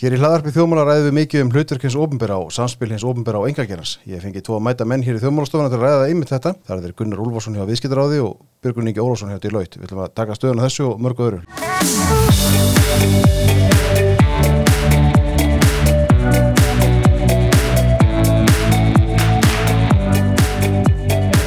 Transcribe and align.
Hér 0.00 0.14
í 0.16 0.18
hlaðarpi 0.22 0.48
þjóðmála 0.54 0.86
ræðum 0.88 1.10
við 1.10 1.12
mikið 1.18 1.42
um 1.44 1.50
hlutverk 1.52 1.82
hins 1.84 1.94
ofinbera 2.00 2.38
og 2.40 2.54
samspil 2.56 2.88
hins 2.88 3.02
ofinbera 3.04 3.36
og 3.42 3.50
engagerans. 3.50 3.98
Ég 4.08 4.22
fengi 4.24 4.40
tvo 4.40 4.56
að 4.56 4.62
mæta 4.64 4.86
menn 4.88 5.04
hér 5.04 5.18
í 5.18 5.20
þjóðmálastofuna 5.20 5.68
til 5.68 5.76
að 5.76 5.84
ræða 5.84 6.06
einmitt 6.06 6.32
þetta. 6.32 6.54
Það 6.64 6.78
er 6.78 6.86
þeir 6.86 6.94
Gunnar 7.02 7.20
Úlfarsson 7.20 7.58
hjá 7.58 7.66
Viðskiptaráði 7.68 8.22
og 8.24 8.38
Björgun 8.64 8.88
Ingi 8.88 9.04
Ólafsson 9.04 9.28
hjá 9.34 9.42
Deloitte. 9.44 9.76
Við 9.76 9.90
ætlum 9.90 10.00
að 10.06 10.16
taka 10.16 10.38
stöðuna 10.40 10.64
þessu 10.64 10.88
og 10.88 11.04
mörgu 11.04 11.28
öðru. 11.28 11.44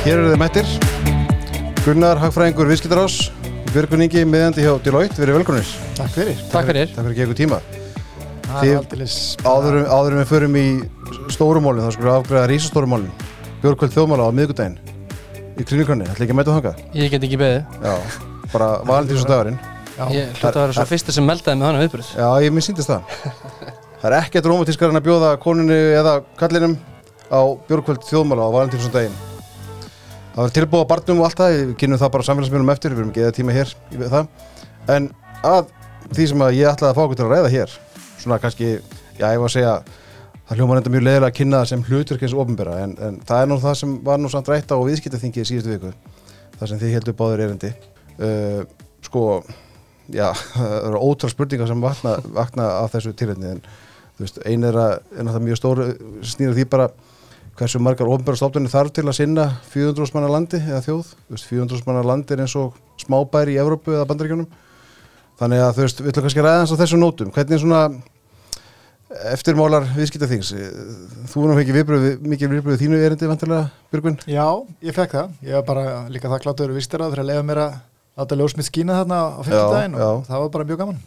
Hér 0.05 0.17
eru 0.19 0.29
þið 0.29 0.41
mættir. 0.45 0.73
Gunnar 1.87 2.21
Hagfræðingur 2.21 2.69
Viðskiptarás 2.69 3.31
og 3.33 3.69
Björgun 3.73 4.05
Ingi 4.05 4.29
meðandi 4.29 4.61
hjá 4.61 4.75
Deloitte. 4.85 5.17
Verið 5.23 5.41
velkonir. 5.41 5.79
Takk 5.97 6.19
fyrir. 6.21 6.51
Takk 6.53 6.69
fyrir. 6.69 6.93
Takk 6.93 7.09
fyrir 7.09 7.82
aldeilis 8.51 9.17
Áður, 9.43 10.17
við 10.19 10.25
förum 10.29 10.57
í 10.59 10.65
stórumólin, 11.33 11.85
þá 11.85 11.95
skulum 11.95 12.09
við 12.09 12.17
afgræða 12.17 12.49
rísastórumólin 12.51 13.11
Björkvöld 13.63 13.95
þjóðmála 13.95 14.27
á 14.27 14.31
miðgudaginn 14.35 14.79
í 15.53 15.65
krinnikrönni, 15.67 16.07
ætla 16.09 16.25
ekki 16.25 16.33
að 16.33 16.39
mæta 16.39 16.55
þangað? 16.57 16.81
Ég 16.97 17.11
get 17.13 17.25
ekki 17.27 17.37
beðið. 17.39 17.77
Já, 17.85 17.93
bara 18.53 18.69
valentíns 18.87 19.23
og 19.23 19.29
dagurinn 19.29 19.59
Já, 19.93 20.05
Ég 20.09 20.31
hluta 20.39 20.49
að 20.49 20.61
vera 20.63 20.75
svo 20.75 20.85
fyrsta 20.89 21.13
sem 21.13 21.27
meldaði 21.27 21.59
með 21.59 21.67
þannig 21.67 21.83
viðbröð. 21.83 22.07
Já, 22.17 22.27
ég 22.41 22.53
minn 22.55 22.65
síndist 22.65 22.89
það. 22.89 23.19
Það 24.01 24.07
er 24.09 24.15
ekkert 24.17 24.49
rómatískar 24.49 24.89
en 24.91 24.99
að 24.99 25.05
bjóða 25.05 25.29
konunni 25.43 25.77
eða 25.99 26.15
kallinum 26.39 26.73
á 27.29 27.41
Björkvöld 27.69 28.03
þjóðmála 28.09 28.49
á 28.49 28.55
valentíns 28.57 28.89
og 28.89 28.95
daginn 28.97 29.15
Það 30.33 30.41
var 30.41 30.53
tilbúið 30.57 30.83
á 30.83 30.91
barnum 30.91 31.21
og 31.21 31.27
allt 31.29 31.39
það, 31.39 31.57
við 31.59 31.73
kynum 31.83 32.01
það 32.01 32.11
bara 32.15 32.27
samfélagsmiðlum 32.27 32.73
eftir, 32.73 32.95
við 32.95 33.03
erum 33.03 33.13
ekki 33.13 33.23
eða 33.23 33.35
tíma 33.37 33.55
hér 33.55 33.73
En 34.89 35.07
að 35.45 35.69
því 36.09 36.27
sem 36.33 36.43
að 36.43 36.57
ég 36.57 36.71
ætlaði 36.73 36.89
að 36.89 36.97
fá 36.97 37.03
okkur 37.05 37.19
til 37.19 37.27
að 37.27 37.33
ræða 37.37 37.53
hér 37.53 37.75
Svona 38.23 38.39
kannski, 38.39 38.77
já 39.19 39.27
ég 39.27 39.41
var 39.41 39.51
að 39.51 39.55
segja 39.57 39.75
Það 40.43 40.59
hljóma 40.59 40.75
reynda 40.75 40.91
mjög 40.91 41.03
leiðilega 41.07 41.27
að 41.31 41.37
kynna 41.37 41.59
það 41.61 41.69
sem 41.69 41.83
hlutverk 41.87 42.23
eins 42.25 42.33
ofinbera 42.35 42.73
en, 42.83 42.93
en 42.99 43.19
það 43.23 43.43
er 43.43 43.47
nú 43.47 43.57
það 43.63 43.75
sem 43.79 43.93
var 44.03 44.19
nú 44.19 44.31
samt 44.31 44.49
rætt 44.51 44.73
á 44.75 44.77
viðskiptaþingi 44.77 45.39
í 45.39 45.47
síðustu 45.47 45.71
viku 45.71 45.91
það 46.59 46.69
sem 46.69 46.81
þið 46.81 46.93
heldur 46.97 47.15
báður 47.21 47.43
erindi. 47.45 47.71
Uh, 48.17 48.59
sko 49.07 49.23
já, 50.11 50.27
það 50.57 50.75
eru 50.89 50.99
ótrúlega 50.99 51.31
spurningar 51.31 51.71
sem 51.71 51.85
vakna, 51.85 52.17
vakna 52.35 52.67
af 52.81 52.93
þessu 52.97 53.15
tilhengni 53.17 53.55
en 53.55 53.63
þú 53.63 54.25
veist, 54.27 54.43
ein 54.51 54.67
er 54.67 54.77
að 54.83 54.93
er 54.99 55.25
náttúrulega 55.29 55.47
mjög 55.47 55.61
stór 55.61 55.83
snýra 56.33 56.59
því 56.59 56.69
bara 56.75 56.91
hversu 57.57 57.79
margar 57.85 58.09
ofinbera 58.11 58.37
stofnunni 58.43 58.71
þarf 58.73 58.93
til 58.97 59.07
að 59.07 59.19
sinna 59.21 59.49
400 59.71 60.15
manna 60.17 60.31
landi 60.35 60.59
eða 60.59 60.85
þjóð. 60.85 61.13
Þú 61.15 61.37
veist, 61.37 61.49
400 61.49 61.87
manna 61.87 62.07
landi 62.11 62.35
er 62.35 62.43
eins 62.43 62.57
og 62.59 62.75
smábæri 62.99 63.55
í 63.55 63.61
Evrópu 63.61 63.95
eða 63.95 64.09
Bandaríkjunum. 64.09 64.49
Þannig 65.39 65.61
að 65.65 65.77
þú 65.77 65.85
veist, 65.85 66.01
við 66.01 66.11
ætlum 66.11 66.27
kannski 66.27 66.41
að 66.43 66.49
ræða 66.49 66.63
hans 66.63 66.73
á 66.73 66.81
þessum 66.81 67.01
nótum 67.01 67.33
hvernig 67.33 67.61
svona 67.61 67.83
eftirmálar 69.33 69.85
viðskiptaþings 69.95 70.51
þú 71.31 71.43
erum 71.45 71.59
ekki 71.61 71.75
viðbröð, 71.75 72.05
mikið 72.33 72.53
viðbröð 72.55 72.79
þínu 72.81 72.99
erindi 73.05 73.29
vantilega, 73.29 73.67
Björgvin 73.93 74.17
Já, 74.29 74.45
ég 74.83 74.95
fekk 74.95 75.17
það. 75.17 75.33
Ég 75.45 75.57
var 75.59 75.65
bara 75.67 75.83
líka 76.13 76.31
þakkláttur 76.31 76.73
vistir 76.75 77.03
að 77.03 77.13
fyrir 77.13 77.23
að 77.23 77.29
leiða 77.31 77.43
mér 77.49 77.61
að 77.63 77.75
láta 78.19 78.37
ljósmið 78.37 78.69
skína 78.69 78.97
þarna 79.01 79.19
á 79.19 79.41
fyrstudaginn 79.41 79.99
já. 79.99 80.07
og 80.07 80.25
það 80.29 80.43
var 80.43 80.49
bara 80.55 80.67
mjög 80.69 80.81
gaman. 80.83 81.03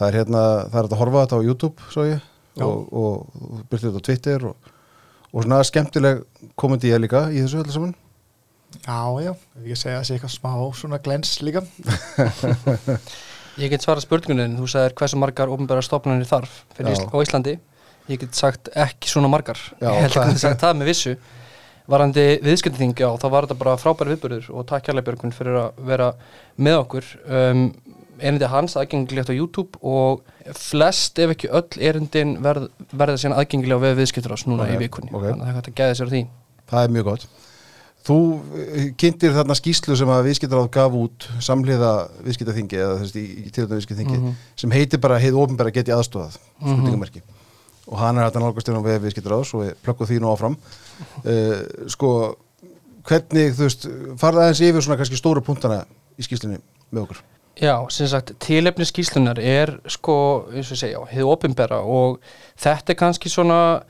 það 0.00 0.06
er 0.08 0.18
hérna, 0.20 0.44
það 0.72 0.78
er 0.80 0.90
að 0.90 1.00
horfa 1.00 1.24
þetta 1.24 1.40
á 1.40 1.46
YouTube 1.48 1.88
svo 1.92 2.06
ég, 2.08 2.28
Já. 2.56 2.64
og, 2.66 2.92
og, 2.92 3.40
og 3.40 3.64
byrtu 3.70 3.88
þetta 3.90 4.00
á 4.00 4.06
Twitter 4.08 4.46
og, 4.50 4.70
og 5.30 5.44
svona 5.44 5.64
skemmtileg 5.68 6.22
komandi 6.56 6.92
ég 6.92 7.02
líka 7.02 7.26
í 7.32 7.42
þessu 7.42 7.60
öllu 7.64 7.76
saman 7.76 7.96
Já, 8.86 9.02
já, 9.18 9.32
ég 9.66 9.76
segja 9.76 9.98
að 9.98 10.04
sé 10.06 10.14
eitthvað 10.14 10.30
smá 10.36 10.52
svona 10.78 11.00
glens 11.02 11.32
líka. 11.42 11.64
Ég 13.60 13.68
get 13.74 13.84
svarað 13.84 14.06
spurningunni, 14.06 14.56
þú 14.58 14.68
sagðir 14.72 14.94
hversu 14.96 15.18
margar 15.20 15.50
ofnbæra 15.52 15.82
stofnanir 15.84 16.28
þarf. 16.28 16.62
Ísl 16.80 17.08
á 17.12 17.16
Íslandi. 17.20 17.58
Ég 18.08 18.18
get 18.22 18.34
sagt 18.38 18.70
ekki 18.74 19.10
svona 19.12 19.28
margar. 19.30 19.58
Já, 19.80 19.90
ég 19.92 20.00
held 20.06 20.12
það- 20.16 20.24
að 20.26 20.32
ég 20.34 20.38
sagt 20.44 20.60
það 20.64 20.76
með 20.80 20.90
vissu. 20.90 21.16
Varandi 21.90 22.24
viðskipting, 22.42 22.94
já, 22.94 23.08
þá 23.18 23.26
var 23.30 23.46
þetta 23.46 23.58
bara 23.58 23.76
frábæri 23.76 24.14
viðbörður 24.14 24.50
og 24.54 24.66
takk 24.66 24.84
kærlega 24.86 25.06
Björgun 25.08 25.32
fyrir 25.34 25.56
að 25.58 25.72
vera 25.90 26.12
með 26.58 26.76
okkur. 26.84 27.04
Um, 27.26 27.74
erindi 28.20 28.46
hans 28.46 28.76
aðgengilegt 28.76 29.30
á 29.32 29.34
YouTube 29.34 29.78
og 29.82 30.22
flest 30.54 31.18
ef 31.18 31.30
ekki 31.34 31.50
öll 31.50 31.80
erindin 31.80 32.36
verð, 32.44 32.68
verða 32.92 33.18
síðan 33.18 33.38
aðgengilega 33.40 33.80
á 33.80 33.84
við 33.88 33.96
viðskiptur 34.02 34.36
núna 34.46 34.66
Ok, 34.68 34.74
í 34.76 34.80
vikunni. 34.84 35.10
ok. 35.12 35.24
Þannig 35.24 35.46
að 35.48 35.54
það 35.56 35.70
að 35.70 35.78
gæða 35.80 35.96
sér 36.00 36.06
á 36.06 36.12
því. 36.14 36.22
það 36.70 36.84
er 36.84 36.94
mjög 36.94 37.04
gott 37.04 37.26
þú 38.06 38.16
eh, 38.56 38.86
kynntir 39.00 39.34
þarna 39.36 39.54
skýslu 39.58 39.96
sem 39.98 40.08
að 40.08 40.24
viðskiptaráð 40.30 40.70
gaf 40.72 40.94
út 40.96 41.26
samhliða 41.44 41.90
viðskiptaþingi 42.24 42.78
eða 42.80 42.98
þess 43.02 43.16
í, 43.20 43.24
í 43.44 43.50
tilhjóðan 43.52 43.76
viðskiptaþingi 43.80 44.18
Mhm. 44.20 44.36
sem 44.56 44.70
heitir 44.74 45.00
bara 45.02 45.18
heið 45.20 45.36
ofinbæra 45.42 45.72
geti 45.74 45.92
aðstofað 45.92 46.38
spurningamerki. 46.60 47.22
Og 47.90 47.98
hann 47.98 48.18
er 48.18 48.24
hægt 48.28 48.36
að 48.38 48.44
nálgast 48.46 48.68
inn 48.70 48.78
á 48.78 48.82
við 48.86 49.00
viðskiptaráðs 49.04 49.54
og 49.54 49.64
við 49.64 49.74
plökkum 49.84 50.06
því 50.06 50.20
nú 50.22 50.30
áfram. 50.30 50.56
Uh, 51.24 51.88
sko 51.90 52.10
hvernig 53.08 53.54
þú 53.56 53.66
veist 53.66 53.86
farða 54.20 54.44
aðeins 54.46 54.60
yfir 54.68 54.84
svona 54.84 54.98
kannski 55.00 55.18
stóru 55.18 55.42
punktana 55.42 55.82
í 56.20 56.22
skýslunni 56.22 56.60
með 56.92 57.02
okkur? 57.06 57.22
Já, 57.60 57.74
sem 57.92 58.06
sagt, 58.08 58.32
tilefni 58.40 58.86
skýslunar 58.88 59.38
er 59.42 59.72
sko, 59.90 60.46
eins 60.54 60.70
og 60.72 60.78
segja, 60.80 61.00
hefur 61.10 61.32
opinbera 61.34 61.80
og 61.82 62.20
þetta 62.60 62.94
er 62.94 62.98
kannski 63.00 63.28
svona 63.32 63.82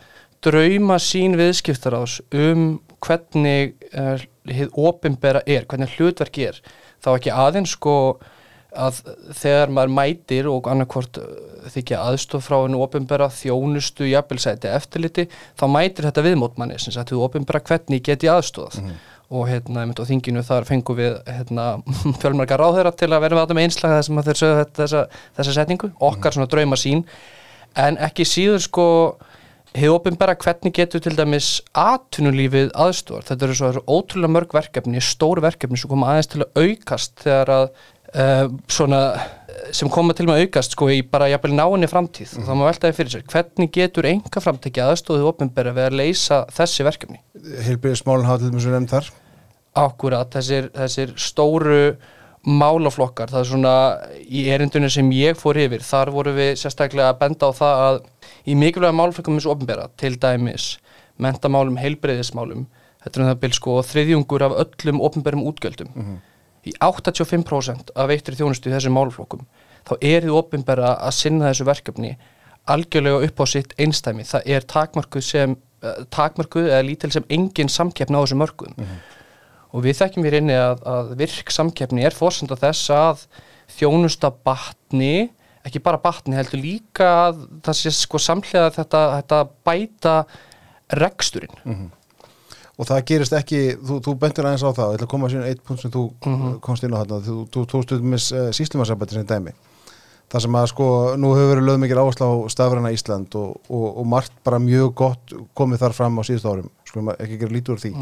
drauma 0.43 0.97
sín 1.03 1.37
viðskiptaráðs 1.39 2.21
um 2.33 2.81
hvernig 3.07 3.75
uh, 3.95 4.21
hefur 4.51 4.91
opinbera 4.91 5.43
er, 5.47 5.67
hvernig 5.69 5.95
hlutverk 5.97 6.39
er 6.43 6.61
þá 7.01 7.15
ekki 7.15 7.33
aðeins 7.35 7.77
sko 7.77 7.95
að 8.71 9.01
þegar 9.35 9.73
maður 9.75 9.95
mætir 9.97 10.49
og 10.51 10.69
annarkvort 10.71 11.19
uh, 11.23 11.31
þykja 11.75 12.03
aðstof 12.07 12.47
frá 12.47 12.61
hennu 12.63 12.83
opinbera 12.85 13.31
þjónustu, 13.35 14.07
jafnbilsæti, 14.11 14.71
eftirliti 14.71 15.27
þá 15.59 15.65
mætir 15.73 16.07
þetta 16.09 16.27
viðmótmanni 16.29 16.79
sem 16.81 16.95
sagt, 16.95 17.13
þú 17.13 17.25
opinbera 17.27 17.63
hvernig 17.67 18.05
get 18.07 18.27
ég 18.27 18.37
aðstofað 18.37 18.93
og 19.31 19.47
hérna, 19.47 19.85
á 19.87 20.03
þinginu 20.03 20.43
þar 20.43 20.67
fengum 20.67 20.99
við 20.99 21.19
hérna, 21.31 21.67
fjölmarga 22.23 22.59
ráðherra 22.59 22.91
til 22.99 23.13
að 23.13 23.27
vera 23.29 23.45
með 23.47 23.63
einslag 23.63 23.99
þessum 23.99 24.19
að 24.19 24.31
þeir 24.31 24.41
sögðu 24.41 24.65
þessa, 24.81 25.03
þessa 25.39 25.55
setningu, 25.55 25.91
okkar 26.11 26.35
svona 26.35 26.51
drauma 26.51 26.79
sín 26.79 27.05
en 27.79 27.99
ekki 28.03 28.27
síður 28.27 28.65
sko 28.65 28.87
hefur 29.77 29.97
opinbera 29.99 30.35
hvernig 30.41 30.75
getur 30.75 31.03
til 31.05 31.15
dæmis 31.19 31.61
atvinnulífið 31.79 32.73
aðstofar 32.75 33.29
þetta 33.29 33.47
eru 33.47 33.59
svo 33.59 33.85
ótrúlega 33.87 34.35
mörg 34.37 34.57
verkefni 34.57 35.03
stór 35.05 35.43
verkefni 35.45 35.79
sem 35.79 35.91
koma 35.93 36.15
aðeins 36.15 36.33
til 36.33 36.45
að 36.45 36.65
aukast 36.65 37.23
þegar 37.23 37.55
að 37.55 37.67
uh, 38.15 38.47
svona 38.71 39.03
sem 39.75 39.91
koma 39.93 40.15
til 40.17 40.27
að 40.29 40.45
aukast 40.45 40.75
sko 40.75 40.89
í 40.93 41.01
bara 41.07 41.29
jafnvel 41.31 41.53
náinni 41.57 41.89
framtíð. 41.91 42.37
Og 42.41 42.47
þá 42.47 42.53
má 42.59 42.65
veltaði 42.67 42.97
fyrir 42.97 43.15
sér. 43.15 43.25
Hvernig 43.31 43.73
getur 43.75 44.09
enga 44.11 44.43
framtæki 44.43 44.83
aðstofið 44.85 45.29
opinbera 45.31 45.75
við 45.77 45.89
að 45.89 45.99
leysa 46.01 46.41
þessi 46.55 46.87
verkefni? 46.87 47.21
Heilbyrðismálun 47.67 48.29
hafa 48.29 48.45
til 48.45 48.55
þess 48.55 48.71
að 48.71 48.77
nefnd 48.77 48.95
þar. 48.95 49.11
Akkurat, 49.81 50.33
þessir, 50.35 50.71
þessir 50.75 51.15
stóru 51.21 51.83
málaflokkar, 52.47 53.29
það 53.29 53.43
er 53.43 53.49
svona 53.51 53.75
í 54.25 54.47
erindunum 54.49 54.91
sem 54.93 55.09
ég 55.13 55.37
fór 55.37 55.59
yfir, 55.61 55.83
þar 55.85 56.13
voru 56.15 56.33
við 56.37 56.55
sérstaklega 56.63 57.11
að 57.13 57.19
benda 57.21 57.51
á 57.51 57.53
það 57.53 57.83
að 57.85 57.99
í 58.49 58.57
mikilvæga 58.57 58.97
málaflokkum 58.97 59.37
eins 59.37 59.49
og 59.49 59.59
opinbera, 59.59 59.91
til 60.01 60.15
dæmis 60.17 60.71
mentamálum, 61.21 61.77
heilbreyðismálum 61.77 62.65
þetta 63.05 63.21
er 63.21 63.25
um 63.25 63.31
það 63.31 63.41
byrj 63.45 63.59
sko 63.59 63.77
þriðjungur 63.91 64.47
af 64.47 64.57
öllum 64.65 65.05
opinberum 65.05 65.45
útgjöldum 65.51 65.93
í 66.65 66.73
85% 66.81 67.93
af 67.97 68.09
veittir 68.09 68.37
þjónustu 68.37 68.71
í 68.71 68.75
þessum 68.75 68.97
málaflokkum, 68.97 69.45
þá 69.85 69.95
er 70.01 70.25
þið 70.25 70.37
opinbera 70.41 70.97
að 70.97 71.17
sinna 71.17 71.51
þessu 71.51 71.69
verkefni 71.69 72.17
algjörlega 72.69 73.25
upp 73.29 73.41
á 73.41 73.45
sitt 73.49 73.73
einstæmi 73.81 74.25
það 74.25 74.49
er 74.57 74.67
takmarkuð 74.69 75.25
sem 75.25 75.57
eh, 75.83 76.03
takmarkuð 76.13 76.69
eða 76.69 76.85
lítil 76.89 77.13
sem 77.13 77.25
engin 77.29 77.69
samkeppni 77.73 78.17
á 78.17 78.23
þessum 78.25 78.43
mörkuðum 78.45 78.77
og 79.71 79.85
við 79.85 80.01
þekkjum 80.01 80.27
hér 80.27 80.39
inni 80.41 80.57
að, 80.59 80.81
að 80.87 81.13
virk 81.21 81.53
samkeppni 81.55 82.07
er 82.07 82.17
fórsenda 82.17 82.59
þess 82.59 82.91
að 82.95 83.27
þjónusta 83.77 84.33
batni 84.45 85.31
ekki 85.67 85.83
bara 85.85 86.01
batni 86.01 86.39
heldur 86.39 86.61
líka 86.63 87.09
að 87.29 87.41
það 87.65 87.79
sé 87.81 87.95
sko 87.95 88.21
samhlega 88.23 88.73
þetta, 88.75 89.01
þetta 89.19 89.41
bæta 89.67 90.15
reksturinn. 91.01 91.91
Og 92.81 92.89
það 92.89 93.03
gerist 93.11 93.35
ekki, 93.37 93.59
þú, 93.77 93.99
þú 94.07 94.15
bentur 94.23 94.47
aðeins 94.49 94.65
á 94.65 94.73
það 94.73 94.95
ég 94.95 94.99
ætla 94.99 95.07
að 95.07 95.13
koma 95.13 95.29
að 95.29 95.35
síðan 95.35 95.49
eitt 95.51 95.65
punkt 95.69 95.83
sem 95.83 95.93
þú 95.93 96.05
komst 96.65 96.87
inn 96.87 96.95
á 96.97 97.01
þarna, 97.03 97.19
þú, 97.27 97.35
þú 97.53 97.65
tókst 97.75 97.93
um 97.93 98.07
með 98.09 98.29
uh, 98.33 98.47
síslumarsambættir 98.57 99.21
sem 99.21 99.29
dæmi. 99.29 99.53
Það 100.31 100.45
sem 100.47 100.57
að 100.57 100.69
sko, 100.71 100.87
nú 101.21 101.35
hefur 101.35 101.51
verið 101.53 101.67
lögð 101.67 101.83
mikið 101.83 102.01
áherslu 102.01 102.27
á 102.31 102.35
stafræna 102.55 102.93
Ísland 102.95 103.37
og, 103.37 103.59
og, 103.69 103.87
og 104.01 104.07
margt 104.09 104.33
bara 104.47 104.63
mjög 104.63 104.95
gott 105.03 105.35
komið 105.59 105.83
þar 105.85 105.97
fram 105.99 106.17
á 106.17 106.23
síðust 106.25 106.49
árum, 106.49 106.71
skulum 106.89 107.11
ekki 107.19 107.41
gera 107.43 107.57
lítur 107.59 107.77
úr 107.77 107.83
því 107.83 107.93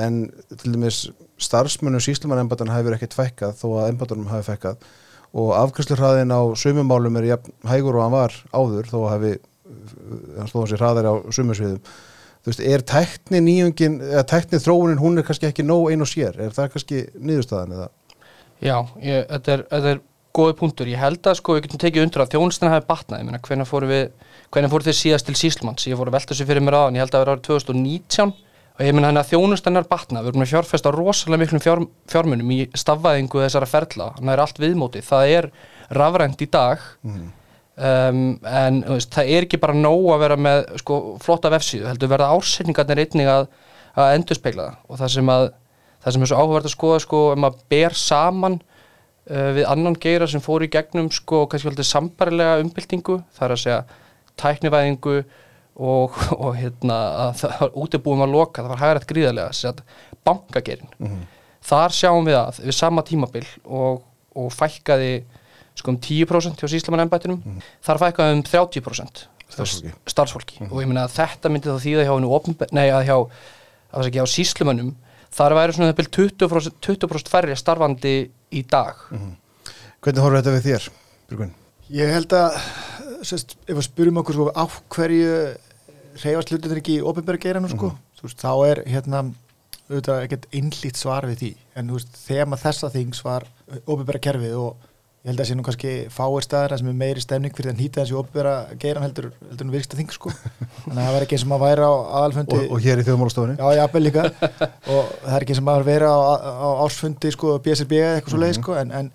en 0.00 0.20
til 0.60 0.74
dæmis 0.74 1.00
starfsmönnum 1.42 2.02
síslumarembatan 2.04 2.72
hefur 2.72 2.96
ekkert 2.96 3.16
fækkað 3.16 3.58
þó 3.60 3.66
að 3.80 3.90
embatunum 3.92 4.30
hafi 4.32 4.48
fækkað. 4.52 4.88
Og 5.34 5.50
afkvæmsluhraðin 5.58 6.34
á 6.34 6.42
sumumálum 6.58 7.18
er 7.18 7.30
jafn 7.32 7.54
hægur 7.66 7.98
og 7.98 8.04
hann 8.06 8.14
var 8.14 8.36
áður 8.54 8.90
þó 8.90 8.98
að 9.02 9.12
hafi 9.14 9.36
hann 10.38 10.50
stóðum 10.50 10.68
sér 10.70 10.82
hraðar 10.82 11.10
á 11.10 11.14
sumusviðum 11.34 11.80
þú 12.44 12.52
veist, 12.52 12.64
er 12.68 12.82
tækni 12.84 13.40
nýjungin 13.40 14.00
eða 14.04 14.24
tækni 14.28 14.60
þróunin, 14.60 15.00
hún 15.00 15.18
er 15.18 15.24
kannski 15.26 15.48
ekki 15.48 15.64
nóg 15.64 15.88
ein 15.92 16.04
og 16.04 16.10
sér, 16.10 16.36
er 16.36 16.52
það 16.52 16.74
kannski 16.74 17.04
niðurstaðan 17.16 17.76
eða? 17.78 17.86
Já, 18.60 18.76
ég, 19.00 19.24
þetta, 19.30 19.54
er, 19.54 19.62
þetta 19.70 19.92
er 19.94 20.02
góði 20.36 20.56
punktur, 20.58 20.90
ég 20.92 21.00
held 21.00 21.24
að 21.30 21.38
sko 21.40 21.56
við 21.56 21.66
getum 21.66 21.80
tekið 21.80 22.04
undur 22.04 22.24
að 22.24 22.34
þjónustina 22.34 22.72
hafi 22.74 22.88
batnað, 22.90 23.22
ég 23.22 23.28
meina 23.30 23.40
hvernig 23.48 23.70
fóru 23.70 23.88
við 23.88 24.04
hvernig 24.52 24.72
fóru 24.74 24.88
þið 24.88 24.98
síðast 25.00 25.28
til 25.28 25.36
síslumanns, 25.40 25.86
ég 25.88 25.98
fóru 25.98 26.12
að 26.12 26.18
velta 26.18 26.36
sér 26.36 26.50
fyrir 26.50 26.64
mér 26.66 26.78
aðan, 26.82 26.98
ég 26.98 27.06
held 27.06 27.14
að 27.14 27.16
það 27.16 27.24
var 27.24 27.32
árið 27.32 27.46
2019 27.48 28.34
og 28.74 28.82
ég 28.82 28.94
meina 28.96 29.10
hann 29.10 29.20
að 29.20 29.30
þjónustan 29.30 29.78
er 29.78 29.86
batnað, 29.90 30.26
við 30.26 30.32
erum 30.32 30.44
að 30.44 30.50
fjárfesta 30.50 30.92
rosalega 30.94 31.42
miklum 31.44 31.62
fjár, 31.62 31.82
fjármunum 32.10 32.50
í 32.50 32.60
stafvæðingu 32.74 33.42
þessara 33.44 33.70
ferla, 33.70 34.10
hann 34.16 34.32
er 34.32 34.42
allt 34.42 34.58
viðmótið, 34.58 35.06
það 35.06 35.34
er 35.38 35.50
rafrænt 35.94 36.42
í 36.42 36.50
dag. 36.50 36.86
Mhm. 37.06 37.32
um, 37.74 38.22
en 38.46 38.80
veist, 38.86 39.10
það 39.14 39.30
er 39.34 39.46
ekki 39.46 39.58
bara 39.62 39.74
nóg 39.74 40.08
að 40.14 40.24
vera 40.24 40.36
með 40.38 40.60
sko, 40.82 40.98
flotta 41.22 41.50
vefsíðu, 41.54 41.88
heldur 41.90 42.10
verða 42.10 42.32
ásetningarnir 42.34 43.02
einnig 43.02 43.30
að, 43.30 43.48
að 43.94 44.14
endurspegla 44.18 44.66
það. 44.68 44.76
Og 44.88 45.00
það 45.00 45.14
sem 45.16 45.32
að 45.34 45.46
það 46.04 46.14
sem 46.14 46.24
er 46.24 46.30
svo 46.30 46.40
áhugavert 46.40 46.68
að 46.68 46.74
skoða 46.74 47.02
sko, 47.04 47.20
ef 47.32 47.40
maður 47.40 47.62
ber 47.72 47.96
saman 47.98 48.58
uh, 48.60 49.50
við 49.56 49.68
annan 49.70 49.96
geira 50.00 50.28
sem 50.30 50.42
fór 50.44 50.66
í 50.66 50.70
gegnum 50.72 51.10
sko, 51.14 51.44
kannski 51.48 51.70
heldur 51.70 51.88
sambarilega 51.88 52.60
umbyltingu 52.64 53.20
það 53.36 53.46
er 53.46 53.54
að 53.54 53.62
segja 53.62 53.80
tæknivæðingu 54.42 55.16
og, 55.74 56.18
og 56.44 56.56
hérna 56.58 56.98
að 57.26 57.38
það 57.42 57.54
var 57.60 57.78
útibúum 57.84 58.24
að 58.26 58.34
loka, 58.36 58.62
það 58.62 58.72
var 58.74 58.82
hægrætt 58.82 59.08
gríðarlega 59.10 59.52
þess 59.52 59.70
að 59.70 59.84
bankagerin 60.24 60.92
þar 61.64 61.96
sjáum 61.96 62.28
við 62.28 62.38
að 62.40 62.60
við 62.64 62.76
sama 62.76 63.04
tímabil 63.06 63.46
og, 63.64 64.02
og 64.36 64.52
fækkaði 64.52 65.14
sko 65.74 65.90
um 65.90 65.98
10% 65.98 66.60
hjá 66.62 66.70
síslamann 66.70 67.06
embættinum 67.06 67.60
þar 67.84 68.02
fækkaði 68.04 68.36
um 68.38 68.44
30% 68.46 69.24
Starfsfólki. 69.54 69.92
starfsfólki. 70.08 70.56
Og 70.70 70.80
ég 70.82 70.88
meina 70.88 71.04
að 71.04 71.18
þetta 71.18 71.50
myndi 71.52 71.70
þá 71.70 71.82
þýða 71.84 72.06
hjá 72.08 72.14
opinber, 72.34 72.70
nei 72.74 72.88
að 72.88 73.04
hjá 73.06 73.16
að 73.94 74.10
hjá 74.14 74.24
síslumannum 74.30 74.94
þar 75.34 75.56
væri 75.58 75.74
svona 75.76 75.94
það 75.94 76.10
20%, 76.16 76.78
20 76.84 77.30
færri 77.30 77.56
starfandi 77.58 78.14
í 78.54 78.62
dag. 78.70 79.02
Hvernig 80.04 80.24
horfum 80.24 80.40
þetta 80.40 80.54
við 80.56 80.66
þér, 80.68 80.88
Björgun? 81.30 81.54
Ég 81.94 82.12
held 82.14 82.34
að, 82.38 82.58
sérst, 83.26 83.56
ef 83.66 83.76
við 83.76 83.86
spyrjum 83.86 84.20
okkur 84.22 84.38
sko, 84.38 84.46
á 84.54 84.64
hverju 84.94 85.34
reyfast 86.22 86.52
hlutin 86.52 86.78
ekki 86.78 86.98
í 86.98 87.04
ofinbæra 87.04 87.40
geiranu 87.42 87.70
sko, 87.72 87.92
þú 88.18 88.28
veist, 88.28 88.40
þá 88.42 88.52
er 88.68 88.82
hérna 88.88 89.26
auðvitað 89.84 90.24
ekkert 90.24 90.48
einlít 90.54 90.98
svar 90.98 91.26
við 91.28 91.40
því. 91.42 91.52
En 91.76 91.90
þú 91.90 91.98
veist, 91.98 92.18
þema 92.24 92.58
þessa 92.60 92.90
þings 92.94 93.22
var 93.24 93.46
ofinbæra 93.84 94.20
kerfið 94.24 94.54
og 94.60 94.90
ég 95.24 95.32
held 95.32 95.40
að 95.40 95.48
sé 95.48 95.56
nú 95.56 95.64
kannski 95.64 95.92
fáir 96.12 96.44
staðar 96.44 96.74
sem 96.80 96.88
er 96.90 96.96
meiri 97.00 97.22
stemning 97.24 97.52
fyrir 97.56 97.72
að 97.72 97.78
nýta 97.80 98.02
þessi 98.02 98.16
ofinbæra 98.20 98.54
geiran 98.80 99.06
heldur, 99.06 99.30
heldur 99.48 99.68
nú 99.68 99.74
virksta 99.74 99.98
þing 99.98 100.12
sko. 100.12 100.32
Þannig 100.84 100.98
að 100.98 101.02
það 101.02 101.14
var 101.16 101.26
ekki 101.26 101.36
eins 101.38 101.44
og 101.46 101.52
maður 101.52 101.66
væri 101.66 101.88
á 101.88 101.92
aðalfundi 102.20 102.58
Og, 102.58 102.64
og 102.76 102.82
hér 102.84 103.00
í 103.00 103.06
þjóðmálastofunni? 103.08 103.58
Já, 103.60 103.78
jafnvel 103.80 104.04
líka. 104.04 104.24
Og 104.94 105.12
það 105.24 105.36
er 105.36 105.46
ekki 105.46 105.58
sem 105.60 105.70
að 105.74 105.86
vera 105.88 106.10
á, 106.12 106.20
á 106.44 106.68
ásfundi 106.84 107.32
sko, 107.32 107.54
BSRB 107.64 108.00
eða 108.00 108.16
eitthvað 108.18 108.36
svo 108.36 108.42
leið 108.42 108.56
sko, 108.60 108.76
en, 108.80 108.92
en, 109.00 109.12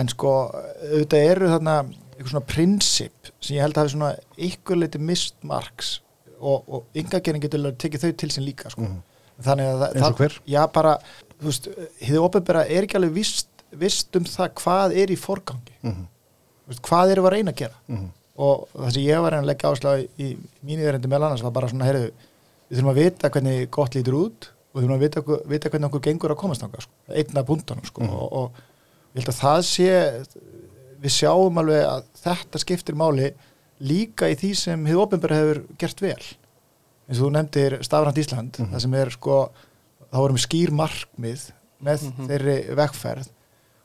en 0.00 0.12
sko 0.12 0.36
auðvitað 0.50 1.26
eru 1.34 1.52
þarna 1.54 1.80
eitthvað 2.20 2.34
svona 2.34 2.48
prinsip 2.48 3.32
sem 3.40 3.56
ég 3.56 3.64
held 3.64 3.76
að 3.76 3.84
hafi 3.84 3.94
svona 3.94 4.14
ykkur 4.50 4.80
leiti 4.80 5.00
mist 5.00 5.36
marks 5.44 5.98
og, 6.40 6.64
og 6.68 6.84
yngagerinn 6.96 7.42
getur 7.44 7.70
tekið 7.80 8.04
þau 8.04 8.12
til 8.22 8.30
sín 8.34 8.46
líka 8.46 8.70
sko. 8.72 8.86
þannig 9.40 9.68
að 9.70 9.82
það, 9.96 10.14
hver? 10.18 10.34
já 10.52 10.60
bara, 10.72 10.94
þú 11.40 11.48
veist, 11.48 11.68
hið 12.04 12.18
opinbera 12.20 12.64
er 12.68 12.84
ekki 12.86 12.96
alveg 12.98 13.12
vist, 13.16 13.48
vist 13.72 14.16
um 14.18 14.24
það 14.28 14.50
hvað 14.60 14.96
er 15.00 15.12
í 15.14 15.16
forgangi. 15.16 15.76
Þú 15.84 16.72
veist, 16.72 16.82
hvað 16.88 17.12
við 17.12 17.22
að 17.24 17.30
reyna 17.36 17.52
að 17.54 17.60
gera 17.62 17.76
Mhm. 17.88 18.08
og 18.40 18.68
það 18.76 18.92
sem 18.92 19.02
ég 19.02 19.22
var 19.22 19.32
að 19.38 19.44
leggja 19.48 19.70
áslag 19.72 20.08
í 20.18 20.36
mínu 20.64 20.84
yfirindu 20.84 21.08
meðal 21.08 21.26
annars 21.30 21.42
var 21.42 21.50
bara 21.56 21.68
svona, 21.68 21.84
heyrðu, 21.88 22.10
við 22.70 22.78
þurfum 22.78 22.90
að 22.92 23.00
vita 23.02 23.30
hvernig 23.30 23.70
gott 23.70 23.94
lítur 23.94 24.14
út 24.20 24.50
og 24.74 24.80
við 24.80 24.84
þurfum 24.84 24.96
að 24.96 25.04
vita, 25.06 25.22
vita 25.48 25.68
hvernig 25.70 25.88
okkur 25.90 26.00
gengur 26.08 26.30
að 26.34 26.36
komast 26.40 26.60
sko. 26.60 26.90
einn 27.08 27.36
af 27.36 27.46
búndanum 27.46 27.84
sko. 27.84 28.02
Mhm. 28.02 28.10
og, 28.14 28.32
og 28.32 28.50
ég 29.14 29.24
held 29.24 29.32
að 29.34 29.40
það 29.40 29.60
sé 29.66 29.90
við 31.00 31.10
sjáum 31.16 31.58
alveg 31.58 31.84
að 31.88 32.04
þetta 32.22 32.58
skiptir 32.60 32.94
máli 32.94 33.32
líka 33.80 34.28
í 34.30 34.36
því 34.36 34.50
sem 34.56 34.86
hefur 34.86 35.06
ofinbæra 35.06 35.36
hefur 35.40 35.62
gert 35.80 36.00
vel 36.04 36.16
eins 37.10 37.18
og 37.18 37.24
þú 37.26 37.30
nefndir 37.34 37.78
Stafrand 37.82 38.18
Ísland 38.22 38.58
Mhm. 38.60 38.72
það 38.74 38.80
sem 38.80 38.94
er 38.94 39.10
sko, 39.10 39.50
þá 40.12 40.16
við 40.30 40.44
skýr 40.46 40.70
markmið 40.70 41.50
með 41.82 42.02
Mhm. 42.10 42.26
þeirri 42.28 42.56
vegferð 42.76 43.28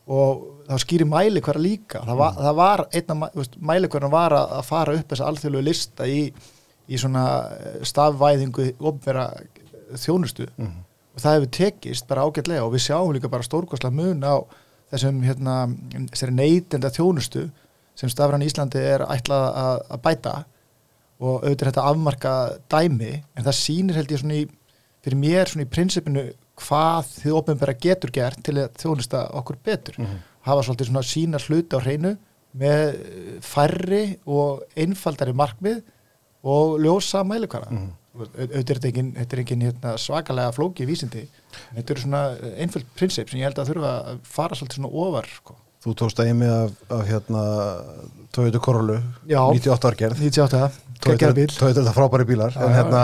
og 0.08 0.44
var 0.68 0.78
skýri 0.84 1.06
mæli 1.10 1.42
hverja 1.42 1.62
líka 1.62 2.04
það 2.06 2.18
var, 2.18 2.34
það 2.34 2.56
var 2.56 2.88
einna 2.94 3.30
mæli 3.62 3.88
hverja 3.90 4.12
var 4.12 4.32
að, 4.32 4.52
að 4.60 4.64
fara 4.66 4.94
upp 5.00 5.08
þessa 5.08 5.26
alþjóðlegu 5.32 5.64
lista 5.64 6.04
í, 6.06 6.34
í 6.90 6.96
svona 6.98 7.26
eh, 7.58 7.80
stafvæðingu 7.84 8.76
ofnbæra 8.80 9.32
þjónustu 9.96 10.48
Mhm. 10.58 10.84
og 11.16 11.22
það 11.22 11.34
hefur 11.40 11.52
tekist 11.52 12.08
bara 12.08 12.22
ágætlega 12.22 12.64
og 12.66 12.74
við 12.74 12.86
sjáum 12.90 13.14
líka 13.16 13.30
bara 13.30 13.44
stórkostlega 13.44 13.94
mun 13.94 14.22
á 14.22 14.44
þessum 14.92 15.24
hérna, 15.24 15.76
neytenda 16.32 16.90
þjónustu 16.92 17.50
sem 17.96 18.10
stafran 18.12 18.44
Íslandi 18.46 18.82
er 18.82 19.06
ætlað 19.08 19.46
að, 19.56 19.80
að 19.96 20.02
bæta 20.06 20.36
og 21.20 21.44
auðvitað 21.46 21.62
er 21.68 21.72
þetta 21.72 21.86
afmarka 21.92 22.34
dæmi 22.74 23.12
en 23.38 23.44
það 23.48 23.58
sýnir 23.62 23.96
held 24.02 24.12
ég 24.12 24.20
svona 24.24 24.40
í 24.42 24.46
fyrir 25.06 25.20
mér 25.22 25.48
svona 25.52 25.64
í 25.68 25.70
prinsipinu 25.72 26.24
hvað 26.60 27.10
þið 27.22 27.36
ofnbæra 27.40 27.76
getur 27.84 28.12
gert 28.16 28.42
til 28.44 28.56
að 28.60 28.72
þjónusta 28.82 29.26
okkur 29.40 29.58
betur 29.64 30.00
Mhm. 30.00 30.18
hafa 30.46 30.62
svolítið 30.68 30.90
svona 30.92 31.04
sína 31.04 31.40
hluti 31.40 31.76
á 31.76 31.80
hreinu 31.84 32.18
með 32.56 32.82
eh, 32.96 33.40
færri 33.42 34.18
og 34.28 34.64
einfaldari 34.76 35.34
markmið 35.34 35.82
og 36.44 36.80
ljósa 36.84 37.24
mælikvara 37.28 37.72
Mhm. 37.72 37.90
auðvitað 38.16 38.70
er 38.72 38.76
þetta 38.80 38.88
engin, 38.88 39.14
þetta 39.16 39.34
er 39.34 39.40
engin 39.44 39.62
hérna, 39.62 39.96
svakalega 40.00 40.54
flóki 40.56 40.86
vísindi 40.88 41.28
þetta 41.76 41.92
eru 41.92 42.02
svona 42.02 42.22
einföld 42.60 42.86
prinsip 42.96 43.30
sem 43.30 43.40
ég 43.40 43.44
held 43.50 43.60
að 43.60 43.72
þurfa 43.74 43.92
að 44.14 44.20
fara 44.24 44.56
svolítið 44.56 44.80
svona 44.80 44.94
ofar 44.94 45.26
sko. 45.36 45.56
Þú 45.86 45.94
tókst 46.02 46.20
að 46.24 46.32
emi 46.34 46.50
af, 46.50 46.74
af 46.90 47.06
hérna 47.06 47.44
Toyota 48.34 48.60
Corolla, 48.66 48.98
Já. 49.30 49.40
98 49.54 49.90
árgerð. 49.92 50.20
98, 50.26 50.60
Toyota, 50.98 51.06
geggjaður 51.06 51.38
bíl 51.38 51.48
Toyota 51.54 51.86
er 51.86 51.96
frábæri 51.96 52.28
bílar 52.28 52.56
Já, 52.58 52.64
en, 52.66 52.74
hérna, 52.74 53.04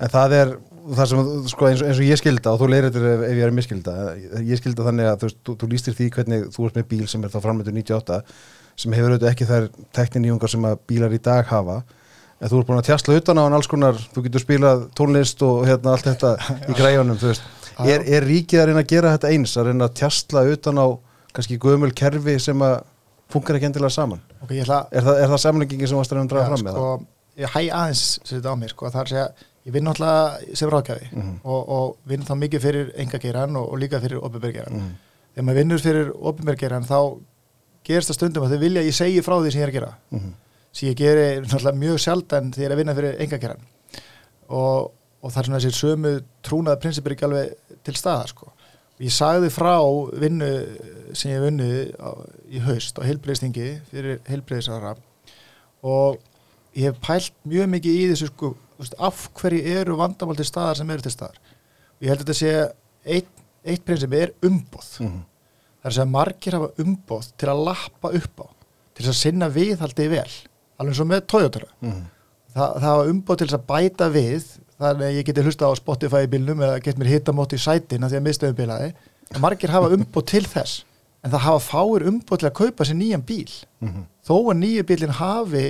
en 0.00 0.12
það 0.14 0.36
er 0.38 0.54
það 0.96 1.10
sem, 1.10 1.20
sko, 1.52 1.68
eins, 1.68 1.82
og, 1.84 1.90
eins 1.90 2.00
og 2.00 2.08
ég 2.08 2.18
skilda 2.22 2.54
og 2.54 2.62
þú 2.62 2.70
leirir 2.72 2.88
þetta 2.88 3.10
ef, 3.12 3.26
ef 3.28 3.36
ég 3.36 3.44
er 3.46 3.52
miskilda 3.54 3.96
ég 4.40 4.62
skilda 4.62 4.86
þannig 4.88 5.10
að 5.10 5.20
þú, 5.20 5.30
þú, 5.44 5.56
þú 5.60 5.68
lístir 5.74 5.98
því 5.98 6.08
hvernig 6.16 6.48
þú 6.56 6.66
ert 6.70 6.80
með 6.80 6.88
bíl 6.94 7.06
sem 7.12 7.26
er 7.26 7.34
þá 7.34 7.38
framleitur 7.44 7.76
98 7.76 8.20
sem 8.80 8.96
hefur 8.96 9.12
auðvitað 9.14 9.32
ekki 9.34 9.48
þær 9.50 9.66
tekninýjungar 9.98 10.52
sem 10.54 10.64
að 10.64 10.78
bílar 10.88 11.12
í 11.12 11.20
dag 11.20 11.44
hafa. 11.50 11.82
En 12.40 12.48
þú 12.48 12.62
ert 12.62 12.70
búin 12.70 12.80
að 12.80 12.86
tjastla 12.88 13.18
utan 13.20 13.40
á 13.40 13.42
hann 13.44 13.56
alls 13.58 13.68
konar 13.68 13.98
þú 14.14 14.22
getur 14.24 14.44
spilað 14.46 14.86
tónlist 14.96 15.42
og 15.44 15.66
hérna 15.68 15.92
allt 15.92 16.08
þetta 16.08 16.30
í 16.64 16.76
græjunum, 16.78 17.18
þú 17.20 17.28
veist. 17.28 17.44
Er, 17.84 18.04
er 18.08 18.24
ríkið 18.24 18.62
að 18.62 18.70
reyna 18.70 18.84
að 18.84 18.90
gera 18.94 19.12
þetta 19.16 19.32
eins 19.34 19.52
að 19.60 19.68
reyna 19.68 19.88
að 19.90 19.98
tjastla 20.00 20.46
utan 20.54 20.80
á 20.80 20.86
kannski 21.36 21.58
gömul 21.62 21.92
kerfi 21.96 22.38
sem 22.42 22.58
að 22.66 22.80
funkar 23.30 23.56
ekki 23.58 23.68
endilega 23.70 23.94
saman 23.94 24.20
ok, 24.42 24.50
ég 24.56 24.64
ætla 24.64 24.80
er 24.90 25.02
það, 25.06 25.20
er 25.22 25.28
það 25.30 25.42
samlingingin 25.44 25.88
sem 25.88 25.96
varst 26.00 26.12
að 26.12 26.28
draga 26.32 26.42
ja, 26.44 26.50
fram 26.50 26.66
með 26.66 26.74
sko, 26.78 26.88
ég 27.44 27.54
hæ 27.54 27.60
aðeins 27.70 28.02
sem 28.24 28.40
þetta 28.40 28.50
á 28.52 28.56
mér 28.62 28.72
sko, 28.74 28.90
það 28.90 29.00
er 29.00 29.06
að 29.06 29.12
segja, 29.14 29.28
ég 29.68 29.72
vinn 29.76 29.84
náttúrulega 29.86 30.56
sem 30.58 30.70
ráðgjafi 30.74 31.08
Mhm. 31.12 31.34
og, 31.44 31.68
og 31.76 31.96
vinn 32.10 32.26
þá 32.26 32.34
mikið 32.42 32.60
fyrir 32.66 32.92
engageiran 33.04 33.56
og, 33.60 33.68
og 33.72 33.78
líka 33.78 34.00
fyrir 34.02 34.18
opinbergeiran 34.26 34.72
Mhm. 34.80 34.90
þegar 35.34 35.46
maður 35.46 35.60
vinnur 35.62 35.78
fyrir 35.84 36.10
opinbergeiran 36.32 36.88
þá 36.90 36.98
gerist 37.86 38.10
það 38.10 38.18
stundum 38.18 38.44
að 38.44 38.54
þau 38.56 38.60
vilja 38.64 38.80
að 38.82 38.88
ég 38.90 38.96
segi 38.98 39.22
frá 39.22 39.36
því 39.40 39.52
sem 39.52 39.60
ég 39.60 39.66
er 39.68 39.70
að 39.70 39.78
gera 39.78 39.92
Mhm. 40.10 40.32
sem 40.72 40.88
ég 40.88 40.96
geri 40.96 41.40
náttúrulega 41.46 41.78
mjög 41.84 41.98
sjaldan 42.02 42.50
þegar 42.52 42.62
ég 42.62 42.66
er 42.70 42.74
að 42.74 42.80
vinna 42.82 42.94
fyrir 42.94 43.20
engakeran 43.20 43.62
og, 44.50 44.90
og 45.22 45.30
það 45.32 45.38
er 45.40 45.48
svona 45.48 45.60
þessi 45.60 45.78
sömu 45.78 46.12
trúnaða 46.46 46.80
prinsipir 46.82 47.14
ekki 47.14 47.26
alveg 47.28 47.54
til 47.84 47.94
staða 47.94 48.26
sko. 48.28 48.50
Ég 49.00 49.12
sagði 49.14 49.48
frá 49.54 49.74
vinnu 50.20 50.50
sem 51.16 51.32
ég 51.32 51.40
vunni 51.42 51.68
í 52.52 52.60
haust 52.66 52.98
á 53.00 53.02
heilbreyðstingi 53.06 53.68
fyrir 53.90 54.20
heilbreyðsara 54.28 54.94
og 55.86 56.18
ég 56.76 56.90
hef 56.90 57.00
pælt 57.02 57.32
mjög 57.48 57.70
mikið 57.72 57.96
í 57.96 58.04
þessu 58.12 58.28
sko, 58.30 58.52
af 59.00 59.24
hverju 59.40 59.62
eru 59.80 59.96
vandamál 59.98 60.36
til 60.38 60.46
staðar 60.48 60.78
sem 60.78 60.90
eru 60.92 61.02
til 61.06 61.14
staðar 61.14 61.40
og 61.40 62.04
ég 62.06 62.12
held 62.12 62.22
að 62.22 62.28
þetta 62.28 62.38
sé 62.38 62.52
eitt, 63.16 63.32
eitt 63.64 63.84
prinsip 63.88 64.12
er 64.16 64.32
umboð 64.46 64.90
Mhm. 65.00 65.20
það 65.80 65.84
er 65.84 65.90
að 65.90 65.96
segja 65.96 66.10
margir 66.14 66.52
hafa 66.58 66.70
umboð 66.84 67.32
til 67.40 67.48
að 67.48 67.64
lappa 67.64 68.08
upp 68.20 68.40
á 68.44 68.48
til 68.94 69.06
að 69.08 69.16
sinna 69.16 69.48
viðhaldi 69.48 70.08
vel 70.12 70.30
alveg 70.78 70.92
eins 70.92 71.00
og 71.00 71.06
með 71.08 71.26
Toyota 71.26 71.60
Mhm. 71.80 72.02
það, 72.54 72.74
það 72.76 72.88
hafa 72.90 73.10
umboð 73.14 73.38
til 73.38 73.46
að 73.48 73.66
bæta 73.66 74.10
við 74.12 74.44
þannig 74.80 75.06
að 75.06 75.16
ég 75.18 75.26
geti 75.28 75.44
hlusta 75.44 75.68
á 75.68 75.72
Spotify 75.78 76.28
bílnum 76.30 76.62
eða 76.64 76.80
get 76.84 77.00
mér 77.00 77.12
hittamótt 77.14 77.54
í 77.56 77.60
sætin 77.60 78.06
að 78.06 78.14
því 78.14 78.20
að 78.20 78.26
miðstöðum 78.26 78.58
bílaði 78.60 78.92
margir 79.42 79.74
hafa 79.74 79.92
umboð 79.94 80.26
til 80.32 80.42
þess 80.48 80.84
en 81.20 81.34
það 81.34 81.44
hafa 81.46 81.62
fáir 81.66 82.06
umboð 82.08 82.40
til 82.40 82.48
að 82.48 82.56
kaupa 82.56 82.86
sér 82.88 82.96
nýjan 82.96 83.24
bíl. 83.28 83.52
Mhm. 83.80 84.06
þó 84.24 84.34
að 84.40 84.60
nýju 84.62 84.86
bílinn 84.88 85.18
hafi 85.20 85.66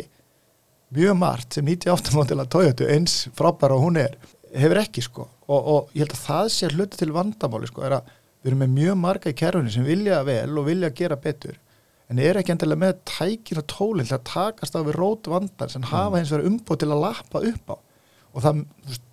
mjög 0.94 1.16
margt 1.18 1.54
sem 1.54 1.66
98 1.66 2.14
mótil 2.14 2.40
að 2.40 2.52
Toyota 2.54 2.86
eins 2.86 3.28
frábæra 3.34 3.74
og 3.74 3.84
hún 3.84 3.98
er 3.98 4.16
hefur 4.54 4.80
ekki 4.80 5.02
sko. 5.02 5.28
Og, 5.46 5.60
og 5.66 5.90
ég 5.94 6.06
held 6.06 6.14
að 6.14 6.24
það 6.26 6.46
sé 6.54 6.70
hluti 6.70 6.98
til 6.98 7.12
vandamáli 7.14 7.66
sko 7.70 7.82
er 7.86 7.98
að 7.98 8.14
við 8.40 8.50
erum 8.50 8.62
með 8.64 8.72
mjög 8.78 8.96
marga 8.96 9.30
í 9.30 9.36
kerfunni 9.36 9.74
sem 9.74 9.84
vilja 9.84 10.22
vel 10.26 10.58
og 10.58 10.66
vilja 10.66 10.90
gera 10.96 11.18
betur 11.20 11.58
en 12.10 12.18
er 12.18 12.38
ekki 12.40 12.54
endilega 12.54 12.82
með 12.82 12.96
tækin 13.06 13.60
og 13.60 13.66
tólinn 13.70 14.08
til 14.08 14.16
að 14.16 14.26
takast 14.30 14.74
á 14.74 14.80
við 14.82 14.96
rót 14.96 15.28
vandar 15.30 15.70
sem 15.70 15.84
hafa 15.90 16.18
hins 16.18 16.32
vegar 16.32 16.48
umboð 16.48 16.80
til 16.82 16.90
að 16.90 17.02
lappa 17.04 17.42
upp 17.50 17.74
á 17.74 17.76
og 18.34 18.42
það, 18.44 18.60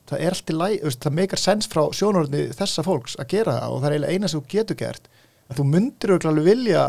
það 0.10 0.20
er 0.28 0.36
allt 0.36 0.50
í 0.54 0.56
læg 0.58 0.86
það 1.04 1.16
meikar 1.20 1.40
sens 1.42 1.68
frá 1.72 1.84
sjónurni 1.94 2.46
þessa 2.58 2.84
fólks 2.86 3.16
að 3.20 3.28
gera 3.34 3.58
það 3.60 3.74
og 3.76 3.82
það 3.82 3.88
er 3.88 3.96
eiginlega 3.98 4.14
eina 4.18 4.28
sem 4.32 4.42
þú 4.42 4.48
getur 4.56 4.80
gert 4.84 5.08
að 5.50 5.58
þú 5.62 5.66
myndir 5.74 6.12
auðvitað 6.14 6.32
alveg 6.34 6.50
vilja 6.52 6.84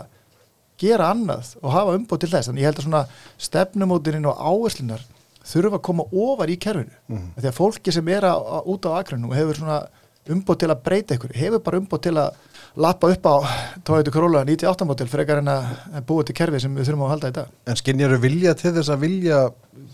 gera 0.78 1.08
annað 1.14 1.52
og 1.62 1.72
hafa 1.74 1.94
umbóð 1.98 2.20
til 2.22 2.30
þess, 2.32 2.48
þannig 2.50 2.62
ég 2.62 2.68
held 2.68 2.78
að 2.78 2.86
svona 2.86 3.04
stefnumótininn 3.48 4.28
og 4.30 4.42
áherslunar 4.50 5.02
þurfa 5.48 5.78
að 5.78 5.84
koma 5.88 6.04
ofar 6.12 6.50
í 6.52 6.58
kerfinu 6.60 6.92
Mhm. 7.08 7.30
því 7.40 7.48
að 7.48 7.56
fólki 7.56 7.92
sem 7.92 8.08
er 8.08 8.22
að, 8.28 8.42
að, 8.58 8.62
út 8.74 8.86
á 8.86 8.90
akrænum 9.00 9.30
og 9.32 9.36
hefur 9.38 9.56
svona 9.58 9.78
umbóð 10.28 10.58
til 10.60 10.68
að 10.68 10.82
breyta 10.84 11.16
ykkur 11.16 11.32
hefur 11.34 11.62
bara 11.64 11.80
umbóð 11.80 12.02
til 12.04 12.14
að 12.20 12.34
lappa 12.78 13.10
upp 13.10 13.26
á 13.26 13.36
Toyota 13.84 14.12
Corolla 14.14 14.44
98 14.46 14.86
mótil 14.86 15.08
frekar 15.10 15.40
en 15.42 15.50
að 15.50 15.64
að 15.98 16.04
búa 16.08 16.26
til 16.26 16.36
kerfi 16.38 16.60
sem 16.62 16.76
við 16.76 16.88
þurfum 16.88 17.06
að 17.06 17.12
halda 17.14 17.30
í 17.30 17.34
dag. 17.38 17.56
En 17.66 17.80
skinnjar 17.80 18.12
eru 18.12 18.22
vilja 18.22 18.54
til 18.58 18.74
þess 18.76 18.92
að 18.94 19.02
vilja 19.06 19.40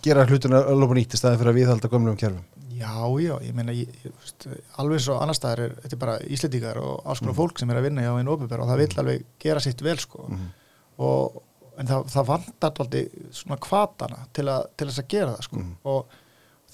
gera 0.04 0.26
hlutuna 0.28 0.60
alveg 0.72 0.98
nýtt 0.98 1.16
í 1.16 1.20
staðin 1.20 1.40
fyrir 1.40 1.52
að 1.52 1.58
viðhalda 1.60 1.90
gömlum 1.92 2.18
kerfum? 2.20 2.44
Já, 2.74 2.92
já, 3.22 3.34
ég 3.46 3.54
meina 3.56 3.72
ég, 3.72 3.88
ég, 4.04 4.12
veist, 4.18 4.46
alveg 4.82 5.08
og 5.14 5.22
annar 5.22 5.38
staðar 5.38 5.62
er 5.64 5.74
þetta 5.84 5.96
er 5.96 6.02
bara 6.02 6.18
íslendingar 6.36 6.80
og 6.82 7.08
alls 7.08 7.22
konar 7.22 7.38
fólk 7.38 7.62
sem 7.62 7.70
er 7.70 7.80
að 7.80 7.86
vinna 7.88 8.04
hjá 8.04 8.12
einu 8.18 8.34
opinbera 8.34 8.66
og 8.66 8.72
það 8.72 8.82
vil 8.82 9.00
alveg 9.04 9.26
gera 9.46 9.62
sitt 9.64 9.84
vel 9.84 9.96
sko. 10.02 10.26
Mhm. 10.28 10.52
og, 11.04 11.40
en 11.74 11.88
það, 11.90 12.04
það 12.12 12.26
vantar 12.28 12.76
aldrei 12.84 13.00
svona 13.34 13.56
kvatana 13.58 14.26
til, 14.32 14.44
að, 14.46 14.68
til 14.76 14.86
þess 14.90 15.02
að 15.02 15.08
gera 15.14 15.32
það 15.32 15.48
sko. 15.48 15.62
Mhm. 15.62 15.72
og 15.90 16.20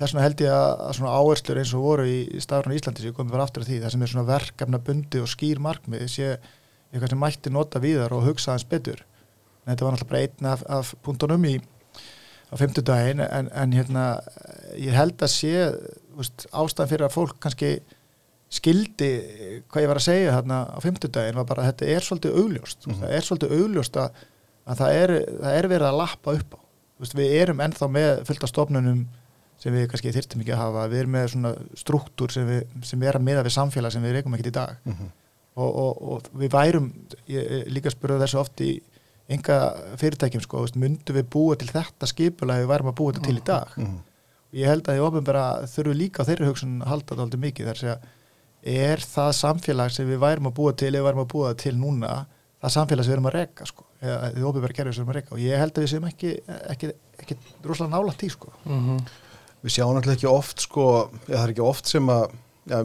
þess 0.00 0.14
vegna 0.14 0.24
held 0.24 0.42
ég 0.44 0.54
að, 0.54 0.70
að 0.86 0.94
svona 0.96 1.16
áherslur 1.20 1.60
eins 1.60 1.74
og 1.76 1.84
voru 1.84 2.06
í, 2.08 2.16
í 2.32 2.40
stafrun 2.40 2.76
Íslandi 2.76 3.04
sem 3.04 3.16
komið 3.16 3.36
bara 3.36 3.46
aftur 3.46 3.64
að 3.64 3.70
því, 3.70 3.80
það 3.82 3.94
sem 3.94 4.04
er 4.06 4.12
svona 4.14 4.28
verkefna 4.30 4.80
bundi 4.86 5.20
og 5.20 5.28
skýr 5.30 5.60
markmið 5.62 6.06
sé 6.08 6.30
eitthvað 6.90 7.12
sem 7.12 7.20
mætti 7.20 7.52
nota 7.52 7.82
víðar 7.82 8.14
og 8.16 8.24
hugsa 8.26 8.54
hans 8.54 8.64
betur. 8.66 9.04
En 9.62 9.74
þetta 9.74 9.86
var 9.86 9.94
náttúrulega 9.94 10.10
bara 10.14 10.24
einn 10.24 10.50
af, 10.50 10.64
af 10.80 10.94
punktunum 11.04 11.44
í 11.46 11.58
á 12.50 12.54
fimmtudaginn 12.58 13.22
en, 13.22 13.50
en 13.54 13.74
hérna 13.76 14.04
ég 14.74 14.96
held 14.96 15.20
að 15.22 15.32
sé 15.36 15.52
veist, 16.16 16.48
ástæðan 16.50 16.90
fyrir 16.90 17.06
að 17.06 17.14
fólk 17.14 17.36
kannski 17.42 17.76
skildi 18.50 19.10
hvað 19.70 19.84
ég 19.84 19.92
var 19.92 20.00
að 20.00 20.08
segja 20.08 20.34
þarna 20.34 20.58
á 20.74 20.78
fimmtudaginn 20.82 21.38
var 21.38 21.46
bara 21.46 21.62
að 21.62 21.70
þetta 21.70 21.92
er 21.94 22.06
svolítið 22.06 22.40
augljóst. 22.40 22.88
Mhm. 22.88 22.98
það 23.04 23.14
er 23.14 23.28
svolítið 23.28 23.56
augljóst 23.60 24.00
að, 24.02 24.24
að 24.66 24.82
það, 24.82 24.98
er, 25.02 25.14
það 25.44 25.58
er 25.60 25.70
verið 25.74 25.90
að 25.90 26.00
lappa 26.00 26.36
upp 26.40 26.58
á. 26.58 26.60
Veist, 27.00 27.16
við 27.16 27.36
erum 27.38 27.62
ennþá 27.64 27.88
með 27.94 28.10
fullt 28.28 28.44
af 28.44 28.50
stofnunum 28.50 29.04
sem 29.60 29.74
við 29.76 29.88
kannski 29.92 30.12
þyrftum 30.14 30.44
ekki 30.44 30.54
að 30.56 30.62
hafa. 30.64 30.86
Við 30.92 31.02
erum 31.02 31.16
með 31.16 31.26
svona 31.34 31.54
struktúr 31.76 32.32
sem, 32.32 32.46
við, 32.48 32.76
sem 32.88 33.02
er 33.04 33.18
að 33.18 33.26
miða 33.26 33.44
við 33.44 33.56
samfélag 33.56 33.92
sem 33.92 34.04
við 34.04 34.16
reykum 34.16 34.36
ekkert 34.36 34.52
í 34.52 34.56
dag. 34.56 34.78
Og, 35.60 35.68
og, 35.68 36.00
og 36.14 36.30
við 36.40 36.52
værum 36.54 36.92
ég, 37.28 37.40
ég 37.42 37.68
líka 37.74 37.92
spurði 37.92 38.22
þessu 38.22 38.40
oft 38.40 38.62
í 38.64 38.70
enga 39.30 39.58
fyrirtækjum 40.00 40.42
sko, 40.44 40.62
myndu 40.80 41.14
við 41.14 41.26
búa 41.30 41.58
til 41.58 41.68
þetta 41.70 42.08
skipulega 42.10 42.64
við 42.64 42.70
værum 42.72 42.90
að 42.90 42.96
búa 42.98 43.12
þetta 43.12 43.28
til 43.28 43.36
í 43.38 43.44
dag? 43.46 43.74
Mhm. 43.76 43.98
ég 44.50 44.66
held 44.66 44.88
að 44.90 44.98
í 44.98 45.02
ofinbæra 45.06 45.42
þurfum 45.70 45.92
við 45.92 46.00
líka 46.00 46.24
á 46.24 46.26
þeirri 46.26 46.46
hugsun 46.48 46.80
halda 46.82 47.12
þetta 47.12 47.22
aldrei 47.22 47.42
mikið 47.44 47.68
þar 47.68 47.82
að 47.92 48.08
er 48.72 48.98
það 49.06 49.30
samfélag 49.38 49.92
sem 49.94 50.08
við 50.08 50.18
værum 50.24 50.48
að 50.50 50.56
búa 50.56 50.72
til 50.74 50.88
eða 50.90 50.98
við 50.98 51.06
værum 51.06 51.22
að 51.22 51.28
búa 51.30 51.52
til 51.54 51.74
núna 51.78 52.10
það 52.60 52.74
samfélag 52.74 53.06
sem 53.06 53.12
við 53.12 53.16
erum 53.16 53.28
að 53.30 53.36
reka 53.36 53.68
sko, 53.70 53.86
eða 54.02 54.32
því 54.34 54.46
ofinbæra 54.50 54.76
kerfi 54.80 54.92
sem 54.96 54.98
við 54.98 55.04
erum 55.04 55.12
að 55.14 55.18
reka? 55.20 55.34
Og 55.36 55.44
ég 55.44 55.62
held 55.62 55.72
að 55.76 55.84
við 55.84 55.92
séum 55.94 56.08
ekki, 56.10 56.32
ekki, 56.74 56.90
ekki 57.22 57.36
rosalega 57.70 57.94
Mhm. 59.60 59.66
Við 59.66 59.74
sjáum 59.76 59.96
náttúrulega 59.96 60.18
ekki 60.18 60.30
oft 60.30 60.64
sko, 60.64 60.86
já, 61.26 61.34
það 61.36 61.42
er 61.44 61.52
ekki 61.54 61.66
oft 61.66 61.90
sem 61.90 62.06
að 62.08 62.30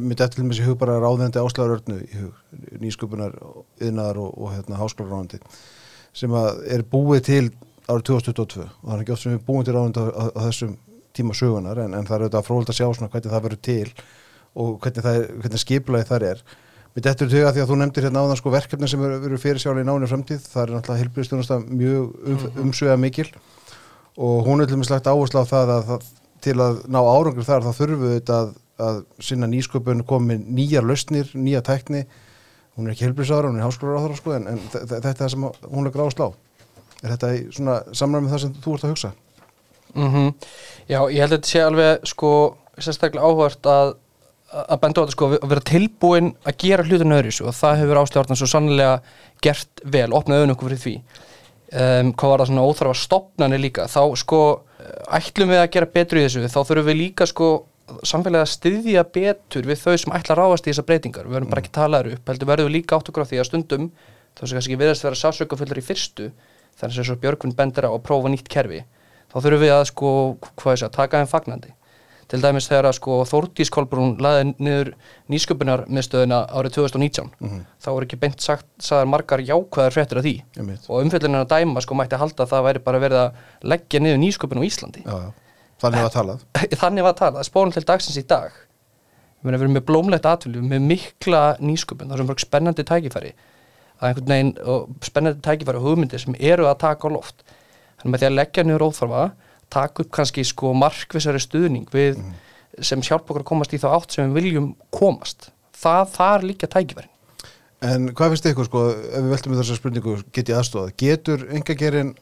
mitt 0.01 0.22
eftir 0.24 0.46
með 0.46 0.60
sér 0.60 0.70
hug 0.70 0.79
bara 0.82 0.98
ráðandi 1.00 1.41
áslagarörnu 1.41 1.98
í 2.01 2.20
hug, 2.20 2.34
nýsköpunar 2.82 3.36
yðnaðar 3.84 4.20
og, 4.24 4.34
og 4.39 4.53
hérna 4.55 4.79
háskólaráðandi 4.79 5.39
sem 6.15 6.36
að 6.36 6.62
er 6.74 6.84
búið 6.89 7.25
til 7.27 7.46
árið 7.86 8.05
2022 8.10 8.65
og 8.65 8.86
það 8.88 8.96
er 8.96 9.03
ekki 9.03 9.15
oft 9.15 9.25
sem 9.25 9.36
við 9.36 9.44
búið 9.46 9.67
til 9.67 9.75
ráðandi 9.75 10.01
á, 10.01 10.05
á, 10.10 10.24
á 10.32 10.39
þessum 10.48 10.77
tíma 11.15 11.36
sögunar 11.38 11.82
en, 11.84 11.96
en 11.96 12.08
það 12.08 12.15
er 12.15 12.25
auðvitað 12.25 12.48
fróðult 12.48 12.72
að 12.72 12.79
sjá 12.79 12.88
svona 12.88 13.12
hvernig 13.13 13.34
það 13.34 13.46
verður 13.46 13.62
til 13.67 14.05
og 14.55 14.72
hvernig, 14.84 15.05
það 15.05 15.20
er, 15.20 15.27
hvernig 15.44 15.62
skipulagi 15.62 16.10
það 16.10 16.27
er. 16.32 16.44
Mitt 16.96 17.10
eftir 17.12 17.27
að 17.27 17.58
því 17.58 17.63
að 17.65 17.70
þú 17.70 17.77
nefndir 17.82 18.05
hérna 18.08 18.22
áðan 18.24 18.39
sko 18.39 18.51
verkefni 18.53 18.88
sem 18.88 19.01
eru 19.03 19.39
fyrir 19.39 19.60
sjálega 19.60 19.84
í 19.84 19.88
náni 19.89 20.08
framtíð, 20.08 20.46
það 20.48 20.62
er 20.62 20.74
náttúrulega 20.77 21.01
heilbyrðstjónusta 21.03 21.58
mjög 21.67 22.13
um, 22.32 22.46
umsvega 22.63 22.96
mikil 23.00 23.27
og 24.15 24.48
hún 24.48 24.63
er 24.63 24.70
til 24.70 24.77
og 24.77 24.82
með 24.82 24.88
slagt 24.88 25.10
áherslu 25.12 25.44
á 25.44 25.51
það 25.51 25.74
að 25.75 25.89
það, 25.89 26.05
til 26.45 26.55
að 26.61 26.79
ná 26.91 26.99
árangur 27.01 27.47
þar 27.47 27.65
þá 27.65 27.71
þurfum 27.79 28.05
við 28.05 28.13
þetta 28.19 28.37
að, 28.43 28.53
að 28.85 29.01
sinna 29.29 29.49
nýsköpun 29.51 30.05
komin 30.07 30.45
nýjar 30.57 30.85
lausnir, 30.87 31.29
nýja 31.35 31.61
tækni 31.65 32.05
hún 32.75 32.87
er 32.89 32.93
ekki 32.95 33.05
heilbyrðsára, 33.07 33.47
hún 33.51 33.59
er 33.61 33.67
háskólaráðara 33.67 34.17
sko, 34.19 34.33
en, 34.35 34.47
en 34.51 34.57
þe- 34.73 34.81
þe- 34.83 34.97
þetta 34.99 35.11
er 35.13 35.19
það 35.21 35.29
sem 35.35 35.45
hún 35.71 35.85
er 35.89 35.93
gráðslá 35.95 36.25
er 37.05 37.13
þetta 37.13 37.29
í 37.37 37.43
svona 37.55 37.75
samræmi 37.95 38.31
það 38.33 38.41
sem 38.45 38.55
þú 38.63 38.73
ert 38.75 38.83
að 38.87 38.91
hugsa? 38.95 39.11
Mhm. 39.95 40.25
Já, 40.91 40.99
ég 41.07 41.21
held 41.23 41.31
að 41.31 41.37
þetta 41.37 41.51
sé 41.53 41.61
alveg 41.63 42.09
sko, 42.11 42.31
sérstaklega 42.83 43.29
áhvert 43.29 43.69
að 43.71 43.93
að 44.55 44.79
benda 44.83 45.01
á 45.01 45.03
þetta 45.05 45.15
sko, 45.15 45.27
að 45.39 45.47
vera 45.51 45.63
tilbúin 45.67 46.27
að 46.47 46.57
gera 46.63 46.83
hlutinu 46.85 47.15
öðru 47.17 47.31
og 47.49 47.55
það 47.57 47.79
hefur 47.81 47.99
ásljóðarna 48.03 48.35
svo 48.39 48.47
sannlega 48.47 48.91
gert 49.43 49.81
vel, 49.83 50.09
opnað 50.15 50.37
auðvun 50.43 50.53
okkur 50.53 50.69
fyrir 50.69 50.83
því 50.83 50.93
um, 51.75 52.11
hvað 52.13 52.31
var 52.31 52.43
það 52.43 52.49
svona 52.51 52.67
óþarfa 52.69 52.99
stopnani 53.01 53.59
líka, 53.63 53.87
þá 53.91 54.01
sko 54.21 54.41
ætlum 55.19 55.53
við 55.53 55.61
að 55.61 55.71
gera 55.75 55.91
betur 55.97 56.19
í 56.19 56.25
þessu, 56.25 56.43
þá 56.49 56.59
þurfum 56.61 56.89
við 56.89 56.99
líka 57.01 57.29
sko 57.29 57.49
samfélagi 58.05 58.41
að 58.41 58.51
styðja 58.53 59.05
betur 59.13 59.69
við 59.69 59.81
þau 59.83 59.95
sem 60.01 60.15
ætla 60.17 60.35
að 60.35 60.41
ráðast 60.41 60.65
í 60.65 60.71
þessar 60.71 60.87
breytingar. 60.89 61.29
Við 61.29 61.37
verðum 61.37 61.51
bara 61.53 61.61
ekki 61.61 61.71
að 61.71 61.79
tala 61.79 62.01
þær 62.01 62.11
upp, 62.15 62.29
heldur 62.31 62.49
verðum 62.49 62.69
við 62.69 62.75
líka 62.79 62.97
átt 62.97 63.11
okkur 63.11 63.25
á 63.25 63.29
því 63.29 63.41
að 63.41 63.49
stundum, 63.51 63.87
þá 64.35 64.41
sem 64.41 64.57
kannski 64.57 64.79
viðast 64.81 65.05
vera 65.05 65.19
sásökafullar 65.19 65.81
í 65.81 65.85
fyrstu, 65.85 66.31
þannig 66.79 66.99
að 66.99 67.09
svo 67.09 67.17
Björgvin 67.21 67.55
bendur 67.55 67.87
á 67.87 67.91
að 67.93 68.03
prófa 68.05 68.31
nýtt 68.31 68.49
kerfi 68.51 68.81
þá 69.31 69.37
þurfum 69.43 69.63
við 69.63 69.73
að 69.75 69.83
sko, 69.89 70.11
hvað 70.59 70.75
ég 70.75 70.81
segja, 70.81 70.91
taka 70.95 71.21
þeim 71.21 71.31
fagnandi 71.31 71.73
til 72.32 72.41
dæmis 72.41 72.67
þegar 72.70 72.88
að 72.89 72.96
sko 72.98 73.20
Þórdís 73.29 73.72
Kolbrún 73.74 74.15
laði 74.24 74.48
niður 74.58 74.91
nýsköpunar 75.32 75.86
miðstöðuna 75.86 76.41
árið 76.58 76.77
2019 76.79 77.32
þá 77.82 77.89
voru 77.91 78.08
ekki 78.08 78.20
beint 78.22 78.41
sagt, 78.41 78.67
sagðar 78.82 79.10
margar 79.12 79.44
jákvæðar 79.46 79.94
fréttir 79.94 80.22
af 80.22 80.25
því. 80.25 80.36
Einmitt. 80.58 80.88
og 80.89 81.05
umfjöldinu 81.05 81.41
að 81.44 81.50
dæma 81.53 81.84
sko 81.86 81.98
mætti 82.00 82.20
halda 82.22 82.46
að 82.46 82.53
það 82.53 82.67
væri 82.70 82.84
bara 82.88 83.01
verið 83.03 83.22
að 83.22 83.41
leggja 83.74 84.01
niður 84.01 84.22
nýsköpun 84.24 84.62
á 84.62 84.63
Íslandi. 84.65 85.05
Já, 85.05 85.15
já, 85.22 85.29
þannig 85.84 86.08
var 86.08 86.15
talað. 86.17 86.46
Þannig 86.82 87.05
var 87.05 87.13
að 87.13 87.22
tala, 87.22 87.46
spónum 87.46 87.75
til 87.75 87.86
dagsins 87.86 88.17
í 88.17 88.25
dag. 88.25 88.62
Við 89.46 89.60
erum 89.60 89.75
með 89.77 89.86
blómlegt 89.86 90.25
atvillu 90.25 90.63
með 90.65 90.88
mikla 90.89 91.44
nýsköpun, 91.62 92.10
það 92.10 92.24
er 92.24 92.29
mörg 92.32 92.41
spennandi 92.41 92.86
tækifæri. 92.89 93.36
Að 94.01 94.08
einhvern 94.10 94.32
veginn 94.34 94.96
spennandi 95.05 95.44
tækifæri 95.46 95.77
og 95.77 95.86
hugmyndir 95.86 96.24
sem 96.24 96.38
eru 96.39 96.65
að 96.65 96.79
taka 96.82 97.05
á 97.05 97.13
loft. 97.13 97.46
Þannig 98.01 98.15
með 98.15 98.24
því 98.24 98.27
að 98.32 98.38
leggja 98.39 98.63
niður 98.65 98.88
óþarfa 98.88 99.25
taka 99.75 100.05
upp 100.05 100.13
kannski 100.15 100.46
sko 100.48 100.74
markvissari 100.77 101.41
stuðning 101.44 101.89
við 101.94 102.20
sem 102.84 103.03
hjálpa 103.03 103.32
okkur 103.32 103.44
að 103.44 103.50
komast 103.51 103.75
í 103.75 103.79
þá 103.82 103.89
átt 103.94 104.15
sem 104.15 104.32
við 104.32 104.41
viljum 104.41 104.72
komast. 104.96 105.50
Það 105.75 106.15
þar 106.15 106.48
líka 106.50 106.72
tækifærin. 106.72 107.12
En 107.86 108.08
hvað 108.15 108.34
finnst 108.34 108.48
ykkur 108.50 108.67
sko, 108.70 108.84
ef 108.96 109.20
við 109.20 109.34
veltum 109.34 109.53
með 109.53 109.62
þessar 109.62 109.79
spurningu 109.79 110.15
get 110.34 110.50
ég 110.50 110.60
aðstofað, 110.60 110.94
getur 111.00 111.44
engagerinn 111.53 112.13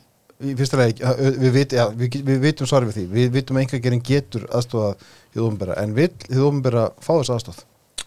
við, 0.43 1.51
vit, 1.53 1.75
já, 1.77 1.85
við, 1.95 2.17
við 2.25 2.39
vitum 2.43 2.69
svarið 2.69 2.89
við 2.89 2.97
því, 2.97 3.03
við 3.13 3.29
vitum 3.37 3.59
að 3.59 3.65
engagerinn 3.67 4.03
getur 4.03 4.47
aðstofað 4.49 5.05
hið 5.35 5.45
ofnbæra, 5.45 5.77
en 5.81 5.93
vil 5.97 6.09
hið 6.25 6.41
ofnbæra 6.49 6.87
fá 6.97 7.13
þess 7.13 7.33
aðstof? 7.37 7.61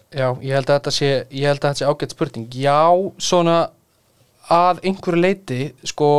Já, 0.07 0.27
ég 0.43 0.53
held 0.55 0.69
að 0.69 0.75
þetta 0.77 0.93
sé, 0.95 1.09
ég 1.31 1.49
held 1.49 1.63
að 1.63 1.65
þetta 1.69 1.81
sé 1.81 1.87
ágætt 1.89 2.15
spurning. 2.15 2.51
Já, 2.55 2.83
svona 3.19 3.57
að 4.53 4.83
einhverju 4.87 5.23
leiti, 5.23 5.61
sko 5.87 6.11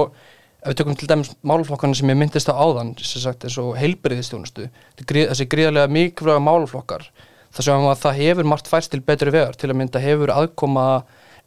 ef 0.62 0.73
við 0.73 0.79
tökum 0.81 0.97
til 0.99 1.09
dæmis 1.11 1.31
málflokkana 1.47 1.95
sem 1.95 2.11
ég 2.11 2.19
myndist 2.19 2.50
á 2.50 2.55
áðan, 2.59 2.95
sem 2.99 3.23
sagt 3.23 3.47
eins 3.47 3.59
og 3.62 3.77
heilbriðistjónustu 3.79 4.69
þessi 4.99 5.47
gríðarlega 5.50 5.93
mikilvæga 5.95 6.43
málflokkar, 6.43 7.07
það 7.55 7.69
sem 7.69 7.87
að 7.93 8.03
það 8.03 8.21
hefur 8.23 8.50
margt 8.50 8.71
færst 8.71 8.93
til 8.93 9.00
betri 9.07 9.31
vegar, 9.35 9.55
til 9.55 9.71
að 9.71 9.79
mynda 9.79 10.03
hefur 10.03 10.35
aðkoma 10.35 10.87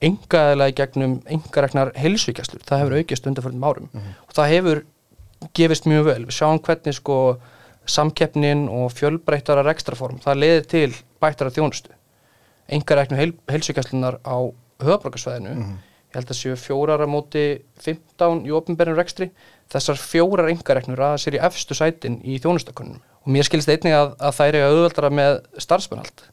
engaðilega 0.01 0.77
gegnum 0.79 1.19
engareknar 1.29 1.91
heilsvíkjastlur, 1.99 2.63
það 2.65 2.83
hefur 2.85 2.97
aukist 2.97 3.27
undarförnum 3.29 3.67
árum. 3.67 3.89
Og 4.27 4.33
það 4.33 4.53
hefur 4.55 4.83
gefist 5.57 5.85
mjög 5.89 6.07
vel, 6.07 6.25
við 6.25 6.37
sjáum 6.39 6.61
hvernig 6.63 6.97
sko 6.97 7.17
samkeppnin 7.85 8.67
og 8.69 8.91
fjölbreyttara 8.95 9.65
rekstraform, 9.67 10.21
það 10.23 10.41
leiðir 10.41 10.67
til 10.71 10.89
bættara 11.21 11.53
þjónustu. 11.53 11.93
Engareknu 12.71 13.17
heil, 13.19 13.33
heilsvíkjastlunar 13.51 14.21
á 14.23 14.37
höfabrókarsvæðinu 14.81 15.55
ég 16.11 16.17
held 16.19 16.31
að 16.33 16.39
séu 16.41 16.57
fjórar 16.59 17.03
á 17.03 17.07
móti 17.07 17.45
15 17.79 18.43
í 18.47 18.51
opinberðin 18.55 18.99
rekstri. 18.99 19.29
Þessar 19.71 19.99
fjórar 20.01 20.51
engareknur 20.51 20.99
aða 20.99 21.21
sér 21.23 21.37
í 21.37 21.43
efstu 21.47 21.77
sætin 21.77 22.19
í 22.27 22.35
þjónustakunnum 22.43 22.99
og 23.21 23.31
mér 23.31 23.47
skilst 23.47 23.69
einnig 23.71 23.95
að, 23.95 24.15
að 24.19 24.35
það 24.37 24.49
er 24.49 24.57
eiga 24.57 24.71
auðveldara 24.71 25.11
með 25.15 25.35
starfsmennhald 25.63 26.23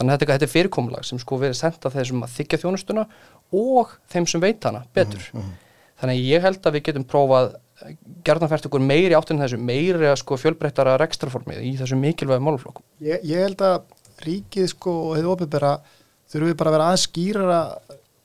þannig 0.00 0.14
að 0.14 0.22
þetta, 0.22 0.36
er 0.46 0.52
fyrirkomulag 0.54 1.04
sem 1.04 1.20
sko 1.20 1.36
verið 1.42 1.58
senda 1.58 1.92
þessum 1.92 2.24
að 2.24 2.36
þykja 2.38 2.60
þjónustuna 2.62 3.04
og 3.60 3.92
þeim 4.08 4.28
sem 4.30 4.40
veit 4.40 4.64
hana 4.64 4.86
betur. 4.96 5.26
Þannig 6.00 6.16
að 6.16 6.30
ég 6.30 6.46
held 6.46 6.64
að 6.64 6.76
við 6.78 6.86
getum 6.86 7.04
prófað 7.04 7.50
gerðanfært 8.24 8.68
okkur 8.70 8.84
meiri 8.84 9.16
áttin 9.16 9.40
þessu 9.40 9.60
meiri 9.60 10.08
að 10.08 10.18
sko 10.22 10.38
fjölbreyttara 10.40 10.96
rekstraformið 11.00 11.60
í 11.64 11.74
þessu 11.80 11.96
mikilvægu 12.00 12.44
málflokkum 12.44 12.84
Ég, 13.04 13.20
ég 13.24 13.44
held 13.44 13.64
að 13.64 13.78
ríkið 14.24 14.68
sko 14.72 14.96
og 15.10 15.16
hefur 15.16 15.48
þurfum 16.30 16.46
við 16.46 16.58
bara 16.60 16.70
að 16.70 16.76
vera 16.76 16.88
aðeins 16.90 17.06
skýrara 17.08 17.60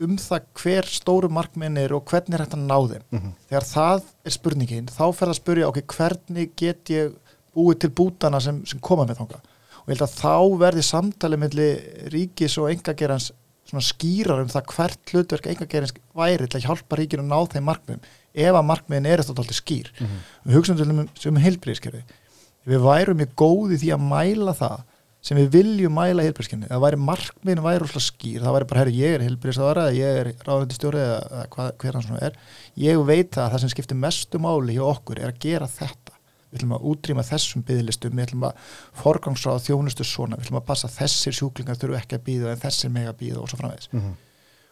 um 0.03 0.17
það 0.19 0.47
hver 0.59 0.89
stóru 0.91 1.29
markminn 1.31 1.77
er 1.79 1.93
og 1.95 2.03
hvernig 2.09 2.35
er 2.35 2.43
hægt 2.43 2.57
að 2.57 2.65
ná 2.67 2.77
þeim. 2.91 3.05
Þegar 3.47 3.67
það 3.69 4.03
er 4.25 4.35
spurningin, 4.35 4.89
þá 4.91 5.05
fer 5.15 5.27
það 5.27 5.33
að 5.33 5.39
spurja 5.39 5.69
ok, 5.69 5.81
hvernig 5.95 6.51
get 6.59 6.91
ég 6.91 7.13
búið 7.55 7.79
til 7.85 7.91
bútana 7.95 8.41
sem, 8.43 8.59
sem 8.67 8.79
koma 8.83 9.05
með 9.07 9.21
þanga. 9.21 9.41
Og 9.85 9.89
ég 9.89 9.95
held 9.95 10.05
að 10.07 10.17
þá 10.19 10.35
verði 10.65 10.83
samtali 10.83 11.37
milli 11.39 11.69
ríkis 12.11 12.57
og 12.59 12.71
engagerans 12.73 13.31
svona 13.65 13.81
skýrar 13.85 14.43
um 14.43 14.49
það 14.51 14.67
hvert 14.75 15.13
hlutverk 15.13 15.47
engagerins 15.49 15.93
væri 16.13 16.47
til 16.47 16.59
að 16.59 16.67
hjálpa 16.67 16.99
ríkinu 16.99 17.23
að 17.25 17.31
ná 17.31 17.53
þeim 17.53 17.65
markmiðum 17.65 18.03
ef 18.35 18.57
að 18.59 18.67
markmiðin 18.69 19.07
er 19.09 19.23
þetta 19.23 19.41
alltaf 19.41 19.57
skýr 19.57 19.89
við 20.43 20.57
hugsaum 20.57 20.77
til 20.77 20.89
um, 20.91 20.99
sem 21.17 21.39
heilbriðiskerfi 21.41 22.03
við 22.69 22.83
værum 22.85 23.17
mjög 23.17 23.31
góði 23.41 23.79
því 23.81 23.89
að 23.95 24.03
mæla 24.11 24.53
það 24.59 24.83
sem 25.25 25.39
við 25.39 25.47
viljum 25.55 25.95
mæla 25.97 26.23
heilbriðiskerfi 26.25 26.69
það 26.69 26.83
væri 26.83 26.99
markmiðin 27.01 27.63
væri 27.65 27.81
rosalega 27.81 28.05
skýr. 28.05 28.43
Það 28.43 28.55
væri 28.55 28.67
bara, 28.69 28.81
herru, 28.83 28.97
ég 28.99 29.15
er 29.15 29.23
heilbriðisavara 29.25 29.85
ég 29.95 30.19
er 30.19 30.27
ráðundistjóri 30.45 30.99
eða 31.01 31.15
eða 31.25 31.45
hvað, 31.55 31.69
hver 31.81 31.97
hann 31.97 32.05
svona 32.05 32.25
er. 32.27 32.35
Ég 32.77 33.01
veit 33.07 33.39
að 33.41 33.55
það 33.55 33.63
sem 33.63 33.71
skiptir 33.73 33.97
mestu 33.97 34.41
máli 34.43 34.75
hjá 34.77 34.83
okkur 34.85 35.21
er 35.23 35.31
að 35.33 35.39
gera 35.47 35.69
þetta. 35.71 36.13
Við 36.51 36.59
ætlum 36.59 36.75
að 36.77 36.85
útrýma 36.91 37.25
þessum 37.25 37.65
byggðlistum 37.65 38.13
við 38.15 38.27
ætlum 38.27 38.45
að 38.47 38.69
forgangsráða 39.01 39.63
þjónustu 39.65 40.05
svona 40.07 40.37
við 40.37 40.45
ætlum 40.45 40.59
að 40.61 40.67
passa 40.69 40.91
þessir 40.93 41.35
sjúklingar 41.35 41.79
þurfu 41.81 41.97
ekki 41.97 42.19
að 42.19 42.25
býða 42.29 42.53
en 42.53 42.61
þessir 42.61 42.93
mega 42.93 43.15
býða 43.17 43.41
og 43.41 43.49
svo 43.49 43.59
framvegis. 43.59 43.89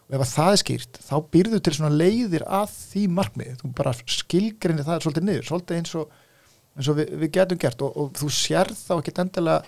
Og 0.03 0.15
ef 0.15 0.21
að 0.21 0.31
það 0.35 0.53
er 0.53 0.61
skýrt 0.61 0.99
þá 1.01 1.15
býrðu 1.33 1.59
til 1.63 1.73
svona 1.73 1.97
leiðir 1.97 2.45
að 2.45 2.71
því 2.77 3.03
markmið 3.17 3.53
þú 3.63 3.71
bara 3.81 3.93
skilgrinni 3.97 4.85
það 4.85 5.03
svolítið 5.07 5.27
niður 5.27 5.47
svolítið 5.49 5.79
eins 5.79 5.93
og, 5.99 6.17
eins 6.77 6.89
og 6.91 6.97
við, 6.99 7.13
við 7.23 7.31
getum 7.39 7.61
gert 7.63 7.83
og, 7.87 7.97
og 7.97 8.11
þú 8.19 8.29
sér 8.37 8.71
þá 8.77 8.93
ekki 8.99 9.15
endilega 9.23 9.63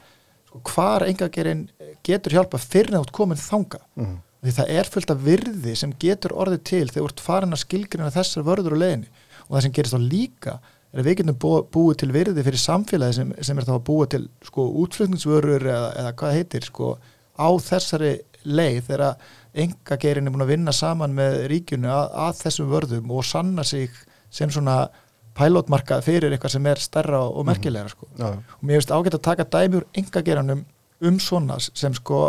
sko, 0.63 0.71
hvar 0.75 1.05
engagerinn 1.07 1.67
getur 2.05 2.31
hjálpa 2.37 2.57
fyrir 2.61 2.91
nátt 2.95 3.11
komin 3.11 3.37
þanga 3.37 3.79
Mhm. 3.95 4.17
því 4.45 4.51
það 4.59 4.69
er 4.69 4.83
fullt 4.93 5.11
af 5.11 5.17
virði 5.25 5.75
sem 5.75 5.93
getur 5.99 6.35
orðið 6.37 6.63
til 6.63 6.87
þegar 6.87 7.01
þú 7.01 7.09
ert 7.09 7.19
farin 7.19 7.53
að 7.53 7.63
skilgrina 7.65 8.11
þessar 8.13 8.43
vörður 8.45 8.75
og 8.75 8.81
leiðinni 8.83 9.07
og 9.49 9.55
það 9.57 9.61
sem 9.61 9.71
gerist 9.71 9.93
þá 9.93 10.01
líka 10.11 10.59
er 10.93 10.99
að 11.01 11.05
við 11.05 11.15
getum 11.17 11.35
bú, 11.39 11.53
búið 11.71 11.97
til 11.97 12.11
virði 12.11 12.43
fyrir 12.45 12.61
samfélagi 12.61 13.13
sem, 13.13 13.33
sem 13.41 13.57
er 13.57 13.65
þá 13.65 13.73
að 13.75 13.83
búið 13.89 14.09
til 14.09 14.29
sko, 14.43 14.67
útflutningsvörur 14.85 15.65
eða, 15.65 15.89
eða 15.97 16.13
hvað 16.13 16.35
heitir 16.37 16.61
sko, 16.69 16.97
á 17.35 17.47
þessari 17.59 18.19
leið 18.45 18.81
þegar 18.87 19.15
enga 19.55 19.97
gerin 19.97 20.27
er 20.27 20.31
búin 20.35 20.45
að 20.45 20.53
vinna 20.53 20.71
saman 20.71 21.15
með 21.15 21.47
ríkjunu 21.51 21.89
að, 21.89 22.11
að 22.13 22.39
þessum 22.43 22.69
vörðum 22.69 23.11
og 23.11 23.25
sanna 23.25 23.63
sig 23.63 23.89
sem 24.29 24.49
svona 24.49 24.89
pælótmarkað 25.35 26.03
fyrir 26.05 26.31
eitthvað 26.35 26.53
sem 26.55 26.67
er 26.71 26.81
stærra 26.81 27.19
og 27.27 27.45
merkilegra 27.47 27.91
sko. 27.91 28.07
Já, 28.19 28.29
og 28.35 28.63
mér 28.63 28.79
finnst 28.79 28.93
ágætt 28.95 29.17
að 29.19 29.25
taka 29.27 29.45
dæmi 29.55 29.81
úr 29.81 29.87
enga 29.99 30.21
geranum 30.25 30.61
um 31.05 31.17
svona 31.19 31.57
sem 31.59 31.93
sko 31.93 32.19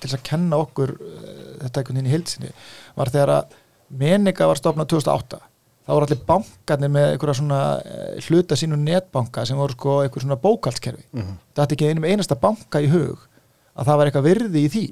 til 0.00 0.12
að 0.16 0.22
kenna 0.24 0.56
okkur 0.64 0.94
uh, 0.96 1.20
þetta 1.62 1.82
einhvern 1.82 1.98
veginn 2.00 2.08
í 2.08 2.14
heilsinni 2.14 2.50
var 2.96 3.12
þegar 3.12 3.34
að 3.40 3.54
Menika 4.00 4.48
var 4.50 4.58
stofnað 4.58 4.88
2008 4.96 5.38
þá 5.86 5.90
voru 5.94 6.06
allir 6.08 6.22
bankarnir 6.26 6.90
með 6.90 7.08
einhverja 7.12 7.38
svona 7.38 7.60
uh, 7.78 8.16
hluta 8.26 8.56
sínu 8.58 8.78
netbanka 8.82 9.44
sem 9.46 9.60
voru 9.60 9.76
sko 9.76 9.98
einhver 10.06 10.24
svona 10.24 10.40
bókaldskerfi 10.42 11.04
Mhm. 11.12 11.36
þetta 11.54 11.68
er 11.68 11.76
ekki 11.76 11.90
einum 11.92 12.08
einasta 12.08 12.34
banka 12.40 12.80
í 12.82 12.88
hug 12.90 13.28
að 13.76 13.84
það 13.90 13.96
var 14.00 14.06
eitthvað 14.10 14.26
virði 14.30 14.60
í 14.64 14.68
því. 14.72 14.86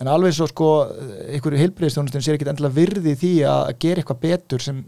En 0.00 0.08
alveg 0.10 0.32
svo 0.34 0.46
sko 0.50 0.68
einhverju 1.34 1.58
heilbreyðstjónustin 1.58 2.22
sér 2.22 2.36
ekki 2.38 2.46
endilega 2.50 2.74
virði 2.78 3.12
í 3.14 3.18
því 3.18 3.32
að 3.50 3.72
gera 3.82 4.02
eitthvað 4.02 4.20
betur 4.22 4.62
sem 4.62 4.80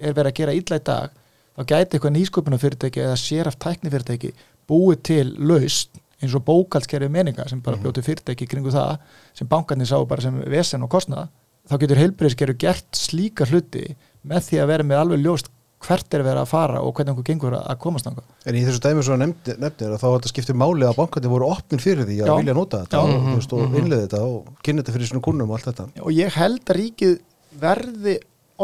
er 0.00 0.12
verið 0.16 0.30
að 0.30 0.36
gera 0.42 0.54
illa 0.56 0.76
í 0.76 0.84
dag 0.84 1.10
þá 1.56 1.62
gæti 1.64 1.96
eitthvað 1.96 2.16
nýsköpunarfyrirtæki 2.16 3.04
eða 3.04 3.16
séraf 3.20 3.56
tæknifyrirtæki 3.64 4.32
búið 4.68 5.02
til 5.10 5.32
laust 5.38 5.96
eins 6.22 6.36
og 6.36 6.44
bókaldskerfi 6.46 7.08
meninga 7.12 7.48
sem 7.48 7.60
bara 7.64 7.80
bjóti 7.80 8.04
fyrirtæki 8.04 8.48
kringu 8.48 8.72
það 8.72 8.96
sem 9.36 9.48
bankarnir 9.48 9.88
sá 9.88 9.98
bara 10.08 10.24
sem 10.24 10.38
vesen 10.48 10.84
og 10.86 10.92
kostnað 10.92 11.28
þá 11.68 11.76
getur 11.82 12.00
heilbreyðskerfi 12.00 12.58
gert 12.62 12.96
slíka 12.96 13.48
hluti 13.50 13.90
með 14.26 14.48
því 14.48 14.62
að 14.62 14.72
vera 14.72 14.86
með 14.86 15.02
alveg 15.02 15.24
ljóst 15.24 15.52
hvert 15.86 16.14
er 16.16 16.24
verið 16.24 16.40
að 16.40 16.50
fara 16.50 16.80
og 16.82 16.94
hvernig 16.96 17.12
einhver 17.12 17.26
gengur 17.26 17.54
að 17.58 17.76
komast 17.82 18.06
þangað. 18.08 18.30
En 18.48 18.56
í 18.56 18.62
þessu 18.64 18.80
dæmi 18.82 19.02
svo 19.04 19.18
nefndir, 19.20 19.58
nefndir 19.60 19.92
að 19.92 20.00
þá 20.00 20.06
þetta 20.06 20.30
skiptir 20.32 20.56
máli 20.58 20.86
að 20.88 20.96
bankandi 20.96 21.30
voru 21.30 21.50
opnir 21.52 21.82
fyrir 21.84 22.08
því 22.08 22.16
að 22.22 22.30
Já. 22.30 22.34
vilja 22.40 22.54
nota 22.56 22.80
þetta 22.84 22.96
Já. 22.96 23.04
og, 23.04 23.26
þú 23.26 23.34
veist, 23.36 23.52
og 23.52 23.76
innlega 23.82 24.06
þetta 24.06 24.22
og 24.24 24.62
kynna 24.64 24.82
þetta 24.82 24.94
fyrir 24.96 25.10
svona 25.10 25.24
kunnum 25.28 25.52
og 25.52 25.58
allt 25.58 25.68
þetta. 25.68 25.86
og 26.00 26.16
ég 26.16 26.38
held 26.40 26.72
að 26.72 26.80
ríkið 26.80 27.14
verði 27.60 28.16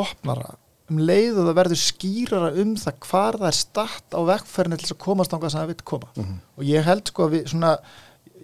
opnara 0.02 0.54
um 0.90 0.98
leið 0.98 1.38
og 1.38 1.46
það 1.48 1.58
verður 1.60 1.80
skýrara 1.82 2.48
um 2.62 2.72
það 2.76 2.96
hvar 3.06 3.38
það 3.40 3.46
er 3.52 3.58
statt 3.58 4.16
á 4.16 4.20
vekkferðinu 4.32 4.76
til 4.80 4.86
þess 4.88 4.96
að 4.96 5.04
komast 5.06 5.30
þangað 5.32 5.50
sem 5.54 5.60
það 5.62 5.70
vill 5.72 5.84
koma 5.92 6.08
Mhm. 6.16 6.40
og 6.58 6.64
ég 6.64 6.82
held 6.84 7.06
sko 7.08 7.26
að 7.28 7.32
við 7.36 7.46
svona 7.52 7.78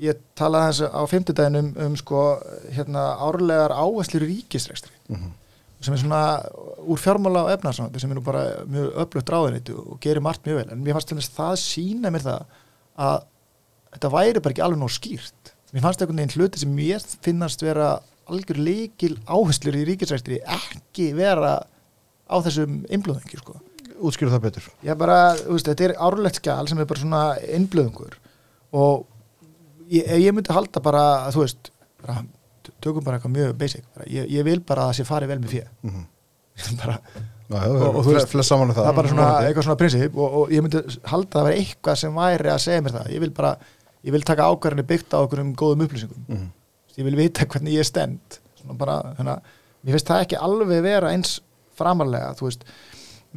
ég 0.00 0.20
talaði 0.38 0.64
hans 0.68 0.80
á 0.94 1.02
fimmtudaginn 1.10 1.56
um, 1.58 1.74
um 1.86 1.96
sko 1.96 2.22
hérna 2.72 3.02
árlegar 3.18 3.74
áherslur 3.74 4.22
í 4.22 4.30
ríkisrekstri 4.36 4.92
Mhm. 5.08 5.32
sem 5.80 5.94
er 5.94 5.98
svona 5.98 6.22
úr 6.86 6.98
fjármála 6.98 7.44
og 7.44 7.50
efnarsamandi 7.58 8.00
sem 8.00 8.10
er 8.10 8.16
nú 8.16 8.22
bara 8.24 8.64
mjög 8.66 8.94
öflugt 8.94 9.30
ráðinni 9.30 9.74
og 9.78 9.98
gerir 10.00 10.20
margt 10.22 10.44
mjög 10.46 10.56
vel 10.62 10.70
en 10.72 10.84
mér 10.84 10.92
fannst 10.94 11.10
þess 11.10 11.34
það 11.36 11.56
sína 11.62 12.10
mér 12.10 12.22
það 12.22 12.44
að 12.98 13.22
þetta 13.92 14.10
væri 14.10 14.40
bara 14.42 14.52
ekki 14.54 14.62
alveg 14.64 14.78
nóg 14.78 14.90
skýrt 14.94 15.52
mér 15.72 15.82
fannst 15.82 16.00
einhvern 16.02 16.16
veginn 16.22 16.36
hluti 16.38 16.58
sem 16.58 16.74
mér 16.76 17.02
finnast 17.22 17.60
vera 17.62 17.98
algjör 18.28 18.58
leikil 18.62 19.16
áherslur 19.26 19.74
í 19.74 19.84
ríkisræstri 19.88 20.40
ekki 20.44 21.12
vera 21.14 21.62
á 22.28 22.36
þessum 22.44 22.82
innblöðingi 22.92 23.38
sko. 23.40 23.56
Útskýru 23.98 24.30
það 24.30 24.42
betur. 24.44 24.66
ég 24.86 24.98
bara, 25.00 25.16
veist, 25.48 25.66
þetta 25.66 25.84
er 25.88 25.94
árlegt 25.98 26.38
skjál 26.38 26.68
sem 26.70 26.78
er 26.78 26.86
bara 26.86 27.00
svona 27.00 27.22
innblöðingur 27.56 28.12
og 28.78 29.06
ég, 29.90 30.04
ég 30.22 30.34
myndi 30.36 30.52
halda 30.54 30.80
bara, 30.84 31.02
þú 31.34 31.42
veist 31.42 31.72
bara, 32.04 32.20
tökum 32.84 33.02
bara 33.06 33.18
eitthvað 33.18 33.34
mjög 33.34 33.56
basic 33.58 33.82
bara, 33.96 34.06
ég, 34.06 34.28
ég 34.30 34.44
vil 34.46 34.60
bara 34.60 34.84
að 34.86 34.92
það 34.92 35.00
sé 35.00 35.08
farið 35.08 35.32
vel 35.34 35.40
með 35.42 35.56
fjö 35.56 35.64
Mm 35.82 36.06
bara 36.82 36.96
Já, 37.48 37.62
já, 37.64 37.68
Og- 37.70 37.94
og 37.96 38.04
þú 38.04 38.12
veist, 38.12 38.34
um 38.34 38.40
það. 38.44 38.74
það 38.76 38.88
er 38.90 38.96
bara 38.98 39.08
svona 39.08 39.26
Vonandi. 39.26 39.48
eitthvað 39.48 39.64
svona 39.64 39.78
prinsip 39.80 40.16
og, 40.20 40.32
og 40.42 40.50
ég 40.52 40.62
myndi 40.66 40.80
halda 41.08 41.28
að 41.28 41.36
það 41.38 41.46
vera 41.48 41.60
eitthvað 41.62 41.96
sem 42.02 42.18
væri 42.18 42.50
að 42.52 42.58
segja 42.64 42.82
mér 42.84 42.94
það 42.98 43.06
ég 43.14 43.20
vil 43.24 43.30
bara, 43.38 43.52
ég 44.04 44.12
vil 44.12 44.24
taka 44.28 44.48
ákvarðinni 44.52 44.84
byggt 44.90 45.14
á 45.16 45.18
okkur 45.24 45.40
um 45.40 45.52
góðum 45.56 45.84
upplýsingum 45.86 46.24
Mhm. 46.28 46.48
ég 46.98 47.04
vil 47.08 47.16
vita 47.16 47.46
hvernig 47.46 47.72
ég 47.72 47.78
er 47.80 47.88
stend 47.88 48.38
svona 48.60 48.76
bara, 48.78 48.98
hérna, 49.16 49.38
mér 49.82 49.96
finnst 49.96 50.10
það 50.12 50.24
ekki 50.26 50.36
alveg 50.44 50.82
vera 50.82 51.10
eins 51.14 51.38
framarlega 51.78 52.34
þú 52.38 52.48
veist, 52.48 52.64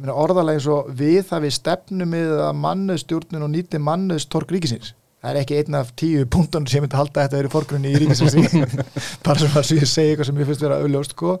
orðalega 0.08 0.58
eins 0.58 0.66
og 0.72 0.90
við 0.98 1.20
það 1.28 1.44
við 1.46 1.54
stefnum 1.58 2.14
við 2.16 2.34
að 2.48 2.58
mannuðstjórnun 2.64 3.46
og 3.46 3.50
nýti 3.54 3.80
mannuðstork 3.82 4.52
ríkisins 4.54 4.92
það 5.22 5.30
er 5.36 5.40
ekki 5.42 5.58
einn 5.60 5.76
af 5.78 5.90
tíu 6.00 6.22
punktunum 6.26 6.66
sem 6.70 6.82
myndi 6.82 6.98
halda 6.98 7.20
að 7.22 7.26
þetta 7.28 7.40
verið 7.42 7.52
fórgrunni 7.56 7.92
í 7.92 7.98
ríkisins 8.02 8.38
bara 9.26 9.38
svona 9.38 9.60
að 9.62 9.74
ég 9.76 9.86
segi 9.90 10.14
eitthvað 10.14 10.30
sem 10.30 10.40
ég 10.42 10.48
finnst 10.48 10.64
vera 10.66 10.78
auðljóst 10.82 11.14
sko. 11.14 11.34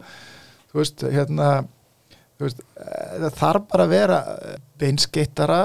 þú 0.70 0.78
veist, 0.82 1.02
hérna 1.16 1.48
þú 2.38 2.46
veist, 2.46 2.60
eh, 2.78 3.16
það 3.24 3.40
þarf 3.40 3.66
bara 3.72 3.86
að 3.88 3.94
vera 3.96 4.20
eh, 4.36 4.60
beinskeittara 4.82 5.58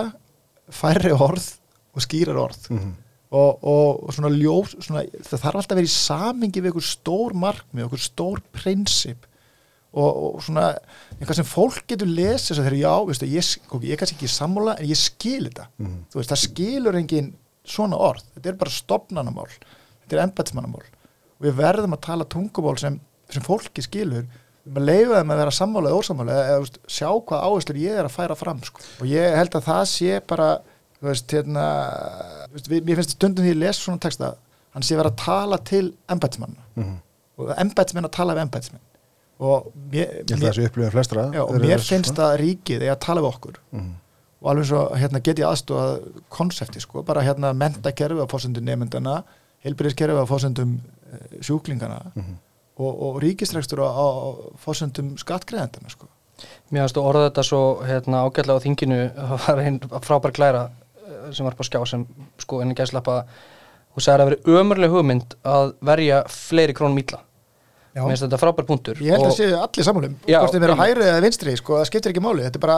færri 0.80 1.14
orð 1.14 1.52
og 1.98 2.04
skýrar 2.08 2.40
orð 2.48 2.72
Mhm. 2.74 2.96
og, 3.32 3.64
og, 3.68 4.04
og 4.08 4.14
svona 4.16 4.30
ljós 4.34 4.74
svona, 4.80 5.04
það 5.20 5.42
þarf 5.44 5.60
alltaf 5.62 5.76
að 5.76 5.80
vera 5.82 5.90
í 5.92 5.94
samingi 5.94 6.62
við 6.64 6.72
einhver 6.72 6.88
stór 6.88 7.34
markmið, 7.38 7.84
einhver 7.86 8.04
stór 8.04 8.42
prinsip 8.56 9.26
og, 9.98 10.18
og 10.38 10.42
svona 10.46 10.68
eitthvað 11.18 11.40
sem 11.40 11.48
fólk 11.50 11.84
getur 11.90 12.10
lesið 12.12 12.52
þess 12.52 12.60
að 12.62 12.68
þegar 12.68 12.78
já, 12.84 12.94
veistu, 13.10 13.30
ég, 13.34 13.52
ég 13.88 13.94
er 13.96 14.02
kannski 14.02 14.18
ekki 14.20 14.30
sammála 14.34 14.76
en 14.78 14.90
ég 14.92 15.00
skil 15.02 15.48
þetta, 15.50 15.68
Mhm. 15.82 15.96
þú 16.14 16.20
veist, 16.22 16.32
það 16.34 16.44
skilur 16.46 17.00
engin 17.02 17.32
svona 17.68 17.98
orð, 18.00 18.24
þetta 18.36 18.52
er 18.54 18.60
bara 18.62 18.72
stopnanamál, 18.78 19.48
þetta 20.04 20.18
er 20.20 20.24
embætsmannamál 20.28 20.84
og 20.86 21.42
við 21.48 21.58
verðum 21.60 21.94
að 21.98 22.02
tala 22.08 22.26
tungumál 22.26 22.78
sem, 22.80 23.00
sem 23.30 23.44
fólki 23.44 23.84
skilur. 23.84 24.24
Við 24.68 24.76
erum 24.76 24.82
að 24.84 24.88
leifa 24.90 25.20
þeim 25.22 25.32
að 25.34 25.38
vera 25.42 25.52
sammála 25.56 25.90
eða 25.92 26.00
ósammála 26.02 26.38
eða, 26.44 26.56
veist, 26.64 26.78
sjá 26.92 27.08
hvað 27.24 27.44
áherslur 27.48 27.78
ég 27.80 27.98
er 28.00 28.06
að 28.08 28.16
færa 28.18 28.36
fram 28.36 28.62
sko. 28.64 28.82
og 29.02 29.08
ég 29.08 29.36
held 29.38 29.54
að 29.56 29.64
það 29.68 29.84
sé 29.92 30.20
bara 30.28 30.48
veist, 31.02 31.28
hérna 31.32 31.66
við, 32.54 32.82
mér 32.84 33.00
finnst 33.00 33.14
stundum 33.16 33.46
því 33.46 33.52
að 33.52 33.56
ég 33.56 33.62
les 33.62 33.80
svona 33.84 34.02
texta 34.02 34.32
hann 34.74 34.84
sé 34.86 34.98
vera 34.98 35.12
að 35.12 35.20
tala 35.24 35.58
til 35.58 35.94
embætsmanna 36.10 36.64
Mhm. 36.76 36.98
og 37.38 37.54
embætsmenn 37.64 38.06
að 38.10 38.12
tala 38.18 38.36
við 38.36 38.44
embætsmenn 38.48 38.82
og 39.40 39.72
mér, 39.92 40.24
að 40.26 40.42
það 40.42 40.66
upplifin 40.68 40.92
flestra. 40.92 41.26
já, 41.34 41.42
og 41.44 41.56
mér 41.62 41.80
finnst 41.86 42.18
að 42.20 42.38
ríkið 42.42 42.82
er 42.88 42.96
að 42.96 43.00
tala 43.06 43.22
við 43.22 43.30
okkur 43.36 43.58
Mhm. 43.72 43.92
og 44.42 44.50
alveg 44.52 44.66
svo 44.66 44.82
hérna, 44.98 45.20
get 45.24 45.38
ég 45.40 45.46
aðstofað 45.46 46.00
konsepti 46.30 46.80
sko, 46.82 47.04
bara 47.04 47.22
hérna 47.22 47.54
mentakerfi 47.54 48.18
á 48.22 48.28
fórsendum 48.30 48.64
nefndana, 48.64 49.24
heilbyrðiskerfi 49.66 50.18
á 50.18 50.26
fórsendum 50.30 50.80
uh, 50.80 51.42
sjúklingana 51.42 52.12
Mhm. 52.16 52.36
og, 52.80 53.02
og 53.02 53.22
ríkistrekstur 53.22 53.80
á, 53.82 53.90
á 53.90 54.08
fórsendum 54.64 55.18
skattgreðendana 55.18 55.90
sko. 55.90 56.08
Mér 56.72 56.84
finnst 56.86 56.98
að 56.98 57.08
orða 57.10 57.30
þetta 57.32 57.44
svo 57.44 57.62
hérna, 57.86 58.26
ágætlega 58.26 58.58
á 58.58 58.66
þinginu 58.66 59.00
það 59.16 59.48
var 59.48 59.60
einn 59.64 59.80
frábær 60.06 60.32
glæra 60.34 60.70
eh, 61.08 61.32
sem 61.34 61.46
var 61.46 61.54
á 61.58 61.64
skjá 61.66 61.88
sem 61.88 62.06
sko 62.38 62.62
enn 62.62 62.76
gæslappa 62.76 63.24
og 63.96 64.02
sagði 64.02 64.14
að 64.14 64.22
það 64.22 64.30
veri 64.30 64.60
ömurleg 64.62 64.92
hugmynd 64.94 65.36
að 65.44 65.74
verja 65.82 66.24
fleiri 66.30 66.74
krónum 66.74 67.00
ítla. 67.02 67.20
Mér 68.04 68.14
finnst 68.14 68.26
þetta 68.28 68.40
frábær 68.42 68.66
punktur 68.70 68.96
ég 69.02 69.12
held 69.16 69.26
og, 69.26 69.32
að 69.32 69.38
séu 69.40 69.58
allir 69.62 69.88
sammála 69.88 70.08
um 70.12 70.16
Já, 70.28 70.40
hvort 70.44 70.54
vera 70.60 70.74
einmitt. 70.74 70.98
hæri 70.98 71.10
eða 71.12 71.22
vinstri 71.26 71.56
sko, 71.58 71.78
það 71.80 71.90
skiptir 71.90 72.12
ekki 72.14 72.24
máli, 72.28 72.44
þetta 72.46 72.60
er 72.62 72.66
bara 72.68 72.78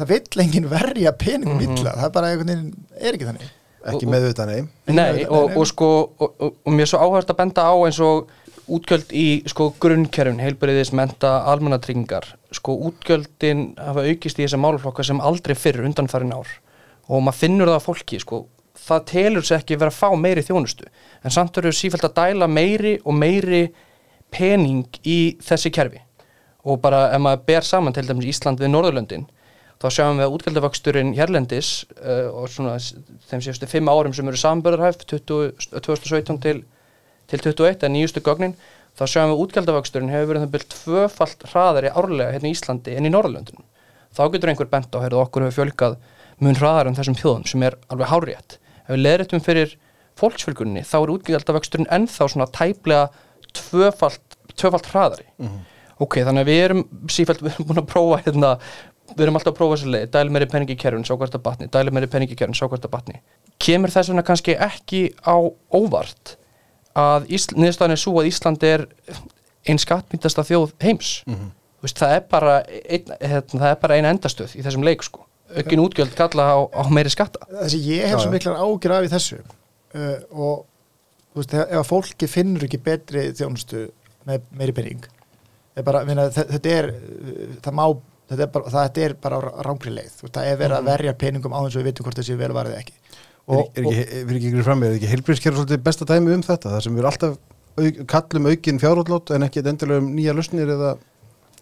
það 0.00 0.08
vill 0.14 0.42
enginn 0.44 0.68
verja 0.70 1.12
peningum 1.12 1.60
Mhm. 1.60 1.76
illa, 1.78 1.92
það 1.98 2.04
er 2.04 2.14
bara 2.18 2.26
einhvern 2.32 2.46
veginn, 2.46 2.74
er 3.00 3.12
ekki 3.18 3.28
þannig 3.30 3.48
Ekki 3.80 4.04
Og- 4.06 4.12
meðvitað, 4.12 4.46
nei. 4.46 4.60
Nei, 4.92 4.94
Nei, 4.94 5.24
og, 5.24 5.46
nei. 5.48 5.56
og 5.56 5.66
sko 5.66 5.86
og, 6.20 6.34
og, 6.38 6.54
og 6.66 6.72
mér 6.72 6.82
er 6.84 6.90
svo 6.90 6.98
áhært 7.00 7.30
að 7.32 7.36
benda 7.38 7.62
á 7.64 7.72
eins 7.86 8.00
og 8.04 8.28
útgjöld 8.68 9.08
í 9.16 9.42
sko 9.48 9.70
grunnkerfin 9.80 10.38
heilbæriðis, 10.38 10.92
menta, 10.92 11.30
almannatryggingar 11.48 12.26
sko 12.52 12.76
útgjöldin 12.90 13.74
hafa 13.80 14.04
aukist 14.04 14.38
í 14.38 14.44
þessa 14.44 14.60
málflokka 14.60 15.02
sem 15.04 15.18
aldrei 15.20 15.54
fyrr 15.56 15.80
undanfærin 15.88 16.32
ár 16.36 16.46
og 17.08 17.22
maður 17.24 17.38
finnur 17.40 17.66
það 17.72 17.80
á 17.80 17.86
fólki 17.88 18.20
sko, 18.20 18.42
það 18.76 19.04
telur 19.10 19.42
sér 19.48 19.58
ekki 19.62 19.78
vera 19.80 19.90
að 19.90 19.98
fá 19.98 20.08
meiri 20.16 20.44
þjónustu 20.46 20.84
en 21.24 21.30
samt 21.34 21.56
eru 21.58 21.72
sífælt 21.72 22.04
að 22.04 22.14
dæla 22.20 22.46
meiri 22.52 22.98
og 23.04 23.14
meiri 23.16 23.62
pening 24.32 25.00
í 25.04 25.36
þessi 25.44 25.72
kerfi. 25.74 26.00
Og 26.64 26.80
bara 26.82 27.08
ef 27.14 27.22
maður 27.22 27.44
ber 27.48 27.66
saman 27.66 27.96
til 27.96 28.06
dæmis 28.08 28.28
Ísland 28.34 28.60
við 28.60 28.72
Norðurlöndin 28.74 29.28
þá 29.80 29.86
sjáum 29.94 30.18
við 30.20 30.26
að 30.26 30.34
útgjaldavöxturinn 30.36 31.14
hérlendis 31.16 31.70
uh, 32.04 32.28
og 32.36 32.50
svona 32.52 32.76
þeim 33.30 33.40
síðustu 33.40 33.68
fimm 33.70 33.88
árum 33.88 34.12
sem 34.16 34.28
eru 34.28 34.40
samanbörðarhæft 34.40 35.06
2017 35.08 36.40
til, 36.44 36.58
til 37.32 37.40
21 37.40 37.86
en 37.88 37.96
nýjustu 37.96 38.20
gögnin 38.26 38.56
þá 38.98 39.06
sjáum 39.08 39.32
við 39.32 39.44
útgjaldavöxturinn 39.46 40.12
hefur 40.12 40.34
verið 40.34 40.44
það 40.44 40.54
byrjt 40.56 40.74
tvöfalt 40.74 41.46
hraðari 41.48 41.92
árlega 41.96 42.34
hérna 42.34 42.50
í 42.50 42.56
Íslandi 42.56 42.96
en 42.98 43.08
í 43.08 43.12
Norðurlöndunum. 43.14 43.64
Þá 44.12 44.22
getur 44.34 44.52
einhver 44.52 44.68
bent 44.68 44.92
á, 44.92 44.98
heyrðu 45.00 45.22
okkur 45.22 45.46
hefur 45.46 45.62
fjölgað 45.62 45.96
mun 46.44 46.58
hraðar 46.58 46.90
en 46.90 46.98
þessum 46.98 47.16
þjóðum 47.16 47.46
sem 47.48 47.64
er 47.64 47.78
alveg 47.88 48.10
hárétt 48.10 48.58
ef 48.58 48.92
við 48.92 49.02
leðrættum 49.06 49.44
fyrir 49.44 49.76
fólksfjölgunni 50.20 50.84
þá 50.84 50.96
er 51.00 51.12
útgjaldavöxturinn 51.14 51.90
ennþá 51.94 52.28
svona 52.28 52.48
tæplega 52.52 53.08
tvöfalt, 53.56 54.38
tvöfalt 54.58 54.88
hraðari. 54.92 55.26
Ok, 56.00 56.20
þannig 56.24 56.46
að 56.46 56.50
við 56.50 56.62
erum 56.64 56.84
sífælt, 57.12 57.42
við 57.44 57.52
erum 57.54 57.68
búin 57.70 57.82
að 57.82 57.90
prófa 57.92 58.20
hérna, 58.24 58.54
við 59.14 59.24
erum 59.26 59.38
alltaf 59.40 59.52
að 59.52 59.58
prófa 59.60 59.76
þessu 59.78 59.92
leið. 59.94 60.08
Dæli 60.14 60.34
meiri 60.36 60.48
peningi 60.52 60.76
kerfin, 60.80 61.04
sá 61.08 61.14
hvert 61.16 61.36
að 61.36 61.44
batni. 61.48 61.68
Dæli 61.72 61.94
meiri 61.96 62.10
peningi 62.12 62.38
kerfin, 62.38 62.56
sá 62.56 62.64
hvert 62.70 62.86
að 62.88 62.94
batni. 62.94 63.20
Kemur 63.60 63.92
þess 63.92 64.12
vegna 64.12 64.24
kannski 64.26 64.54
ekki 64.56 65.02
á 65.26 65.36
óvart 65.76 66.36
að 66.98 67.28
Ísl, 67.36 67.54
niðurstaðan 67.58 67.94
er 67.94 68.00
svo 68.00 68.14
að 68.22 68.30
Ísland 68.30 68.64
er 68.66 68.86
einn 69.68 69.78
skattmyndasta 69.78 70.42
þjóð 70.48 70.72
heims. 70.82 71.10
Þú 71.28 71.84
veist, 71.86 72.00
það 72.00 72.14
er 72.16 72.24
bara 72.32 72.54
ein, 72.66 73.12
hérna, 73.20 73.60
það 73.60 73.68
er 73.74 73.76
bara 73.84 73.98
ein 74.00 74.08
endastöð 74.14 74.56
í 74.56 74.64
þessum 74.64 74.86
leik 74.88 75.04
sko. 75.06 75.26
Aukin 75.50 75.82
útgjöld 75.82 76.12
kalla 76.18 76.46
á, 76.54 76.58
á 76.70 76.82
meiri 76.94 77.10
skatta. 77.12 77.42
Þessi 77.50 77.80
ég 77.90 78.06
hef 78.06 78.16
Já, 78.16 78.22
svo 78.24 78.30
já. 78.30 78.34
miklar 78.36 78.58
ágjur 78.62 78.94
af 78.96 79.06
í 79.06 79.10
þessu 79.12 79.38
uh, 79.40 80.18
og 80.30 80.66
þú 81.30 81.42
veist, 81.42 81.56
ef 81.62 81.90
fólki 81.90 82.28
finnur 82.30 82.66
ekki 82.66 82.82
betri 82.84 83.30
þjónustu 83.38 83.88
með 84.28 84.46
meiri 84.58 84.76
pening 84.76 85.08
bara, 85.86 86.02
minna, 86.06 86.28
þetta 86.34 86.72
er 86.72 86.88
það 87.64 87.76
má, 87.76 87.84
þetta 88.30 88.44
er 88.44 88.52
bara, 88.54 88.72
það 88.74 89.02
er 89.04 89.14
bara 89.22 89.40
rángri 89.66 89.92
leið, 89.94 90.16
Þú 90.16 90.26
veist, 90.26 90.34
það 90.36 90.50
er 90.50 90.58
verið 90.60 90.78
að 90.78 90.90
verja 90.90 91.16
peningum 91.20 91.54
á 91.56 91.60
þess 91.60 91.76
að 91.76 91.80
við 91.80 91.88
vitum 91.90 92.08
hvort 92.08 92.20
þessi 92.20 92.38
vel 92.40 92.50
varðið 92.56 92.80
ekki. 92.80 92.96
Og, 93.50 93.62
er, 93.74 93.86
ekki, 93.86 94.02
er 94.20 94.34
ekki 94.36 94.50
ykkur 94.50 94.66
fram 94.66 94.82
með, 94.82 94.90
er 94.90 94.98
ekki 94.98 95.10
heilbríðskerf 95.10 95.58
svolítið 95.58 95.84
besta 95.86 96.08
dæmi 96.10 96.34
um 96.36 96.44
þetta, 96.46 96.74
það 96.74 96.84
sem 96.84 96.96
við 96.96 97.02
erum 97.02 97.10
alltaf 97.10 97.38
auk, 97.80 98.02
kallum 98.10 98.50
aukin 98.50 98.82
fjárútlót 98.82 99.32
en 99.34 99.46
ekki 99.46 99.64
endilega 99.64 100.02
um 100.02 100.10
nýja 100.14 100.34
lausnir 100.36 100.74
eða 100.76 100.92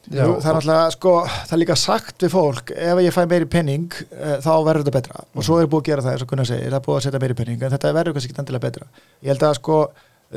Já, 0.09 0.25
það 0.25 0.47
er 0.49 0.57
náttúrulega, 0.57 0.93
sko, 0.95 1.13
það 1.29 1.55
er 1.55 1.61
líka 1.61 1.75
sagt 1.77 2.25
við 2.25 2.31
fólk, 2.33 2.71
ef 2.73 3.01
ég 3.05 3.13
fæ 3.13 3.21
meiri 3.29 3.49
penning 3.51 3.97
uh, 4.07 4.37
þá 4.41 4.53
verður 4.65 4.85
þetta 4.85 4.95
betra. 4.95 5.25
Og 5.37 5.45
svo 5.45 5.59
er 5.61 5.69
búið 5.69 5.83
að 5.83 5.89
gera 5.91 6.05
það 6.07 6.15
eins 6.15 6.25
og 6.25 6.31
Gunnar 6.31 6.49
segir, 6.49 6.71
það 6.71 6.79
er 6.79 6.85
búið 6.87 6.97
að 6.99 7.03
setja 7.05 7.21
meiri 7.25 7.37
penning 7.37 7.65
en 7.65 7.75
þetta 7.75 7.91
verður 7.97 8.17
kannski 8.17 8.31
ekki 8.33 8.41
endilega 8.43 8.65
betra. 8.65 8.89
Ég 9.21 9.33
held 9.35 9.45
að 9.45 9.59
sko, 9.59 9.81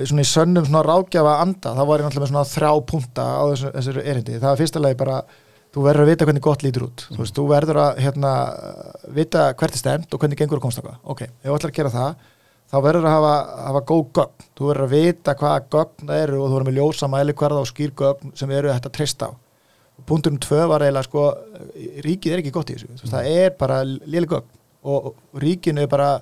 svona 0.02 0.26
í 0.26 0.28
sönnum 0.28 0.68
svona 0.68 0.82
ráðgjafa 0.88 1.38
anda, 1.46 1.74
þá 1.78 1.82
var 1.88 2.04
ég 2.04 2.10
náttúrulega 2.10 2.26
með 2.26 2.34
svona 2.34 2.50
þrjá 2.52 2.72
punta 2.92 3.28
á 3.32 3.44
þessu, 3.54 3.72
þessu 3.78 4.04
erindi, 4.04 4.42
það 4.42 4.50
er 4.52 4.60
fyrsta 4.60 4.84
lagi 4.84 5.00
bara, 5.00 5.22
þú 5.72 5.86
verður 5.88 6.04
að 6.04 6.12
vita 6.12 6.28
hvernig 6.28 6.46
gott 6.50 6.66
lítur 6.66 6.88
út. 6.90 7.06
Þú 7.08 7.22
veist, 7.22 7.38
þú 7.38 7.46
verður 7.54 7.80
að 7.86 8.02
hérna, 8.04 8.34
vita 9.22 9.46
hvert 9.56 9.78
er 9.78 9.84
stemt 9.86 10.12
og 10.12 10.20
hvernig 10.24 10.42
gengur 10.42 10.60
að 10.60 10.66
komstaka 10.66 10.98
ok, 11.08 11.24
ef 11.30 11.48
þú 11.48 11.56
ætlar 11.56 11.72
að 11.72 11.80
gera 11.80 11.94
það 11.96 12.28
þá 12.72 12.76
verður 12.86 13.08
að 13.08 13.16
hafa, 13.18 13.32
hafa 13.68 13.84
góð 13.88 14.04
gögn. 14.20 14.50
Þú 14.56 14.68
verður 14.68 14.86
að 14.88 14.94
vita 14.98 15.36
hvaða 15.40 15.64
gögn 15.76 16.12
það 16.12 16.26
eru 16.26 16.38
og 16.42 16.46
þú 16.46 16.58
verður 16.58 16.68
með 16.70 16.78
ljósa 16.80 17.10
mæli 17.12 17.36
hverða 17.40 17.64
og 17.64 17.72
skýr 17.72 17.96
gögn 18.00 18.36
sem 18.40 18.54
eru 18.56 18.72
þetta 18.72 18.92
treysta 18.96 19.32
á 19.32 19.32
punktum 20.08 20.38
tvö 20.42 20.64
var 20.72 20.86
eiginlega 20.86 21.08
sko 21.08 21.26
ríkið 22.06 22.36
er 22.36 22.44
ekki 22.44 22.54
gott 22.56 22.72
í 22.72 22.78
þessu, 22.78 22.94
mm. 22.94 23.12
það 23.12 23.34
er 23.34 23.54
bara 23.60 23.82
léli 23.86 24.30
gögn. 24.30 24.48
Og, 24.82 25.12
ríkinu 25.38 25.84
er 25.84 25.92
bara 25.92 26.16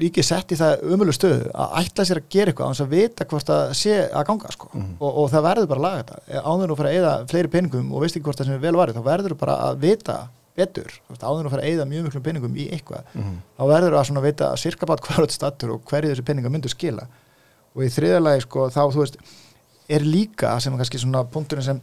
ríkið 0.00 0.24
sett 0.24 0.52
í 0.54 0.58
það 0.58 0.82
umölu 0.88 1.12
stöðu 1.14 1.50
að 1.52 1.74
ætla 1.82 2.06
sér 2.08 2.20
að 2.22 2.28
gera 2.32 2.50
eitthvað 2.50 2.70
án 2.70 2.84
að 2.84 2.94
vita 2.94 3.26
hvort 3.28 3.50
það 3.50 3.72
sé 3.76 3.96
að 4.08 4.26
ganga 4.30 4.52
sko. 4.54 4.70
og, 4.72 5.10
og 5.10 5.26
það 5.30 5.46
verður 5.46 5.70
bara 5.70 5.80
að 5.80 5.86
laga 5.86 6.00
þetta. 6.00 6.40
Áður 6.40 6.62
nú 6.70 6.74
að 6.74 6.80
fara 6.80 6.90
að 6.90 6.96
eyða 6.96 7.12
fleiri 7.32 7.52
peningum 7.52 7.90
og 7.92 8.04
veist 8.04 8.16
ekki 8.16 8.26
hvort 8.28 8.40
það 8.40 8.48
sem 8.48 8.56
er 8.56 8.62
vel 8.64 8.78
varið 8.80 8.96
þá 8.96 9.04
verður 9.10 9.36
bara 9.42 9.58
að 9.66 9.82
vita 9.84 10.16
betur, 10.56 10.96
áður 11.12 11.44
nú 11.44 11.50
að 11.50 11.54
fara 11.54 11.66
að 11.66 11.74
eyða 11.74 11.86
mjög 11.90 12.06
miklum 12.06 12.24
peningum 12.24 12.56
í 12.56 12.66
eitthvað, 12.74 13.12
þá 13.58 13.62
verður 13.70 13.98
að 14.00 14.08
svona 14.08 14.24
vita 14.24 14.50
sirka 14.60 14.88
bát 14.88 15.04
er 15.10 15.20
þetta 15.20 15.36
stattur 15.36 15.76
og 15.76 15.84
hverju 15.92 16.14
þessu 16.14 16.26
peninga 16.26 16.52
myndu 16.52 16.72
skila. 16.72 17.06
Og 17.76 17.84
í 17.86 17.92
þriðalagi 17.92 18.46
sko 18.48 18.66
þá 18.72 18.82
þú 18.88 19.04
veist 19.04 19.20
er 19.90 20.06
líka 20.06 20.56
sem 20.62 20.74
kannski 20.78 21.00
svona 21.02 21.22
punkturinn 21.28 21.66
sem 21.66 21.80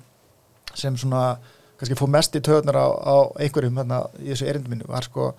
sem 0.73 0.97
svona 0.97 1.38
kannski 1.77 1.97
fór 1.99 2.10
mest 2.10 2.36
í 2.36 2.41
töðunar 2.41 2.80
á, 2.82 2.88
á 2.89 3.15
einhverjum 3.43 3.77
hérna, 3.77 4.01
í 4.19 4.32
þessu 4.32 4.49
erindum 4.49 4.73
minni 4.73 4.89
var 4.89 5.06
sko 5.06 5.32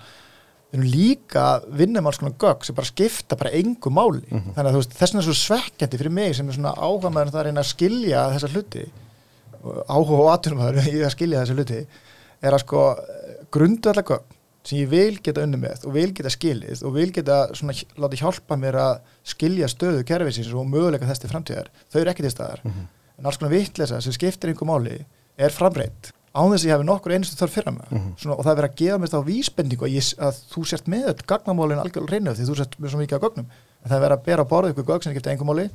við 0.68 0.78
erum 0.78 0.88
líka 0.92 1.42
að 1.54 1.68
vinna 1.80 2.00
með 2.00 2.10
alls 2.10 2.20
konar 2.20 2.38
gögg 2.44 2.64
sem 2.66 2.76
bara 2.76 2.86
skipta 2.90 3.36
bara 3.40 3.52
engu 3.56 3.90
máli. 3.90 4.24
Þannig 4.54 4.68
að 4.68 4.78
veist, 4.78 4.96
þess 4.98 5.12
vegna 5.14 5.22
er 5.22 5.26
svo 5.28 5.36
svekkjandi 5.40 6.00
fyrir 6.02 6.12
mig 6.12 6.34
sem 6.36 6.48
er 6.48 6.58
svona 6.58 6.74
áhuga 6.76 7.10
maður 7.10 7.32
það 7.32 7.40
að 7.40 7.46
reyna 7.48 7.62
að 7.64 7.70
skilja 7.72 8.24
þessa 8.34 8.50
hluti 8.52 8.84
áhuga 9.88 10.18
og 10.22 10.28
atunum 10.34 10.60
maður 10.62 10.90
í 10.92 10.98
að 11.02 11.14
skilja 11.16 11.40
þessa 11.42 11.56
hluti 11.56 11.80
er 12.44 12.54
að 12.54 12.62
sko 12.62 12.82
grundu 13.50 13.90
allar 13.90 14.06
gögn 14.06 14.36
sem 14.68 14.78
ég 14.82 14.90
vil 14.92 15.18
geta 15.24 15.42
unni 15.42 15.56
með 15.56 15.86
og 15.88 15.94
vil 15.94 16.10
geta 16.12 16.30
skilið 16.30 16.82
og 16.84 16.94
vil 16.94 17.10
geta 17.16 17.38
svona 17.56 17.72
láta 17.96 18.20
hjálpa 18.20 18.58
mér 18.60 18.76
að 18.76 18.98
skilja 19.24 19.68
stöðu 19.72 20.04
kerfisins 20.04 20.52
og 20.52 20.68
möguleika 20.68 21.08
þess 21.08 21.24
til 21.24 21.30
framtíðar 21.32 21.70
þau 21.88 22.00
eru 22.02 22.12
ekki 22.12 22.26
til 22.26 22.34
staðar. 22.34 22.60
En 23.18 23.26
alls 23.26 23.38
konar 23.40 23.54
vittlesa 23.56 24.02
sem 24.04 24.12
skiptir 24.12 24.52
einhver 24.52 24.68
máli 24.68 24.98
er 25.38 25.54
framreitt 25.54 26.12
án 26.38 26.52
þess 26.52 26.64
að 26.64 26.68
ég 26.68 26.74
hafi 26.76 26.86
nokkur 26.86 27.14
einustu 27.14 27.38
þarf 27.38 27.54
fyrir 27.56 27.74
mig 27.74 27.92
svona, 28.20 28.36
og 28.36 28.44
það 28.44 28.50
er 28.50 28.58
verið 28.60 28.68
að 28.68 28.80
gefa 28.80 28.98
mér 29.02 29.12
þá 29.12 29.18
vísbendingu 29.26 29.86
að, 29.86 29.94
ég, 29.94 30.10
að 30.22 30.40
þú 30.52 30.64
sért 30.70 30.90
með 30.92 31.06
öll 31.12 31.24
gagnamálin 31.32 31.80
algjörlega 31.82 32.14
reynu 32.14 32.34
því 32.36 32.48
þú 32.48 32.56
sért 32.58 32.76
með 32.78 32.92
svo 32.92 33.00
mikið 33.00 33.16
af 33.18 33.24
gögnum. 33.24 33.48
En 33.78 33.88
það 33.88 33.96
er 33.96 34.04
verið 34.04 34.18
að 34.18 34.26
bera 34.28 34.44
á 34.44 34.50
borðið 34.52 34.74
ykkur 34.74 34.88
gögn 34.90 35.06
sem 35.06 35.14
skipta 35.14 35.32
einhver 35.32 35.48
máli 35.48 35.66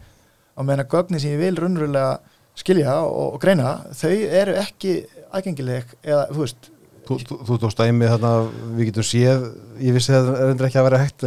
og 0.54 0.68
meðan 0.68 0.84
að 0.84 0.94
gögnin 0.94 1.24
sem 1.24 1.34
ég 1.34 1.42
vil 1.42 1.58
raunverulega 1.58 2.12
skilja 2.60 2.96
og, 3.08 3.26
og 3.34 3.42
greina 3.42 3.74
þau 3.98 4.14
eru 4.14 4.56
ekki 4.62 4.96
aðgengileg 5.34 5.98
eða 6.06 6.28
þú 6.30 6.46
veist. 6.46 6.70
Þú, 7.04 7.18
þú, 7.28 7.38
þú 7.50 7.60
tókst 7.66 7.82
dæmi 7.82 8.08
þarna, 8.08 8.34
við 8.78 8.92
getum 8.92 9.08
séð, 9.08 9.48
ég 9.84 9.96
vissi 9.98 10.14
að 10.16 10.30
það 10.30 10.38
er 10.38 10.52
endur 10.54 10.68
ekki 10.70 10.80
að 10.80 10.86
vera 10.88 11.00
hægt, 11.02 11.26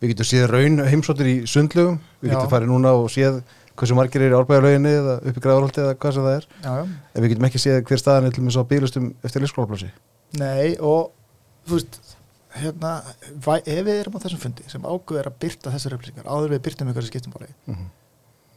við 0.00 0.12
getum 0.14 0.28
séð 0.30 0.46
raun 0.48 0.84
heimsóttir 0.88 1.28
í 1.28 1.34
sundlugum, 1.50 1.98
við 2.22 2.32
getum 2.32 2.52
farið 2.54 2.70
núna 2.70 2.94
og 2.96 3.10
séð 3.12 3.42
hversu 3.78 3.94
margir 3.96 4.22
eru 4.26 4.36
í 4.36 4.40
árbæðalauginni 4.40 4.92
eða 4.98 5.14
upp 5.30 5.36
í 5.36 5.42
græðarholti 5.44 5.80
eða 5.84 5.94
hvað 6.00 6.14
sem 6.16 6.24
það 6.26 6.36
er, 6.36 6.46
já, 6.64 6.72
já. 6.76 6.82
en 7.14 7.22
við 7.24 7.30
getum 7.34 7.46
ekki 7.48 7.60
séð 7.62 7.78
hver 7.88 7.98
staðan 8.02 8.26
er 8.28 8.34
til 8.34 8.42
og 8.42 8.46
með 8.48 8.56
svo 8.56 8.64
bílustum 8.70 9.06
eftir 9.24 9.42
lífskólaplási. 9.44 9.90
Nei 10.40 10.76
og 10.80 11.12
þú 11.68 11.78
veist 11.78 12.00
hérna, 12.60 12.92
ef 13.62 13.84
við 13.86 13.94
erum 14.00 14.16
á 14.18 14.22
þessum 14.24 14.42
fundi 14.42 14.64
sem 14.68 14.82
ágöð 14.82 15.20
er 15.22 15.28
að 15.30 15.38
byrta 15.44 15.70
þessar 15.74 15.94
upplýsingar 15.96 16.26
áður 16.26 16.54
við 16.56 16.62
byrtum 16.66 16.90
ykkur 16.90 17.02
sem 17.06 17.12
skiptum 17.14 17.32
máli 17.36 17.50
Mhm. 17.70 17.86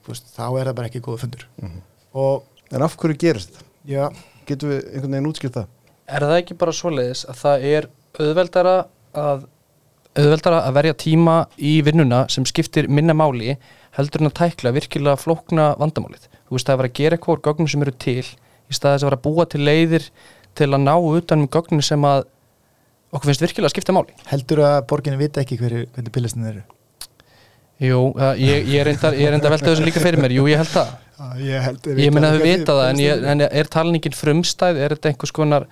þú 0.03 0.07
veist, 0.13 0.25
þá 0.35 0.45
er 0.59 0.65
það 0.67 0.75
bara 0.75 0.87
ekki 0.89 1.01
góða 1.05 1.19
fundur 1.23 1.45
Mhm. 1.61 1.81
og 2.13 2.43
En 2.71 2.81
af 2.81 2.97
hverju 2.97 3.17
gerist 3.19 3.51
þetta? 3.53 3.63
já, 3.85 4.09
Getum 4.47 4.69
við 4.69 4.79
einhvern 4.95 5.11
veginn 5.11 5.29
útskilt 5.31 5.53
það? 5.53 5.67
er 6.07 6.19
það 6.21 6.37
ekki 6.41 6.57
bara 6.57 6.71
svoleiðis 6.71 7.25
að 7.29 7.35
það 7.43 7.63
er 7.63 7.87
auðveldara 8.19 8.85
að 9.13 9.45
auðveldara 10.13 10.61
að 10.67 10.75
verja 10.77 10.97
tíma 11.05 11.37
í 11.57 11.77
vinnuna 11.85 12.23
sem 12.31 12.45
skiptir 12.45 12.89
minna 12.89 13.15
máli 13.17 13.55
heldur 13.97 14.23
en 14.23 14.29
að 14.29 14.37
tækla 14.41 14.73
virkilega 14.75 15.17
flókna 15.21 15.71
vandamálið. 15.81 16.27
Þú 16.47 16.57
veist 16.57 16.69
það 16.69 16.73
er 16.73 16.77
að 16.77 16.83
vera 16.83 16.91
að 16.91 16.99
gera 16.99 17.17
eitthvað 17.17 17.35
úr 17.35 17.43
gögnum 17.47 17.71
sem 17.73 17.85
eru 17.85 17.95
til 18.05 18.19
í 18.23 18.77
staðis 18.77 19.03
að 19.03 19.09
vera 19.09 19.19
að 19.19 19.25
búa 19.25 19.47
til 19.49 19.63
leiðir 19.63 20.07
til 20.57 20.69
að 20.69 20.85
ná 20.85 20.93
utan 20.97 21.43
um 21.45 21.49
gögnum 21.49 21.81
sem 21.85 22.05
að 22.09 22.27
okkur 23.13 23.29
finnst 23.29 23.45
virkilega 23.45 23.69
að 23.69 23.75
skipta 23.75 23.95
máli. 23.95 24.15
heldur 24.29 24.63
að 24.65 24.79
borginni 24.89 25.21
vita 25.21 25.41
ekki 25.41 25.59
hverju, 25.61 25.85
hvernig 25.93 26.13
pillistin 26.13 26.49
eru 26.49 26.63
Jú, 27.83 28.13
uh, 28.13 28.33
ég, 28.37 28.67
ég 28.69 28.83
er 28.83 28.91
enda, 28.93 29.09
að 29.11 29.55
velta 29.55 29.71
þessu 29.71 29.83
líka 29.83 29.99
fyrir 29.99 30.21
mér, 30.21 30.35
jú 30.37 30.45
ég 30.47 30.59
held 30.61 30.69
það. 30.71 30.91
Ég 31.41 31.65
Ég 31.99 32.13
meina 32.13 32.29
að 32.29 32.37
þau 32.37 32.45
vita 32.45 32.75
það 32.77 32.89
en, 32.91 33.01
ég, 33.01 33.23
en 33.33 33.43
er 33.47 33.69
talningin 33.73 34.15
frumstæð, 34.15 34.79
er 34.79 34.93
þetta 34.95 35.09
einhvers 35.09 35.33
konar, 35.35 35.65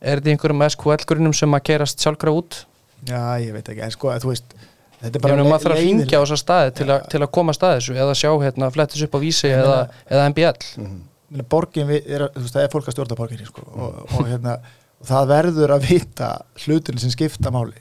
er 0.00 0.20
þetta 0.20 0.32
einhverjum 0.32 0.64
SQL-grunum 0.68 1.34
sem 1.36 1.58
að 1.58 1.64
gerast 1.68 2.04
sjálfgraf 2.04 2.38
út? 2.38 2.60
Já, 3.08 3.22
ég 3.42 3.52
veit 3.56 3.68
ekki, 3.72 3.82
en 3.82 3.90
sko, 3.94 4.12
þú 4.22 4.30
veist 4.30 4.52
þetta 5.02 5.16
er 5.18 5.22
bara 5.24 5.36
meina 5.38 5.48
maður 5.50 5.64
þarf 5.66 5.76
að 5.76 5.80
hringja 5.82 6.18
á 6.18 6.22
þessa 6.22 6.38
staði 6.38 6.74
til, 6.78 6.86
a, 6.94 6.98
til 7.10 7.20
að 7.24 7.30
koma 7.34 7.50
að 7.50 7.58
staði 7.58 7.78
þessu 7.80 7.96
eða 7.98 8.14
sjá 8.20 8.30
hérna 8.44 8.68
flettis 8.74 9.02
upp 9.06 9.16
á 9.16 9.20
vísi 9.24 9.48
Ég 9.50 9.56
eða, 9.58 9.78
meina- 9.80 10.04
eða 10.12 10.26
MBL 10.30 10.90
Meina, 11.32 11.46
borgin 11.48 11.88
við, 11.88 12.04
er, 12.12 12.26
þú 12.36 12.42
veist, 12.44 12.54
það 12.54 12.62
er 12.66 12.72
fólk 12.74 12.88
að 12.90 12.94
stjórna 12.98 13.16
borginni 13.18 13.46
sko, 13.48 13.62
og, 13.72 13.94
og, 14.12 14.26
hérna, 14.28 14.58
og 15.00 15.06
það 15.08 15.30
verður 15.32 15.72
að 15.78 15.86
vita 15.88 16.28
hlutin 16.66 16.98
sem 17.00 17.10
skipta 17.14 17.48
máli. 17.54 17.80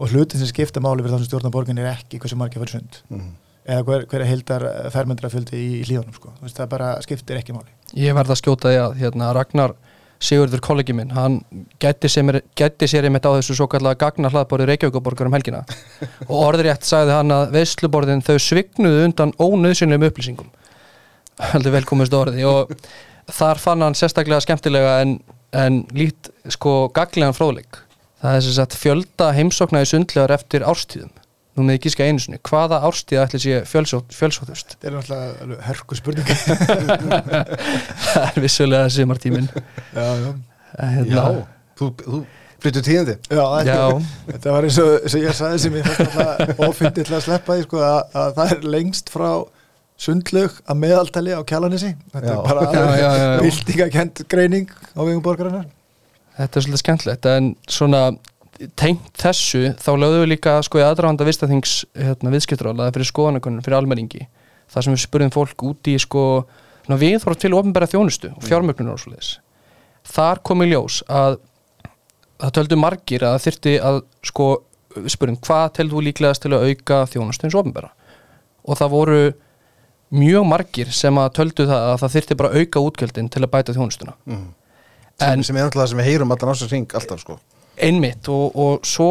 Og 0.00 0.08
hlutin 0.14 0.40
sem 0.40 0.48
skipta 0.48 0.80
máli 0.80 1.04
fyrir 1.04 1.12
það 1.12 1.20
sem 1.20 1.28
stjórna 1.28 1.50
borginni 1.52 1.84
er 1.84 1.90
ekki 1.92 2.16
hversu 2.22 2.38
margir 2.40 2.62
fyrir 2.64 2.78
sund. 2.78 2.96
Mhm. 3.12 3.28
eða 3.68 3.84
hver, 3.84 4.06
hver 4.08 4.24
heildar 4.24 4.62
fermendra 4.94 5.28
fjöldi 5.28 5.52
í, 5.60 5.66
í 5.76 5.84
hlíðunum 5.84 6.14
sko. 6.16 6.30
Þú 6.38 6.46
veist, 6.46 6.56
það 6.56 6.68
bara 6.72 6.88
skiptir 7.04 7.36
ekki 7.42 7.52
máli. 7.52 7.68
Ég 8.00 8.16
verð 8.16 8.32
að 8.32 8.40
skjóta 8.40 8.72
því 8.72 8.78
að 8.86 8.94
hérna, 9.02 9.28
Ragnar 9.36 9.74
Sigurður 10.18 10.62
kollegi 10.64 10.94
minn, 10.96 11.12
hann 11.14 11.38
gæti 11.78 12.08
sér, 12.10 13.06
einmitt 13.06 13.26
á 13.26 13.30
þessu 13.36 13.54
svo 13.54 13.68
kallega 13.70 14.00
gagna 14.00 14.30
hlaðborði 14.32 14.66
Reykjavíkuborgar 14.72 15.30
um 15.30 15.36
helgina. 15.36 15.60
Og 16.30 16.40
orðrétt 16.40 16.86
sagði 16.86 17.14
hann 17.14 17.34
að 17.34 17.52
veisluborðin 17.54 18.24
þau 18.26 18.34
svignuðu 18.42 19.04
undan 19.06 19.34
ónöðsynlegum 19.38 20.08
upplýsingum. 20.10 20.50
Heldur 21.52 21.76
velkomist 21.76 22.16
orði. 22.18 22.42
Og 22.50 22.74
þar 23.30 23.62
fann 23.62 23.86
hann 23.86 23.98
sérstaklega 23.98 24.42
skemmtilega 24.42 24.96
en, 25.04 25.18
en 25.54 25.84
lít 25.94 26.32
sko 26.50 26.88
gaglegan 26.96 27.36
fróðleik. 27.36 27.84
Það 28.18 28.40
er 28.40 28.46
sem 28.48 28.58
sagt 28.58 28.74
fjölda 28.74 29.30
heimsókna 29.36 29.84
í 29.84 29.90
sundlegar 29.92 30.34
eftir 30.34 30.66
árstíðum 30.66 31.14
nú 31.58 31.66
með 31.68 31.78
ekki 31.78 31.92
skæða 31.94 32.08
einu 32.12 32.22
sinni 32.24 32.38
hvaða 32.48 32.78
árstíða 32.88 33.26
ætli 33.28 33.40
sé 33.42 33.60
fjölsóttust? 33.68 34.74
Þetta 34.76 34.88
er 34.90 34.96
náttúrulega 34.96 35.60
hörku 35.68 35.98
spurning. 35.98 36.28
Það 38.08 38.26
er 38.28 38.42
vissulega 38.44 38.90
sumartímin 38.92 39.48
já, 39.52 40.06
já, 40.22 40.30
hérna, 40.78 41.24
þú, 41.78 41.90
þú 42.02 42.20
flyttu 42.62 42.82
tíðandi 42.88 43.14
já, 43.30 43.44
já, 43.68 43.76
þetta 44.32 44.54
var 44.56 44.66
eins 44.66 44.78
og 44.82 45.06
sem 45.12 45.22
ég 45.22 45.36
sagði 45.38 45.60
sem 45.62 45.76
ég 45.78 45.86
fannst 45.86 46.18
alltaf 46.18 46.62
ofindið 46.66 47.06
til 47.08 47.16
að 47.18 47.24
sleppa 47.28 47.56
því 47.58 47.66
sko, 47.68 47.82
að, 47.86 48.00
að 48.22 48.32
það 48.40 48.54
er 48.56 48.66
lengst 48.74 49.12
frá 49.14 49.28
sundlög 49.98 50.58
að 50.70 50.80
meðaltali 50.82 51.34
á 51.34 51.42
kjalanissi 51.46 51.92
þetta 52.14 52.32
Já. 52.32 52.34
er 52.34 52.42
bara 52.46 52.66
Já, 52.66 52.78
já, 52.78 52.98
já, 52.98 53.10
já. 53.18 53.40
vildingakent 53.46 54.22
greining 54.30 54.68
á 54.94 55.00
vegum 55.02 55.22
borgarinnar. 55.24 55.64
Þetta 56.38 56.60
er 56.60 56.66
svolítið 56.66 56.82
skemmtilegt 56.84 57.26
en 57.32 57.48
svona 57.66 58.02
tengt 58.78 59.10
þessu 59.18 59.72
þá 59.78 59.90
lögðum 59.94 60.24
við 60.24 60.30
líka 60.32 60.56
sko 60.66 60.80
í 60.80 60.84
aðdrafanda 60.84 61.26
vistaþings 61.28 61.74
hérna, 61.94 62.32
viðskiptrála 62.34 62.88
fyrir 62.94 63.08
skoðanakonun 63.08 63.64
fyrir 63.64 63.78
almenningi. 63.78 64.24
Þar 64.68 64.84
sem 64.84 64.96
við 64.96 65.02
spurðum 65.04 65.34
fólk 65.34 65.64
út 65.68 65.90
í 65.90 65.94
sko 66.02 66.22
viðhorf 66.88 67.38
til 67.38 67.52
ofnbæra 67.56 67.88
þjónustu 67.90 68.32
og 68.34 68.46
fjármögnunar 68.46 68.96
og 68.96 69.02
svoleiðis. 69.02 69.36
Þar 70.08 70.40
kom 70.46 70.64
í 70.64 70.70
ljós 70.72 71.02
að 71.06 71.38
það 72.38 72.54
töldu 72.58 72.78
margir 72.80 73.26
að 73.26 73.36
það 73.36 73.44
þyrfti 73.46 73.74
að 73.90 74.00
sko 74.30 74.48
spurðum 75.12 75.40
hvað 75.44 75.66
telðu 75.78 76.02
líklegast 76.08 76.42
til 76.42 76.54
að 76.56 76.70
auka 76.70 77.02
þjónustu 77.12 77.46
eins 77.46 77.58
ofnbæra 77.58 77.92
og 78.68 78.78
það 78.80 78.94
voru 78.94 79.20
mjög 80.18 80.48
margir 80.48 80.90
sem 80.96 81.20
að 81.20 81.34
töldu 81.38 81.68
það 81.68 81.90
að 81.92 82.00
það 82.02 82.14
þyrfti 82.16 82.38
bara 82.40 82.52
auka 82.56 82.82
útgjöldin 82.88 83.28
til 83.30 83.44
að 83.44 83.52
bæta 83.52 83.76
þjónustuna. 83.76 84.16
Mm. 84.26 84.46
En- 85.18 85.44
sem, 85.44 85.50
sem 85.50 85.58
er 85.60 85.68
náttúrulega 85.68 85.92
sem 85.92 86.00
við 86.00 86.10
heyrum 86.10 86.32
alltaf 86.32 87.20
sko 87.20 87.38
einmitt 87.84 88.28
og, 88.32 88.56
og, 88.58 88.86
svo, 88.86 89.10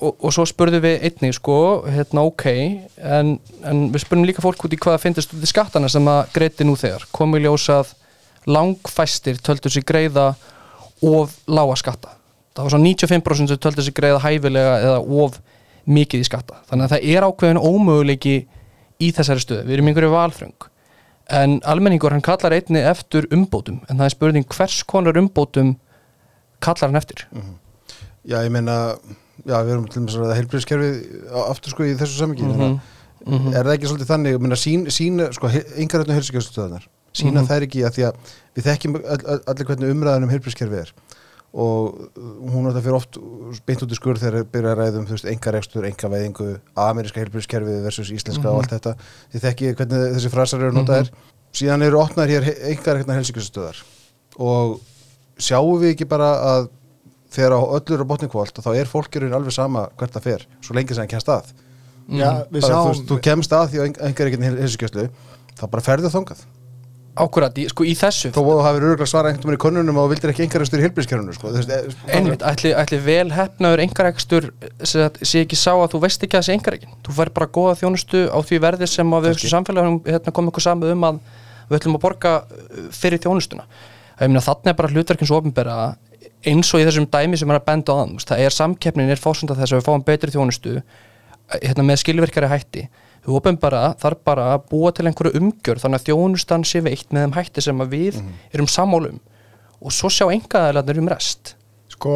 og, 0.00 0.12
og 0.18 0.34
svo 0.34 0.46
spurðum 0.48 0.84
við 0.84 1.06
einnig 1.08 1.36
sko, 1.36 1.58
hérna 1.88 2.24
ok 2.28 2.46
en, 2.48 3.34
en 3.66 3.82
við 3.94 4.04
spurðum 4.04 4.28
líka 4.28 4.44
fólk 4.44 4.66
út 4.66 4.76
í 4.76 4.80
hvað 4.80 5.00
finnst 5.04 5.34
út 5.34 5.44
í 5.44 5.50
skattana 5.50 5.90
sem 5.92 6.06
að 6.10 6.34
greiti 6.36 6.66
nú 6.66 6.76
þegar. 6.78 7.06
Komið 7.14 7.46
ljós 7.46 7.68
að 7.74 7.92
langfæstir 8.48 9.40
töldu 9.44 9.72
sér 9.72 9.86
greiða 9.88 10.30
of 11.04 11.36
lága 11.50 11.76
skatta. 11.78 12.14
Það 12.56 12.66
var 12.66 12.74
svo 12.74 12.82
95% 12.82 13.52
sem 13.52 13.60
töldu 13.62 13.84
sér 13.86 13.96
greiða 13.96 14.22
hæfilega 14.24 14.78
eða 14.86 15.02
of 15.24 15.38
mikið 15.88 16.24
í 16.24 16.28
skatta. 16.28 16.62
Þannig 16.70 16.88
að 16.88 16.94
það 16.96 17.12
er 17.12 17.28
ákveðin 17.28 17.62
ómöguleiki 17.62 18.34
í 18.98 19.12
þessari 19.14 19.44
stöðu, 19.44 19.66
við 19.68 19.78
erum 19.78 19.92
einhverju 19.92 20.10
valfröng 20.14 20.68
en 21.28 21.58
almenningur 21.68 22.14
hann 22.14 22.24
kallar 22.24 22.56
einni 22.56 22.80
eftir 22.88 23.28
umbótum. 23.34 23.82
En 23.88 24.00
það 24.00 24.08
er 24.08 24.14
spurning 24.14 24.48
hvers 24.48 24.80
konar 24.88 25.18
umbótum 25.20 25.74
kallar 26.64 26.88
hann 26.88 27.00
eftir 27.00 27.26
já 28.28 28.38
ég 28.44 28.52
meina 28.54 28.76
já 29.46 29.56
við 29.64 29.72
erum 29.74 29.86
til 29.88 30.02
dæmis 30.02 30.16
að 30.20 30.34
heilbríðskerfið 30.36 31.34
aftur 31.48 31.74
sko 31.74 31.86
í 31.88 31.94
þessu 31.98 32.18
samingi 32.22 32.44
Mhm, 32.48 32.80
mhm. 33.26 33.54
er 33.54 33.64
það 33.66 33.74
ekki 33.76 33.88
svolítið 33.90 34.10
þannig 34.12 34.34
ég 34.36 34.42
meina 34.44 34.58
sín, 34.58 34.86
sín 34.94 35.22
sko 35.34 35.48
yngaröðnu 35.50 36.16
heilsugjörstöðunar 36.18 36.84
sína 37.16 37.40
Mhm. 37.42 37.48
þær 37.48 37.64
ekki 37.66 37.84
að 37.88 37.94
því 37.96 38.04
að 38.08 38.14
við 38.56 38.66
þekkjum 38.68 38.96
all, 38.98 39.22
all, 39.32 39.40
allir 39.52 39.66
hvernig 39.70 39.94
umræðan 39.94 40.22
um 40.28 40.32
heilbríðskerfið 40.34 40.82
er 40.84 40.92
og 41.58 41.94
uh, 42.18 42.52
hún 42.52 42.66
er 42.68 42.74
það 42.76 42.82
fyrir 42.84 42.98
oft 42.98 43.18
beint 43.66 43.82
út 43.82 43.92
í 43.92 43.96
skur 43.96 44.18
þegar 44.20 44.44
byrja 44.52 44.72
að 44.74 44.78
ræða 44.82 44.98
um 45.00 45.06
þú 45.08 45.14
veist, 45.16 45.28
engarekstur, 45.32 45.86
engaveðingu, 45.88 46.48
ameríska 46.76 47.22
heilbríðskerfið 47.22 47.82
versus 47.88 48.10
íslenska 48.12 48.50
og 48.52 48.58
Mhm. 48.58 48.60
allt 48.60 48.74
þetta 48.76 48.92
þið 49.32 49.44
þekki 49.46 49.74
hvernig 49.78 50.12
þessi 50.18 50.30
frasar 50.34 50.60
eru 50.60 50.72
notaðir 50.76 51.08
síðan 51.56 51.82
eru 51.88 51.98
opnaðir 52.04 52.44
hér 52.44 52.58
engarektna 52.76 53.16
heilsugjörstöðar 53.16 53.80
og 54.38 54.80
sjáum 55.40 55.80
við 55.80 55.94
ekki 55.96 56.08
bara 56.08 56.28
að 56.52 56.68
þegar 57.32 57.56
á 57.56 57.60
öllur 57.78 58.04
á 58.04 58.10
botnikvólt 58.10 58.60
þá 58.64 58.70
er 58.74 58.90
fólkirinn 58.90 59.34
alveg 59.36 59.54
sama 59.54 59.88
hvert 59.98 60.14
það 60.16 60.28
fer 60.28 60.46
svo 60.64 60.76
lengi 60.76 60.96
sem 60.96 61.04
hann 61.04 61.12
kemst 61.12 61.32
að. 61.32 61.50
Já, 62.08 62.28
þú, 62.48 62.62
sáum 62.64 62.86
veist, 62.88 63.08
þú 63.08 63.18
kemst 63.24 63.52
að 63.52 63.66
því 63.72 63.80
að 63.82 63.90
engar 64.08 64.30
ekkert 64.30 64.46
heilsugjörslu 64.46 65.10
þá 65.58 65.66
bara 65.68 65.84
ferðu 65.84 66.12
þangað. 66.12 66.46
Ákvörðat, 67.18 67.58
sko 67.72 67.84
í 67.88 67.94
þessu 67.98 68.30
þó 68.30 68.38
að 68.38 68.48
þú 68.48 68.62
hafið 68.62 68.84
öruglega 68.86 69.10
svara 69.10 69.30
einhvern 69.32 69.48
veginn 69.48 69.58
í 69.58 69.62
konunum 69.64 69.96
og 69.98 70.06
vildir 70.12 70.30
ekki 70.30 70.44
engar 70.44 70.62
ekstur 70.62 70.78
í 70.78 70.84
heilbríðskerfunu 70.86 71.34
sko. 71.34 71.50
Þú 71.50 71.62
eh, 71.64 71.88
sko, 71.90 72.10
einmitt, 72.14 72.44
ætli, 72.46 72.70
ætli 72.78 73.00
vel 73.02 73.26
hefnaður 73.34 73.82
engarekstur 73.82 74.46
sé 74.86 75.42
ekki 75.42 75.58
sá 75.58 75.72
að 75.74 75.96
þú 75.96 76.02
veist 76.04 76.22
ekki 76.22 76.38
að 76.38 76.44
þessi 76.44 76.54
engarekin 76.54 76.94
þú 77.08 77.16
fær 77.16 77.32
bara 77.34 77.50
góða 77.58 77.74
þjónustu 77.80 78.22
á 78.30 78.38
því 78.38 78.60
verði 78.62 78.90
sem 78.92 79.16
að 79.18 79.26
við 79.26 79.34
þessu 79.34 79.50
samfélagum 79.50 79.98
hérna, 80.06 80.34
komum 80.38 80.52
ykkur 80.52 80.66
saman 80.68 80.94
um 80.94 81.08
að 81.10 81.20
við 81.68 81.80
ætlum 81.80 81.98
að 81.98 82.04
borga 82.06 82.34
uh, 82.44 82.84
fyrir 82.94 83.22
þjónustuna. 83.24 83.66
Ég 84.18 84.30
meina 84.30 84.44
þannig 84.46 84.70
er 84.70 84.78
bara 84.78 84.92
hlutverkins 84.94 85.34
ofinbera 85.34 85.80
eins 86.46 86.70
og 86.74 86.82
í 86.82 86.86
þessum 86.86 87.08
dæmi 87.10 87.38
sem 87.40 87.50
er 87.50 87.58
að 87.58 87.66
benda 87.66 87.94
á 87.94 87.98
þann 87.98 88.16
það 88.30 88.42
er 88.44 88.54
samkeppnin 88.54 89.10
er 89.10 89.20
fórsönda 89.20 89.56
þess 89.58 89.74
að 89.74 89.80
við 89.80 89.86
fáum 89.88 90.04
betri 90.06 90.34
þjónustu 90.34 90.74
hérna, 91.56 91.84
með 91.86 92.02
skilvirkari 92.02 92.50
hætti. 92.50 92.88
Við 93.24 93.36
ofinbera 93.38 93.92
þarf 94.00 94.24
bara 94.26 94.48
að 94.54 94.66
búa 94.70 94.92
til 94.94 95.08
einhverju 95.08 95.40
umgjör 95.40 95.80
þannig 95.82 96.02
að 96.02 96.10
þjónustan 96.10 96.66
sé 96.68 96.82
veitt 96.84 97.10
með 97.12 97.26
þeim 97.26 97.36
hætti 97.38 97.64
sem 97.64 97.86
við 97.90 98.20
erum 98.52 98.68
sammálum 98.70 99.18
og 99.78 99.94
svo 99.94 100.10
sjá 100.12 100.26
engaðalarnir 100.30 101.00
um 101.02 101.10
rest. 101.10 101.54
Sko, 101.92 102.14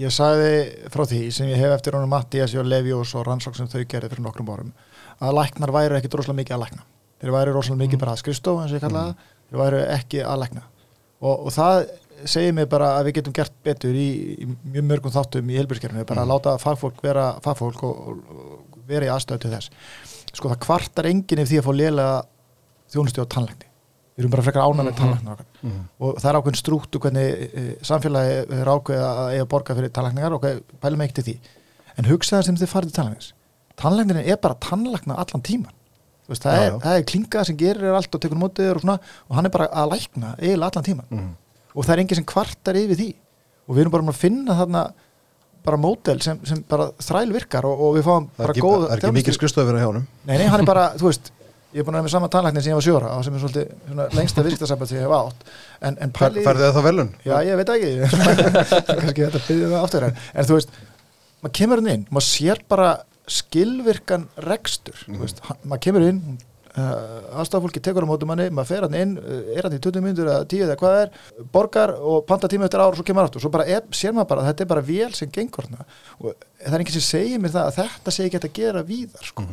ég 0.00 0.12
sagði 0.14 0.88
frá 0.92 1.04
því 1.08 1.22
sem 1.34 1.50
ég 1.52 1.62
hef 1.62 1.76
eftir 1.76 1.96
honum 1.96 2.10
Mattias 2.12 2.54
og 2.58 2.66
Leviós 2.68 3.14
og 3.18 3.26
rannsók 3.28 3.56
sem 3.58 3.70
þau 3.70 3.82
gerði 3.84 4.10
fyrir 4.12 4.26
nokkrum 4.26 4.50
árum 4.50 4.74
að 5.22 5.38
læknar 5.38 5.72
væru 5.74 5.98
ekki 5.98 6.10
droslega 6.10 6.40
mikið 6.40 6.56
að 6.56 6.64
lækna. 6.64 6.84
Þeir 7.22 7.34
væru 7.36 7.54
rosalega 7.54 7.84
mikið 7.84 8.02
bara 8.02 8.14
að 8.16 8.78
kalla 8.82 9.02
það, 9.02 9.26
þeir 9.48 9.60
væru 9.62 9.82
ekki 9.94 10.22
að 10.26 10.40
lækna. 10.42 10.62
Og, 11.22 11.44
og 11.46 11.52
það 11.54 11.84
segir 12.26 12.52
mig 12.54 12.68
bara 12.68 12.98
að 12.98 13.08
við 13.08 13.14
getum 13.20 13.32
gert 13.36 13.52
betur 13.64 13.94
í, 13.94 14.06
í 14.42 14.46
mjög 14.72 14.84
mörgum 14.88 15.12
þáttum 15.14 15.50
í 15.50 15.56
helbjörnskerfinu, 15.58 16.04
bara 16.08 16.22
að 16.24 16.30
láta 16.32 16.54
fagfólk 16.62 17.02
vera 17.02 17.26
fagfólk 17.44 17.82
og, 17.82 18.08
og, 18.08 18.16
og 18.30 18.78
vera 18.88 19.06
í 19.06 19.12
aðstöðu 19.12 19.40
til 19.44 19.50
þess 19.50 19.70
sko 20.32 20.48
það 20.52 20.60
kvartar 20.64 21.08
enginn 21.10 21.42
ef 21.42 21.48
því 21.50 21.58
að 21.60 21.66
fá 21.68 21.72
lélega 21.76 22.22
þjónustu 22.92 23.24
á 23.24 23.32
tannlækni 23.34 23.68
við 24.12 24.22
erum 24.24 24.32
bara 24.34 24.44
frekar 24.46 24.62
ánæg 24.68 24.76
með 24.82 24.92
Mhm. 24.92 24.98
tannlæknar 25.00 25.32
okkar 25.32 25.46
Mhm. 25.62 25.82
og 26.00 26.16
það 26.20 26.28
er 26.30 26.38
ákveðin 26.40 26.60
strúktu 26.62 26.98
hvernig 27.00 27.28
e, 27.42 27.76
samfélagi 27.82 28.34
er 28.60 28.70
ákveð 28.72 29.02
að 29.08 29.30
eiga 29.34 29.46
borga 29.48 29.74
fyrir 29.78 29.92
tannlækningar 29.96 30.32
og 30.36 30.42
pælum 30.82 31.00
ekki 31.06 31.14
til 31.14 31.24
því 31.24 31.36
en 31.98 32.04
hugsa 32.10 32.36
það 32.38 32.44
sem 32.48 32.56
þið 32.56 32.72
farið 32.74 32.90
til 32.92 32.96
tannlæknings 32.98 33.32
tannlæknin 33.76 34.24
er 34.26 34.36
bara 34.36 34.54
tannlækna 34.60 35.16
allan 35.16 35.42
tíman 35.42 35.72
veist, 36.28 36.42
það, 36.44 36.52
Já, 36.54 36.60
er, 36.60 36.70
já. 36.72 36.78
það 36.84 36.98
er 36.98 37.06
klingað 37.12 37.46
sem 37.46 37.56
gerir 37.56 37.94
allt 37.96 38.14
og 38.14 38.20
tekur 38.20 38.38
mótið 38.38 38.70
og 38.76 39.00
og 39.28 39.36
hann 39.36 39.46
er 39.46 39.50
bara 39.50 39.68
að 39.72 39.90
lækna 39.96 40.34
eiginlega 40.38 40.70
allan 40.70 40.84
tíman 40.84 41.06
Mhm. 41.10 41.30
Og 41.72 41.86
það 41.86 41.94
er 41.94 42.04
enginn 42.04 42.20
sem 42.20 42.28
kvartar 42.28 42.78
yfir 42.80 43.00
því 43.00 43.10
og 43.66 43.76
við 43.76 43.84
erum 43.84 43.94
bara 43.94 44.12
að 44.12 44.20
finna 44.20 44.58
þarna 44.58 44.86
bara 45.62 45.78
mótel 45.78 46.18
sem, 46.22 46.40
sem 46.46 46.62
bara 46.68 46.88
þræl 47.02 47.28
virkar 47.36 47.66
og, 47.68 47.84
og 47.86 47.94
við 47.98 48.08
fáum 48.08 48.26
bara 48.38 48.54
ekki, 48.54 48.64
góð 48.64 48.82
það 48.82 48.94
er 48.94 48.98
ekki 48.98 49.14
mikil 49.18 49.36
skrifstofur 49.36 49.78
á 49.78 49.82
hjánum 49.84 50.08
Nei, 50.26 50.34
nei, 50.40 50.48
hann 50.50 50.64
er 50.64 50.68
bara, 50.68 50.88
þú 50.98 51.08
veist 51.08 51.30
ég 51.72 51.80
er 51.80 51.86
búin 51.86 51.96
að 51.96 52.02
vera 52.02 52.06
með 52.08 52.14
sama 52.16 52.30
tannlæknin 52.32 52.64
sem 52.64 52.72
ég 52.72 52.78
var 52.78 52.86
sjóra 52.86 53.12
og 53.16 53.22
sem 53.24 53.36
er 53.36 53.44
svolítið 53.44 53.70
svona, 53.86 54.08
lengsta 54.18 54.44
viðskiptasamband 54.44 54.90
sem 54.90 54.98
ég 54.98 55.06
hef 55.06 55.14
átt 55.16 55.46
en, 55.88 55.98
en 56.04 56.14
pæli 56.18 56.44
færðu 56.44 56.66
það 56.66 56.76
þá 56.76 56.82
velun? 56.88 57.12
Já, 57.24 57.34
ég 57.46 57.60
veit 57.60 57.72
ekki 57.76 57.92
kannski 58.90 59.24
þetta 59.24 59.42
byrðið 59.46 59.70
með 59.70 59.78
aftur 59.78 60.08
en, 60.08 60.20
en 60.34 60.48
þú 60.50 60.58
veist, 60.58 60.76
maður 61.40 61.56
kemur 61.60 61.82
inn 61.82 61.92
inn 61.94 62.06
maður 62.10 62.28
sér 62.28 62.62
bara 62.74 62.90
skilvirkan 63.30 64.26
rekstur, 64.50 64.98
mm. 65.06 65.22
veist, 65.22 65.40
hann, 65.46 65.62
maður 65.64 65.84
kemur 65.86 66.08
inn 66.10 66.20
aðstafólki 66.72 67.80
tekur 67.84 68.06
á 68.06 68.08
mótum 68.08 68.30
manni, 68.32 68.46
maður 68.54 68.68
fer 68.70 68.86
hann 68.86 68.94
inn 68.96 69.12
uh, 69.20 69.40
er 69.56 69.66
hann 69.66 69.76
í 69.76 69.80
20 69.82 70.04
minnur 70.04 70.30
eða 70.32 70.46
10 70.48 70.64
eða 70.66 70.76
hvað 70.80 70.94
það 70.96 71.02
er 71.06 71.46
borgar 71.52 71.92
og 72.00 72.24
panta 72.28 72.48
tíma 72.52 72.64
eftir 72.68 72.80
ár 72.82 72.92
og 72.94 72.98
svo 73.00 73.04
kemur 73.08 73.26
aftur 73.28 73.44
svo 73.44 73.50
bara 73.52 73.66
er, 73.68 73.82
sér 73.92 74.14
maður 74.16 74.30
bara 74.32 74.44
að 74.44 74.48
þetta 74.52 74.64
er 74.66 74.70
bara 74.72 74.84
vél 74.88 75.12
sem 75.18 75.30
gengur 75.34 75.68
hana 75.68 75.84
og 76.20 76.32
það 76.62 76.72
er 76.76 76.84
enginn 76.84 76.96
sem 76.98 77.06
segir 77.08 77.42
mér 77.44 77.54
það 77.56 77.68
að 77.68 77.78
þetta 77.82 78.14
sé 78.16 78.28
ekki 78.28 78.40
að 78.42 78.52
gera 78.60 78.84
víðar 78.88 79.28
sko. 79.28 79.44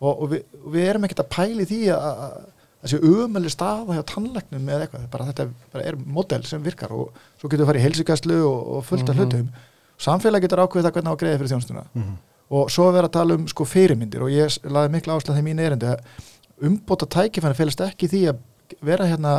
og, 0.00 0.10
og, 0.14 0.26
við, 0.32 0.42
og 0.64 0.72
við 0.74 0.88
erum 0.90 1.06
ekkert 1.06 1.22
að 1.26 1.30
pæli 1.36 1.66
því 1.70 1.80
að, 1.94 2.08
að 2.26 2.40
þessi 2.80 3.00
umölu 3.04 3.50
staða 3.52 3.96
hjá 3.98 4.04
tannlegnum 4.08 4.70
eða 4.72 4.86
eitthvað, 4.86 5.02
bara 5.12 5.26
þetta 5.28 5.48
bara 5.74 5.84
er 5.90 5.98
modell 6.00 6.46
sem 6.48 6.62
virkar 6.64 6.94
og 6.96 7.10
svo 7.36 7.50
getur 7.52 7.66
við 7.66 7.70
farið 7.74 7.82
í 7.82 7.86
heilsugæslu 7.90 8.38
og, 8.48 8.60
og 8.78 8.86
fullt 8.88 9.10
af 9.12 9.18
Mhm. 9.18 9.20
hlutum 9.20 9.50
samfélag 10.00 10.40
getur 10.46 10.62
ákveðið 10.64 10.86
það 10.88 10.94
hvernig 10.96 11.12
á 11.12 11.14
að 11.14 11.20
greiða 11.20 11.38
fyrir 11.42 11.50
þjónstuna 11.52 11.82
Mhm. 11.92 12.14
og 12.56 12.70
svo 12.72 12.86
er 12.88 12.94
verið 12.96 13.08
að 13.10 13.16
tala 13.18 13.34
um 13.36 13.44
sko 13.52 13.66
fyrirmyndir 13.68 14.22
og 14.24 14.32
ég 14.32 14.56
laði 14.64 14.92
mikla 14.96 15.18
áslag 15.20 15.36
þeim 15.36 15.44
mín 15.50 15.60
erindi 15.60 15.90
að 15.92 16.00
umbóta 16.66 17.08
tækifæni 17.10 17.58
félast 17.58 17.84
ekki 17.84 18.08
því 18.10 18.22
að 18.32 18.40
vera 18.86 19.08
hérna 19.08 19.34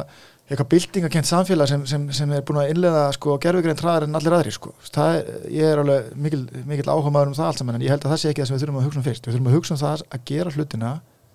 eitthvað 0.52 0.70
byltingakent 0.74 1.28
samfélag 1.30 1.70
sem, 1.70 1.84
sem, 1.88 2.08
sem 2.16 2.32
er 2.36 2.44
búin 2.48 2.60
að 2.60 2.74
innlega 2.74 3.06
sko 3.16 3.38
gerfugrein 3.42 3.78
traðar 3.80 4.08
en 4.08 4.18
allir 4.20 4.36
aðri 4.36 4.52
sko. 4.52 4.74
það 4.92 5.20
er, 5.20 5.30
ég 5.56 5.70
er 5.70 5.80
alveg 5.80 6.10
mikil, 6.20 6.42
mikil 6.68 6.88
áhuga 6.90 7.14
maður 7.14 7.32
um 7.32 7.38
það 7.38 7.48
allt 7.48 7.62
saman 7.62 7.78
en 7.78 7.86
ég 7.86 7.94
held 7.94 8.04
að 8.04 8.12
það 8.12 8.22
sé 8.24 8.32
ekki 8.32 8.44
það 8.44 8.50
sem 8.50 8.58
við 8.58 8.66
þurfum 8.66 8.82
að 8.82 8.88
hugsa 8.88 9.00
um 9.00 9.06
fyrst 9.06 9.28
við 9.28 9.38
þurfum 9.38 9.48
að 9.52 9.56
hugsa 9.56 9.74
um 9.76 9.82
það 9.82 10.04
að 10.04 10.26
gera 10.32 10.54
hlutina 10.58 10.92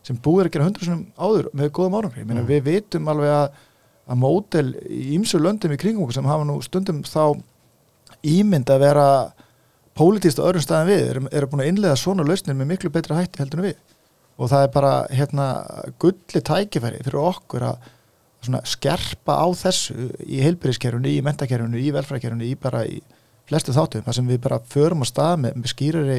sem 0.06 0.20
búið 0.26 0.42
er 0.42 0.50
að 0.50 0.54
gera 0.56 0.68
hundru 0.68 0.86
sinum 0.86 1.06
áður 1.16 1.48
með 1.56 1.72
góðum 1.78 1.96
árangri 1.96 2.26
mm. 2.26 2.42
Við 2.50 2.62
vitum 2.68 3.10
alveg 3.14 3.32
að, 3.32 3.58
að 4.06 4.20
mótel 4.20 4.66
í 4.84 5.02
ýmsu 5.16 5.40
löndum 5.40 5.74
í 5.74 5.80
kringum 5.80 6.12
sem 6.14 6.28
hafa 6.28 6.46
nú 6.46 6.60
stundum 6.66 7.00
þá 7.08 7.40
ímynd 8.26 8.70
að 8.70 8.84
vera 8.84 9.08
pólitíst 9.96 10.38
á 10.38 10.46
öðrum 10.46 10.62
staðin 10.62 10.92
við 10.92 11.10
eru, 11.10 11.24
eru 11.32 11.48
búin 11.50 11.64
að 11.64 11.72
innlega 11.72 11.98
svona 11.98 12.26
lausnir 12.26 12.58
með 12.58 12.74
miklu 12.74 12.92
betra 12.92 13.16
hætti 13.18 13.40
heldur 13.40 13.62
en 13.62 13.70
við 13.70 13.95
og 14.36 14.50
það 14.52 14.64
er 14.64 14.72
bara 14.74 14.94
hérna 15.10 15.46
gulli 16.02 16.42
tækifæri 16.44 17.04
fyrir 17.04 17.20
okkur 17.22 17.68
að 17.70 17.92
skerpa 18.68 19.38
á 19.42 19.46
þessu 19.56 20.10
í 20.22 20.42
heilbyrðiskerfunu, 20.44 21.10
í 21.10 21.22
mentakerfunu, 21.24 21.80
í 21.80 21.92
velfræðkerfunu, 21.94 22.46
í 22.46 22.56
bara 22.60 22.84
í 22.86 23.00
flestu 23.48 23.74
þáttum, 23.74 24.04
þar 24.06 24.18
sem 24.18 24.28
við 24.30 24.42
bara 24.44 24.60
förum 24.70 25.02
á 25.02 25.06
stað 25.08 25.40
með, 25.42 25.56
með 25.60 25.72
skýrari 25.72 26.18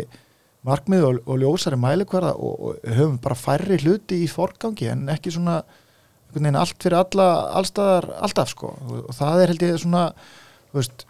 markmið 0.67 1.06
og, 1.08 1.19
og 1.27 1.41
ljósari 1.41 1.80
mælikvarða 1.80 2.34
og, 2.36 2.56
og 2.58 2.95
höfum 2.97 3.19
bara 3.23 3.38
færri 3.38 3.77
hluti 3.84 4.23
í 4.23 4.32
forgangi 4.32 4.89
en 4.91 5.06
ekki 5.13 5.34
svona 5.36 5.62
allt 6.38 6.84
fyrir 6.84 6.97
alla, 6.99 7.27
allstaðar, 7.58 8.10
alltaf 8.25 8.51
sko. 8.51 8.73
Og, 8.88 9.06
og 9.08 9.15
það 9.15 9.43
er 9.43 9.53
held 9.53 9.63
ég 9.63 9.80
svona 9.82 10.03
veist, 10.75 11.06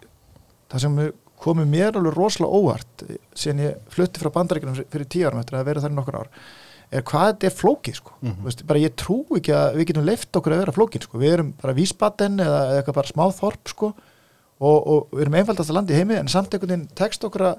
það 0.70 0.84
sem 0.84 1.00
komið 1.42 1.70
mér 1.70 1.98
alveg 1.98 2.16
rosalega 2.16 2.60
óvart 2.60 3.04
síðan 3.38 3.64
ég 3.66 3.90
flutti 3.94 4.22
frá 4.22 4.32
bandaríkjunum 4.34 4.78
fyrir 4.90 5.10
tíu 5.10 5.28
árum 5.28 5.42
eftir 5.42 5.58
að 5.58 5.68
vera 5.70 5.84
þar 5.84 5.94
nokkur 5.94 6.18
ár 6.22 6.32
er 6.90 7.04
hvað 7.04 7.32
þetta 7.32 7.48
er 7.48 7.56
flókið 7.56 7.98
sko. 7.98 8.14
Mhm. 8.22 8.36
Þú 8.38 8.48
veist, 8.48 8.66
bara 8.68 8.82
ég 8.82 8.94
trú 8.96 9.18
ekki 9.36 9.54
að 9.54 9.78
við 9.78 9.88
getum 9.90 10.06
leift 10.08 10.38
okkur 10.38 10.54
að 10.54 10.62
vera 10.64 10.76
flókin 10.76 11.04
sko, 11.04 11.18
við 11.20 11.32
erum 11.36 11.50
bara 11.60 11.76
vísbaten 11.76 12.38
eða, 12.40 12.60
eða 12.68 12.82
eitthvað 12.82 12.98
bara 13.00 13.12
smá 13.12 13.24
þorp 13.38 13.72
sko. 13.74 13.94
Og, 14.58 14.78
og 14.90 15.10
við 15.12 15.22
erum 15.26 15.38
einfaldast 15.38 15.70
að 15.70 15.76
landa 15.78 15.94
í 15.94 15.98
heimi 16.00 16.16
en 16.18 16.30
samt 16.32 16.54
einhvern 16.54 16.72
veginn 16.72 16.88
tekst 16.98 17.24
okkur 17.24 17.44
að 17.52 17.58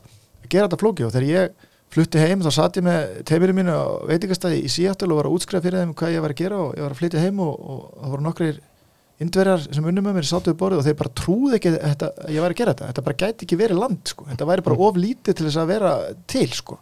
gera 0.50 0.68
þetta 0.68 0.82
flókið. 0.82 1.06
Og 1.08 1.14
þegar 1.14 1.28
ég 1.30 1.68
flutti 1.94 2.22
heim 2.22 2.42
þá 2.44 2.50
satt 2.54 2.80
ég 2.80 2.86
með 2.86 3.14
teiminu 3.30 3.56
mínu 3.56 3.76
á 3.78 3.86
veitingastæði 4.10 4.66
í 4.66 4.74
Seattle 4.74 5.14
og 5.14 5.22
var 5.22 5.30
að 5.30 5.38
útskrifa 5.38 5.64
fyrir 5.64 5.80
þeim 5.80 5.94
hvað 5.98 6.12
ég 6.14 6.26
var 6.26 6.34
að 6.34 6.42
gera 6.42 6.60
og 6.66 6.76
ég 6.76 6.84
var 6.86 6.94
að 6.94 7.00
flytja 7.00 7.24
heim 7.24 7.40
og, 7.46 7.56
og 7.56 7.80
það 8.02 8.12
voru 8.14 8.26
nokkrir 8.28 8.60
indverjar 9.20 9.64
sem 9.66 9.88
unnum 9.90 10.06
með 10.06 10.20
mér 10.20 10.28
sátu 10.28 10.52
við 10.52 10.60
borðið 10.60 10.82
og 10.82 10.86
þeir 10.86 11.00
bara 11.00 11.16
trúði 11.22 11.58
ekki 11.58 11.72
að, 11.76 12.06
ég 12.30 12.44
var 12.44 12.54
að 12.54 12.60
gera 12.60 12.76
þetta. 12.76 12.92
Þetta 12.92 13.06
bara 13.08 13.20
gæti 13.24 13.48
ekki 13.48 13.58
verið 13.60 13.82
land 13.82 14.12
sko. 14.12 14.28
Þetta 14.30 14.50
væri 14.52 14.66
bara 14.68 14.80
of 14.86 15.00
lítið 15.00 15.40
til 15.40 15.48
þess 15.48 15.60
að 15.60 15.72
vera 15.74 15.96
til 16.30 16.46
sko 16.56 16.78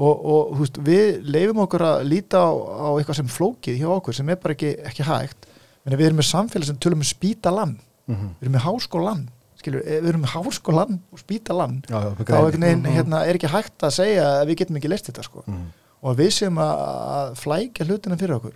og, 0.00 0.22
og 0.32 0.54
veist, 0.62 0.78
við 0.86 1.20
leifum 1.28 1.60
okkur 1.66 1.84
að 1.84 2.04
líta 2.08 2.40
á, 2.40 2.50
á 2.56 2.88
eitthvað 2.96 3.18
sem 3.20 3.28
flókið 3.34 3.76
hjá 3.82 3.88
okkur 3.98 4.16
sem 4.16 4.30
er 4.32 4.38
bara 4.40 4.56
ekki, 4.56 4.70
ekki 4.90 5.04
hægt. 5.08 5.48
En 5.84 5.96
við 5.96 6.06
erum 6.10 6.20
með 6.20 6.28
samfélag 6.30 6.68
sem 6.70 6.78
tölum 6.80 7.02
um 7.04 7.08
spítalann. 7.10 7.76
Mhm. 8.10 8.30
við 8.40 8.46
erum 8.48 8.54
með 8.56 8.64
háskólan 8.66 9.20
skilur, 9.60 9.82
við 9.84 10.08
erum 10.08 10.22
með 10.24 10.32
háskólan 10.34 10.96
og 11.12 11.18
spítalann. 11.20 11.76
Já, 11.86 11.98
já, 12.00 12.10
þá 12.24 12.38
veginn 12.48 12.80
Mhm. 12.82 12.94
hérna, 12.96 13.18
er 13.28 13.36
ekki 13.36 13.50
hægt 13.52 13.78
að 13.86 13.92
segja 13.98 14.24
að 14.40 14.46
við 14.48 14.56
getum 14.62 14.76
ekki 14.80 14.88
leist 14.90 15.06
þetta 15.10 15.22
sko. 15.28 15.44
Mhm. 15.46 15.66
og 16.02 16.16
við 16.16 16.30
séum 16.32 16.56
að, 16.58 17.34
flækja 17.36 17.84
hlutina 17.86 18.16
fyrir 18.16 18.36
okkur. 18.40 18.54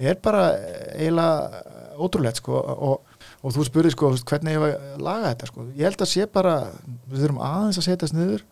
Er 0.00 0.14
bara 0.14 0.56
eiginlega 0.96 1.62
ótrúlegt 2.00 2.36
sko 2.40 2.54
og, 2.56 3.00
og 3.44 3.52
þú 3.52 3.64
spurði 3.68 3.90
sko 3.92 4.10
hvernig 4.24 4.54
ég 4.56 4.62
var 4.62 4.72
að 4.72 5.02
laga 5.04 5.34
þetta 5.34 5.46
sko. 5.50 5.66
Ég 5.76 5.84
held 5.84 6.00
að 6.00 6.10
sé 6.14 6.26
bara, 6.32 6.54
við 7.10 7.20
þurfum 7.26 7.42
aðeins 7.44 7.78
að 7.78 7.86
setjast 7.90 8.14
niður 8.16 8.42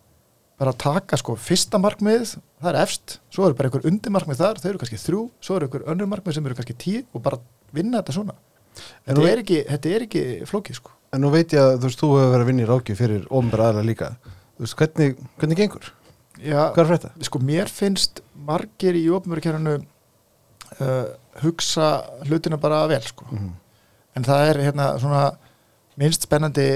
bara 0.61 0.75
að 0.75 0.79
taka 0.85 1.17
sko 1.17 1.35
fyrsta 1.41 1.79
markmið, 1.81 2.35
það 2.61 2.71
er 2.75 2.79
efst 2.83 3.17
svo 3.33 3.47
eru 3.49 3.57
bara 3.59 3.71
einhver 3.71 3.87
undirmarkmið 3.89 4.41
þar, 4.43 4.59
þau 4.61 4.69
eru 4.75 4.81
kannski 4.83 4.99
þrjú 5.01 5.21
svo 5.41 5.57
eru 5.57 5.69
einhver 5.71 5.87
önnur 5.89 6.11
markmið 6.13 6.37
sem 6.37 6.47
eru 6.51 6.59
kannski 6.59 6.77
tíu 6.85 7.03
og 7.17 7.23
bara 7.25 7.41
vinna 7.73 8.03
þetta 8.03 8.17
svona 8.19 8.37
En 8.81 9.17
þetta 9.17 9.31
er, 9.33 9.41
ekki, 9.43 9.57
þetta 9.67 9.89
er 9.91 10.03
ekki 10.07 10.21
flókið 10.47 10.77
sko 10.79 10.93
En 11.17 11.25
nú 11.25 11.31
veit 11.33 11.51
ég 11.57 11.59
að 11.65 11.73
þú 11.81 11.89
veist, 11.89 12.01
þú 12.05 12.11
hefur 12.15 12.31
verið 12.31 12.45
að 12.45 12.51
vinna 12.53 12.63
í 12.63 12.69
rákju 12.71 12.95
fyrir 13.01 13.25
ofnbæra 13.41 13.65
aðra 13.73 13.83
líka 13.89 14.11
Þú 14.21 14.63
veist, 14.67 14.77
hvernig, 14.79 15.17
hvernig 15.41 15.59
gengur? 15.59 15.89
Já, 16.41 16.61
Hvað 16.77 16.85
er 16.85 16.91
þetta? 16.95 17.11
sko 17.27 17.41
mér 17.51 17.73
finnst 17.73 18.21
margir 18.47 18.97
í 19.01 19.03
ofnverkjörnu 19.17 19.75
uh, 19.81 21.09
hugsa 21.43 21.89
hlutina 22.29 22.61
bara 22.63 22.85
vel 22.89 23.03
sko 23.03 23.27
Mhm. 23.33 23.51
en 24.17 24.25
það 24.25 24.47
er 24.53 24.63
hérna 24.71 24.87
svona 25.03 25.25
minnst 26.01 26.23
spennandi 26.29 26.69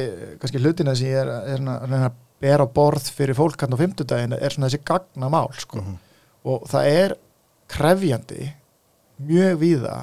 kannski 0.43 0.61
hlutina 0.61 0.95
sem 0.97 1.09
ég 1.09 1.21
er, 1.23 1.29
er 1.29 1.59
að 1.63 1.89
reyna 1.89 2.09
að 2.11 2.19
bera 2.45 2.67
borð 2.69 3.09
fyrir 3.17 3.37
fólk 3.39 3.65
hann 3.65 3.75
á 3.77 3.81
fimmtudaginn 3.81 4.37
er 4.37 4.55
svona 4.55 4.69
þessi 4.69 4.85
gagna 4.87 5.31
mál 5.33 5.51
sko. 5.59 5.81
Mhm. 5.81 5.99
og 6.45 6.67
það 6.69 6.89
er 6.93 7.17
krefjandi 7.73 8.53
mjög 9.25 9.61
víða 9.63 9.95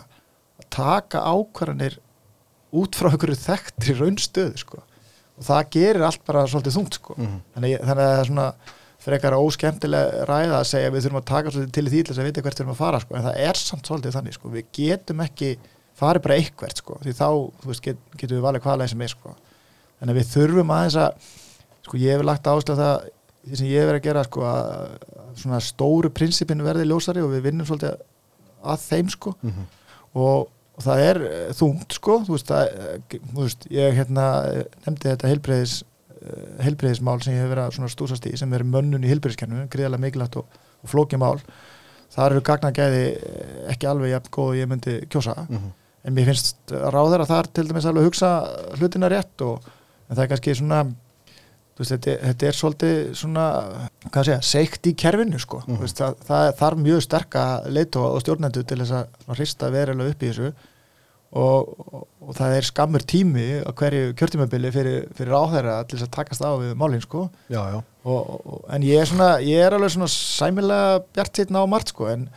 að 0.60 0.69
taka 0.73 1.21
ákvarðanir 1.21 1.97
út 2.71 2.95
frá 2.95 3.12
einhverju 3.12 3.38
þekktri 3.38 3.97
raunstöðu 3.99 4.58
sko. 4.58 4.84
og 5.38 5.43
það 5.47 5.69
gerir 5.73 6.06
allt 6.06 6.23
bara 6.25 6.45
svolítið 6.45 6.77
þungt 6.77 6.97
sko. 6.99 7.15
Mhm. 7.17 7.41
þannig, 7.56 7.80
þannig 7.82 8.06
að 8.06 8.12
það 8.12 8.19
er 8.21 8.32
svona 8.32 8.54
frekar 9.01 9.34
óskemmtilega 9.34 10.25
ræða 10.30 10.58
að 10.60 10.69
segja 10.69 10.91
við 10.93 11.06
þurfum 11.06 11.21
að 11.21 11.30
taka 11.32 11.51
svolítið 11.51 11.71
til 11.77 11.86
því 11.89 12.01
til 12.01 12.13
þess 12.13 12.21
að 12.21 12.27
vita 12.30 12.41
hvert 12.41 12.56
við 12.56 12.62
þurfum 12.62 12.75
að 12.75 12.82
fara 12.82 12.99
sko. 12.99 13.15
en 13.15 13.23
það 13.23 13.38
er 13.38 13.62
samt 13.62 13.88
svolítið 13.89 14.17
þannig 14.17 14.34
sko. 14.38 14.49
við 14.49 14.65
getum 14.77 15.23
ekki 15.25 15.51
farið 16.01 16.25
bara 16.25 16.36
eitthvert 16.36 16.77
sko. 16.77 16.97
því 17.01 17.13
þá 17.17 17.30
veist, 17.65 17.82
get, 17.82 17.97
getum 18.17 18.38
við 18.38 18.45
valið 18.45 18.65
hvaða 18.65 18.82
leið 18.82 18.89
sem 18.93 19.01
er 19.01 19.13
sko. 19.13 19.36
þannig 19.99 20.13
að 20.15 20.19
við 20.19 20.30
þurfum 20.36 20.75
aðeins 20.75 20.99
að 21.01 21.32
sko, 21.91 21.99
ég 21.99 22.15
hef 22.15 22.23
lagt 22.23 22.47
áslöð 22.47 22.80
það 22.80 23.10
því 23.41 23.58
sem 23.60 23.67
ég 23.67 23.82
hef 23.84 23.89
verið 23.91 23.99
að 23.99 24.08
gera 24.08 24.23
sko, 24.30 24.41
að, 24.47 24.95
að 25.25 25.30
svona 25.43 25.60
stóru 25.65 26.12
prinsipin 26.15 26.63
verði 26.63 26.88
ljósari 26.88 27.21
og 27.25 27.32
við 27.36 27.45
vinnum 27.49 27.67
svolítið 27.67 28.01
að 28.71 28.84
þeim 28.88 29.08
sko. 29.12 29.36
Mhm. 29.41 29.63
og, 30.21 30.47
og 30.77 30.84
það 30.86 30.99
er 31.10 31.19
eh, 31.27 31.47
þungt 31.58 31.95
sko, 31.97 32.19
þú 32.27 32.36
veist, 32.38 32.49
það, 32.51 32.67
eh, 32.69 33.19
þú 33.34 33.39
veist 33.45 33.65
ég 33.73 33.95
hérna, 33.97 34.25
eh, 34.51 34.63
nefndi 34.86 35.10
þetta 35.12 35.32
heilbreyðis 35.32 35.80
heilbreyðismál 36.62 37.17
sem 37.23 37.34
ég 37.34 37.41
hef 37.41 37.49
verið 37.49 37.63
að 37.65 37.75
svona 37.77 37.89
stúsast 37.89 38.25
í 38.30 38.36
sem 38.38 38.51
er 38.54 38.62
mönnun 38.67 39.01
í 39.06 39.10
heilbreyðiskennu 39.10 39.63
gríðarlega 39.73 40.04
mikilvægt 40.06 40.36
og, 40.38 40.58
og 40.86 40.91
flókið 40.91 41.21
mál 41.23 41.39
þar 42.13 42.36
eru 42.36 42.43
gagnagæði 42.45 43.04
eh, 43.17 43.54
ekki 43.73 43.89
alveg 43.89 44.13
jafn 44.13 44.30
góð 44.36 44.51
og 44.51 44.60
ég 44.60 44.69
myndi 44.69 44.97
kjósa 45.10 45.34
Mhm. 45.47 45.71
en 46.06 46.15
mér 46.17 46.30
finnst 46.32 46.73
ráður 46.93 47.23
að 47.25 47.32
þar 47.34 47.49
til 47.58 47.67
dæmis 47.71 47.86
alveg 47.89 48.06
hugsa 48.10 48.30
hlutina 48.77 49.10
rétt 49.10 49.41
og 49.45 49.65
en 50.10 50.15
það 50.17 50.23
er 50.23 50.32
kannski 50.36 50.56
svona 50.62 50.84
veist, 51.79 51.93
þetta, 51.93 52.17
þetta 52.27 52.49
er 52.49 52.57
svolítið 52.57 52.97
svona 53.21 53.45
hvað 54.07 54.27
segja, 54.27 54.41
seikt 54.51 54.89
í 54.91 54.95
kerfinu 54.97 55.39
sko 55.41 55.62
mm. 55.65 55.79
veist, 55.84 56.01
það, 56.01 56.19
það 56.27 56.49
þarf 56.63 56.84
mjög 56.88 57.05
sterka 57.07 57.45
leitóa 57.69 58.12
og 58.12 58.25
stjórnendur 58.25 58.67
til 58.67 58.81
þess 58.84 58.97
að 58.99 59.34
hrista 59.38 59.71
verilega 59.73 60.15
upp 60.15 60.25
í 60.25 60.31
þessu 60.31 60.51
og, 61.31 61.69
og, 61.88 62.07
og 62.27 62.36
það 62.36 62.57
er 62.57 62.67
skammur 62.67 63.05
tími 63.07 63.47
á 63.63 63.71
hverju 63.71 64.15
kjörtímabili 64.19 64.71
fyrir, 64.75 65.05
fyrir 65.15 65.38
áþæra 65.38 65.77
til 65.86 65.97
þess 65.97 66.10
að 66.10 66.15
takast 66.17 66.43
á 66.43 66.51
við 66.60 66.73
málin 66.79 67.03
sko 67.03 67.29
Já, 67.47 67.62
já 67.71 67.79
og, 68.03 68.65
en 68.73 68.86
ég 68.86 69.01
er 69.01 69.10
svona 69.10 69.29
ég 69.45 69.62
er 69.62 69.75
alveg 69.77 69.93
svona 69.93 70.10
sæmilega 70.12 70.99
bjart 71.13 71.38
sýtna 71.38 71.63
á 71.63 71.71
margt 71.71 71.93
sko 71.93 72.10
en, 72.12 72.27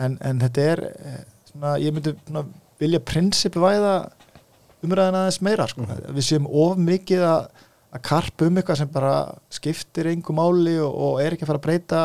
en, 0.00 0.16
en 0.24 0.42
þetta 0.42 0.66
er 0.72 0.84
eh, 0.90 1.22
svona, 1.52 1.76
ég 1.82 1.94
myndi 1.94 2.16
svona 2.26 2.46
vilja 2.82 3.02
prinsipi 3.06 3.62
væða 3.62 3.94
umræðina 4.82 5.26
aðeins 5.26 5.42
meira 5.44 5.68
sko. 5.70 5.84
Mhm. 5.84 6.14
við 6.16 6.26
séum 6.26 6.48
of 6.48 6.80
mikið 6.80 7.26
að, 7.28 7.44
að 7.92 8.04
karpa 8.08 8.48
um 8.48 8.60
eitthvað 8.60 8.80
sem 8.82 8.92
bara 8.92 9.16
skiptir 9.52 10.08
engu 10.12 10.34
máli 10.36 10.78
og, 10.80 10.92
og 10.92 11.20
er 11.22 11.36
ekki 11.36 11.44
að 11.46 11.52
fara 11.52 11.60
að 11.60 11.66
breyta 11.66 12.04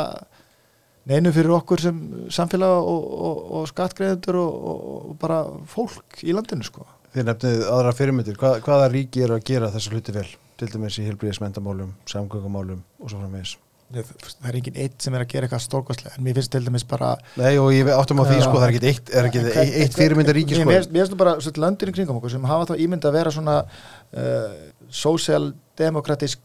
neinu 1.07 1.31
fyrir 1.35 1.53
okkur 1.55 1.83
sem 1.85 1.99
samfélag 2.33 2.73
og, 2.81 3.05
og, 3.29 3.37
og 3.59 3.69
skattgreðendur 3.71 4.39
og, 4.41 4.57
og 4.71 5.13
bara 5.21 5.43
fólk 5.71 6.19
í 6.27 6.35
landinu 6.35 6.67
sko. 6.67 6.83
Þið 7.15 7.29
nefnið 7.29 7.61
aðra 7.71 7.93
fyrirmyndir. 7.95 8.39
Hvað, 8.39 8.59
Hvaða 8.65 8.89
ríki 8.91 9.23
eru 9.23 9.37
að 9.37 9.45
gera 9.47 9.71
þessu 9.73 9.93
hluti 9.95 10.15
vel? 10.17 10.27
Til 10.57 10.67
dæmis 10.73 10.97
í 10.99 11.05
helbriðismendamálum, 11.05 11.93
samgöngumálum 12.09 12.81
og 12.99 13.11
svo 13.11 13.21
framvegis. 13.21 13.55
Það 13.87 14.47
er 14.49 14.55
engin 14.59 14.79
eitt 14.83 15.05
sem 15.05 15.15
er 15.15 15.23
að 15.23 15.29
gera 15.31 15.47
eitthvað 15.47 15.61
stórkostlega 15.63 16.17
en 16.17 16.25
mér 16.25 16.35
finnst 16.35 16.51
til 16.51 16.65
dæmis 16.65 16.83
bara 16.89 17.13
Nei, 17.39 17.53
og 17.55 17.69
ég 17.71 17.87
áttum 17.93 18.19
á 18.19 18.27
því, 18.27 18.39
sko, 18.43 18.57
það 18.59 18.65
er 18.65 18.73
ekki 18.73 18.89
eitt, 18.89 19.11
eitt, 19.13 19.37
hvern- 19.37 19.77
eitt 19.85 19.95
fyrirmyndar 19.95 20.35
ríki, 20.35 20.57
sko. 20.57 20.65
mér 20.67 20.89
finnst 20.89 21.15
bara 21.21 21.37
í 21.39 21.93
kringum 21.95 22.19
okkur 22.19 22.33
sem 22.33 22.49
hafa 22.51 22.67
þá 22.73 22.83
ímynd 22.83 23.07
að 23.07 23.15
vera 23.15 23.31
svona 23.31 23.55
uh, 23.63 24.57
sósialdemokratisk 24.91 25.63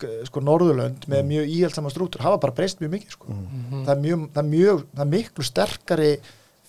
uh, 0.05 0.23
sko, 0.29 0.41
norðurlönd 0.45 1.07
með 1.09 1.25
mjög 1.31 1.51
íhjálpsama 1.57 1.91
strútur 1.95 2.21
hafa 2.27 2.39
bara 2.43 2.53
breyst 2.57 2.81
mjög 2.83 2.93
mikið 2.99 3.17
sko. 3.17 3.27
Mhm. 3.33 3.85
það, 3.87 3.93
er 3.97 4.03
mjög, 4.07 4.25
það, 4.35 4.43
er 4.45 4.51
mjög, 4.53 4.85
það 4.95 5.05
er 5.07 5.13
miklu 5.17 5.45
sterkari 5.49 6.13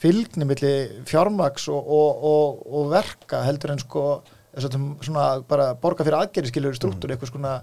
fylgni 0.04 0.45
milli 0.49 0.73
fjármaks 1.08 1.67
og, 1.71 1.88
og, 1.88 2.23
og, 2.32 2.63
og 2.80 2.89
verka 2.91 3.43
heldur 3.45 3.71
en 3.76 3.80
sko 3.84 4.06
svona 4.54 5.41
bara 5.49 5.71
borga 5.80 6.04
fyrir 6.06 6.19
aðgerri 6.19 6.52
skilur 6.52 6.76
strútur 6.78 7.10
Mhm. 7.10 7.15
eitthvað 7.15 7.32
svona 7.32 7.54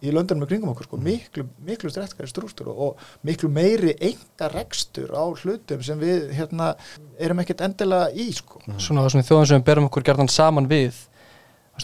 í 0.00 0.08
löndunum 0.16 0.46
í 0.46 0.48
kringum 0.48 0.70
okkur 0.72 0.86
sko, 0.88 0.96
miklu, 0.96 1.44
miklu 1.66 1.90
sterkari 1.92 2.26
strútur 2.30 2.70
og, 2.72 2.78
og 2.80 2.96
miklu 3.22 3.50
meiri 3.52 3.92
enga 4.00 4.48
rekstur 4.48 5.12
á 5.12 5.28
hlutum 5.28 5.82
sem 5.84 6.00
við 6.00 6.30
hérna 6.32 6.74
erum 7.20 7.38
ekkert 7.42 7.60
endilega 7.60 8.08
í 8.16 8.30
sko. 8.32 8.62
Svona 8.80 9.04
þessum 9.04 9.22
þjóðum 9.28 9.46
sem 9.50 9.60
við 9.60 9.66
berum 9.68 9.88
okkur 9.90 10.02
gerðan 10.08 10.32
saman 10.32 10.66
við 10.70 10.96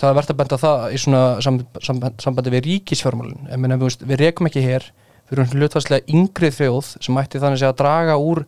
það 0.00 0.11
er 0.11 0.16
verðt 0.18 0.32
að 0.32 0.38
benda 0.40 0.59
það 0.61 0.85
í 0.87 1.00
svona 1.02 1.24
sambandi, 1.44 2.22
sambandi, 2.22 2.52
við 2.54 2.64
ríkisfjármálun 2.66 3.50
en 3.50 3.62
minna, 3.62 3.78
við, 3.80 3.98
við 4.06 4.22
rekum 4.22 4.48
ekki 4.50 4.64
hér. 4.64 4.87
Við 5.26 5.40
erum 5.40 5.52
hlutvarslega 5.59 6.14
yngri 6.14 6.52
þjóð 6.54 6.90
sem 7.02 7.16
ætti 7.18 7.40
þannig 7.42 7.64
að 7.66 7.78
draga 7.80 8.14
úr 8.22 8.44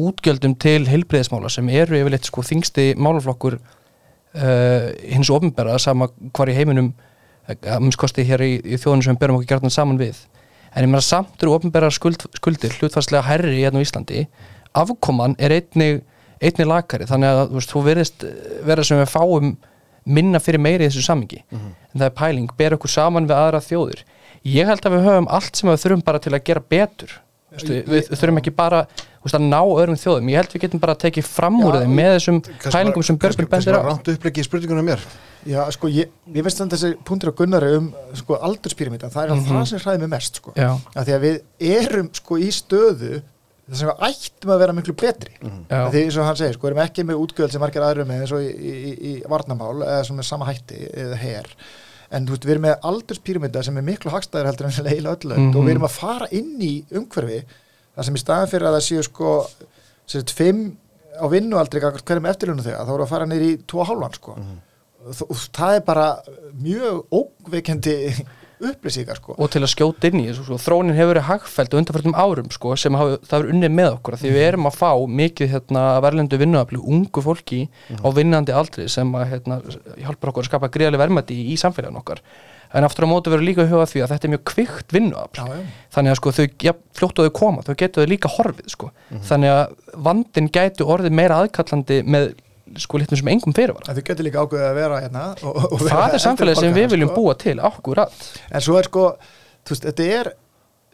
útgjöldum 0.00 0.54
til 0.56 0.86
heilbriðismála 0.88 1.50
sem 1.52 1.66
eru 1.68 1.98
yfirleitt 1.98 2.28
sko 2.28 2.44
þingsti 2.48 2.86
málaflokkur 2.96 3.58
uh, 3.58 4.86
hins 5.04 5.28
ofnbæra 5.32 5.76
sama 5.82 6.08
hvar 6.32 6.48
í 6.48 6.56
heiminum 6.56 6.94
að 7.52 7.82
minnskosti 7.82 8.24
hér 8.24 8.46
í, 8.46 8.54
í 8.64 8.78
þjóðunum 8.80 9.04
sem 9.04 9.18
við 9.18 9.20
berum 9.26 9.40
okkur 9.40 9.50
gerðan 9.50 9.74
saman 9.74 10.00
við. 10.00 10.22
En 10.72 10.86
ég 10.86 10.88
meina 10.88 11.04
samt 11.04 11.42
eru 11.44 11.52
ofnbæra 11.58 11.92
skuld, 11.92 12.24
skuldir 12.38 12.72
hlutvarslega 12.78 13.26
herri 13.26 13.58
hérna 13.58 13.82
á 13.82 13.84
Íslandi. 13.84 14.24
Afkoman 14.72 15.36
er 15.36 15.52
einnig 15.58 16.00
einnig 16.42 16.68
lakari. 16.68 17.06
Þannig 17.08 17.30
að 17.30 17.42
þú 17.42 17.58
veist, 17.58 17.72
þú 17.72 17.82
verðist 17.86 18.26
vera 18.66 18.86
sem 18.86 19.00
við 19.00 19.10
fáum 19.12 19.52
minna 20.04 20.40
fyrir 20.42 20.62
meiri 20.62 20.86
í 20.86 20.90
þessu 20.90 21.04
samingi 21.06 21.42
en 21.52 21.98
það 21.98 22.08
er 22.08 22.16
pæling, 22.18 22.52
ber 22.58 22.76
okkur 22.78 22.90
saman 22.90 23.28
við 23.28 23.36
aðra 23.38 23.60
þjóðir. 23.62 24.04
Ég 24.48 24.66
held 24.66 24.86
að 24.86 24.96
við 24.96 25.04
höfum 25.06 25.28
allt 25.30 25.58
sem 25.58 25.70
við 25.70 25.82
þurfum 25.84 26.06
bara 26.06 26.22
til 26.22 26.32
að 26.34 26.44
gera 26.48 26.62
betur. 26.74 27.18
Vistu, 27.52 27.74
við, 27.84 28.06
við 28.08 28.16
þurfum 28.16 28.40
ekki 28.40 28.52
bara 28.56 28.78
veist, 28.88 29.36
að 29.36 29.44
ná 29.44 29.58
öðrum 29.60 29.98
þjóðum. 30.00 30.30
Ég 30.32 30.40
held 30.40 30.54
við 30.54 30.62
getum 30.64 30.80
bara 30.82 30.94
að 30.96 31.02
tekið 31.04 31.26
fram 31.28 31.58
úr 31.60 31.76
þeim 31.82 31.92
með 31.98 32.14
þessum 32.16 32.40
pælingum 32.64 33.04
sem 33.06 33.18
Björgun 33.20 33.50
bendir 33.52 33.76
á. 33.76 33.82
Ránt 33.84 34.08
uppleggi 34.14 34.40
í 34.40 34.46
spurningunum 34.46 34.88
mér. 34.88 35.04
Já, 35.46 35.60
sko, 35.74 35.90
ég, 35.92 36.10
ég 36.32 36.46
veist 36.46 36.60
þannig 36.62 36.78
þessi 36.78 36.96
punktur 37.04 37.32
á 37.34 37.38
Gunnari 37.38 37.70
um 37.76 37.90
sko, 38.16 38.38
aldurspyramítan, 38.46 39.12
það 39.12 39.24
er 39.24 39.32
mm 39.34 39.48
það 39.50 39.64
sem 39.72 39.82
hræði 39.82 40.02
mig 40.04 40.12
mest 40.14 40.38
sko. 40.38 40.54
Já, 40.54 40.70
að 40.94 41.08
því 41.08 41.16
að 41.16 41.24
við 41.26 41.72
erum 41.82 42.10
sko 42.14 42.38
í 42.38 42.48
stöðu 42.54 43.22
þess 43.70 43.84
að 43.84 43.92
við 43.92 44.02
ættum 44.08 44.50
að 44.54 44.60
vera 44.64 44.74
miklu 44.76 44.94
betri. 44.98 45.32
Já, 45.42 45.78
að 45.78 45.92
því 45.94 46.02
eins 46.06 46.16
og 46.18 46.26
hann 46.28 46.36
segir, 46.40 46.56
sko, 46.58 46.66
erum 46.70 46.82
ekki 46.82 47.04
með 47.08 47.20
útgjöld 47.22 47.52
sem 47.54 47.62
margir 47.62 47.84
aðrum 47.86 48.08
með 48.10 48.20
eins 48.24 48.32
og 48.34 48.42
í, 48.42 48.50
í, 48.50 48.92
í, 49.12 49.12
varnamál 49.30 49.76
eða 49.86 50.02
svona 50.08 50.20
með 50.22 50.28
sama 50.32 50.48
hætti 50.50 50.80
eða 51.04 51.18
her. 51.22 51.50
En 52.12 52.26
þú 52.28 52.34
veist, 52.34 52.44
við 52.48 52.52
erum 52.56 52.66
með 52.66 52.86
aldurspyramíta 52.90 53.62
sem 53.64 53.78
er 53.80 53.86
miklu 53.86 54.10
hagstæður 54.12 54.50
heldur 54.50 54.68
en 54.68 54.84
leila 54.88 55.14
öllu 55.16 55.36
mm 55.38 55.46
Mhm. 55.46 55.56
og 55.56 55.64
við 55.64 55.70
erum 55.76 55.86
að 55.88 55.94
fara 55.96 56.26
inn 56.32 56.50
í 56.60 56.72
umhverfi 56.92 57.38
þar 57.96 58.04
sem 58.08 58.14
í 58.18 58.20
staðan 58.24 58.50
fyrir 58.50 58.66
að 58.68 58.76
það 58.76 58.84
séu 58.88 59.02
sko 59.06 59.30
séu 60.12 60.22
fimm 60.36 60.60
á 61.16 61.24
vinnualdri 61.28 61.80
hverjum 61.80 62.26
eftirlunum 62.28 62.64
þegar, 62.66 62.84
þá 62.84 62.92
voru 62.92 63.04
að 63.06 63.12
fara 63.14 63.26
niður 63.30 63.46
í 63.48 63.56
tvo 63.68 63.84
hálfan 63.88 64.14
sko. 64.18 64.36
Og, 65.02 65.22
og 65.30 65.36
það 65.56 65.74
er 65.78 65.80
bara 65.86 66.06
mjög 66.56 67.00
óveikendi 67.12 67.96
upplýsingar 68.70 69.18
sko. 69.18 69.34
Og 69.36 69.50
til 69.52 69.62
að 69.62 69.72
skjóta 69.72 70.08
inn 70.08 70.22
í 70.22 70.28
þessu 70.28 70.46
sko, 70.46 70.58
þrónin 70.62 70.96
hefur 70.96 71.12
verið 71.12 71.26
hagfæld 71.28 71.74
og 71.74 71.82
undanfærtum 71.82 72.16
árum 72.18 72.48
sko, 72.54 72.76
sem 72.80 72.96
hafi, 72.98 73.18
það 73.26 73.36
hefur 73.38 73.52
unnið 73.54 73.74
með 73.78 73.90
okkur 73.96 74.18
því 74.20 74.32
við 74.36 74.46
erum 74.46 74.70
að 74.70 74.78
fá 74.78 74.90
mikið 75.22 75.52
hérna, 75.56 75.84
verðlendu 76.04 76.40
vinnuafli, 76.42 76.80
ungu 76.94 77.24
fólki 77.24 77.60
á 77.90 78.08
vinnandi 78.14 78.56
aldri 78.56 78.88
sem 78.92 79.12
að 79.18 79.28
hérna, 79.34 79.60
hjálpar 79.98 80.32
okkur 80.32 80.46
að 80.46 80.50
skapa 80.50 80.72
greiðlega 80.72 81.04
verðmætti 81.04 81.38
í, 81.38 81.46
í 81.54 81.60
samfélagin 81.60 82.00
okkar. 82.02 82.22
En 82.72 82.86
aftur 82.86 83.04
á 83.04 83.08
móti 83.10 83.28
verður 83.28 83.44
líka 83.44 83.66
að 83.66 83.74
huga 83.74 83.88
því 83.90 84.00
að 84.00 84.14
þetta 84.14 84.26
er 84.26 84.32
mjög 84.32 84.44
kvikt 84.48 84.94
vinnuafl. 84.96 85.42
Já, 85.42 85.58
já. 85.58 85.82
þannig 85.92 86.14
að 86.14 86.18
sko 86.22 86.32
þau, 86.32 86.46
ja, 86.64 86.72
fljótt 86.96 87.18
og 87.20 87.26
þau 87.26 87.34
koma 87.36 87.64
þau 87.66 87.74
getur 87.82 88.06
þau 88.06 88.12
líka 88.14 88.30
horfið 88.32 88.72
sko. 88.72 88.88
Þannig 89.28 89.52
að 89.52 89.74
vandin 90.06 90.48
gætu 90.54 90.86
orðið 90.88 91.18
meira 91.18 91.42
aðkallandi 91.42 91.98
með 92.08 92.30
sko 92.78 92.98
litum 92.98 93.16
sem 93.16 93.28
engum 93.28 93.52
fyrirvara. 93.56 93.88
En 93.88 93.96
þau 93.98 94.04
getur 94.08 94.24
líka 94.24 94.42
ákveðið 94.44 94.68
að 94.68 94.74
vera 94.80 95.00
hérna 95.02 95.24
og, 95.42 95.56
og 95.72 95.80
vera 95.82 95.96
það 96.06 96.14
er 96.14 96.24
samfélagið 96.26 96.60
sem 96.60 96.74
við 96.74 96.90
viljum 96.94 97.08
sko. 97.12 97.16
búa 97.20 97.34
til, 97.38 97.58
akkurat. 97.60 98.12
En 98.50 98.60
svo 98.60 98.78
er 98.78 98.88
sko, 98.88 99.08
þú 99.66 99.74
veist, 99.74 99.84
þetta 99.90 100.06
er 100.20 100.32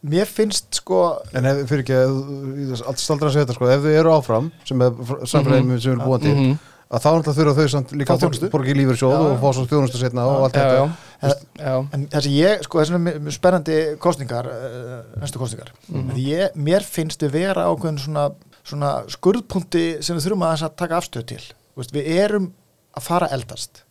mér 0.09 0.27
finnst 0.31 0.79
sko 0.79 0.99
En 1.35 1.45
ef, 1.51 1.65
fyrir 1.67 1.83
ekki, 1.83 2.83
allt 2.87 3.01
staldra 3.03 3.29
að 3.29 3.35
segja 3.35 3.47
þetta 3.47 3.57
sko, 3.59 3.71
ef 3.75 3.81
þau 3.87 3.95
eru 3.99 4.13
áfram, 4.15 4.51
sem 4.65 4.83
er 4.83 4.91
samfélagið 5.27 5.81
sem 5.83 5.93
við 5.93 5.95
erum 5.97 6.05
búin 6.07 6.21
til, 6.23 6.35
Mhm. 6.39 6.59
að 6.89 7.03
þá 7.05 7.09
náttúrulega 7.19 7.37
þurfa 7.37 7.55
þau 7.59 7.69
samt 7.75 7.91
líka 7.93 8.15
að 8.17 8.51
borga 8.53 8.71
í 8.73 8.77
lífyrsjóð 8.79 9.11
Já, 9.13 9.19
og 9.21 9.41
fá 9.43 9.49
svo 9.53 9.65
þjónustu 9.69 9.99
setna 10.01 10.23
og 10.25 10.45
allt 10.47 10.55
þetta. 10.55 10.77
já, 11.21 11.35
já, 11.59 11.75
en 11.93 12.07
þessi 12.15 12.31
ég, 12.39 12.63
sko, 12.65 12.79
þessi 12.81 12.95
er 13.27 13.31
spennandi 13.35 13.77
kostningar, 14.01 14.47
uh, 14.47 15.21
næstu 15.21 15.39
kostningar 15.43 15.69
Mhm. 15.91 16.07
mm 16.07 16.17
ég, 16.17 16.55
mér 16.57 16.81
finnst 16.87 17.21
við 17.21 17.31
vera 17.35 17.67
ákveðin 17.69 17.99
svona, 17.99 18.31
svona 18.65 19.05
skurðpunti 19.11 20.03
sem 20.03 20.17
við 20.17 20.29
þurfum 20.31 20.47
að, 20.49 20.63
að 20.65 20.77
taka 20.77 20.97
afstöð 21.03 21.27
til 21.27 21.43
veist, 21.79 21.95
við 21.95 22.11
erum 22.19 22.53
að 22.97 23.09
fara 23.09 23.31
eldast 23.35 23.83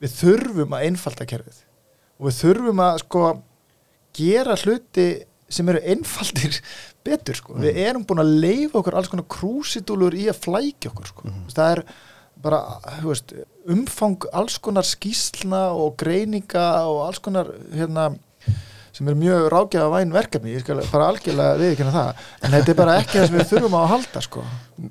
við 0.00 0.16
þurfum 0.18 0.76
að 0.76 0.86
einfalda 0.88 1.28
kerfið 1.28 1.64
og 2.18 2.28
við 2.28 2.38
þurfum 2.42 2.84
að 2.84 3.00
sko 3.04 3.24
gera 4.16 4.56
hluti 4.60 5.08
sem 5.50 5.68
eru 5.72 5.82
einfaldir 5.92 6.60
betur 7.06 7.38
sko. 7.38 7.58
við 7.58 7.80
erum 7.82 8.06
búin 8.06 8.22
að 8.22 8.36
leifa 8.44 8.80
okkur 8.80 8.98
alls 8.98 9.10
konar 9.10 9.28
krúsidúlur 9.30 10.16
í 10.18 10.28
að 10.30 10.42
flækja 10.46 10.92
okkur 10.92 11.12
sko. 11.12 11.28
mm 11.28 11.52
það 11.54 11.74
er 11.76 11.84
bara 12.40 12.60
veist, 13.04 13.34
umfang 13.68 14.24
alls 14.32 14.56
konar 14.64 14.86
skýslna 14.86 15.70
og 15.76 15.98
greininga 16.00 16.66
og 16.88 17.02
alls 17.04 17.20
konar 17.20 17.50
hérna, 17.74 18.14
sem 19.00 19.08
er 19.08 19.16
mjög 19.16 19.46
rákjaða 19.48 19.92
væn 19.94 20.10
verkefni, 20.12 20.50
ég 20.52 20.60
skal 20.60 20.80
bara 20.90 21.06
algjörlega 21.08 21.56
viðkynna 21.56 21.92
það, 21.94 22.24
en 22.44 22.52
þetta 22.52 22.72
er 22.72 22.76
bara 22.76 22.96
ekki 23.00 23.16
það 23.16 23.22
sem 23.30 23.36
við 23.38 23.46
þurfum 23.48 23.76
á 23.76 23.80
að 23.80 23.92
halda 23.94 24.22
sko. 24.26 24.42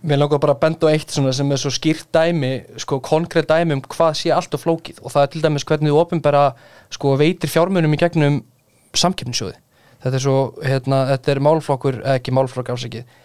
Mér 0.10 0.20
langar 0.20 0.42
bara 0.42 0.56
að 0.56 0.62
benda 0.64 0.90
á 0.90 0.94
eitt 0.96 1.14
sem 1.14 1.28
er 1.30 1.62
svo 1.62 1.72
skýrt 1.76 2.10
dæmi, 2.16 2.50
sko, 2.82 2.98
konkrétt 3.06 3.52
dæmi 3.52 3.78
um 3.78 3.84
hvað 3.86 4.16
sé 4.18 4.34
allt 4.34 4.58
of 4.58 4.64
flókið 4.66 5.04
og 5.04 5.14
það 5.14 5.28
er 5.28 5.32
til 5.36 5.44
dæmis 5.46 5.68
hvernig 5.70 5.94
þú 5.94 6.00
opinbera, 6.02 6.42
sko, 6.98 7.14
veitir 7.22 7.54
fjármunum 7.54 7.94
í 7.94 8.02
gegnum 8.02 8.42
samkeppnisjóði. 8.98 9.60
Þetta 10.02 10.18
er 10.18 10.26
svo, 10.26 10.38
hérna, 10.66 11.04
þetta 11.12 11.34
er 11.36 11.44
málflokkur, 11.46 12.02
eða 12.02 12.18
ekki 12.18 12.34
málflokk 12.34 12.74
ásækið. 12.74 13.18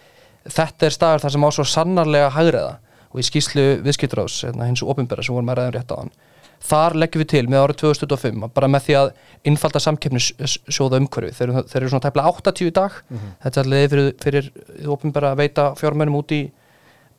Þetta 0.45 0.85
er 0.85 0.93
staður 0.93 1.25
þar 1.25 1.33
sem 1.33 1.47
á 1.47 1.49
svo 1.55 1.65
sannarlega 1.71 2.29
hægriða 2.35 2.73
og 3.09 3.21
í 3.21 3.25
skýslu 3.25 3.65
viðskiptráðs, 3.81 4.43
hérna, 4.45 4.69
hins 4.69 4.85
opinbera 4.85 5.25
sem 5.25 5.33
vorum 5.33 5.49
að 5.49 5.63
ræðum 5.63 5.77
rétt 5.79 5.95
á 5.95 5.97
hann. 5.97 6.11
Þar 6.65 6.95
leggjum 6.97 7.21
við 7.21 7.29
til 7.29 7.43
með 7.51 7.63
árið 7.63 7.79
2025 7.83 8.45
að 8.47 8.53
bara 8.55 8.69
með 8.71 8.85
því 8.87 8.95
að 8.99 9.09
innfalda 9.51 9.81
samkeppnissjóða 9.83 10.99
umhverfi. 11.01 11.35
Þeir, 11.37 11.51
þeir 11.69 11.81
eru 11.81 11.91
svona 11.91 12.05
tæplega 12.07 12.31
80 12.31 12.65
í 12.65 12.73
dag. 12.73 12.95
Þetta 13.43 13.61
er 13.61 13.67
alveg 13.67 13.91
fyrir, 13.91 14.13
fyrir 14.23 14.93
opinbera 14.95 15.33
að 15.35 15.43
veita 15.43 15.67
fjármunum 15.77 16.17
út 16.21 16.33
í 16.33 16.41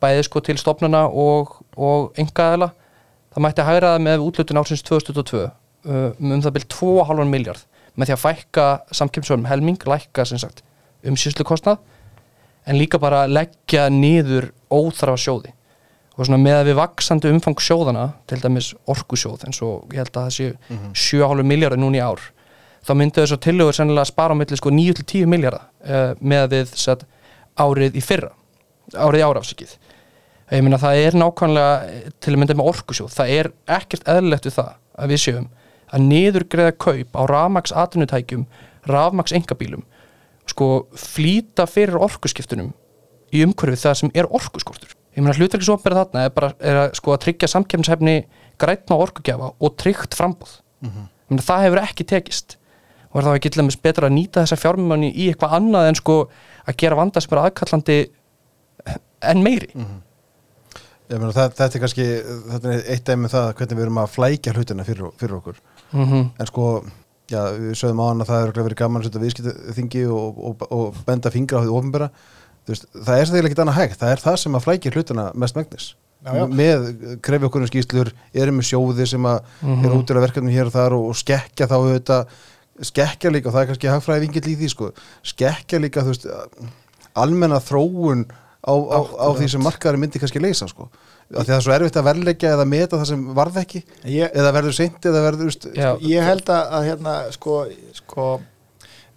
bæði 0.03 0.27
sko 0.27 0.43
til 0.45 0.59
stofnana 0.61 1.07
og, 1.09 1.55
og 1.77 2.19
engaðela 2.21 2.73
það 3.37 3.45
mætti 3.45 3.67
hægraða 3.69 4.03
með 4.03 4.25
útlutun 4.25 4.61
ársins 4.61 4.85
2022 4.87 5.43
uh, 5.45 5.51
um 6.17 6.45
það 6.45 6.55
byrj 6.57 6.69
2,5 6.73 7.29
miljard 7.33 7.65
með 7.97 8.11
því 8.11 8.17
að 8.17 8.23
fækka 8.23 8.67
samkemsvörnum 8.97 9.49
helming, 9.49 9.79
lækka 9.89 10.27
sem 10.29 10.41
sagt 10.41 10.63
umsýslu 11.07 11.47
kostnað 11.49 11.81
en 12.67 12.79
líka 12.81 13.01
bara 13.01 13.25
leggja 13.29 13.87
niður 13.93 14.51
óþarfa 14.73 15.21
sjóði 15.21 15.53
og 16.17 16.25
svona 16.25 16.41
með 16.41 16.61
að 16.61 16.71
við 16.71 16.79
vaksandi 16.81 17.33
umfang 17.35 17.61
sjóðana 17.61 18.07
til 18.31 18.39
dæmis 18.41 18.71
orkusjóð 18.89 19.45
eins 19.49 19.61
og 19.65 19.93
ég 19.93 20.01
held 20.01 20.15
að 20.15 20.29
það 20.29 20.37
séu 20.37 20.55
7,5 20.97 21.45
miljardar 21.51 21.81
núna 21.81 22.01
í 22.01 22.05
ár 22.05 22.23
þá 22.87 22.93
myndu 22.97 23.23
þessu 23.23 23.39
tillögur 23.43 23.77
sennilega 23.77 24.07
að 24.07 24.13
spara 24.13 24.37
á 24.37 24.39
milli 24.39 24.59
sko 24.61 24.73
9-10 24.73 25.29
miljardar 25.29 25.67
uh, 25.85 26.15
með 26.21 26.45
að 26.45 26.55
við 26.55 26.73
satt, 26.81 27.05
árið 27.57 27.99
í 27.99 28.05
fyrra 28.05 28.33
árið 28.95 29.21
í 29.21 29.27
árafsikið 29.27 29.77
ég 30.55 30.63
meina 30.63 30.79
það 30.79 31.03
er 31.03 31.17
nákvæmlega 31.19 31.71
eh, 31.91 32.11
til 32.23 32.33
að 32.33 32.41
mynda 32.41 32.55
með 32.55 32.69
orkusjóð, 32.71 33.11
það 33.11 33.33
er 33.35 33.49
ekkert 33.77 34.07
eðlilegt 34.13 34.47
við 34.47 34.57
það 34.61 34.73
að 34.97 35.13
við 35.13 35.23
séum 35.25 35.49
að 35.87 36.05
niðurgreða 36.07 36.75
kaup 36.83 37.19
á 37.19 37.23
rafmaks 37.31 37.75
atvinnutækjum, 37.75 38.45
rafmaks 38.87 39.35
engabílum 39.35 39.83
sko 40.47 40.87
flýta 40.95 41.67
fyrir 41.67 41.99
orkuskiptunum 42.07 42.71
í 43.35 43.43
umhverfið 43.43 43.83
það 43.83 43.99
sem 44.01 44.15
er 44.15 44.31
orkuskortur 44.31 44.96
ég 45.17 45.25
meina 45.25 45.37
hlutverkisopera 45.39 46.05
þarna 46.05 46.27
er 46.27 46.35
bara 46.37 46.53
er 46.61 46.83
að, 46.85 46.95
sko, 47.01 47.15
að 47.15 47.25
tryggja 47.25 47.49
samkefnishefni 47.49 48.17
grætna 48.61 49.01
orkugjafa 49.01 49.53
og 49.59 49.77
tryggt 49.81 50.15
frambúð 50.15 50.61
mm 50.85 50.91
-hmm. 50.91 51.43
það 51.43 51.65
hefur 51.67 51.83
ekki 51.83 52.05
tekist 52.05 52.59
og 53.11 53.21
er 53.21 53.29
þá 53.29 53.35
ekki 53.35 53.51
til 53.51 53.63
dæmis 53.63 53.81
betra 53.81 54.07
að 54.09 54.17
nýta 54.17 54.45
þessa 54.45 54.61
fjármjöni 54.61 55.13
í 55.13 55.29
eitthvað 55.31 55.57
annað 55.61 55.89
en 55.89 55.95
sko 55.95 56.17
að 56.67 56.77
gera 56.77 56.97
vanda 56.97 57.21
sem 57.21 57.33
er 57.33 57.45
aðkallandi 57.45 57.99
en 59.23 59.43
meiri 59.43 59.71
Ég 61.07 61.21
meina, 61.23 61.31
það, 61.31 61.53
þetta 61.55 61.77
er 61.79 61.83
kannski, 61.85 62.05
þetta 62.51 62.71
er 62.73 62.87
eitt 62.91 63.05
dæmi 63.07 63.29
um 63.29 63.31
það 63.31 63.49
hvernig 63.59 63.79
við 63.79 63.85
erum 63.85 63.99
að 64.03 64.09
flækja 64.11 64.55
hlutina 64.57 64.87
fyrir, 64.87 65.13
fyrir 65.21 65.37
okkur. 65.37 65.61
mm 65.93 66.05
-hmm. 66.05 66.25
En 66.41 66.47
sko, 66.47 66.65
já, 67.31 67.41
við 67.55 67.75
sögum 67.79 68.03
á 68.03 68.07
hann 68.09 68.21
að 68.25 68.31
það 68.31 68.47
er 68.47 68.65
verið 68.67 68.81
gaman 68.81 69.03
að 69.03 69.07
setja 69.07 69.23
viðskiptaþingi 69.23 70.03
og, 70.07 70.41
og, 70.49 70.67
og 70.71 70.97
benda 71.07 71.31
fingra 71.31 71.59
á 71.59 71.63
því 71.63 71.71
ofinbera. 71.79 72.11
Veist, 72.67 72.87
það 72.97 73.21
er 73.21 73.31
þegar 73.31 73.47
ekki 73.51 73.61
annað 73.63 73.79
hægt, 73.81 73.99
það 74.01 74.13
er 74.17 74.23
það 74.25 74.37
sem 74.43 74.57
að 74.59 74.65
flækja 74.67 74.93
hlutina 74.97 75.27
mest 75.39 75.55
megnis. 75.59 75.87
Já, 76.27 76.33
já. 76.35 76.47
Með 76.59 76.87
krefi 77.23 77.47
okkur 77.47 77.63
um 77.63 77.69
skýslur, 77.71 78.09
erum 78.35 78.57
með 78.59 78.67
sjóði 78.73 79.07
sem 79.07 79.23
að 79.31 79.41
Mhm. 79.63 79.85
er 79.87 79.93
út 79.95 80.11
í 80.11 80.17
verkefnum 80.19 80.51
hér 80.57 80.67
og 80.67 80.73
þar 80.75 80.97
og, 80.97 81.05
og 81.13 81.15
skekkja 81.21 81.69
þá 81.71 81.77
auðvitað, 81.77 82.27
skekkja 82.83 83.31
líka, 83.31 83.47
og 83.49 83.55
það 83.55 83.63
er 83.63 83.69
kannski 83.71 83.93
hagfræði 83.93 84.25
vingill 84.27 84.51
í 84.51 84.57
því, 84.59 84.69
sko, 84.73 84.91
skekkja 85.23 85.79
líka, 85.81 86.03
þú 86.03 86.11
veist, 86.13 86.27
almenna 87.17 87.61
þróun 87.63 88.27
á, 88.67 88.75
á, 88.75 88.99
á 89.23 89.29
því 89.39 89.49
sem 89.55 89.63
markaðari 89.63 90.01
myndi 90.03 90.19
kannski 90.19 90.43
leysa, 90.43 90.67
sko. 90.69 90.89
Af 91.31 91.43
því 91.47 91.47
að 91.47 91.53
það 91.53 91.57
er 91.57 91.65
svo 91.67 91.73
erfitt 91.77 91.97
að 92.01 92.07
verleggja 92.11 92.51
eða 92.57 92.67
meta 92.67 92.99
það 92.99 93.07
sem 93.13 93.23
varð 93.35 93.57
ekki, 93.63 93.81
ég, 94.11 94.35
eða 94.35 94.53
verður 94.55 94.75
seint 94.77 95.07
eða 95.11 95.23
verður, 95.31 95.57
ég 96.07 96.23
held 96.27 96.51
að, 96.51 96.69
að 96.77 96.85
hérna, 96.91 97.15
sko, 97.35 97.57
sko 97.95 98.27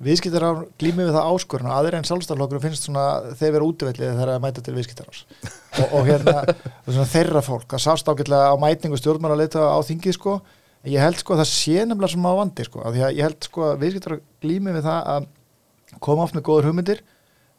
viðskiptar 0.03 0.45
á 0.47 0.51
glími 0.79 1.03
við 1.03 1.15
það 1.15 1.29
áskorun 1.33 1.69
og 1.69 1.75
aðrir 1.75 1.97
en 1.97 2.07
sjálfstæðlokkur 2.07 2.61
finnst 2.63 2.85
svona 2.87 3.33
þeir 3.35 3.55
vera 3.57 3.67
útvellið 3.67 4.13
þegar 4.13 4.31
að 4.33 4.43
mæta 4.45 4.63
til 4.63 4.75
viðskiptar 4.77 5.09
og, 5.09 5.93
og 5.97 6.07
hérna 6.07 6.35
og 6.85 6.89
svona 6.93 7.09
þeirra 7.11 7.43
fólk 7.43 7.75
að 7.75 7.83
sást 7.83 8.07
ágætlega 8.07 8.53
á 8.53 8.55
mætingu 8.61 8.99
stjórnmála 8.99 9.35
að 9.35 9.43
leita 9.43 9.65
á 9.67 9.79
þingið 9.83 10.15
sko. 10.15 10.39
Ég 10.87 11.03
held 11.03 11.19
sko 11.19 11.35
að 11.35 11.41
það 11.41 11.51
sé 11.51 11.83
nefnilega 11.83 12.13
sem 12.13 12.29
á 12.31 12.33
vandi 12.39 12.67
sko 12.69 12.83
að 12.87 12.99
ég 13.03 13.23
held 13.25 13.47
sko 13.49 13.65
að 13.67 13.81
viðskiptar 13.83 14.15
á 14.15 14.23
glími 14.39 14.75
við 14.77 14.87
það 14.87 15.09
að 15.15 15.29
koma 15.99 16.23
oft 16.23 16.37
með 16.37 16.45
góður 16.47 16.69
hugmyndir 16.69 17.03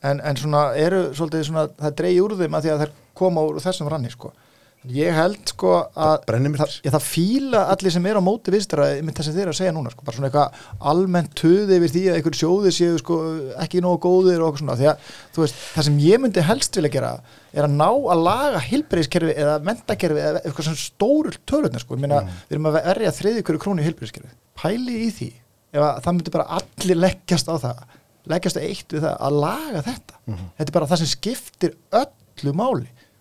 en, 0.00 0.22
en 0.24 0.40
svona 0.40 0.70
eru 0.80 1.10
svolítið 1.12 1.44
svona 1.50 1.66
það 1.76 1.98
dreigi 1.98 2.22
úr 2.24 2.36
þeim 2.40 2.56
að 2.56 2.64
því 2.64 2.72
að 2.72 2.84
þær 2.84 2.94
koma 3.20 3.44
úr 3.44 3.60
þessum 3.60 3.90
ranni 3.92 4.12
sko 4.14 4.32
ég 4.88 5.12
held 5.12 5.50
sko 5.50 5.74
að 5.92 6.22
það, 6.24 6.76
ég, 6.86 6.92
það 6.94 7.04
fíla 7.04 7.60
allir 7.74 7.92
sem 7.92 8.06
eru 8.08 8.22
á 8.24 8.24
móti 8.24 8.52
viðstara 8.54 8.86
með 9.04 9.18
þess 9.18 9.28
að 9.28 9.36
þeir 9.36 9.50
að 9.50 9.58
segja 9.58 9.74
núna 9.76 9.92
sko, 9.92 10.04
bara 10.06 10.16
svona 10.16 10.30
eitthvað 10.30 10.62
almennt 10.92 11.34
töði 11.36 11.76
yfir 11.76 11.92
því 11.92 12.04
að 12.06 12.16
einhver 12.16 12.38
sjóði 12.38 12.72
séu 12.72 12.96
sko 13.02 13.18
ekki 13.60 13.82
nógu 13.84 14.00
góðir 14.06 14.44
og 14.46 14.56
svona 14.60 14.78
því 14.80 14.88
að 14.94 15.10
þú 15.36 15.44
veist, 15.44 15.60
það 15.74 15.86
sem 15.90 16.00
ég 16.06 16.22
myndi 16.22 16.46
helst 16.48 16.80
vilja 16.80 16.92
gera 16.94 17.12
er 17.52 17.66
að 17.66 17.76
ná 17.76 17.88
að 17.90 18.24
laga 18.24 18.64
hilbriðskerfi 18.70 19.36
eða 19.36 19.58
mentakerfi 19.68 20.24
eða 20.24 20.42
eitthvað 20.46 20.70
svona 20.70 20.84
stóru 20.86 21.34
tölutna 21.44 21.82
sko, 21.82 21.98
ég 21.98 22.04
meina 22.06 22.22
við 22.24 22.56
erum 22.56 22.70
að 22.70 22.80
verja 22.80 23.14
þriði 23.20 23.44
hverju 23.44 23.64
krónu 23.66 23.84
hilbriðskerfi 23.84 24.32
pæli 24.60 24.96
í 25.04 25.10
því 25.18 25.30
ef 25.76 25.84
að 25.84 26.00
það 26.06 26.16
myndi 26.16 26.34
bara 26.38 26.48
allir 26.56 27.02
leggjast 27.04 27.52
á 27.52 27.54
það 27.60 27.84
leggjast 28.30 28.60
eitt 28.60 28.94
við 28.94 29.04
það 29.04 29.14
að 29.26 29.36
laga 29.42 29.82
þetta. 29.86 30.18
Þetta 30.58 30.74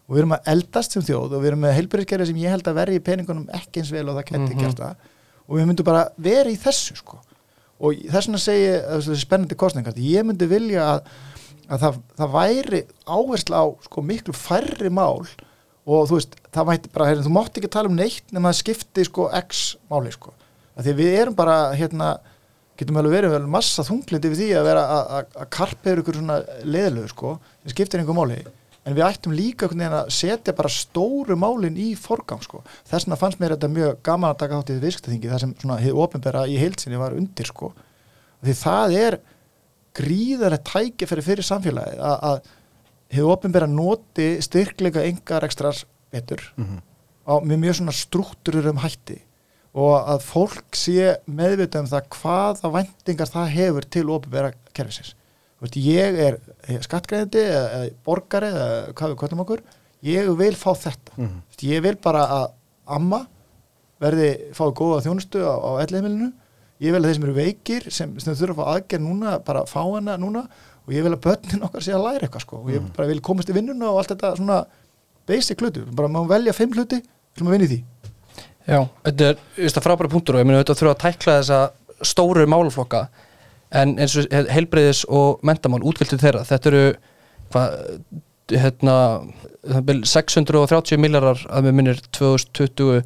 og 0.09 0.15
við 0.15 0.21
erum 0.23 0.33
að 0.33 0.47
eldast 0.55 0.91
sem 0.95 1.03
þjóð 1.05 1.35
og 1.37 1.41
við 1.43 1.47
erum 1.51 1.59
með 1.67 1.75
heilbyrðiskerfi 1.77 2.25
sem 2.31 2.39
ég 2.41 2.49
held 2.55 2.67
að 2.71 2.77
verði 2.81 2.97
í 2.97 3.03
peningunum 3.05 3.47
ekki 3.53 3.83
eins 3.83 3.91
vel 3.93 4.07
og 4.09 4.15
það 4.17 4.25
geti 4.31 4.53
Mhm. 4.55 4.59
gert 4.63 4.79
það. 4.81 4.95
Og 5.49 5.57
við 5.59 5.67
myndum 5.69 5.85
bara 5.85 6.07
vera 6.17 6.49
í 6.49 6.57
þessu 6.57 6.95
sko. 6.97 7.19
Og 7.79 7.93
þess 8.09 8.27
vegna 8.27 8.39
segi 8.41 8.71
að 8.81 9.03
þessi 9.05 9.21
spennandi 9.25 9.55
kostningar 9.55 9.93
ég 9.95 10.25
myndi 10.25 10.47
vilja 10.49 10.81
að, 10.95 11.01
að 11.69 11.79
það, 11.85 11.99
það 12.17 12.33
væri 12.33 12.81
áhersla 13.07 13.61
á 13.61 13.65
sko 13.85 14.01
miklu 14.01 14.33
færri 14.33 14.89
mál. 14.89 15.27
Og 15.89 16.05
þú 16.09 16.17
veist, 16.19 16.35
það 16.53 16.67
mætti 16.69 16.89
bara, 16.93 17.05
hérna, 17.09 17.23
þú 17.25 17.31
mátt 17.33 17.55
ekki 17.57 17.69
tala 17.71 17.89
um 17.89 17.95
neitt 17.95 18.33
nema 18.33 18.49
það 18.51 18.59
skipti 18.59 19.05
sko 19.05 19.29
x 19.33 19.77
máli 19.89 20.11
sko, 20.13 20.33
af 20.77 20.83
því 20.85 20.91
að 20.93 20.99
við 20.99 21.15
erum 21.21 21.35
bara 21.35 21.55
hérna, 21.73 22.19
getum 22.77 22.97
alveg 22.97 23.15
verið 23.15 23.31
vel 23.33 23.47
massa 23.47 23.81
þunglindi 23.83 24.29
við 24.29 24.37
því 24.43 24.49
að 24.59 24.67
vera 24.69 24.83
að- 24.85 25.09
að 25.17 25.25
að 25.41 25.49
karpa 25.49 25.89
yfir 25.89 26.01
ykkur 26.03 26.15
svona 26.19 26.37
leðilegu 26.63 27.09
sko 27.09 27.39
sem 27.63 27.71
skiptir 27.73 27.99
einhver 28.03 28.15
máli, 28.19 28.37
en 28.85 28.95
við 28.95 29.03
ættum 29.05 29.33
líka 29.35 29.67
að 29.69 30.09
setja 30.13 30.53
bara 30.55 30.69
stóru 30.71 31.35
málin 31.37 31.75
í 31.77 31.91
forgang 31.99 32.41
sko, 32.41 32.63
þess 32.87 33.05
vegna 33.05 33.17
fannst 33.19 33.39
mér 33.41 33.55
þetta 33.57 33.69
mjög 33.73 33.97
gaman 34.03 34.31
að 34.31 34.39
taka 34.43 34.59
þátt 34.61 34.71
í 34.73 34.79
viðskiptaþingi 34.85 35.29
þar 35.33 35.39
sem 35.43 35.55
svona 35.61 35.79
hið 35.83 35.99
ofinbera 36.05 36.45
í 36.47 36.55
heilsinni 36.57 36.97
var 37.01 37.13
undir 37.17 37.45
sko, 37.51 37.73
því 38.43 38.55
það 38.63 38.95
er 39.03 39.19
gríðarlega 39.99 40.63
tækifæri 40.69 41.25
fyrir 41.25 41.45
samfélagið 41.47 42.01
að, 42.05 42.19
að 42.29 42.41
hefur 43.15 43.33
ofinbera 43.33 43.67
noti 43.69 44.27
styrkleika 44.45 45.03
engar 45.09 45.45
ekstrar 45.47 45.79
betur 46.13 46.43
Mhm. 46.57 46.77
á, 47.29 47.33
með 47.45 47.57
mjög 47.63 47.75
svona 47.79 47.93
struktúrur 47.93 48.69
um 48.71 48.77
hætti. 48.81 49.19
Og 49.73 49.93
að 50.09 50.23
fólk 50.25 50.73
sé 50.73 51.17
meðvitað 51.29 51.83
um 51.83 51.89
það 51.91 52.07
hvaða 52.15 52.71
væntingar 52.73 53.29
það 53.29 53.51
hefur 53.53 53.85
til 53.89 54.09
ofinbera 54.09 54.53
kerfisins 54.73 55.13
veist, 55.65 55.77
ég 55.83 56.19
er 56.25 56.39
skattgreðandi 56.85 57.41
eða, 57.43 57.63
eða 57.77 57.91
borgari 58.05 58.51
eða 58.53 58.69
hvað 58.93 59.13
við 59.13 59.19
kvöldum 59.23 59.43
okkur 59.45 59.63
ég 60.09 60.29
vil 60.39 60.55
fá 60.55 60.71
þetta. 60.77 61.15
Mhm. 61.17 61.41
Þú 61.41 61.51
veist, 61.51 61.65
ég 61.67 61.83
vil 61.83 61.95
bara 62.03 62.25
að 62.37 62.45
amma 62.99 63.25
verði 63.99 64.29
fái 64.55 64.69
góða 64.73 65.01
þjónustu 65.03 65.43
á, 65.43 65.53
á 65.59 65.71
elliðmilinu 65.83 66.31
ég 66.79 66.95
vil 66.95 67.01
að 67.01 67.09
þeir 67.09 67.17
sem 67.17 67.25
eru 67.27 67.35
veikir 67.35 67.87
sem, 67.91 68.11
sem 68.23 68.35
þurfa 68.39 68.55
að 68.55 68.59
fá 68.59 68.73
aðgerð 68.75 69.03
núna 69.03 69.33
bara 69.43 69.65
fá 69.67 69.81
hana 69.83 70.15
núna. 70.19 70.45
Og 70.87 70.95
ég 70.95 71.03
vil 71.05 71.13
að 71.13 71.21
börnin 71.27 71.65
okkar 71.67 71.83
sé 71.85 71.93
að 71.93 72.05
læra 72.07 72.25
eitthvað 72.25 72.45
sko. 72.45 72.61
Og 72.63 72.71
ég 72.73 72.85
bara 72.95 73.09
vil 73.11 73.19
komast 73.21 73.51
í 73.51 73.53
vinnuna 73.53 73.91
og 73.91 73.99
allt 74.01 74.13
þetta 74.15 74.31
svona 74.39 74.61
basic 75.29 75.59
hlutu, 75.61 75.83
bara 75.93 76.09
maður 76.09 76.31
velja 76.31 76.55
fimm 76.57 76.71
hluti 76.73 76.97
sem 77.37 77.45
maður 77.45 77.57
vinni 77.57 77.67
í 77.67 77.73
því. 77.73 77.79
Já, 78.69 78.79
þetta 79.05 79.27
er 79.67 79.83
frábæra 79.85 80.09
punktur 80.09 80.37
og 80.37 80.41
ég 80.41 80.47
meina 80.49 80.63
þetta 80.63 80.77
þurfa 80.79 80.95
að 80.95 81.03
tækla 81.03 81.35
þessa 81.41 81.59
stóru 82.09 82.45
málaflokka 82.49 83.03
en 83.75 83.95
eins 84.01 84.15
og 84.17 84.33
heilbreyðis 84.53 85.03
og 85.13 85.43
mentamál 85.45 85.83
útviltu 85.85 86.17
þeirra, 86.19 86.45
þetta 86.47 86.71
eru 86.71 86.83
hvað, 87.53 87.75
hérna 88.55 88.95
það 89.63 89.79
er 89.79 89.87
bil 89.89 89.99
630 90.09 91.01
millarar 91.01 91.43
að 91.49 91.67
með 91.67 91.77
minnir 91.79 92.01
2020 92.17 93.03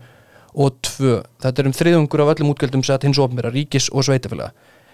og 0.53 0.77
2, 0.85 1.17
þetta 1.43 1.63
er 1.63 1.69
um 1.69 1.75
þriðungur 1.75 2.23
af 2.23 2.35
öllum 2.35 2.53
útgjöldum 2.53 2.85
sem 2.85 2.95
að 2.95 3.09
hins 3.09 3.19
ofnbæra, 3.21 3.51
ríkis 3.53 3.89
og 3.91 4.05
sveitafélaga 4.07 4.53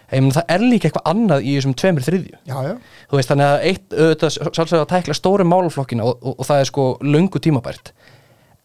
það 0.10 0.46
er 0.50 0.64
líka 0.66 0.90
eitthvað 0.90 1.10
annað 1.12 1.46
í 1.46 1.56
þessum 1.56 1.76
tveimur 1.78 2.06
þriðju. 2.06 2.38
Já, 2.50 2.56
já, 2.66 2.74
þú 3.10 3.20
veist 3.20 3.32
þannig 3.32 3.50
að 3.50 3.66
eitt 3.70 3.94
auðvitað 3.94 4.38
sálsögða 4.40 4.82
að 4.82 4.92
tækla 4.94 5.18
stóru 5.18 5.46
málaflokkina 5.46 6.08
og, 6.08 6.18
og, 6.24 6.40
og 6.40 6.50
það 6.50 6.64
er 6.64 6.70
sko 6.72 6.86
löngu 7.06 7.42
tímabært 7.44 7.92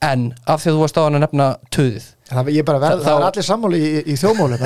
en 0.04 0.26
af 0.44 0.62
því 0.62 0.70
að 0.70 0.76
þú 0.76 0.82
varst 0.82 1.00
á 1.00 1.04
hann 1.04 1.18
að 1.18 1.24
nefna 1.26 1.48
töðið 1.74 2.10
það, 2.80 3.02
það 3.04 3.10
er 3.12 3.26
allir 3.28 3.44
sammáli 3.44 3.78
í, 3.84 3.90
í 4.08 4.14
þannig 4.16 4.62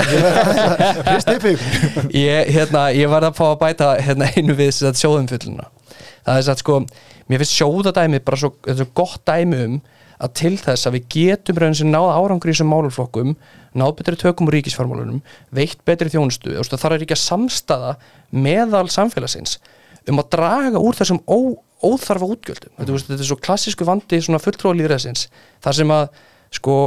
ég 2.23 2.51
hérna, 2.55 2.85
ég 2.95 3.11
var 3.11 3.27
að 3.27 3.35
fá 3.35 3.45
að 3.49 3.57
bæta 3.65 3.89
hérna, 3.99 4.29
einu 4.31 4.55
við 4.55 4.71
sjóðumfylluna. 4.79 5.67
Það 6.23 6.39
er 6.39 6.51
að 6.53 6.61
sko, 6.63 6.77
mér 7.27 7.43
finnst 7.43 7.57
sjóðadæmi 7.57 8.21
bara 8.23 8.39
svo, 8.39 8.53
er 8.63 8.79
svo 8.79 8.87
gott 8.95 9.25
dæmi 9.27 9.59
um 9.65 9.79
að 10.19 10.33
til 10.39 10.53
þess 10.59 10.87
að 10.87 10.97
við 10.97 11.09
getum 11.15 11.59
raun 11.61 11.77
sem 11.79 11.91
náða 11.91 12.15
árangri 12.19 12.51
í 12.51 12.55
þessum 12.55 12.71
málaflokkum 12.73 13.35
náð 13.79 13.93
betri 13.99 14.19
tökum 14.19 14.49
úr 14.49 14.57
ríkisfjármálunum 14.57 15.21
veitt 15.55 15.83
betri 15.87 16.11
þjónustu, 16.11 16.55
veist, 16.57 16.73
það 16.73 16.83
þarf 16.83 17.05
að 17.05 17.21
samstaða 17.21 17.93
meðal 18.35 18.87
samfélagsins 18.91 19.59
um 20.09 20.19
að 20.19 20.31
draga 20.35 20.81
úr 20.81 20.97
þessum 20.97 21.21
ó, 21.23 21.55
óþarfa 21.83 22.27
útgjöldum. 22.33 22.73
Þetta, 22.77 22.91
mm. 22.91 23.05
þetta 23.09 23.23
er 23.23 23.29
svo 23.29 23.39
klassísku 23.39 23.87
vandi 23.87 24.19
fulltróðlýðræðsins 24.19 25.27
þar 25.63 25.77
sem 25.79 25.93
að 25.95 26.07
sko 26.59 26.79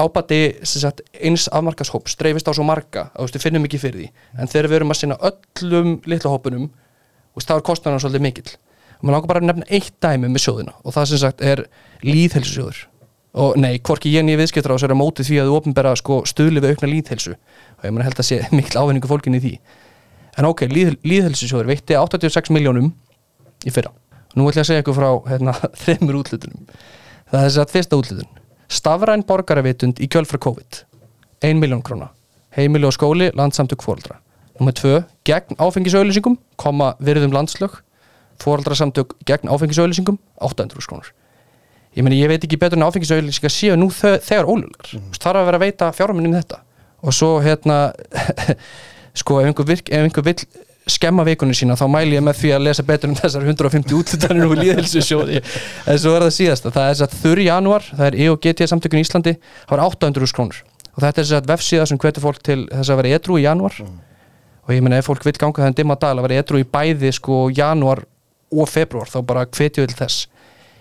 ábati 0.00 0.40
sagt, 0.66 1.04
eins 1.14 1.46
afmarkashóp 1.54 2.08
streifist 2.10 2.48
á 2.50 2.52
svo 2.56 2.64
marga 2.66 3.08
að 3.14 3.36
við 3.36 3.44
finnum 3.44 3.66
ekki 3.68 3.80
fyrir 3.82 4.00
því. 4.00 4.08
En 4.38 4.50
þegar 4.50 4.70
við 4.70 4.78
erum 4.80 4.94
að 4.94 5.00
sinna 5.00 5.18
öllum 5.30 5.92
litla 6.10 6.32
hópunum 6.32 6.70
þá 7.38 7.54
er 7.56 7.66
kostnarnar 7.66 8.02
svolítið 8.02 8.24
mikill. 8.26 8.56
Og 8.98 9.06
maður 9.06 9.16
langar 9.16 9.30
bara 9.30 9.42
að 9.42 9.48
nefna 9.50 9.70
eitt 9.70 9.94
dæmi 10.02 10.30
með 10.32 10.44
sjóðina 10.46 10.74
og 10.82 10.96
það 10.96 11.08
sem 11.10 11.22
sagt 11.22 11.44
er 11.44 11.64
líðhelsisjóður 12.06 12.82
og 13.34 13.56
nei, 13.58 13.80
hvorki 13.82 14.12
ég 14.14 14.22
nýja 14.22 14.38
viðskiptur 14.38 14.74
á 14.74 14.78
sér 14.78 14.94
að 14.94 15.00
móti 15.00 15.24
því 15.26 15.40
að 15.42 15.48
þú 15.50 15.56
opnbera 15.58 15.94
sko 15.98 16.20
stuðli 16.30 16.62
við 16.62 16.74
aukna 16.74 16.90
líðhelsu 16.92 17.32
og 17.34 17.86
ég 17.88 18.04
held 18.06 18.20
að 18.22 18.28
sé 18.28 18.38
mikil 18.54 18.78
ávinningu 18.78 19.10
fólkinni 19.10 19.40
í 19.40 19.44
því. 19.44 19.54
En 20.38 20.48
ok, 20.50 20.66
líð, 20.70 20.94
líðhelsisjóður 21.06 21.70
veitti 21.70 21.98
86 21.98 22.54
miljónum 22.54 22.92
í 23.66 23.74
fyrra 23.74 23.90
nú 24.34 24.48
ætla 24.48 24.60
ég 24.60 24.64
að 24.64 24.70
segja 24.72 24.84
ykkur 24.84 24.98
frá 24.98 25.10
hérna, 25.30 25.54
þreymur 25.84 26.20
útlutunum 26.22 26.66
það 27.30 27.40
er 27.40 27.48
þess 27.48 27.62
að 27.62 27.74
fyrsta 27.76 28.00
útlutun 28.00 28.42
stafræn 28.74 29.24
borgaravitund 29.28 30.00
í 30.02 30.08
kjölfra 30.10 30.40
COVID. 30.40 30.84
1 31.44 31.58
miljón 31.60 31.82
króna. 31.84 32.08
Heimili 32.56 32.86
og 32.88 32.94
skóli, 32.96 33.28
landsamtök 33.36 33.82
fóreldra 33.84 34.18
Númer 34.54 34.74
2, 34.78 35.00
gegn 35.26 35.58
áfengisauðlýsingum 35.58 36.36
koma 36.60 36.92
virðum 37.02 37.32
landslög. 37.34 37.80
Fóreldrasamtök 38.42 39.16
gegn 39.26 39.50
áfengisauðlýsingum 39.50 40.18
800 40.38 40.86
krónur. 40.86 41.08
Ég 41.94 42.06
meni 42.06 42.20
ég 42.20 42.30
veit 42.30 42.44
ekki 42.46 42.58
betur 42.58 42.78
en 42.78 42.86
áfengisauðlýsingar 42.86 43.50
séu 43.50 43.74
nú 43.78 43.88
þegar 43.90 44.46
ólugar 44.46 44.92
mm. 44.94 45.10
þarf 45.18 45.40
að 45.40 45.48
vera 45.48 45.58
að 45.58 45.64
veita 45.66 45.90
fjármunum 45.94 46.36
þetta. 46.38 46.60
Og 47.02 47.14
svo 47.14 47.32
hérna 47.42 47.78
sko 49.20 49.40
ef 49.42 49.50
einhver, 49.50 49.68
virk, 49.70 49.90
ef 49.90 50.06
einhver 50.06 50.26
vill 50.26 50.46
skemma 50.90 51.24
vikunni 51.24 51.56
sína 51.56 51.76
þá 51.80 51.86
mæli 51.88 52.18
ég 52.18 52.24
með 52.24 52.40
því 52.42 52.50
að 52.56 52.64
lesa 52.66 52.84
betur 52.84 53.10
um 53.10 53.16
þessar 53.16 53.46
150 53.46 53.96
útlutanir 53.96 54.50
og 54.50 54.58
líðhelsisjóði 54.60 55.40
en 55.40 56.00
svo 56.00 56.14
er 56.16 56.26
það 56.26 56.34
síðasta, 56.36 56.72
það 56.74 56.88
er 56.88 56.94
þess 56.94 57.06
að 57.06 57.14
þurr 57.22 57.42
januar 57.46 57.86
það 57.90 58.06
er 58.08 58.18
EOGT 58.26 58.64
samtökun 58.68 59.00
í 59.00 59.04
Íslandi 59.06 59.34
það 59.40 59.72
var 59.74 59.84
800 59.86 60.34
krónur. 60.36 60.58
Og 60.94 61.02
þetta 61.02 61.14
er 61.14 61.24
þess 61.24 61.38
að 61.38 61.48
vefsíða 61.50 61.86
sem 61.90 62.00
hvetur 62.04 62.24
fólk 62.24 62.42
til 62.44 62.58
þess 62.68 62.92
að 62.92 63.00
vera 63.00 63.16
edru 63.18 63.38
í 63.40 63.46
januar 63.46 63.78
og 64.64 64.72
ég 64.72 64.84
meina 64.84 65.00
ef 65.00 65.08
fólk 65.08 65.24
vil 65.26 65.36
ganga 65.40 65.64
þenn 65.64 65.78
dimma 65.80 65.96
dal 66.00 66.14
að 66.18 66.28
vera 66.28 66.44
edru 66.44 66.60
í 66.60 66.68
bæði 66.68 67.10
sko 67.16 67.46
januar 67.52 68.04
og 68.54 68.70
februar 68.70 69.10
þá 69.10 69.18
bara 69.26 69.48
hvetju 69.48 69.88
til 69.88 69.98
þess 69.98 70.28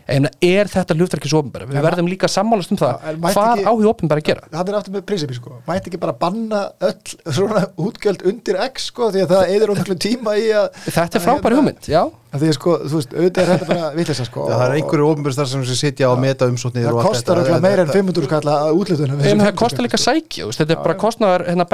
en 0.08 0.28
er 0.44 0.68
þetta 0.68 0.96
hlutverkis 0.98 1.34
ofinbæra 1.38 1.68
við 1.70 1.80
verðum 1.86 2.10
líka 2.12 2.28
sammálast 2.32 2.72
um 2.74 2.78
það. 2.78 3.06
Mætti 3.24 3.38
hvað 3.38 3.52
ekki- 3.54 3.68
áhug 3.72 3.86
ofinbæra 3.94 4.20
að 4.20 4.28
gera? 4.30 4.42
Það 4.52 4.70
er 4.70 4.76
aftur 4.80 4.94
með 4.94 5.06
prinsipi 5.08 5.34
sko. 5.38 5.52
Mætti 5.68 5.90
ekki 5.92 6.00
bara 6.00 6.14
banna 6.14 6.72
öll 6.82 7.34
svona 7.34 7.62
útgjöld 7.78 8.26
undir 8.28 8.60
x 8.68 8.90
sko 8.92 9.12
því 9.14 9.24
að 9.24 9.32
það 9.34 9.54
eður 9.56 9.74
ómiklu 9.76 9.96
tíma 9.96 10.36
í 10.40 10.50
að 10.52 10.68
þetta 10.90 11.04
er 11.04 11.22
að 11.22 11.24
frábæri 11.24 11.44
hérna- 11.44 11.58
hugmynd, 11.62 11.88
já. 11.88 12.04
Að 12.34 12.40
því 12.42 12.48
að 12.50 12.54
sko, 12.58 12.72
þú 12.90 12.96
veist, 12.98 13.12
auðvitað 13.14 13.42
er 13.44 13.50
þetta 13.54 13.68
bara 13.70 13.90
vitleysa 13.94 14.26
sko 14.26 14.48
Það 14.50 14.62
er 14.66 14.72
einhverju 14.74 15.10
ofnbjörnstar 15.14 15.48
sem 15.48 15.64
sitja 15.78 16.10
á 16.10 16.14
meta 16.18 16.48
umsóknir 16.50 16.88
það 16.90 17.04
kostar 17.06 17.38
okkur 17.44 17.62
meira 17.62 17.82
en 17.86 17.92
500 17.94 18.26
skall 18.26 18.50
að 18.50 18.74
útlutunum 18.74 19.22
en 19.22 19.38
það 19.46 19.56
kostar 19.62 19.86
líka 19.86 20.00
veist, 20.02 20.58
þetta 20.58 20.74
er 20.74 20.82
bara 20.82 20.98
kostnaðar 20.98 21.46
hérna 21.46 21.68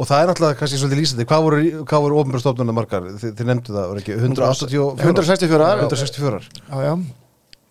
er 0.00 0.04
og 0.04 0.08
það 0.08 0.22
er 0.22 0.30
náttúrulega 0.30 0.58
kannski 0.60 0.80
svolítið 0.80 1.00
lýsandi. 1.00 1.26
Hvað 1.30 1.42
voru, 1.46 1.60
hvað 1.90 2.04
voru 2.06 2.20
ofnbjörnstofnuna 2.22 2.76
margar? 2.76 3.08
Þið, 3.20 3.34
þið 3.38 3.50
nefndu 3.50 3.74
það, 3.74 3.88
voru 3.90 4.02
ekki? 4.02 4.16
184 4.16 5.04
164 5.04 5.68
164 5.84 6.40
já, 6.40 6.80
já. 6.86 6.94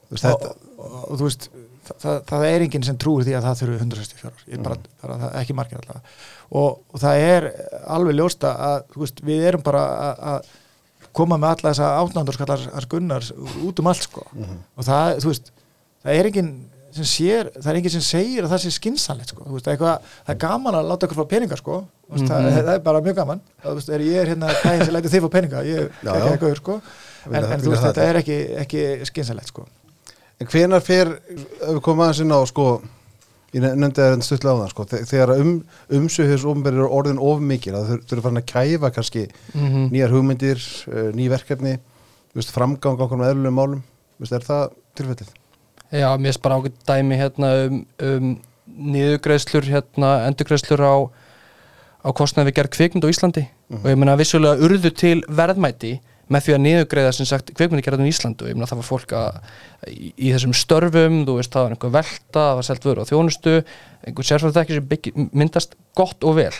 Þú 0.09 0.15
veist, 0.15 0.27
þetta, 0.27 0.53
og, 0.77 1.11
þú 1.15 1.25
veist 1.25 1.49
það, 1.89 2.21
það, 2.29 2.47
er 2.51 2.65
enginn 2.67 2.85
sem 2.85 3.01
trúir 3.01 3.25
því 3.27 3.35
að 3.39 3.47
það 3.49 3.59
þurfi 3.63 3.79
164 3.83 4.47
ég 4.53 4.63
bara, 4.65 4.79
bara 5.03 5.19
það, 5.23 5.35
ekki 5.41 5.57
margir 5.57 5.81
alltaf 5.81 6.23
og, 6.49 6.79
og 6.93 7.01
það 7.01 7.25
er 7.25 7.49
alveg 7.97 8.17
ljósta 8.17 8.53
að 8.69 8.97
veist, 8.97 9.21
við 9.25 9.45
erum 9.51 9.65
bara 9.65 9.83
að- 10.35 10.49
koma 11.15 11.39
með 11.41 11.55
alla 11.55 11.71
þessa 11.71 11.87
átnándarskallar 12.03 12.85
gunnars 12.89 13.31
út 13.65 13.79
um 13.81 13.87
allt 13.89 14.05
sko. 14.05 14.25
Og 14.77 14.85
það, 14.85 15.15
þú 15.23 15.31
veist, 15.31 15.51
það 16.03 16.19
er 16.19 16.29
enginn 16.29 16.51
sem 16.95 17.05
sér, 17.05 17.49
það 17.55 17.69
er 17.71 17.77
enginn 17.79 17.93
sem 17.95 18.03
segir 18.05 18.43
að 18.45 18.51
það 18.53 18.61
sé 18.63 18.71
skinsanlegt 18.75 19.33
sko, 19.33 19.43
veist, 19.53 19.65
það 19.65 19.71
er, 19.71 19.77
eitthvað, 19.77 20.11
það 20.25 20.33
er 20.35 20.39
gaman 20.43 20.77
að 20.79 20.87
láta 20.89 21.07
ykkur 21.09 21.19
fá 21.19 21.27
peninga 21.33 21.57
sko, 21.59 21.79
veist, 22.09 22.27
það, 22.29 22.47
það 22.57 22.71
er 22.73 22.83
bara 22.85 23.01
mjög 23.05 23.17
gaman, 23.19 23.41
þú 23.63 23.73
veist, 23.79 23.89
er, 23.95 24.03
ég 24.07 24.21
er 24.23 24.31
hérna 24.33 24.53
gæðin 24.63 24.85
sem 24.87 24.95
læti 24.97 25.11
þið 25.13 25.25
fá 25.25 25.29
peninga, 25.37 25.63
ég 25.69 25.81
er 25.83 25.89
ekki 26.13 26.31
eitthvað 26.33 26.55
sko, 26.61 26.77
en, 27.29 27.35
en 27.39 27.43
þú 27.59 27.69
vilja 27.69 27.73
veist, 27.73 27.83
það 27.83 27.89
þetta 27.89 28.07
er 28.13 28.21
ekki, 28.23 28.37
ekki 28.65 28.85
skinsanlegt 29.11 29.51
sko. 29.53 29.65
En 30.39 30.47
hvenar 30.53 30.81
fer, 30.85 31.13
ef 31.35 31.73
við 31.75 31.81
komum 31.83 32.05
aðeins 32.05 32.21
inn 32.23 32.31
á 32.31 32.39
sko, 32.47 32.65
ég 33.53 33.63
ne- 33.65 33.73
nefndi 33.81 33.99
það 34.05 34.21
stuttlega 34.23 34.55
á 34.55 34.61
það 34.63 34.71
sko, 34.75 34.83
þe- 34.93 35.03
þegar 35.09 35.31
um, 35.35 35.53
umsöðhus 35.99 36.45
ofnbæri 36.47 36.77
eru 36.79 36.89
orðin 36.99 37.19
of 37.19 37.41
mikil 37.41 37.73
að 37.75 37.89
þau 37.89 38.13
eru 38.15 38.23
farin 38.27 38.41
að 38.43 38.49
kæfa 38.53 38.91
kannski 38.95 39.23
Mhm. 39.57 39.87
nýjar 39.91 40.13
hugmyndir, 40.13 40.61
uh, 40.93 41.09
ný 41.17 41.25
verkefni 41.33 41.77
framgang 42.53 43.01
okkur 43.01 43.17
með 43.19 43.31
eðlulegum 43.33 43.57
málum 43.57 43.81
er 44.21 44.45
það 44.45 44.69
tilfellið? 44.95 45.29
Já, 45.89 46.09
mér 46.21 46.35
er 46.35 46.43
bara 46.43 46.59
ágætt 46.59 46.83
dæmi 46.85 47.17
hérna 47.17 47.49
um, 47.65 47.81
um 48.05 48.29
niðugreiðslur 48.79 49.65
hérna, 49.65 50.11
endurgreiðslur 50.29 50.83
á, 50.85 50.95
á 52.05 52.09
kostnaði 52.15 52.51
við 52.51 52.59
gerð 52.59 52.75
kvikmynd 52.75 53.07
á 53.09 53.13
Íslandi. 53.13 53.47
Og 53.73 53.89
ég 53.89 53.97
meina 53.99 54.17
vissulega 54.19 54.61
urðu 54.65 54.91
til 54.93 55.17
verðmæti 55.25 55.97
með 56.29 56.45
því 56.45 56.53
að 56.53 56.61
niðugreiða 56.63 57.13
sem 57.17 57.25
sagt 57.25 57.49
kveikmyndigerðum 57.57 58.05
í 58.05 58.11
Íslandu, 58.13 58.47
ég 58.49 58.57
meina 58.57 58.67
það 58.69 58.81
var 58.83 58.87
fólk 58.87 59.13
að 59.17 59.39
í, 59.89 60.11
í 60.13 60.33
þessum 60.35 60.53
störfum, 60.57 61.15
þú 61.25 61.37
veist 61.39 61.55
það 61.55 61.65
var 61.65 61.73
einhver 61.73 61.93
velta, 61.95 62.43
það 62.43 62.59
var 62.59 62.67
selt 62.67 62.85
vöru 62.85 63.05
á 63.05 63.09
þjónustu 63.09 63.55
einhver 64.05 64.27
sérfæðþekki 64.29 64.77
sem 64.77 64.87
byggi, 64.91 65.13
myndast 65.33 65.73
gott 65.97 66.27
og 66.29 66.37
vel, 66.37 66.53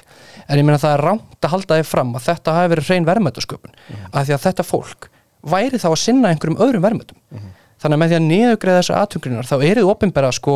en 0.47 0.57
ég 0.57 0.65
meina 0.65 0.81
það 0.81 0.95
er 0.95 1.05
rámt 1.05 1.45
að 1.45 1.53
halda 1.53 1.79
þið 1.79 1.91
fram 1.91 2.17
að 2.17 2.25
þetta 2.31 2.57
hafi 2.57 2.73
verið 2.73 2.89
hrein 2.89 3.09
verðmætasköpun, 3.11 3.77
af 4.09 4.25
því 4.25 4.37
að 4.39 4.45
þetta 4.47 4.65
fólk 4.65 5.09
væri 5.53 5.81
þá 5.85 5.89
að 5.91 5.99
sinna 6.01 6.33
einhverjum 6.33 6.61
öðrum 6.65 6.87
verðmætum 6.87 7.45
þannig 7.79 7.95
að 7.95 8.01
með 8.01 8.11
því 8.11 8.17
að 8.19 8.29
niðugreiða 8.29 8.79
þessar 8.79 9.01
aðtungrinar 9.01 9.49
þá 9.49 9.55
eru 9.59 9.81
þið 9.81 9.91
opinbera 9.93 10.31
sko 10.35 10.55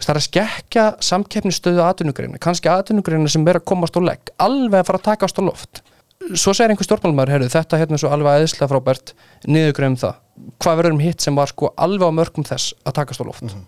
það 0.00 0.12
er 0.12 0.20
að 0.20 0.26
skekja 0.26 0.84
samkeppnistöðu 1.04 1.82
aðtunugreina, 1.84 2.40
kannski 2.42 2.70
aðtunugreina 2.72 3.30
sem 3.30 3.46
er 3.48 3.60
að 3.60 3.66
komast 3.68 3.96
á 3.96 4.00
legg, 4.04 4.32
alveg 4.40 4.80
að 4.80 4.88
fara 4.88 5.00
að 5.00 5.08
takast 5.10 5.40
á 5.40 5.42
loft. 5.44 5.82
Svo 6.36 6.52
segir 6.56 6.72
einhver 6.72 6.86
stjórnmálumar, 6.86 7.32
heyrðu, 7.32 7.50
þetta 7.52 7.80
hérna 7.80 7.96
er 7.96 8.02
svo 8.02 8.12
alveg 8.12 8.34
aðeinslega 8.38 8.70
frábært 8.70 9.14
niðugreifum 9.48 9.98
það. 10.00 10.18
Hvað 10.60 10.80
verður 10.80 10.96
um 10.96 11.02
hitt 11.04 11.24
sem 11.24 11.36
var 11.36 11.52
sko 11.52 11.72
alveg 11.80 12.12
á 12.12 12.16
mörgum 12.16 12.46
þess 12.48 12.74
að 12.84 12.96
takast 13.00 13.24
á 13.24 13.28
loft? 13.28 13.44
Mm 13.44 13.54
-hmm. 13.54 13.64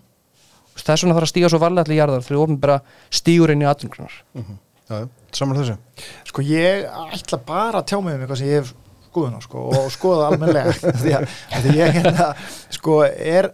þess 0.77 1.03
vegna 1.03 1.15
þarf 1.17 1.27
að 1.27 1.33
stíga 1.33 1.49
svo 1.49 1.59
varlega 1.61 1.85
til 1.89 1.97
jarðar 1.97 2.25
fyrir 2.25 2.43
ofnbæra 2.45 2.79
stígur 3.09 3.51
inn 3.53 3.61
í 3.61 3.69
aðtunugreinar 3.69 4.13
mm 4.33 4.45
-hmm. 4.45 5.09
Saman 5.31 5.57
þessu. 5.57 5.77
Sko 6.25 6.41
ég 6.41 6.85
ætla 6.85 7.37
bara 7.37 7.81
að 7.81 7.87
tjá 7.89 8.01
mig 8.01 8.13
um 8.13 8.21
eitthvað 8.21 8.37
sem 8.37 8.47
ég 8.47 8.61
hef 8.61 8.73
skoðun 9.13 9.37
á 9.37 9.41
sko 9.45 9.67
og 9.69 9.91
skoða 9.93 10.31
almenlega 10.31 10.73
því 11.03 11.15
að, 11.19 11.37
því 11.53 11.77
ég 11.77 11.97
hérna 11.99 12.29
sko 12.73 12.99
er, 13.05 13.53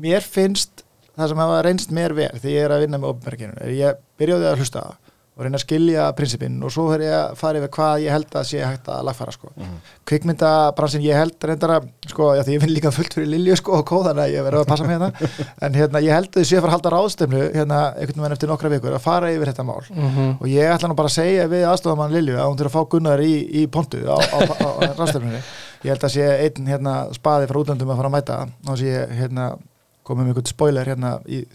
mér 0.00 0.24
finnst 0.24 0.84
það 1.18 1.32
sem 1.32 1.42
hafa 1.42 1.62
reynst 1.66 1.94
mér 1.94 2.16
vel 2.16 2.32
því 2.38 2.56
ég 2.56 2.66
er 2.66 2.74
að 2.74 2.86
vinna 2.86 3.00
með 3.02 3.14
ofnbærkinu, 3.14 3.70
ég 3.74 4.02
byrjaði 4.20 4.50
að 4.50 4.62
hlusta 4.62 4.84
það 4.86 5.09
og 5.40 5.46
reyna 5.46 5.56
að 5.56 5.62
skilja 5.64 6.06
prinsipinn 6.16 6.58
og 6.60 6.72
svo 6.74 6.82
fer 6.90 7.06
ég 7.06 7.14
að 7.16 7.36
fara 7.40 7.60
yfir 7.60 7.70
hvað 7.72 8.02
ég 8.04 8.12
held 8.12 8.34
að 8.36 8.46
sé 8.50 8.60
hægt 8.60 8.90
að 8.92 9.06
lagfæra 9.08 9.32
sko. 9.32 9.48
Mm 9.54 9.62
-hmm. 9.64 9.78
kvikmyndabransin 10.10 11.04
ég 11.06 11.16
held 11.16 11.46
reyndar 11.48 11.70
að 11.76 11.86
sko, 12.12 12.34
já, 12.36 12.42
því 12.44 12.52
ég 12.54 12.60
finn 12.60 12.74
líka 12.74 12.90
fullt 12.92 13.14
fyrir 13.14 13.28
Lilju 13.28 13.56
sko 13.56 13.72
og 13.78 13.86
kóðana, 13.88 14.28
ég 14.28 14.44
verður 14.44 14.60
að 14.60 14.68
passa 14.68 14.84
með 14.84 15.00
það 15.00 15.12
en 15.64 15.74
hérna, 15.74 16.00
ég 16.04 16.12
held 16.12 16.28
að 16.28 16.42
ég 16.42 16.48
sé 16.50 16.56
að 16.56 16.60
fara 16.60 16.72
að 16.72 16.76
halda 16.76 16.90
ráðstöfnu 16.96 17.40
hérna, 17.54 17.78
einhvern 17.96 18.20
veginn 18.20 18.36
eftir 18.36 18.48
nokkra 18.48 18.68
vikur 18.68 18.92
að 18.92 19.00
fara 19.00 19.32
yfir 19.32 19.46
þetta 19.46 19.64
mál 19.64 19.82
mm 19.88 20.10
-hmm. 20.10 20.36
og 20.40 20.46
ég 20.46 20.74
ætla 20.74 20.88
nú 20.88 20.94
bara 20.94 21.08
að 21.08 21.18
segja 21.18 21.48
við 21.48 21.64
aðstofamann 21.64 22.12
Lilju 22.12 22.36
að 22.36 22.48
hún 22.48 22.56
til 22.56 22.66
að 22.66 22.76
fá 22.76 22.82
gunnar 22.90 23.20
í, 23.20 23.34
í 23.60 23.66
pontu 23.66 23.98
á, 24.04 24.16
á, 24.20 24.38
á, 24.44 24.68
á 24.76 24.92
ráðstöfnunni 24.92 25.40
ég 25.84 25.90
held 25.90 26.04
að 26.04 26.12
sé 26.12 26.24
einn 26.44 26.66
hérna, 26.66 27.08
spaði 27.16 27.48
frá 27.48 27.58
útlöndum 27.60 27.90
að 27.90 27.96
fara 27.96 28.08
að 28.08 28.16
mæta 28.16 28.48
og 28.68 28.78
sé 28.78 29.06
hérna, 29.08 29.56
spoiler 30.44 30.84
hérna 30.84 31.20
í 31.26 31.46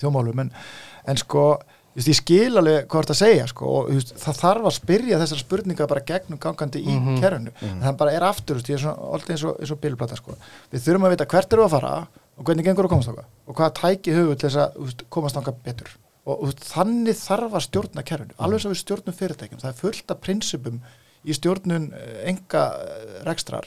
Just, 1.95 2.09
ég 2.11 2.17
skil 2.19 2.59
alveg 2.59 2.89
hvað 2.91 3.09
það 3.11 3.17
segja 3.21 3.47
sko, 3.47 3.71
og 3.71 3.91
just, 3.95 4.09
það 4.19 4.39
þarf 4.41 4.65
að 4.67 4.73
spyrja 4.75 5.19
þessar 5.21 5.39
spurninga 5.39 5.87
bara 5.87 6.03
gegnum 6.09 6.39
gangandi 6.43 6.81
í 6.81 6.91
mm 6.91 7.05
-hmm. 7.05 7.21
kerfinu 7.23 7.51
mm 7.51 7.67
-hmm. 7.69 7.83
það 7.85 7.97
bara 8.01 8.11
er 8.11 8.23
aftur, 8.27 8.57
just, 8.59 8.69
ég 8.69 8.75
er 8.75 8.81
svona 8.83 9.13
alltaf 9.13 9.29
eins 9.29 9.43
og, 9.43 9.71
og 9.71 9.79
bilplata 9.79 10.15
sko. 10.15 10.35
við 10.71 10.83
þurfum 10.83 11.05
að 11.05 11.13
vita 11.15 11.25
hvert 11.25 11.53
eru 11.53 11.63
að 11.63 11.75
fara 11.75 12.07
og 12.37 12.43
hvernig 12.43 12.65
gengur 12.65 12.85
að 12.85 12.89
komast 12.89 13.09
ákvað 13.09 13.25
og 13.47 13.55
hvað 13.55 13.73
tæki 13.79 14.11
höfu 14.11 14.35
til 14.35 14.49
þess 14.49 14.57
að 14.57 15.07
komast 15.09 15.37
ákvað 15.37 15.55
betur 15.63 15.89
og 16.25 16.53
þannig 16.59 17.15
þarf 17.15 17.53
að 17.53 17.65
stjórna 17.67 18.03
kerfinu, 18.03 18.33
-hmm. 18.33 18.43
alveg 18.43 18.61
svo 18.61 18.69
við 18.69 18.83
stjórnum 18.83 19.15
fyrirtækjum 19.15 19.59
það 19.59 19.71
er 19.71 19.81
fullt 19.83 20.11
af 20.11 20.21
prinsipum 20.21 20.81
í 21.23 21.33
stjórnun 21.33 21.93
enga 22.25 22.63
eh, 22.75 23.23
rekstrar 23.23 23.65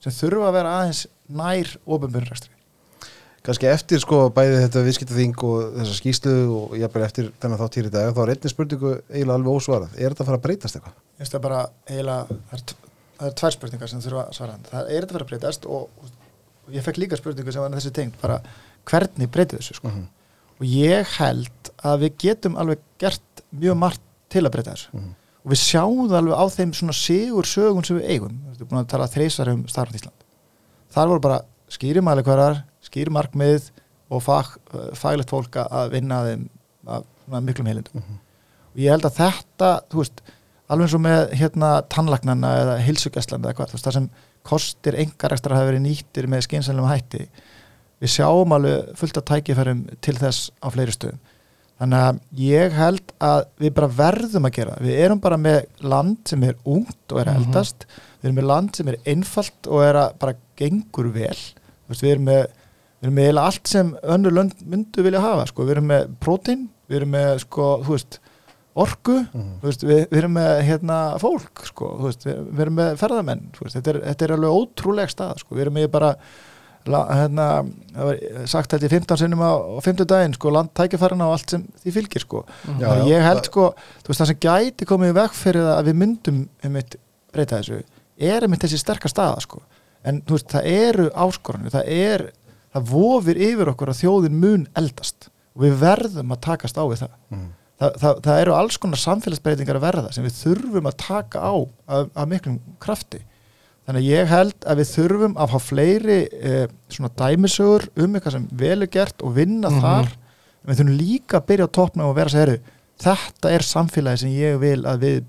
sem 0.00 0.12
þurfa 0.12 0.48
að 0.48 0.56
vera 0.58 0.74
aðeins 0.80 1.06
nær 1.28 1.76
ofinbjörnrekstri 1.86 2.59
kannski 3.46 3.68
eftir 3.70 4.00
sko 4.02 4.26
bæði 4.34 4.58
þetta 4.66 4.82
viðskiptaþing 4.84 5.44
og 5.48 5.56
þessa 5.78 5.94
skýslu 5.96 6.32
og 6.56 6.74
jafnveg 6.76 7.04
eftir 7.06 7.24
þennan 7.40 7.60
þátt 7.62 7.76
hér 7.78 7.86
í 7.88 7.92
dag 7.94 8.06
þá 8.12 8.20
er 8.22 8.32
einnig 8.34 8.52
spurningu 8.52 8.90
eiginlega 9.08 9.36
alveg 9.38 9.52
ósvarað 9.54 9.90
er 9.96 10.08
þetta 10.12 10.22
að 10.24 10.28
fara 10.28 10.38
að 10.40 10.44
breytast 10.46 10.74
eitthvað? 10.76 10.94
Ég 11.00 11.22
veist 11.22 11.34
það 11.34 11.44
bara 11.46 11.60
eiginlega 11.88 12.22
það 12.28 12.56
er, 12.58 12.60
það 13.16 13.26
er 13.30 13.34
tvær 13.40 13.54
spurningar 13.56 13.88
sem 13.92 14.02
þurfa 14.04 14.22
að 14.26 14.34
svara 14.36 14.54
það 14.68 14.82
er 14.82 15.00
þetta 15.00 15.10
að 15.10 15.16
fara 15.16 15.24
að 15.24 15.30
breytast 15.32 15.62
og, 15.64 15.82
og 16.04 16.76
ég 16.76 16.82
fekk 16.84 16.98
líka 17.00 17.20
spurningu 17.20 17.50
sem 17.54 17.64
var 17.64 17.76
þessi 17.78 17.94
tengt 17.96 18.16
bara 18.20 18.36
hvernig 18.90 19.28
breytið 19.32 19.56
þessu 19.62 19.74
sko 19.78 19.88
mm 19.88 19.94
-hmm. 19.94 20.08
og 20.60 20.64
ég 20.68 21.02
held 21.16 21.60
að 21.80 21.96
við 22.04 22.12
getum 22.26 22.54
alveg 22.60 22.78
gert 23.00 23.30
mjög 23.50 23.76
margt 23.80 24.04
til 24.28 24.44
að 24.44 24.52
breyta 24.52 24.74
þessu 24.76 24.90
mm 24.92 25.00
-hmm. 25.00 25.14
og 25.44 25.48
við 25.50 25.60
sjáum 25.64 26.08
það 26.08 26.18
alveg 26.20 26.36
á 26.36 26.44
þeim 26.56 26.72
svona 26.74 26.92
sigur 26.92 27.44
sögun 27.48 27.84
sem 27.84 27.96
við 27.96 28.08
eigum 28.12 28.36
við 28.52 28.68
að 32.90 32.96
skýrmarkmið 32.96 33.70
og 34.10 34.24
fag, 34.24 34.56
faglegt 34.98 35.30
fólk 35.30 35.56
að 35.62 35.94
vinna 35.94 36.24
þeim 36.26 36.48
af, 36.90 37.06
af 37.30 37.42
miklum 37.44 37.68
heilindum 37.70 38.00
mm 38.00 38.02
-hmm. 38.02 38.20
og 38.74 38.82
ég 38.82 38.90
held 38.90 39.06
að 39.06 39.18
þetta, 39.20 39.70
þú 39.90 40.02
veist 40.02 40.22
alveg 40.70 40.86
eins 40.86 40.94
og 40.94 41.04
með 41.04 41.32
hérna 41.38 41.70
tannlagnana 41.90 42.50
eða 42.62 42.76
hilsugjastlanda 42.86 43.50
eða 43.50 43.58
hvað, 43.58 43.70
þú 43.70 43.78
veist 43.78 43.88
það 43.88 43.98
sem 43.98 44.10
kostir 44.42 44.96
engar 44.98 45.34
ekstra 45.34 45.54
að 45.54 45.60
hafa 45.60 45.70
verið 45.70 45.84
nýttir 45.86 46.28
með 46.30 46.46
skynsalum 46.46 46.88
hætti, 46.88 47.26
við 48.00 48.14
sjáum 48.14 48.54
alveg 48.56 48.94
fullt 48.96 49.20
af 49.20 49.24
tækifærum 49.24 49.82
til 50.00 50.16
þess 50.16 50.50
á 50.62 50.66
fleiri 50.72 50.94
stöðum, 50.94 51.18
þannig 51.80 52.04
að 52.06 52.20
ég 52.40 52.72
held 52.72 53.12
að 53.20 53.42
við 53.60 53.74
bara 53.74 53.90
verðum 54.00 54.46
að 54.46 54.56
gera 54.56 54.78
við 54.80 55.02
erum 55.04 55.20
bara 55.20 55.36
með 55.36 55.60
land 55.80 56.18
sem 56.28 56.42
er 56.42 56.56
ungt 56.64 57.12
og 57.12 57.20
er 57.20 57.30
mhm. 57.30 57.36
eldast, 57.36 57.84
mm 57.84 57.90
-hmm. 57.90 58.20
við 58.20 58.28
erum 58.28 58.38
með 58.40 58.50
land 58.52 58.76
sem 58.76 58.88
er 58.88 59.00
einfalt 59.04 59.66
og 59.66 59.84
er 59.84 59.94
að 59.94 60.18
bara 60.18 60.38
gengur 60.56 61.12
vel, 61.12 61.36
þú 61.36 61.88
veist 61.88 62.02
við 62.02 62.10
erum 62.10 62.24
með 62.24 62.46
við 63.00 63.08
erum 63.08 63.16
með 63.16 63.40
allt 63.40 63.70
sem 63.70 63.94
önnur 64.02 64.36
lönd 64.36 64.66
myndu 64.68 65.04
vilja 65.04 65.22
hafa, 65.24 65.46
sko, 65.48 65.64
við 65.64 65.78
erum 65.78 65.88
með 65.88 66.10
prótín, 66.20 66.66
við 66.90 67.00
erum 67.00 67.14
með, 67.16 67.32
sko, 67.46 67.70
veist 67.86 68.20
orgu, 68.80 69.16
mm 69.34 69.48
veist, 69.64 69.82
við, 69.84 70.04
við 70.10 70.20
erum 70.22 70.36
með 70.36 70.52
hérna 70.68 70.98
fólk, 71.20 71.64
sko. 71.68 71.90
Veist, 72.04 72.26
við, 72.28 72.60
erum 72.64 72.78
með 72.78 72.94
ferðamenn, 73.00 73.42
þetta, 73.58 73.82
er, 73.92 73.98
þetta 74.10 74.26
er 74.26 74.34
alveg 74.36 74.60
ótrúlega 74.60 75.12
stað, 75.12 75.42
sko, 75.42 75.56
við 75.56 75.66
erum 75.66 75.78
með 75.80 75.90
bara 75.96 76.14
hérna, 76.88 77.46
það 77.92 78.08
var 78.08 78.20
sagt 78.48 78.72
þetta 78.72 78.88
í 78.88 78.92
15 78.94 79.20
sinum 79.20 79.42
á 79.44 79.52
50 79.84 80.08
daginn, 80.08 80.36
sko 80.36 80.52
landtækifærna 80.54 81.28
og 81.28 81.36
allt 81.36 81.56
sem 81.56 81.66
því 81.82 81.96
fylgir, 81.98 82.24
sko. 82.24 82.44
Mm 82.68 82.86
og 82.88 83.10
ég 83.10 83.26
held, 83.26 83.42
sko, 83.50 83.66
það 84.06 84.22
sem 84.22 84.40
gæti 84.46 84.88
komið 84.88 85.16
vekk 85.18 85.36
fyrir 85.36 85.72
að 85.74 85.90
við 85.90 86.00
myndum 86.04 86.40
um 86.68 86.80
eitt 86.80 86.96
breyta 87.34 87.60
þessu, 87.60 87.82
er 88.20 88.46
um 88.46 88.56
eitt 88.56 88.64
þessi 88.64 88.80
sterkar 88.80 89.12
staða, 89.12 89.44
sko, 89.44 89.60
en 90.08 90.22
það 90.24 90.70
eru 90.70 91.10
áskorunni, 91.12 91.72
það 91.74 91.92
er 91.92 92.26
það 92.74 92.92
vofir 92.92 93.40
yfir 93.48 93.72
okkur 93.72 93.92
að 93.92 94.02
þjóðin 94.02 94.36
mun 94.42 94.68
eldast 94.78 95.30
og 95.56 95.64
við 95.64 95.80
verðum 95.80 96.34
að 96.34 96.42
takast 96.46 96.78
á 96.78 96.84
við 96.86 97.02
það. 97.02 97.16
Mm. 97.34 97.48
það, 97.82 97.96
það, 98.02 98.22
það 98.26 98.42
eru 98.44 98.54
alls 98.56 98.78
konar 98.82 99.02
samfélagsbreytingar 99.02 99.80
að 99.80 99.86
verða 99.88 100.14
sem 100.14 100.26
við 100.26 100.38
þurfum 100.38 100.90
að 100.90 100.98
taka 101.02 101.42
á 101.42 101.54
af, 101.56 102.10
af 102.14 102.30
miklum 102.30 102.60
krafti. 102.82 103.22
Þannig 103.88 104.04
að 104.04 104.10
ég 104.12 104.30
held 104.30 104.66
að 104.68 104.82
við 104.82 104.90
þurfum 104.94 105.34
að 105.34 105.48
hafa 105.50 105.62
fleiri 105.66 106.18
eh, 106.38 106.66
svona 106.92 107.10
dæmisögur 107.18 107.88
um 107.96 108.14
eitthvað 108.14 108.36
sem 108.36 108.50
vel 108.60 108.76
er 108.76 108.92
gert 108.92 109.24
og 109.24 109.34
vinna 109.38 109.72
mm 109.72 109.80
þar. 109.82 110.12
En 110.60 110.70
við 110.70 110.82
þurfum 110.82 111.00
líka 111.00 111.40
að 111.40 111.48
byrja 111.48 111.66
á 111.66 111.76
toppna 111.80 112.06
og 112.06 112.16
vera 112.18 112.30
að 112.30 112.36
segja 112.36 112.76
þetta 113.00 113.52
er 113.56 113.64
samfélagi 113.64 114.22
sem 114.24 114.32
ég 114.36 114.58
vil 114.60 114.80
að 114.88 115.04
við 115.06 115.20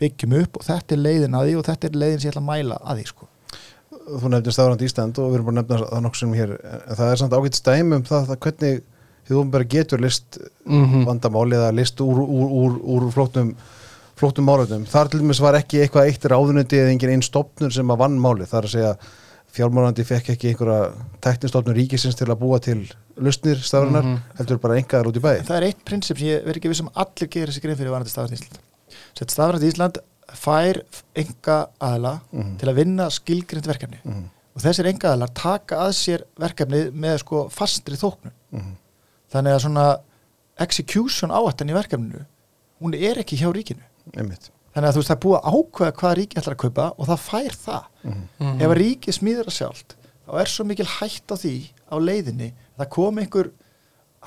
byggjum 0.00 0.38
upp 0.40 0.58
og 0.58 0.66
þetta 0.66 0.96
er 0.96 1.04
leiðin 1.04 1.36
að 1.36 1.46
því 1.46 1.58
og 1.60 1.66
þetta 1.68 1.88
er 1.88 1.98
leiðin 2.02 2.22
sem 2.22 2.28
ég 2.28 2.34
ætla 2.34 2.42
að 2.42 2.48
mæla 2.50 2.78
að 2.80 3.00
því 3.00 3.06
sko 3.10 3.29
þú 4.06 4.30
nefnir 4.32 4.56
staðrand 4.56 4.86
Ísland 4.86 5.18
og 5.18 5.28
við 5.30 5.34
erum 5.38 5.50
búin 5.50 5.60
að 5.60 5.68
nefna 5.68 5.90
það 5.90 6.06
nokkur 6.06 6.22
sem 6.22 6.32
hér 6.38 6.54
en 6.60 6.96
það 6.96 7.10
er 7.10 7.20
samt 7.20 7.36
ágætt 7.36 7.58
stæmi 7.60 7.96
um 7.96 8.06
það, 8.08 8.24
það 8.30 8.40
hvernig 8.46 8.80
þið 9.28 9.40
ofnbæra 9.42 9.68
getur 9.74 10.00
list 10.00 10.38
mm 10.64 10.86
-hmm. 10.86 11.04
vandamáli 11.06 11.56
eða 11.56 11.74
list 11.74 12.00
úr, 12.00 12.18
úr, 12.18 12.48
úr, 12.62 12.80
úr 12.82 13.12
flóttum 13.12 13.54
flóttum 14.20 14.44
málöfnum. 14.44 14.84
Þar 14.84 15.08
til 15.08 15.22
dæmis 15.22 15.40
var 15.40 15.56
ekki 15.56 15.80
eitthvað 15.80 16.10
eitt 16.10 16.24
ráðunendi 16.28 16.80
eða 16.80 16.92
engin 16.92 17.14
einn 17.14 17.24
stopnur 17.24 17.72
sem 17.72 17.92
að 17.92 18.02
vann 18.02 18.18
máli. 18.20 18.48
Það 18.48 18.58
er 18.58 18.68
að 18.68 18.74
segja 18.74 18.92
fjármálandi 19.50 20.04
fekk 20.06 20.32
ekki 20.34 20.50
einhverja 20.52 20.90
teknistofnur 21.24 21.78
ríkisins 21.78 22.18
til 22.18 22.28
að 22.28 22.40
búa 22.42 22.60
til 22.62 22.84
lustnir 23.20 23.58
stafrunar, 23.58 24.04
mm 24.04 24.14
-hmm. 24.14 24.36
heldur 24.38 24.58
bara 24.58 24.76
engaðar 24.78 25.08
út 25.10 25.16
í 25.16 25.24
bæði. 25.24 25.46
Það 25.48 25.56
er 25.56 25.66
eitt 25.68 25.84
prinsip 25.84 26.18
sem 26.18 26.26
ég 26.28 26.44
verð 26.44 26.56
ekki 26.56 26.68
við 26.68 26.80
sem 26.80 26.92
allir 26.94 27.28
gerir 27.28 27.48
þessi 27.48 27.62
grein 27.62 27.76
fyrir 27.76 27.90
varandi 27.90 28.10
stafrandi 28.10 28.36
Ísland. 28.36 28.60
Sett 29.18 29.30
stafrandi 29.30 29.66
Ísland 29.66 29.98
fær 30.36 30.82
enga 31.18 31.56
aðla 31.80 32.20
mm 32.30 32.42
-hmm. 32.42 32.58
til 32.58 32.68
að 32.68 32.74
vinna 32.74 33.10
skilgrind 33.10 33.66
verkefni. 33.66 33.98
Mm 34.04 34.12
-hmm. 34.12 34.28
og 34.54 34.62
þessir 34.62 34.86
enga 34.86 35.12
aðlar 35.12 35.30
taka 35.34 35.76
að 35.76 35.92
sér 35.92 36.22
verkefni 36.38 36.90
með 36.90 37.18
sko 37.18 37.48
fastri 37.48 37.96
þóknun. 37.96 38.32
Mm 38.50 38.60
-hmm. 38.60 38.74
þannig 39.32 39.52
að 39.52 39.60
svona 39.60 39.96
execution 40.58 41.30
áhættan 41.30 41.70
í 41.70 41.74
verkefninu 41.74 42.24
hún 42.80 42.94
er 42.94 43.18
ekki 43.18 43.36
hjá 43.36 43.52
ríkinu. 43.52 43.82
Einmitt. 44.16 44.50
þannig 44.74 44.88
að 44.88 44.94
þú 44.94 45.00
veist 45.00 45.08
það 45.08 45.16
er 45.16 45.24
búið 45.24 45.38
að 45.38 45.54
ákveða 45.54 45.92
hvað 45.92 46.14
ríki 46.14 46.38
ætlar 46.38 46.54
að 46.54 46.62
kaupa 46.62 46.92
og 46.98 47.06
það 47.06 47.18
fær 47.18 47.54
það. 47.66 47.84
Ef 48.60 48.68
að 48.70 48.78
ríki 48.78 49.12
smíður 49.12 49.46
að 49.46 49.58
sjálft 49.58 49.96
þá 50.26 50.40
er 50.40 50.46
svo 50.46 50.64
mikil 50.64 50.86
hætt 50.86 51.32
á 51.32 51.36
því 51.36 51.56
á 51.90 51.96
leiðinni 51.98 52.52
það 52.78 52.88
kom 52.88 53.18
einhver 53.18 53.50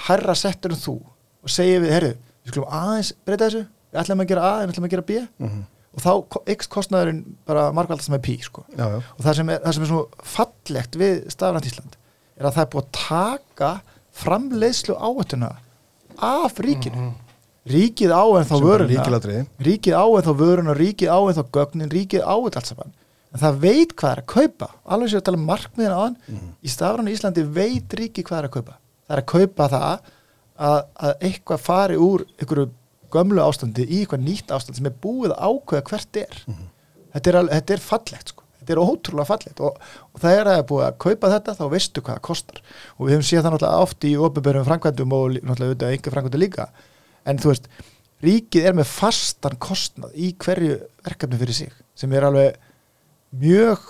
herra 0.08 0.36
settur 0.36 0.72
en 0.72 0.78
þú 0.78 1.00
og 1.44 1.50
segja 1.50 1.80
við, 1.80 1.92
herru, 1.92 2.14
við 2.44 2.52
skulum 2.52 2.70
aðeins 2.70 3.14
breyta 3.26 3.46
þessu. 3.46 3.66
Við 3.92 4.00
ætlum 4.02 4.20
að 4.20 4.28
gera 4.28 4.42
A 4.42 4.54
en 4.62 4.68
við 4.68 4.74
ætlum 4.74 4.86
að 4.86 4.94
gera 4.94 5.02
B. 5.02 5.12
Mm 5.38 5.50
-hmm 5.50 5.64
og 5.94 6.02
þá 6.02 6.48
ykst 6.54 6.72
kostnæðurinn 6.74 7.24
bara 7.46 7.68
margvaldast 7.76 8.10
með 8.10 8.24
pí 8.26 8.38
sko. 8.42 8.66
já, 8.74 8.86
já. 8.90 9.00
og 9.02 9.26
það 9.26 9.36
sem, 9.40 9.50
er, 9.50 9.60
það 9.66 9.76
sem 9.78 9.84
er 9.84 9.92
svo 9.92 10.30
fallegt 10.36 10.98
við 11.00 11.20
stafrænt 11.34 11.70
Ísland 11.70 12.00
er 12.38 12.48
að 12.48 12.56
það 12.56 12.64
er 12.64 12.72
búið 12.74 12.84
að 12.84 12.96
taka 12.98 13.72
framleiðslu 14.24 14.98
áhættuna 14.98 15.52
af 16.18 16.60
ríkinu. 16.60 16.96
Mm 16.96 17.10
-hmm. 17.10 17.20
ríkið 17.66 18.12
á 18.12 18.24
en 18.38 18.46
þá 18.46 18.56
sem 18.58 18.68
vöruna. 18.68 19.46
ríkið 19.60 19.94
á 19.94 20.06
en 20.18 20.24
þá 20.24 20.34
vöruna, 20.38 20.74
ríkið 20.74 21.10
á 21.10 21.20
en 21.30 21.36
þá 21.38 21.44
gögnin, 21.52 21.90
ríkið 21.90 22.22
á 22.22 22.36
þetta 22.44 22.58
allt 22.60 22.68
saman. 22.68 22.94
En 23.34 23.40
það 23.40 23.60
veit 23.60 23.96
hvað 23.96 24.12
er 24.12 24.20
að 24.22 24.26
kaupa. 24.26 24.68
Alveg 24.86 25.10
sér 25.10 25.18
að 25.18 25.24
tala 25.24 25.38
um 25.38 25.46
markmiðin 25.46 25.96
á 25.98 26.00
hann. 26.04 26.18
Í 26.62 26.70
stafran 26.70 27.08
Íslandi 27.08 27.44
veit 27.44 27.94
ríkið 27.94 28.24
hvað 28.24 28.40
er 28.40 28.46
að 28.46 28.54
kaupa. 28.54 28.74
Það 29.08 29.18
er 29.18 29.22
að 29.22 29.32
kaupa 29.34 29.70
það 29.70 30.00
að, 30.58 30.86
að 30.96 31.14
eitthvað 31.20 31.60
fari 31.60 31.98
úr 31.98 32.26
einhverju 32.38 32.70
gömlu 33.14 33.44
ástandi 33.44 33.86
í 33.88 34.04
eitthvað 34.04 34.26
nýtt 34.28 34.54
ástand 34.56 34.80
sem 34.80 34.90
er 34.90 34.96
búið 35.04 35.36
að 35.36 35.44
ákveða 35.50 35.86
hvert 35.90 36.22
er. 36.24 36.40
Þetta, 37.14 37.30
er 37.30 37.40
alveg, 37.40 37.54
þetta 37.60 37.76
er 37.76 37.86
fallegt 37.88 38.34
sko. 38.34 38.46
Þetta 38.64 38.74
er 38.74 38.80
ótrúlega 38.80 39.28
fallegt 39.28 39.60
og, 39.60 39.80
og 40.14 40.22
það 40.24 40.38
er 40.38 40.48
að 40.48 40.54
það 40.54 40.62
er 40.62 40.68
búið 40.70 40.86
að 40.88 41.00
kaupa 41.04 41.32
þetta 41.34 41.56
þá 41.58 41.64
veistu 41.74 42.04
hvað 42.04 42.16
það 42.16 42.28
kostar. 42.30 42.62
Og 42.98 43.02
við 43.06 43.14
hefum 43.14 43.26
séð 43.28 43.42
það 43.42 43.56
náttúrulega 43.56 43.88
oft 43.88 44.08
í 44.08 44.14
opinberum 44.28 44.68
framkvæmdum 44.70 45.18
og 45.18 45.26
náttúrulega 45.36 45.72
auðvitað 45.74 45.98
enga 45.98 46.14
framkvæmdum 46.14 46.44
líka. 46.44 46.68
En 47.28 47.42
þú 47.44 47.52
veist, 47.52 47.68
ríkið 48.24 48.70
er 48.70 48.78
með 48.78 48.88
fastan 48.92 49.60
kostnað 49.62 50.16
í 50.16 50.32
hverju 50.40 50.78
verkefni 51.04 51.42
fyrir 51.42 51.58
sig 51.58 51.76
sem 52.00 52.16
er 52.16 52.26
alveg 52.28 52.56
mjög 53.44 53.84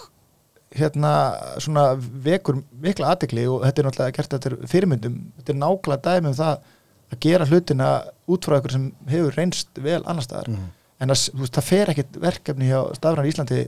hérna 0.74 1.14
svona 1.62 1.94
vekur 1.98 2.64
mikla 2.82 3.14
aðtekli 3.14 3.46
og 3.50 3.62
þetta 3.68 3.82
er 3.82 3.88
náttúrulega 3.88 4.16
gert 4.18 4.34
þetta 4.34 4.70
fyrirmyndum, 4.72 5.20
þetta 5.38 5.54
er 5.54 5.60
nákvæmlega 5.60 6.06
dæmi 6.08 6.32
um 6.32 6.38
það 6.40 6.72
að 7.14 7.20
gera 7.28 7.46
hlutina 7.50 7.90
út 8.34 8.46
frá 8.48 8.58
ykkur 8.60 8.72
sem 8.76 8.90
hefur 9.12 9.38
reynst 9.38 9.70
vel 9.84 10.02
annar 10.04 10.26
staðar 10.26 10.50
en 10.54 11.10
að, 11.14 11.24
veist, 11.40 11.54
það 11.58 11.68
fer 11.70 11.92
ekkit 11.94 12.20
verkefni 12.24 12.70
hjá 12.72 12.80
stafran 12.98 13.28
Íslandi 13.30 13.64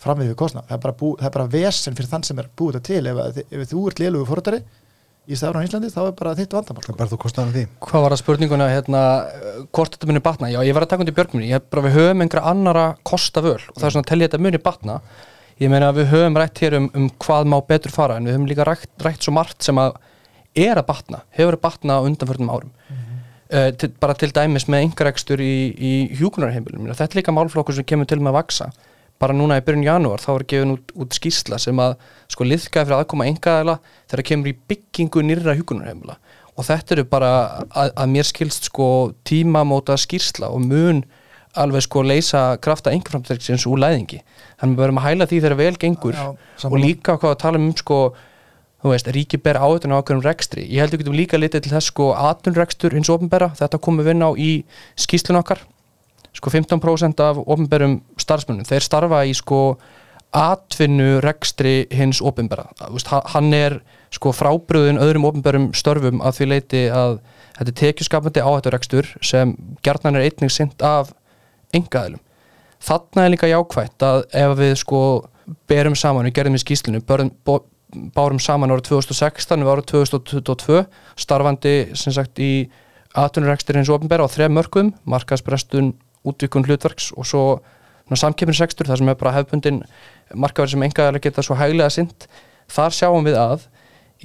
fram 0.00 0.18
við 0.22 0.30
kostnað, 0.40 0.64
það 0.70 0.76
er 0.78 0.82
bara, 0.86 0.94
bú, 0.96 1.10
það 1.20 1.26
er 1.28 1.34
bara 1.34 1.50
vesen 1.52 1.96
fyrir 1.98 2.08
þann 2.08 2.22
sem 2.24 2.38
er 2.40 2.46
búið 2.56 2.78
þetta 2.78 2.86
til 2.88 3.06
ef, 3.10 3.18
að- 3.20 3.42
ef 3.44 3.66
þú 3.70 3.82
ert 3.90 4.00
lélugu 4.00 4.28
fórhaldari 4.30 4.60
í 5.30 5.36
stafran 5.36 5.66
Íslandi 5.68 5.90
þá 5.92 5.98
er 6.06 6.14
bara 6.16 6.32
þitt 6.38 6.54
vandamál 6.56 6.80
það 6.82 6.88
sko. 6.88 6.96
ber 7.02 7.10
þú 7.12 7.18
kostnaðan 7.20 7.52
því 7.54 7.64
Hvað 7.84 8.02
var 8.06 8.14
það 8.14 8.20
spurninguna, 8.22 8.68
hérna, 8.72 9.02
hvort 9.76 9.94
þetta 9.98 10.08
muni 10.08 10.22
batna? 10.24 10.48
Já, 10.50 10.58
ég 10.64 10.74
var 10.74 10.86
að 10.86 10.92
taka 10.94 11.04
undir 11.04 11.14
björgminni, 11.20 11.50
ég 11.52 11.60
hef 11.60 11.68
bara 11.70 11.84
við 11.86 11.98
höfum 11.98 12.24
einhverja 12.24 12.50
annara 12.54 12.86
kosta 13.04 13.42
völ 13.44 13.58
og 13.60 13.76
það 13.76 13.86
er 13.90 13.94
svona 13.94 14.06
að 14.06 14.10
tellja 14.14 14.30
þetta 14.30 14.42
muni 14.48 14.62
batna. 14.64 14.96
Ég 15.60 15.68
meina 15.70 15.90
að 15.92 16.00
við 16.00 16.08
höfum 16.14 16.38
rætt 16.40 16.62
hér 16.64 16.78
um, 16.80 16.88
um 16.96 17.10
hvað 17.20 17.50
má 17.52 17.58
betur 17.68 17.92
fara 17.92 18.16
en 18.16 18.24
við 18.24 18.38
höfum 18.38 18.48
líka 18.48 18.64
rætt, 18.64 18.88
rætt 19.04 19.20
svo 19.28 19.36
margt 19.36 19.60
sem 19.68 19.76
að 19.78 20.00
er 20.56 20.80
að 20.80 20.86
batna, 20.88 21.22
hefur 21.36 21.56
að 21.58 21.64
batna 21.66 21.98
á 21.98 22.06
undanförnum 22.06 22.50
árum. 22.52 22.70
uh, 23.50 23.70
til, 23.74 23.90
bara 24.00 24.14
til 24.14 24.30
dæmis 24.34 24.68
með 24.70 24.86
einhverjakstur 24.86 25.40
í, 25.42 25.54
í 25.74 25.92
hjúkunarheimilum. 26.20 26.88
Þetta 26.94 27.08
er 27.10 27.20
líka 27.20 27.34
málflokkur 27.34 27.74
sem 27.74 27.84
kemur 27.84 28.06
til 28.06 28.20
með 28.20 28.32
að 28.34 28.38
vaksa. 28.40 28.70
Bara 29.20 29.34
núna 29.36 29.58
í 29.60 29.64
byrjun 29.64 29.84
janúar 29.84 30.22
þá 30.22 30.30
er 30.32 30.44
gefin 30.48 30.74
út, 30.78 30.92
út 30.96 31.12
skýrsla 31.12 31.58
sem 31.60 31.76
að 31.82 31.96
sko 32.32 32.46
liðkaði 32.46 32.86
fyrir 32.86 33.00
aðkoma 33.02 33.26
engaðala 33.28 33.74
þegar 34.08 34.22
kemur 34.30 34.48
í 34.48 34.54
byggingu 34.70 35.24
nýrra 35.26 35.56
hjúkunarheimila 35.58 36.16
og 36.56 36.64
þetta 36.64 36.94
eru 36.96 37.04
bara 37.08 37.32
að, 37.68 37.90
að 37.96 38.08
mér 38.14 38.28
skilst 38.28 38.70
sko 38.70 38.86
tímamóta 39.28 39.96
skýrsla 40.00 40.48
og 40.48 40.64
mun 40.64 41.02
alveg 41.58 41.84
sko 41.84 42.02
leysa 42.06 42.40
krafta 42.62 42.92
engaframtæksins 42.94 43.66
úr 43.68 43.80
læðingi. 43.82 44.20
Þannig 44.60 44.76
við 44.76 44.82
verðum 44.84 45.00
að 45.02 45.06
hæla 45.08 45.28
því 45.30 45.38
þegar 45.44 45.58
vel 45.58 45.76
gengur 45.84 46.16
Já, 46.16 46.26
og 46.30 46.60
sammála. 46.62 46.82
líka 46.84 47.16
hvað 47.18 47.34
að 47.34 47.40
tala 47.42 47.60
um 47.60 47.70
sko 47.76 47.98
þú 48.80 48.94
veist, 48.94 49.10
ríki 49.12 49.40
ber 49.42 49.60
áhættun 49.60 49.92
á 49.92 50.00
ákveðum 50.00 50.24
rekstri. 50.24 50.64
Ég 50.64 50.80
held 50.82 50.94
við 50.94 51.04
getum 51.04 51.18
líka 51.18 51.40
litið 51.40 51.66
til 51.66 51.74
þess 51.74 51.92
sko 51.92 52.10
atvinnrekstur 52.16 52.96
hins 52.96 53.12
ofnbera, 53.12 53.52
þetta 53.58 53.80
komum 53.82 54.04
við 54.04 54.14
inn 54.14 54.26
á 54.26 54.30
í 54.34 54.50
skýslun 55.00 55.40
okkar. 55.42 55.62
Sko 56.36 56.52
15% 56.54 57.20
af 57.24 57.40
ofnberum 57.42 58.00
starfsmönnum 58.20 58.68
þeir 58.68 58.86
starfa 58.86 59.24
í 59.26 59.34
sko 59.34 59.60
atvinnurekstri 60.36 61.88
hins 61.90 62.20
ofnbera 62.22 62.68
hann 63.32 63.54
er 63.54 63.80
sko 64.14 64.30
frábröðun 64.34 65.00
öðrum 65.02 65.26
ofnberum 65.26 65.68
störfum 65.74 66.22
að 66.22 66.36
því 66.38 66.48
leiti 66.52 66.82
að 66.94 67.16
þetta 67.58 67.72
er 67.72 67.78
tekjuskapandi 67.80 68.44
áhætturekstur 68.44 69.10
sem 69.26 69.56
gjarnan 69.82 70.20
er 70.20 70.28
einnig 70.28 70.54
sint 70.54 70.82
af 70.86 71.10
engaðilum 71.74 72.22
þarna 72.80 73.26
er 73.26 73.34
líka 73.34 73.50
jákvætt 73.50 74.06
að 74.06 74.22
ef 74.44 74.56
við 74.60 74.76
sko 74.84 75.02
berum 75.70 75.96
saman, 75.98 76.28
við 76.28 76.36
gerðum 76.38 76.60
í 76.60 76.62
skýslinu 76.62 77.02
bárum 78.14 78.38
saman 78.42 78.70
árið 78.74 78.90
2016 78.92 79.64
við 79.64 79.72
árið 79.72 79.88
2022 79.92 80.84
starfandi 81.18 81.74
sem 81.98 82.14
sagt 82.14 82.38
í 82.42 82.70
atvinnurekstur 83.18 83.78
hins 83.78 83.90
ofnbæra 83.90 84.26
á 84.26 84.30
þrejum 84.30 84.56
mörgum 84.58 84.92
markaðsprestun, 85.10 85.94
útvikun 86.26 86.66
hlutverks 86.68 87.10
og 87.16 87.26
svo 87.26 87.44
samkeppnisrekstur 88.10 88.88
þar 88.90 89.00
sem 89.00 89.10
er 89.10 89.18
bara 89.18 89.34
hefbundin 89.36 89.82
markaverð 90.34 90.74
sem 90.74 90.84
engaðarlega 90.86 91.28
geta 91.28 91.44
svo 91.46 91.56
hæglega 91.58 91.90
sint 91.94 92.26
þar 92.70 92.94
sjáum 92.94 93.26
við 93.26 93.38
að 93.38 93.66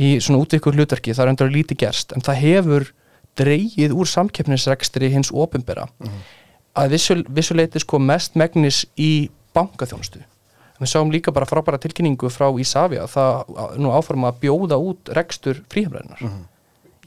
í 0.01 0.15
svona 0.19 0.41
útvikun 0.43 0.77
hlutverki 0.77 1.13
það 1.13 1.25
er 1.25 1.33
endur 1.33 1.53
lítið 1.53 1.81
gerst 1.85 2.15
en 2.15 2.25
það 2.25 2.41
hefur 2.41 2.87
dreigið 3.39 3.93
úr 3.95 4.09
samkeppnisrekstri 4.09 5.11
hins 5.13 5.31
ofnbæra 5.33 5.87
að 6.75 6.95
vissu, 6.95 7.21
vissuleiti 7.29 7.81
sko 7.83 7.99
mest 7.99 8.35
megnis 8.35 8.83
í 8.97 9.29
bankaþjónustu 9.55 10.23
við 10.81 10.91
sáum 10.91 11.11
líka 11.13 11.31
bara 11.35 11.47
frábæra 11.47 11.79
tilkynningu 11.81 12.29
frá 12.33 12.49
Ísafja 12.59 13.05
það 13.07 13.53
að- 13.55 13.77
nú 13.79 13.93
áforma 13.95 14.31
að 14.33 14.39
bjóða 14.43 14.77
út 14.81 15.11
rekstur 15.15 15.61
fríhjumræðinar 15.71 16.19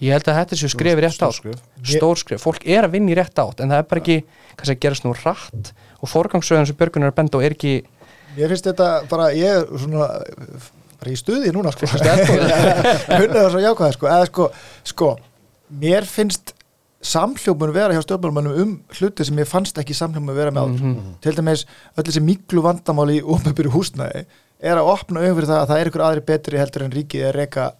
ég 0.00 0.12
held 0.14 0.28
að 0.30 0.36
þetta 0.38 0.56
séu 0.60 0.68
skrefið 0.70 1.00
rétt 1.02 1.22
átt. 1.26 1.34
Stórskref. 1.34 1.62
stór 1.82 2.16
skref, 2.20 2.42
fólk 2.46 2.62
er 2.70 2.84
að 2.86 2.92
vinna 2.94 3.10
í 3.10 3.16
rétt 3.18 3.34
átt 3.42 3.60
en 3.60 3.68
það 3.72 3.80
er 3.82 3.88
bara 3.90 4.00
ekki, 4.04 4.18
kannski 4.56 4.76
að 4.76 4.82
gerast 4.84 5.04
nú 5.04 5.14
rætt 5.18 5.72
og 6.00 6.08
forgangsröðan 6.12 6.68
sem 6.70 6.76
Björgun 6.78 7.02
er 7.02 7.10
að 7.10 7.16
benda 7.18 7.38
á 7.38 7.42
er 7.42 7.56
ekki 7.56 7.72
Mér 8.36 8.52
finnst 8.52 8.68
þetta 8.70 8.88
bara, 9.10 9.32
ég 9.34 9.48
er 9.58 9.66
svona 9.82 10.06
bara 11.00 11.10
í 11.10 11.16
stuði 11.18 11.50
núna 11.54 11.72
sko 11.74 11.88
Hunnið 13.18 13.34
það 13.34 13.50
svo 13.50 13.62
jákvæða 13.64 13.92
sko. 13.96 14.06
Eða 14.12 14.28
sko, 14.30 14.46
sko, 14.92 15.08
mér 15.82 16.06
finnst 16.06 16.54
samhljómun 17.02 17.72
vera 17.72 17.94
hjá 17.94 18.02
stjórnmálumannum 18.02 18.58
um 18.62 18.72
hluti 18.98 19.24
sem 19.24 19.36
ég 19.38 19.46
fannst 19.46 19.78
ekki 19.78 19.94
samhljómun 19.94 20.34
vera 20.34 20.50
með 20.50 20.64
áður 20.66 20.82
Mhm. 20.82 21.14
til 21.22 21.32
dæmis 21.36 21.64
öll 21.96 22.04
þessi 22.04 22.22
miklu 22.24 22.62
vandamál 22.62 23.10
í 23.14 23.20
ómöpuru 23.22 23.70
húsnæði 23.70 24.24
er 24.60 24.76
að 24.76 24.88
opna 24.90 25.20
auðvitað 25.20 25.36
fyrir 25.38 25.48
það 25.48 25.62
að 25.62 25.68
það 25.68 25.80
er 25.80 25.90
ykkur 25.90 26.04
aðri 26.08 26.24
betri 26.26 26.58
heldur 26.58 26.82
en 26.82 26.90
ríkið 26.92 27.24
er 27.28 27.32
reyka 27.38 27.72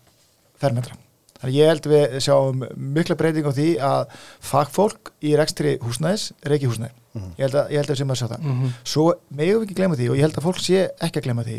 fermetra. 0.60 0.94
Þannig 1.38 1.54
ég 1.54 1.66
held 1.70 1.82
við 1.86 2.14
sjáum 2.22 2.62
mikla 2.76 3.14
breyting 3.16 3.46
á 3.46 3.52
því 3.54 3.66
að 3.78 4.06
fagfólk 4.42 5.10
í 5.22 5.34
rekstri 5.38 5.78
húsnæðis 5.78 6.32
reyki 6.46 6.66
húsnæði. 6.66 6.90
Ég 7.38 7.42
held 7.46 7.54
að, 7.54 7.70
ég 7.70 7.76
held 7.78 7.90
að 7.90 7.94
við 7.94 7.98
séum 8.00 8.10
að 8.14 8.18
sjá 8.18 8.28
það. 8.30 8.40
Mhm. 8.42 8.72
Svo 8.84 9.04
megum 9.34 9.60
við 9.62 9.66
ekki 9.68 9.74
glemma 9.78 9.96
því 9.98 10.08
og 10.10 10.16
ég 10.16 10.20
held 10.26 10.34
að 10.38 10.46
fólk 10.46 10.58
sé 10.62 10.88
ekki 11.02 11.18
að 11.18 11.26
glemma 11.26 11.44
því 11.46 11.58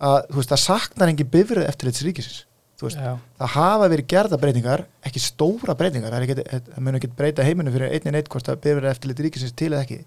að 0.00 0.18
þú 0.28 0.34
veist, 0.38 0.48
það 0.52 0.62
saknar 0.64 1.08
engin 1.08 1.30
bifrið 1.32 1.68
eftir 1.68 1.88
þetta 1.90 2.04
ríkisins. 2.08 2.44
Þú 2.78 2.86
veist, 2.86 2.98
það 3.40 3.54
hafa 3.56 3.86
verið 3.90 4.06
gerða 4.12 4.38
breytingar, 4.38 4.84
ekki 5.08 5.20
stóra 5.22 5.74
breytingar, 5.74 6.14
það, 6.14 6.18
er 6.20 6.26
ekki, 6.28 6.64
það 6.68 6.84
mun 6.86 6.98
ekki 7.00 7.08
breyta 7.18 7.46
heiminu 7.46 7.72
fyrir 7.74 7.94
einni 7.96 8.12
neitt 8.14 8.28
hvort 8.30 8.50
að 8.52 8.60
bifrið 8.62 8.90
eftir 8.92 9.22
ríkisins 9.26 9.56
til 9.58 9.72
eða 9.72 9.80
ekki. 9.82 9.98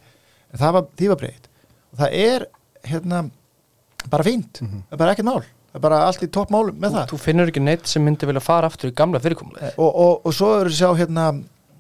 En 0.52 0.62
það 0.62 0.78
var, 0.78 0.86
var 1.12 1.20
breytt. 1.20 1.50
Og 1.92 2.00
það 2.00 2.16
er, 2.22 2.46
hérna, 2.88 3.26
bara 4.14 4.28
fínt, 4.28 4.62
það 4.64 4.96
er 4.96 5.02
bara 5.04 5.18
ekkert 5.18 5.28
mál. 5.28 5.42
Það 5.72 5.80
er 5.80 5.84
bara 5.86 6.00
allt 6.08 6.24
í 6.24 6.32
topp 6.36 6.50
mál 6.52 6.66
með 6.72 6.96
það. 6.98 7.12
þú 7.12 7.20
finnur 7.26 7.52
ekki 7.52 7.64
neitt 7.64 7.92
sem 7.92 8.04
myndi 8.04 8.28
vilja 8.28 8.44
fara 8.44 8.68
aftur 8.72 8.92
í 8.92 8.96
gamla 8.96 9.22
fyrirkomulega 9.24 9.70
og, 9.80 9.92
og, 9.92 10.26
og 10.28 10.34
svo 10.36 10.50
eru 10.60 10.74
sjá 10.76 10.90
hérna, 11.00 11.30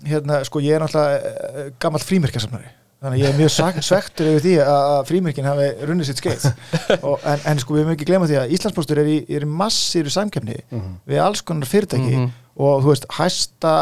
hérna 0.07 0.37
sko 0.47 0.61
ég 0.63 0.77
er 0.77 0.85
náttúrulega 0.85 1.33
uh, 1.51 1.73
gammal 1.83 2.03
frímerkjasamnari 2.03 2.71
þannig 3.01 3.17
að 3.17 3.21
ég 3.21 3.29
er 3.31 3.37
mjög 3.39 3.51
svektur 3.89 4.29
yfir 4.31 4.43
því 4.45 4.55
að 4.65 4.97
frímerkin 5.09 5.49
hafi 5.49 5.67
runnið 5.89 6.09
sitt 6.11 6.21
skeið. 6.21 6.47
Og, 7.07 7.17
en, 7.25 7.43
en 7.51 7.61
sko 7.61 7.75
við 7.75 7.85
mögum 7.85 7.95
ekki 7.97 8.07
glemma 8.11 8.29
því 8.29 8.39
að 8.41 8.55
Íslandsbóstur 8.57 9.01
er 9.01 9.09
í, 9.09 9.17
er 9.29 9.45
í 9.47 9.49
massíru 9.49 10.13
samkefni 10.13 10.59
við 11.09 11.21
alls 11.23 11.43
konar 11.45 11.69
fyrirtæki. 11.69 12.15
Mhm. 12.17 12.31
og 12.61 12.81
þú 12.83 12.91
veist 12.91 13.05
hæsta 13.15 13.75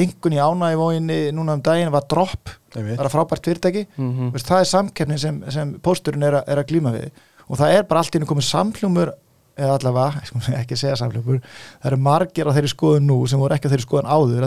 engun 0.00 0.36
í 0.36 0.38
ánægivóginni 0.40 1.18
núna 1.34 1.56
um 1.58 1.62
daginn 1.62 1.90
var 1.92 2.06
dropp. 2.08 2.52
Einmitt. 2.76 2.96
bara 2.96 3.10
frábært 3.10 3.44
fyrirtæki. 3.44 3.86
Mhm. 3.96 4.30
Þú 4.30 4.36
veist, 4.36 4.46
það 4.46 4.60
er 4.60 4.68
samkeppni 4.70 5.18
sem, 5.18 5.42
sem 5.50 5.74
pósturinn 5.82 6.22
er, 6.22 6.44
er 6.46 6.62
að 6.62 6.68
glíma 6.70 6.92
við. 6.94 7.10
Og 7.50 7.58
það 7.58 7.74
er 7.74 7.82
bara 7.82 8.00
allt 8.00 8.14
í 8.14 8.20
einu 8.20 8.30
komið 8.30 8.46
samhljómur 8.46 9.12
eða 9.60 9.76
allavega, 9.76 10.22
ekki 10.62 10.78
segja 10.78 10.96
samhljómur 10.96 11.40
það 11.42 11.88
eru 11.90 11.96
margir 12.00 12.48
á 12.48 12.54
þeirri 12.54 12.70
skoðun 12.72 13.08
nú 13.10 13.26
sem 13.28 13.40
voru 13.42 13.56
ekki 13.56 13.68
á 13.68 13.72
þeirri 13.74 13.84
skoðun 13.84 14.08
áður 14.08 14.46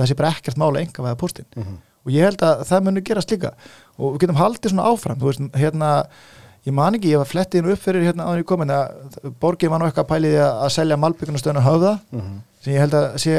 og 2.04 2.14
ég 2.14 2.28
held 2.28 2.46
að 2.46 2.64
það 2.70 2.88
muni 2.88 3.04
gerast 3.06 3.34
líka. 3.34 3.52
Og 3.98 4.16
við 4.16 4.24
getum 4.26 4.40
haldið 4.40 4.74
svona 4.74 4.88
áfram 4.92 5.20
þú 5.22 5.30
veist, 5.30 5.44
hérna, 5.60 5.92
ég 6.68 6.76
man 6.76 6.98
ekki, 6.98 7.12
ég 7.14 7.22
var 7.22 7.30
flettið 7.30 7.62
inn 7.62 7.74
upp 7.74 7.84
fyrir 7.84 8.08
hérna 8.08 8.28
áður 8.30 8.42
í 8.44 8.48
komin 8.48 8.74
að 8.74 9.20
borgið 9.42 9.72
var 9.74 9.82
nú 9.82 9.88
eitthvað 9.90 10.10
pæliði 10.10 10.42
að, 10.46 10.66
selja 10.74 11.00
malbyggunastöðuna 11.04 11.64
höfða 11.68 11.94
sem 12.64 12.74
ég 12.74 12.80
held 12.80 12.96
að 12.96 13.08
sé, 13.20 13.38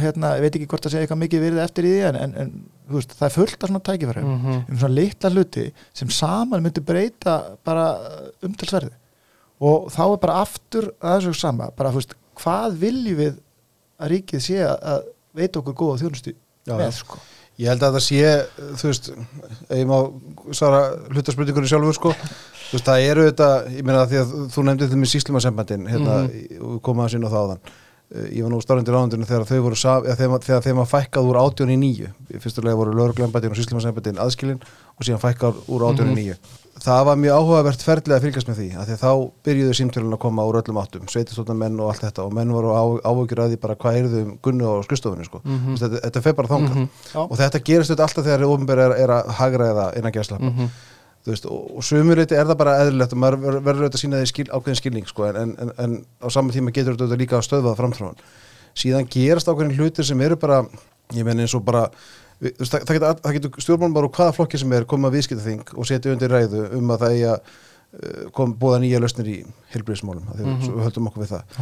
hérna, 0.00 0.34
ég 0.38 0.46
veit 0.46 0.54
ekki 0.56 0.68
hvort 0.72 0.86
að 0.88 0.94
segja 0.94 1.04
eitthvað 1.04 1.20
mikið 1.20 1.42
virði 1.44 1.62
eftir 1.64 1.84
í 1.84 1.92
því 1.92 2.04
en, 2.08 2.16
en, 2.16 2.34
en 2.40 2.52
þú 2.88 2.96
veist, 2.96 3.16
það 3.18 3.26
er 3.28 3.34
fullt 3.34 3.56
af 3.66 3.70
svona 3.70 3.82
tækifærum. 3.88 4.30
Mhm. 4.34 4.60
um 4.68 4.78
svona 4.80 4.96
litla 4.98 5.32
hluti 5.34 5.64
sem 5.92 6.12
saman 6.12 6.64
myndi 6.64 6.84
breyta 6.84 7.34
bara 7.64 7.86
umtalsverði. 8.44 8.94
Og 9.64 9.90
þá 9.92 10.02
er 10.06 10.20
bara 10.24 10.40
aftur 10.40 10.90
að 11.00 11.18
þessu 11.20 11.40
sama, 11.44 11.68
bara 11.76 11.92
þú 11.92 12.00
veist, 12.00 12.16
hvað 12.40 12.80
viljum 12.80 13.20
við 13.20 13.36
að 14.00 14.14
ríkið 14.14 14.44
sé 14.48 14.64
að, 14.64 15.12
veita 15.34 15.58
okkur 15.60 15.74
góða 15.74 16.00
þjónustu 16.04 16.32
Já, 16.64 16.76
með 16.78 16.92
sko 16.94 17.18
Ég 17.62 17.68
held 17.70 17.84
að 17.86 17.94
það 17.94 18.02
sé, 18.02 18.32
þú 18.80 18.88
veist, 18.90 19.08
ef 19.70 19.76
ég 19.78 19.86
má 19.86 19.98
svara 20.58 20.80
hlutaspurningunni 21.14 21.68
sjálfur, 21.70 21.94
sko, 21.94 22.10
þú 22.18 22.74
veist, 22.74 22.88
það 22.88 23.04
eru 23.12 23.26
þetta, 23.28 23.48
ég 23.76 23.84
meina 23.86 24.06
því 24.10 24.18
að 24.24 24.32
þú 24.50 24.64
nefndið 24.66 24.88
þetta 24.88 24.98
með 25.04 25.12
síslumarsembandin, 25.12 25.84
hérna, 25.92 26.16
Mhm. 26.24 26.58
og 26.60 26.72
við 26.74 26.80
komum 26.88 27.04
aðeins 27.04 27.14
inn 27.14 27.26
á 27.26 27.30
það 27.30 27.44
áðan, 27.44 27.60
uh, 28.14 28.26
ég 28.34 28.42
var 28.42 28.50
nú 28.50 28.60
starfandi 28.64 28.90
ráðundinu 28.96 29.28
þegar 29.30 29.46
þau 29.46 29.62
voru 29.62 29.78
þegar, 29.78 30.42
þegar 30.42 30.64
þeim 30.66 30.76
var 30.82 30.90
fækkað 30.90 31.30
úr 31.30 31.38
18 31.44 31.70
í 31.70 31.78
9 31.78 32.10
fyrstulega 32.42 32.76
voru 32.76 32.92
lögurglembætin 32.98 33.50
og 33.54 33.56
síslimarsembætin 33.62 34.18
aðskilin 34.18 34.58
og 34.98 35.06
síðan 35.06 35.22
fækkað 35.22 35.54
úr 35.70 35.86
18 35.94 36.10
í 36.10 36.34
9 36.34 36.36
það 36.84 37.04
var 37.08 37.16
mjög 37.16 37.38
áhugavert 37.40 37.82
ferðlega 37.86 38.16
að 38.18 38.24
fylgjast 38.26 38.48
með 38.50 38.58
því 38.60 38.66
að 38.76 38.88
því 38.90 38.96
þá 39.00 39.10
byrjuðu 39.48 39.74
símtölun 39.78 40.14
að 40.16 40.20
koma 40.24 40.44
úr 40.48 40.58
öllum 40.60 40.80
áttum 40.82 41.06
sveitistóttan 41.08 41.56
menn 41.60 41.78
og 41.80 41.88
allt 41.92 42.02
þetta 42.04 42.24
og 42.26 42.34
menn 42.36 42.52
voru 42.52 42.74
áhugjur 43.00 43.40
að 43.44 43.54
því 43.54 43.60
bara 43.62 43.76
hvað 43.80 43.98
er 44.00 44.08
þau 44.12 44.18
um 44.24 44.34
gunnu 44.44 44.64
á 44.68 44.74
skristofunni 44.84 45.24
sko. 45.24 45.40
mm 45.44 45.58
-hmm. 45.58 45.78
þetta, 45.80 46.00
þetta 46.04 46.22
fer 46.22 46.34
bara 46.34 46.48
þangað 46.48 46.74
Mhm. 46.76 46.88
og 47.30 47.36
þetta 47.38 47.62
gerist 47.64 47.90
þetta 47.90 48.02
alltaf 48.04 48.24
þegar 48.24 48.44
ofnbæri 48.48 48.80
er, 48.84 48.92
er 49.04 49.08
að 49.16 49.28
hagraða 49.38 49.96
innan 49.96 50.12
gæslappa 50.12 50.44
Mhm. 50.50 50.68
þú 51.24 51.30
veist, 51.32 51.46
og, 51.46 51.76
og 51.76 51.82
sumuleiti 51.84 52.34
er 52.36 52.44
það 52.44 52.56
bara 52.58 52.78
eðlilegt 52.84 53.12
og 53.12 53.18
maður 53.18 53.38
ver- 53.40 53.60
verður 53.64 53.82
auðvitað 53.84 53.94
að 53.96 54.04
sína 54.04 54.20
því 54.20 54.26
skil, 54.26 54.44
ákveðin 54.52 54.76
skilning 54.76 55.06
sko, 55.08 55.24
en, 55.24 55.56
en, 55.58 55.72
en 55.78 56.04
á 56.20 56.28
saman 56.28 56.52
tíma 56.52 56.70
getur 56.72 56.96
þetta 56.96 57.16
líka 57.16 57.36
að 57.38 57.48
stöðvað 57.48 57.76
framþróun 57.80 58.16
síðan 58.76 59.08
gerast 59.08 59.48
ákveðin 59.48 59.76
hlutir 59.78 60.04
sem 60.04 60.20
eru 60.20 60.36
bara 60.36 60.64
ég 61.14 61.24
menn 61.24 61.40
eins 61.40 61.54
og 61.54 61.64
bara 61.64 61.88
það, 62.44 62.86
það 62.88 62.94
getur, 62.98 63.24
getur 63.36 63.66
stjórnmálum 63.66 63.96
bara 63.96 64.08
úr 64.08 64.14
hvaða 64.18 64.36
flokki 64.36 64.60
sem 64.60 64.76
er 64.76 64.86
koma 64.90 65.10
að 65.10 65.18
viðskiptaþing 65.18 65.74
og 65.74 65.88
setja 65.88 66.14
undir 66.14 66.34
ræðu 66.34 66.64
um 66.78 66.94
að 66.94 67.04
það 67.04 67.16
eigi 67.16 67.26
að 67.32 67.36
uh, 67.40 68.22
kom 68.36 68.54
búða 68.60 68.80
nýja 68.84 69.02
lausnir 69.02 69.32
í 69.32 69.36
heilbriðismálum 69.74 70.24
mm. 70.30 70.46
-hmm. 70.46 70.72
við 70.78 70.88
höldum 70.88 71.10
okkur 71.10 71.24
við 71.24 71.34
það. 71.34 71.60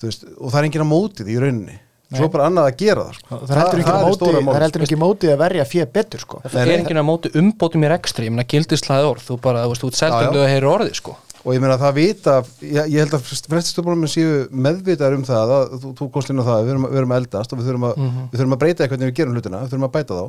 Þú 0.00 0.10
veist, 0.10 0.26
og 0.36 0.50
það 0.50 0.58
er 0.60 0.68
enginn 0.70 0.86
að 0.86 0.92
móti 0.94 1.26
því 1.26 1.36
í 1.36 1.40
rauninni 1.44 1.78
Nei. 2.10 2.18
svo 2.18 2.26
bara 2.32 2.46
annað 2.50 2.68
að 2.72 2.78
gera 2.80 3.02
það 3.06 3.18
sko. 3.18 3.36
það 3.46 3.58
heldur 3.60 3.80
ekki 3.80 3.90
það 3.90 4.06
það 4.10 4.56
er 4.56 4.64
heldur 4.64 4.84
ekki 4.86 4.96
móti 4.98 5.28
að 5.30 5.42
verja 5.44 5.66
fjö 5.70 5.84
betur 5.94 6.22
sko. 6.24 6.40
Það 6.42 6.62
er 6.64 6.72
enginn 6.74 6.98
að 6.98 7.06
móti 7.06 7.30
umbótum 7.38 7.84
í 7.86 7.90
rekstri, 7.92 8.26
ég 8.26 8.34
meina 8.34 8.46
gildislæði 8.50 9.10
orð, 9.12 9.26
þú 9.28 9.36
bara, 9.44 9.62
þú 9.62 9.74
veist, 9.74 9.84
þú 9.84 9.90
ert 9.92 9.98
seldanlega 10.00 10.48
að 10.48 10.50
heyra 10.50 10.72
orðið, 10.72 10.96
sko. 10.98 11.14
Og 11.44 11.54
ég 11.56 11.60
meina 11.62 11.76
að 11.78 11.82
það 11.86 11.94
vita 11.96 12.34
ég, 12.60 12.90
ég 12.92 12.98
held 13.04 13.14
að 13.16 13.22
flesti 13.48 13.72
stjórnmálum 13.72 14.10
séu 14.12 14.32
meðvitaðar 14.52 15.16
um 15.16 15.24
það 15.24 15.52
að 15.56 15.76
þú, 15.80 15.92
þú 16.00 16.08
komst 16.12 16.30
inn 16.34 16.42
á 16.42 16.48
það 16.50 16.64
við 16.66 16.72
erum, 16.74 16.86
við 16.92 16.98
erum 17.00 17.14
að 17.16 17.20
eldast 17.22 17.52
og 17.54 17.60
við 17.62 17.68
þurfum 17.70 17.86
að, 17.90 17.94
Mhm. 17.96 18.24
við 18.32 18.40
þurfum 18.42 18.56
að 18.56 18.60
breyta 18.64 18.84
eitthvað 18.84 18.98
hvernig 18.98 19.10
við 19.12 19.18
gerum 19.20 19.34
hlutina, 19.38 19.60
við 19.64 19.70
þurfum 19.72 19.88
að 19.88 19.94
bæta 19.96 20.18
þá 20.20 20.26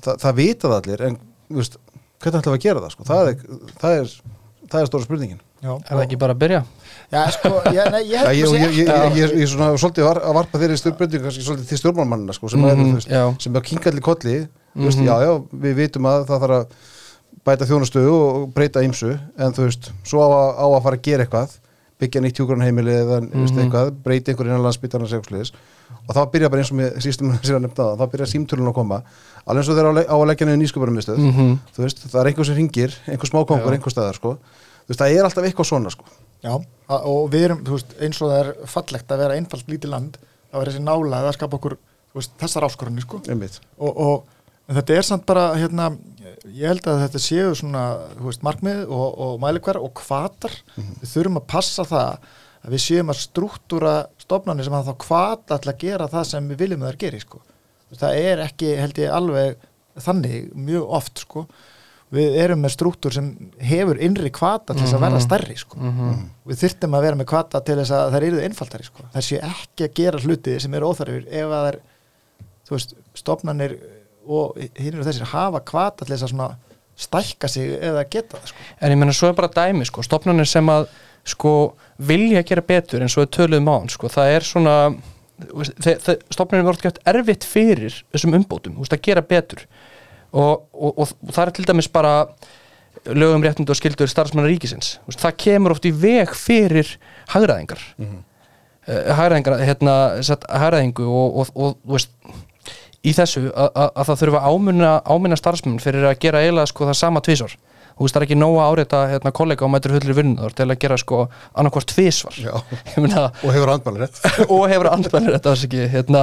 Þa, 0.00 0.12
það 0.22 0.34
vita 0.38 0.68
það 0.70 0.76
allir 0.80 1.02
en 1.10 1.16
veist, 1.50 1.74
hvernig 2.22 2.40
ætlum 2.40 2.54
við 2.54 2.58
að 2.60 2.64
gera 2.64 2.80
það 2.80 2.92
sko? 2.94 3.04
það, 3.10 3.28
er, 3.28 3.36
það, 3.82 3.96
er, 4.00 4.12
það 4.70 4.80
er 4.80 4.86
stóra 4.92 5.04
spurningin 5.08 5.40
Já, 5.60 5.74
Er 5.76 5.92
það 5.92 6.02
ekki 6.06 6.16
bara 6.22 6.32
að 6.32 6.38
byrja? 6.40 6.60
Já, 7.12 7.20
sko, 7.36 7.50
ég, 7.68 7.90
nei, 7.92 8.00
ég 8.08 8.14
ég, 8.14 8.22
að 8.24 8.32
ég, 8.32 8.38
ég, 8.40 8.48
sé 8.48 8.56
ég, 8.56 8.86
ég, 9.18 9.34
ég 9.36 9.42
er 9.44 9.50
svona 9.50 9.66
svolítið 9.76 10.06
var, 10.06 10.20
að 10.24 10.36
varpa 10.38 10.60
þeirri 10.62 10.78
stjórnbreytingu 10.80 11.26
kannski 11.26 11.44
svolítið 11.44 11.68
til 11.68 11.78
stjórnmálmannina 11.82 12.32
sko, 12.32 12.48
sem, 12.48 12.62
mm 12.64 12.94
er, 12.96 13.04
já. 13.12 13.24
sem 13.44 13.58
er 13.60 13.66
kingalli 13.68 14.00
kolli 14.00 14.36
þú 14.72 14.86
veist, 14.86 15.02
Mhm. 15.02 15.10
já, 15.10 15.14
já, 15.26 15.32
við 15.66 15.74
vitum 15.82 16.08
að 16.08 16.24
það 16.30 16.40
þarf 16.46 16.56
að 16.56 16.66
bæta 17.46 17.66
þjónustöðu 17.68 18.12
og 18.12 18.52
breyta 18.54 18.82
ýmsu 18.84 19.14
en 19.38 19.52
þú 19.56 19.66
veist, 19.66 19.90
svo 20.04 20.20
á 20.22 20.28
að, 20.28 20.48
á 20.60 20.66
að 20.76 20.82
fara 20.86 20.96
að 20.98 21.02
gera 21.08 21.24
eitthvað 21.26 21.58
byggja 22.00 22.20
nýtt 22.24 22.38
hjúgrunheimili 22.40 22.92
eða 22.96 23.20
mm 23.20 23.30
Mhm. 23.34 23.58
eitthvað, 23.64 23.90
breyta 24.04 24.32
einhver 24.32 24.46
innan 24.48 24.62
landsbytarnar 24.64 25.08
segusliðis 25.10 25.52
og 26.08 26.14
þá 26.16 26.20
byrja 26.32 26.50
bara 26.50 26.62
eins 26.62 26.70
og 26.72 26.78
með 26.78 26.96
sístum 27.04 27.32
að 27.32 27.98
þá 28.00 28.04
byrja 28.12 28.26
símtölun 28.32 28.70
að 28.70 28.74
koma 28.74 29.02
alveg 29.46 29.60
eins 29.60 29.68
og 29.68 29.76
þeir 29.76 29.88
á, 30.08 30.14
að 30.16 30.26
leggja 30.30 30.46
niður 30.46 30.60
nýsköpurum 30.62 30.96
Mhm. 30.96 31.58
þú 31.76 31.82
veist, 31.84 31.98
það 32.08 32.20
er 32.20 32.26
einhver 32.32 32.46
sem 32.46 32.56
ringir 32.56 32.94
einhver 33.08 33.28
smákongur, 33.28 33.72
einhver 33.72 33.92
staðar 33.92 34.14
sko. 34.16 34.38
þú 34.86 34.88
veist, 34.88 35.00
það 35.00 35.16
er 35.18 35.24
alltaf 35.24 35.44
eitthvað 35.44 35.66
svona 35.68 35.90
sko. 35.90 36.04
Já, 36.42 36.56
og 36.88 37.30
við 37.30 37.44
erum, 37.44 37.64
þú 37.64 37.70
veist, 37.76 37.94
eins 38.00 38.22
og 38.22 38.30
það 38.30 38.40
er 38.40 38.54
fallegt 38.66 39.08
að 39.12 39.18
vera 39.18 39.34
einfalt 39.36 39.66
lítið 39.68 39.90
land 39.90 40.18
þá 40.52 40.56
er 40.60 40.66
þessi 40.70 40.82
nála 40.82 41.16
að 41.28 41.32
skapa 41.36 41.56
okkur 41.60 41.76
þú 42.10 42.14
veist, 42.16 42.32
þessar 42.40 42.64
áskorunni, 42.66 43.00
sko 43.02 43.20
einmitt 43.28 43.60
og, 43.78 43.96
og 43.96 44.24
en 44.70 44.78
þetta 44.78 44.96
er 44.96 45.06
samt 45.06 45.26
bara, 45.26 45.48
hérna 45.58 45.90
ég 46.46 46.68
held 46.70 46.86
að 46.88 47.00
þetta 47.04 47.22
séu 47.22 47.54
svona 47.58 47.84
veist, 48.22 48.44
markmið 48.46 48.84
og, 48.86 49.08
og 49.26 49.40
mælikvar 49.42 49.80
og 49.80 49.92
kvatar 49.98 50.54
við 50.76 51.08
þurfum 51.10 51.40
að 51.40 51.48
passa 51.50 51.86
það 51.88 52.30
að 52.60 52.74
við 52.74 52.82
séum 52.84 53.10
að 53.10 53.20
struktúra 53.24 53.94
stofnanir 54.20 54.66
sem 54.68 54.76
að 54.76 54.90
þá 54.90 54.94
kvata 55.06 55.58
til 55.58 55.72
að 55.72 55.80
gera 55.80 56.08
það 56.12 56.24
sem 56.28 56.48
við 56.52 56.62
viljum 56.62 56.82
að 56.84 56.90
það 56.90 57.02
geri, 57.04 57.20
sko. 57.24 57.42
Það 58.00 58.16
er 58.20 58.42
ekki, 58.44 58.72
held 58.78 58.98
ég, 59.00 59.12
alveg 59.16 59.62
þannig 60.04 60.50
mjög 60.68 60.92
oft, 61.00 61.22
sko. 61.24 61.44
Við 62.10 62.36
erum 62.42 62.60
með 62.64 62.74
struktúr 62.74 63.14
sem 63.14 63.30
hefur 63.64 64.00
innri 64.02 64.32
kvata 64.34 64.74
til 64.74 64.82
þess 64.82 64.96
að 64.98 65.04
verða 65.06 65.22
stærri, 65.24 65.56
sko. 65.56 65.78
Mhm. 65.78 66.20
við 66.50 66.60
þyrftum 66.64 66.96
að 66.98 67.06
vera 67.06 67.18
með 67.20 67.30
kvata 67.32 67.62
til 67.64 67.78
þess 67.80 67.94
að 67.96 68.12
þær 68.14 68.26
eru 68.28 68.42
einfaldari 68.44 68.84
sko. 68.84 69.06
þær 69.14 69.26
séu 69.28 69.40
ekki 69.46 69.86
að 69.86 69.94
gera 69.94 70.22
hluti 70.24 70.60
sem 70.60 70.74
eru 70.74 70.90
óþarfir 70.90 71.28
ef 71.30 71.54
að 71.54 71.66
þær 71.68 71.80
þú 72.66 72.76
veist, 72.76 72.94
stofnanir 73.14 73.76
og 74.26 74.58
hinn 74.76 74.94
eru 74.94 75.06
þessir 75.06 75.30
hafa 75.32 75.60
kvata 75.66 76.04
til 76.04 76.14
þess 76.14 76.26
að 76.26 76.32
svona 76.34 76.50
stækka 77.00 77.48
sig 77.48 77.70
eða 77.80 78.04
geta 78.12 78.36
það 78.36 78.50
sko. 78.52 78.66
En 78.80 78.92
ég 78.92 79.00
meina, 79.00 79.14
svo 79.16 79.30
er 79.30 79.38
bara 79.38 79.48
dæmi, 79.54 79.86
sko, 79.88 80.02
stopnarnir 80.04 80.48
sem 80.48 80.68
að, 80.68 80.88
sko, 81.32 81.52
vilja 82.10 82.42
gera 82.44 82.64
betur 82.66 83.00
eins 83.00 83.16
og 83.16 83.24
við 83.24 83.32
töluðum 83.38 83.70
á 83.72 83.74
hann, 83.78 83.88
sko, 83.94 84.10
það 84.12 84.34
er 84.36 84.46
svona, 84.46 84.74
stopnarnir 86.30 86.66
voru 86.68 86.82
gett 86.84 87.00
erfitt 87.08 87.46
fyrir 87.48 87.94
þessum 88.12 88.36
umbótum, 88.36 88.76
þú 88.76 88.84
veist, 88.84 88.96
að 88.96 89.04
gera 89.08 89.24
betur. 89.24 89.64
Og, 90.30 90.66
og, 90.72 90.90
og, 91.00 91.14
og 91.26 91.32
það 91.34 91.46
er 91.46 91.54
til 91.56 91.68
dæmis 91.70 91.88
bara 91.90 92.14
lögum 93.16 93.42
réttundu 93.46 93.72
og 93.72 93.78
skildur 93.78 94.10
starfsmannar 94.10 94.50
ríkisins, 94.52 94.98
þú 95.00 95.12
veist, 95.14 95.22
það 95.24 95.38
kemur 95.46 95.74
oft 95.74 95.88
í 95.88 95.94
veg 95.96 96.34
fyrir 96.36 96.96
hagræðingar. 97.32 97.86
Mm 98.00 98.10
Mhm. 98.10 98.26
hagræðingar, 98.90 99.60
hérna, 99.62 99.94
sett, 100.24 100.44
hagræðingu 100.48 101.04
og, 101.04 101.34
og, 101.38 101.50
og, 101.54 101.74
þú 101.84 101.92
veist, 101.94 102.10
í 103.06 103.14
þessu 103.16 103.48
að, 103.48 103.68
að, 103.70 103.90
að 103.90 104.08
það 104.10 104.22
þurfa 104.22 104.44
áminna, 104.50 104.94
áminna 105.08 105.38
starfsmenn 105.40 105.82
fyrir 105.82 106.06
að 106.10 106.18
gera 106.22 106.42
eiginlega 106.44 106.70
sko 106.70 106.88
það 106.90 106.98
sama 107.00 107.22
tvísvar 107.24 107.54
þú 108.00 108.06
veist 108.06 108.16
það 108.16 108.20
er 108.22 108.26
ekki 108.26 108.36
nóga 108.40 108.66
áreita 108.70 108.98
hérna, 109.10 109.30
kollega 109.36 109.64
og 109.66 109.72
mætur 109.74 109.92
hullir 109.92 110.16
vinnuður 110.16 110.54
til 110.56 110.66
að 110.66 110.78
gera 110.80 110.96
sko 111.00 111.18
annarkvort 111.52 111.90
tvísvar 111.92 112.38
Já. 112.40 112.52
Ég 112.94 113.00
meina, 113.04 113.26
og 113.44 113.52
hefur 113.52 113.72
andbæli 113.74 114.04
rétt. 114.04 114.20
Og 114.56 114.62
hefur 114.72 114.88
andbænir 114.88 115.36
þetta 115.36 115.52
þess 115.52 115.66
ekki. 115.68 115.82
Hérna, 115.92 116.22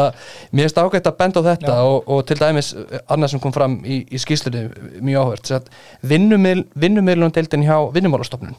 mér 0.49 0.65
finnst 0.65 0.81
ágætt 0.81 1.11
að 1.11 1.19
benda 1.21 1.43
á 1.45 1.47
þetta 1.51 1.77
og, 1.85 2.09
og 2.09 2.23
til 2.29 2.39
dæmis 2.41 2.71
annað 3.05 3.33
sem 3.33 3.43
kom 3.43 3.53
fram 3.53 3.77
í, 3.85 3.99
í 4.09 4.21
skýslunni 4.21 4.65
mjög 5.05 5.37
vinnumiðlunum 6.01 7.35
deildin 7.35 7.65
hjá 7.67 7.77
vinnumálastofnun. 7.93 8.57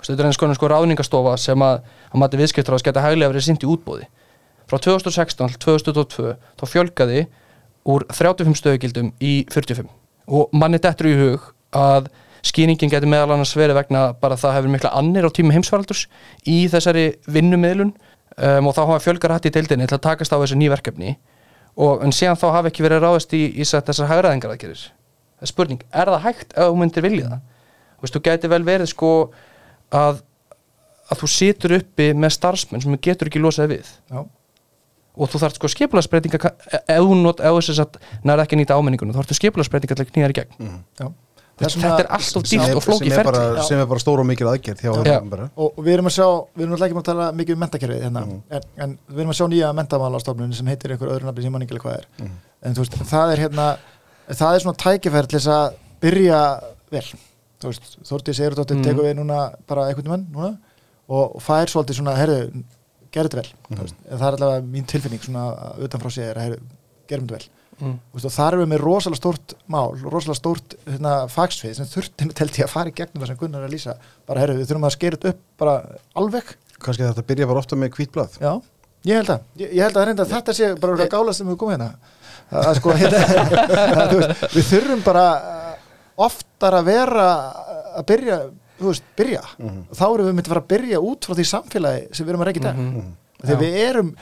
Þetta 0.00 0.22
er 0.22 0.28
eins 0.30 0.38
konar 0.40 0.56
sko 0.56 0.70
ráðningastofa 0.70 1.34
sem 1.40 1.62
að, 1.66 1.80
að 2.12 2.20
mati 2.22 2.40
viðskiptur 2.40 2.76
á 2.76 2.78
að 2.78 2.86
geta 2.88 3.04
hæglega 3.04 3.32
verið 3.32 3.48
sint 3.48 3.64
í 3.66 3.68
útbóði 3.68 4.06
frá 4.66 4.78
2016 4.82 5.54
til 5.54 5.60
2022 5.62 6.32
þá 6.58 6.64
fjölgaði 6.70 7.26
úr 7.86 8.06
35 8.10 8.58
stöðugildum 8.60 9.12
í 9.22 9.34
45 9.52 9.88
og 10.26 10.56
manni 10.56 10.80
dettur 10.82 11.10
í 11.10 11.16
hug 11.20 11.50
að 11.76 12.10
skýringin 12.46 12.90
getur 12.90 13.10
meðal 13.10 13.34
annars 13.34 13.54
verið 13.58 13.78
vegna 13.80 14.08
bara 14.20 14.38
það 14.38 14.58
hefur 14.58 14.74
mikla 14.74 14.92
annir 14.98 15.26
á 15.26 15.30
tíma 15.34 15.54
heimsfaraldurs 15.54 16.06
í 16.46 16.66
þessari 16.70 17.06
vinnumiðlun 17.30 17.94
um, 17.94 18.68
og 18.68 18.76
þá 18.76 18.82
hafa 18.84 19.00
fjölgar 19.06 19.34
hætt 19.36 19.48
í 19.50 19.54
deildinni 19.54 19.88
til 19.88 19.98
að 19.98 20.04
takast 20.06 20.34
á 20.34 20.38
þessu 20.38 20.58
ný 20.58 20.68
verkefni. 20.70 21.16
Og 21.76 22.04
en 22.06 22.14
síðan 22.14 22.38
þá 22.40 22.46
hafa 22.54 22.70
ekki 22.70 22.86
verið 22.86 23.02
ráðist 23.02 23.34
í, 23.36 23.42
í 23.52 23.66
þessar 23.66 24.08
hægraðingar 24.08 24.54
aðgerir 24.54 24.86
það 25.36 25.44
er 25.44 25.50
spurning, 25.50 25.82
er 25.92 26.10
það 26.12 26.24
hægt 26.24 26.54
ef 26.56 26.70
þú 26.70 26.78
myndir 26.80 27.04
vilja 27.04 27.28
það? 27.28 27.44
Þú 27.96 28.06
veist, 28.06 28.16
þú 28.16 28.22
gæti 28.24 28.50
vel 28.52 28.62
verið 28.64 28.90
sko 28.92 29.10
að, 29.92 30.22
að 31.10 31.20
þú 31.20 31.28
situr 31.32 31.76
uppi 31.78 32.08
með 32.16 32.34
starfsmenn 32.36 32.84
sem 32.84 32.94
þú 32.94 33.00
getur 33.04 33.30
ekki 33.30 33.42
losað 33.42 33.74
við. 33.74 33.90
Já. 34.08 34.22
Og 35.16 35.30
þú 35.32 35.40
þarft 35.42 35.56
sko 35.60 35.70
skipulagsbreytinga 35.72 36.50
ef 36.86 37.04
þú 37.04 37.14
not, 37.22 37.40
ef 37.40 37.60
þess 37.60 37.80
að 37.84 38.00
nær 38.28 38.42
ekki 38.44 38.56
að 38.56 38.60
nýta 38.62 38.76
ámenningunum 38.76 39.14
þá 39.16 39.20
þarftu 39.22 39.38
skipulagsbreytinga 39.40 39.96
til 39.96 40.04
að 40.06 40.10
knýja 40.12 40.26
þér 40.28 40.34
í 40.34 40.38
gegn 40.40 40.74
Já. 41.00 41.08
Þess 41.56 41.76
þetta 41.80 42.02
er 42.02 42.08
alltof 42.12 42.42
sem 42.50 42.60
dýrt 42.60 42.76
og 42.76 42.82
flókið 42.84 43.08
sem 43.14 43.20
er, 43.22 43.24
bara, 43.24 43.38
ferli. 43.40 43.60
Já. 43.62 43.64
sem 43.70 43.78
er 43.80 43.86
bara 43.88 44.00
stór 44.02 44.20
og 44.20 44.26
mikil 44.28 44.48
aðgerð 44.50 44.82
hjá 44.84 44.90
Já. 45.08 45.20
bara. 45.24 45.46
og 45.56 45.78
við 45.80 45.94
erum 45.94 46.10
að 46.10 46.14
sjá, 46.18 46.26
við 46.52 46.64
erum 46.66 46.72
náttúrulega 46.74 46.90
ekki 46.90 47.00
að 47.00 47.06
tala 47.08 47.28
mikið 47.38 47.54
um 47.56 47.62
mentakerfið 47.64 48.02
hérna, 48.04 48.22
en, 48.58 48.66
en 48.84 48.92
við 49.08 49.22
erum 49.24 49.32
að 49.32 49.38
sjá 49.38 49.46
nýja 49.54 49.70
mentamálastofnun 49.78 50.52
sem 50.58 50.68
heitir 50.68 50.92
einhver 50.92 51.14
öðru 51.14 51.30
nafni 51.30 51.46
sem 51.46 51.48
ég 51.48 51.54
man 51.56 51.64
ekki 51.64 51.78
alveg 51.78 51.86
hvað 51.86 51.96
er 51.96 52.28
en 52.68 52.76
þú 52.76 52.84
veist, 52.84 52.98
það 53.08 53.32
er 53.32 53.42
hérna 53.46 53.66
það 54.36 54.52
er 54.58 54.64
svona 54.66 54.80
tækifæri 54.84 55.32
til 55.32 55.38
þess 55.40 55.50
að 55.56 55.80
byrja 56.04 56.42
vel, 56.92 57.04
þú 57.64 57.72
veist 57.72 57.96
Þórdís 58.12 58.42
Eirudóttir 58.44 58.76
Mm. 58.76 58.84
tekur 58.90 59.08
við 59.08 59.16
núna 59.22 59.40
bara 59.66 59.88
einhvern 59.88 60.12
veginn 60.12 60.28
núna 60.36 60.52
og 61.08 61.40
fær 61.40 61.72
svolítið 61.72 62.02
svona, 62.02 62.18
herðu, 62.20 62.64
gerðu 63.16 63.32
þetta 63.32 63.42
vel. 63.42 63.60
Mm. 63.68 63.94
en 64.06 64.20
það 64.20 64.26
er 64.28 64.38
allavega 64.38 64.66
mín 64.76 64.88
tilfinning 64.92 65.24
svona 65.24 65.46
utanfrá 65.86 66.12
er 66.22 66.40
að 66.40 66.46
herðu, 66.46 66.60
gerum 67.10 67.30
þetta 67.30 67.38
vel. 67.40 67.52
Mm. 67.76 67.96
Og 68.16 68.22
þar 68.32 68.54
erum 68.54 68.62
við 68.62 68.70
með 68.70 68.82
rosalega 68.86 69.20
stórt 69.20 69.52
mál 69.68 69.90
rosalega 70.00 70.38
stórt 70.38 70.76
hérna, 70.86 71.16
fagsvið 71.28 71.74
sem 71.76 71.90
þurfti 71.90 72.28
telti 72.38 72.64
að 72.64 72.72
fara 72.72 72.92
í 72.92 72.94
gegnum 72.96 73.20
það 73.20 73.32
sem 73.32 73.40
Gunnar 73.42 73.64
er 73.64 73.68
að 73.68 73.74
lýsa. 73.76 73.96
Bara 74.28 74.44
herru, 74.44 74.56
við 74.60 74.70
þurfum 74.70 74.88
að 74.88 74.94
skera 74.96 75.18
þetta 75.18 75.34
upp 75.34 75.42
bara 75.60 75.74
alveg. 76.22 76.54
Kannski 76.80 77.04
þetta 77.04 77.26
byrja 77.28 77.48
bara 77.50 77.62
ofta 77.62 77.78
með 77.80 77.94
hvítblað 77.96 78.36
já, 78.40 78.50
ég 79.08 79.20
held 79.20 79.32
að, 79.32 79.44
ég, 79.60 79.70
ég 79.78 79.86
held 79.86 79.96
að, 79.96 80.10
að 80.12 80.32
þetta 80.34 80.54
sé 80.56 80.70
bara 80.76 80.96
eitthvað 80.96 81.12
gála 81.14 81.34
sem 81.36 81.48
við 81.48 81.58
komum 81.60 81.74
hérna. 81.76 82.14
Að, 82.46 82.60
að, 82.60 82.78
sko, 82.80 82.96
hérna 83.00 83.22
að, 84.02 84.14
við 84.52 84.68
þurfum 84.70 85.04
bara 85.06 85.24
uh, 85.36 85.70
oftar 86.26 86.76
að 86.78 86.90
vera 86.90 87.26
uh, 87.32 87.86
að 88.00 88.08
byrja, 88.10 88.38
þú 88.78 88.90
veist, 88.90 89.02
byrja 89.16 89.42
Mhm. 89.58 89.82
þá 89.92 90.04
erum 90.14 90.26
við 90.26 90.34
myndið 90.36 90.50
að 90.50 90.54
fara 90.54 90.60
að 90.60 90.70
byrja 90.74 90.98
út 91.00 91.20
frá 91.26 91.34
því 91.34 91.46
samfélagi 91.52 92.14
sem 92.14 92.26
við 92.26 92.30
erum 92.30 92.40
að 92.42 92.46
reyka 92.50 92.60
í 92.60 92.66
dag 92.66 92.76
Mhm. 92.76 93.16
þegar 93.42 93.56
Já. 93.56 93.62
við 93.64 93.74
erum 93.88 94.16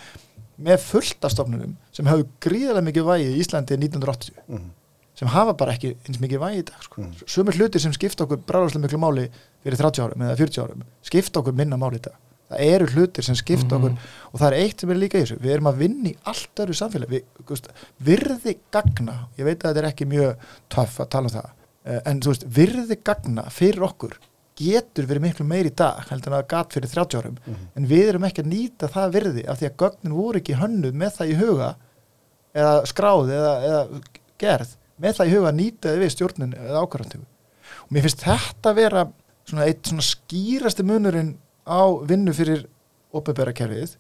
með 0.63 0.79
fullt 0.81 1.25
af 1.25 1.31
stofnunum 1.33 1.77
sem 1.93 2.07
hafa 2.07 2.23
gríðarlega 2.41 2.87
mikið 2.93 3.05
vægi 3.11 3.29
í 3.35 3.39
Íslandi 3.43 3.77
1980 3.79 4.31
Mhm. 4.49 4.71
sem 5.15 5.29
hafa 5.29 5.53
bara 5.55 5.73
ekki 5.73 5.97
eins 6.09 6.19
mikið 6.19 6.39
vægi 6.39 6.59
í 6.59 6.65
dag 6.65 6.83
sko. 6.83 7.01
Mm. 7.03 7.13
sumir 7.27 7.53
hlutir 7.55 7.81
sem 7.81 7.93
skipta 7.93 8.25
okkur 8.27 8.39
bráðslega 8.39 8.83
miklu 8.87 8.99
máli 8.99 9.29
fyrir 9.65 9.77
30 9.77 10.03
árum 10.03 10.23
eða 10.23 10.37
40 10.37 10.63
árum 10.63 10.83
skipta 11.03 11.41
okkur 11.43 11.55
minna 11.55 11.77
máli 11.77 11.97
í 11.99 12.03
dag 12.03 12.15
það 12.51 12.61
eru 12.61 12.87
hlutir 12.87 13.23
sem 13.25 13.35
skipta 13.35 13.75
Mhm. 13.79 13.85
okkur 13.85 13.99
og 14.35 14.41
það 14.41 14.47
er 14.53 14.59
eitt 14.63 14.81
sem 14.81 14.91
er 14.91 14.95
líka 14.97 15.19
í 15.19 15.23
þessu 15.23 15.39
við 15.41 15.51
erum 15.55 15.67
að 15.73 15.77
vinna 15.79 16.09
í 16.11 16.17
allt 16.27 16.55
öru 16.57 16.75
samfélag 16.75 17.09
við, 17.09 17.23
veist, 17.49 17.69
virði 18.03 18.57
gagna 18.73 19.29
ég 19.39 19.45
veit 19.45 19.59
að 19.65 19.75
þetta 19.75 19.79
er 19.79 19.91
ekki 19.93 20.07
mjög 20.07 20.37
töff 20.69 20.99
að 21.01 21.09
tala 21.11 21.25
um 21.27 21.31
það 21.31 21.51
eh, 21.87 22.01
en 22.07 22.21
veist, 22.21 22.45
virði 22.49 22.97
gagna 23.05 23.43
fyrir 23.51 23.83
okkur 23.83 24.13
getur 24.59 25.09
verið 25.11 25.25
miklu 25.27 25.47
meir 25.49 25.69
í 25.69 25.75
dag 25.75 26.05
heldur 26.11 26.33
en 26.33 26.39
að 26.39 26.49
gat 26.53 26.77
fyrir 26.77 26.93
30 26.93 27.21
árum. 27.21 27.39
En 27.75 27.89
við 27.91 28.13
erum 28.13 28.27
ekki 28.29 28.45
að 28.45 28.53
nýta 28.53 28.91
það 28.93 29.15
virði 29.19 29.45
af 29.49 29.61
því 29.61 29.69
að 29.71 29.77
gögnin 29.83 30.17
voru 30.19 30.41
ekki 30.41 30.59
hönnuð 30.61 30.99
með 31.03 31.17
það 31.19 31.33
í 31.33 31.39
huga 31.41 31.71
eða 32.55 32.75
skráð 32.87 33.35
eða, 33.35 33.55
eða 33.69 34.03
gerð 34.39 34.77
með 35.03 35.17
það 35.19 35.31
í 35.31 35.35
huga 35.35 35.51
að 35.51 35.59
nýta 35.59 35.95
við 35.99 36.13
stjórnun 36.15 36.55
eða 36.55 36.85
ákvarðantöku 36.85 37.27
og 37.85 37.95
mér 37.95 38.07
finnst 38.07 38.25
þetta 38.25 38.71
að 38.71 38.79
vera 38.79 39.05
svona 39.49 39.67
eitt 39.69 39.91
svona 39.91 40.07
skýrasti 40.07 40.87
munurinn 40.87 41.35
á 41.67 41.83
vinnu 42.07 42.35
fyrir 42.37 42.67
opinbera 43.15 43.55
kerfið 43.57 43.97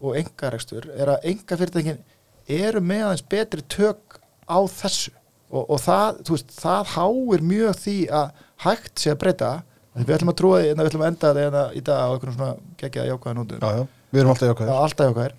og 0.00 0.18
engarekstur 0.18 0.88
er 0.94 1.12
að 1.12 1.28
enga 1.32 1.58
fyrirtækin 1.58 2.02
eru 2.48 2.82
með 2.82 3.04
aðeins 3.06 3.24
betri 3.30 3.64
tök 3.68 4.18
á 4.48 4.58
þessu. 4.72 5.12
Og, 5.48 5.64
og 5.64 5.80
það, 5.80 6.18
veist, 6.28 6.50
það 6.60 6.90
háir 6.94 7.44
mjög 7.48 7.78
því 7.80 7.96
að 8.12 8.42
hægt 8.64 9.00
sé 9.00 9.12
að 9.14 9.20
breyta 9.22 9.52
við 9.96 10.14
ætlum 10.14 10.32
að 10.32 10.38
trúa 10.40 10.60
því 10.62 10.70
en 10.72 10.78
við 10.82 10.88
ætlum 10.90 11.02
að 11.04 11.10
enda 11.12 11.32
þetta 11.38 11.62
í 11.74 11.80
dag 11.88 11.98
á 11.98 12.08
einhvern 12.12 12.34
svona 12.36 12.54
geggjaða 12.82 13.08
jákvæða 13.12 13.36
nótum 13.38 13.58
Já, 13.62 13.70
já, 13.78 13.84
við 14.12 14.20
erum 14.20 14.32
alltaf 14.34 14.46
Já, 14.46 14.52
jákvæðir 14.52 14.80
alltaf 14.84 15.06
jákvæðir 15.08 15.34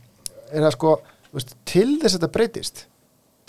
er 0.60 0.66
að 0.70 0.76
sko, 0.76 0.94
veist, 1.36 1.56
til 1.70 1.90
þess 2.02 2.16
að 2.16 2.20
þetta 2.20 2.32
breytist 2.38 2.86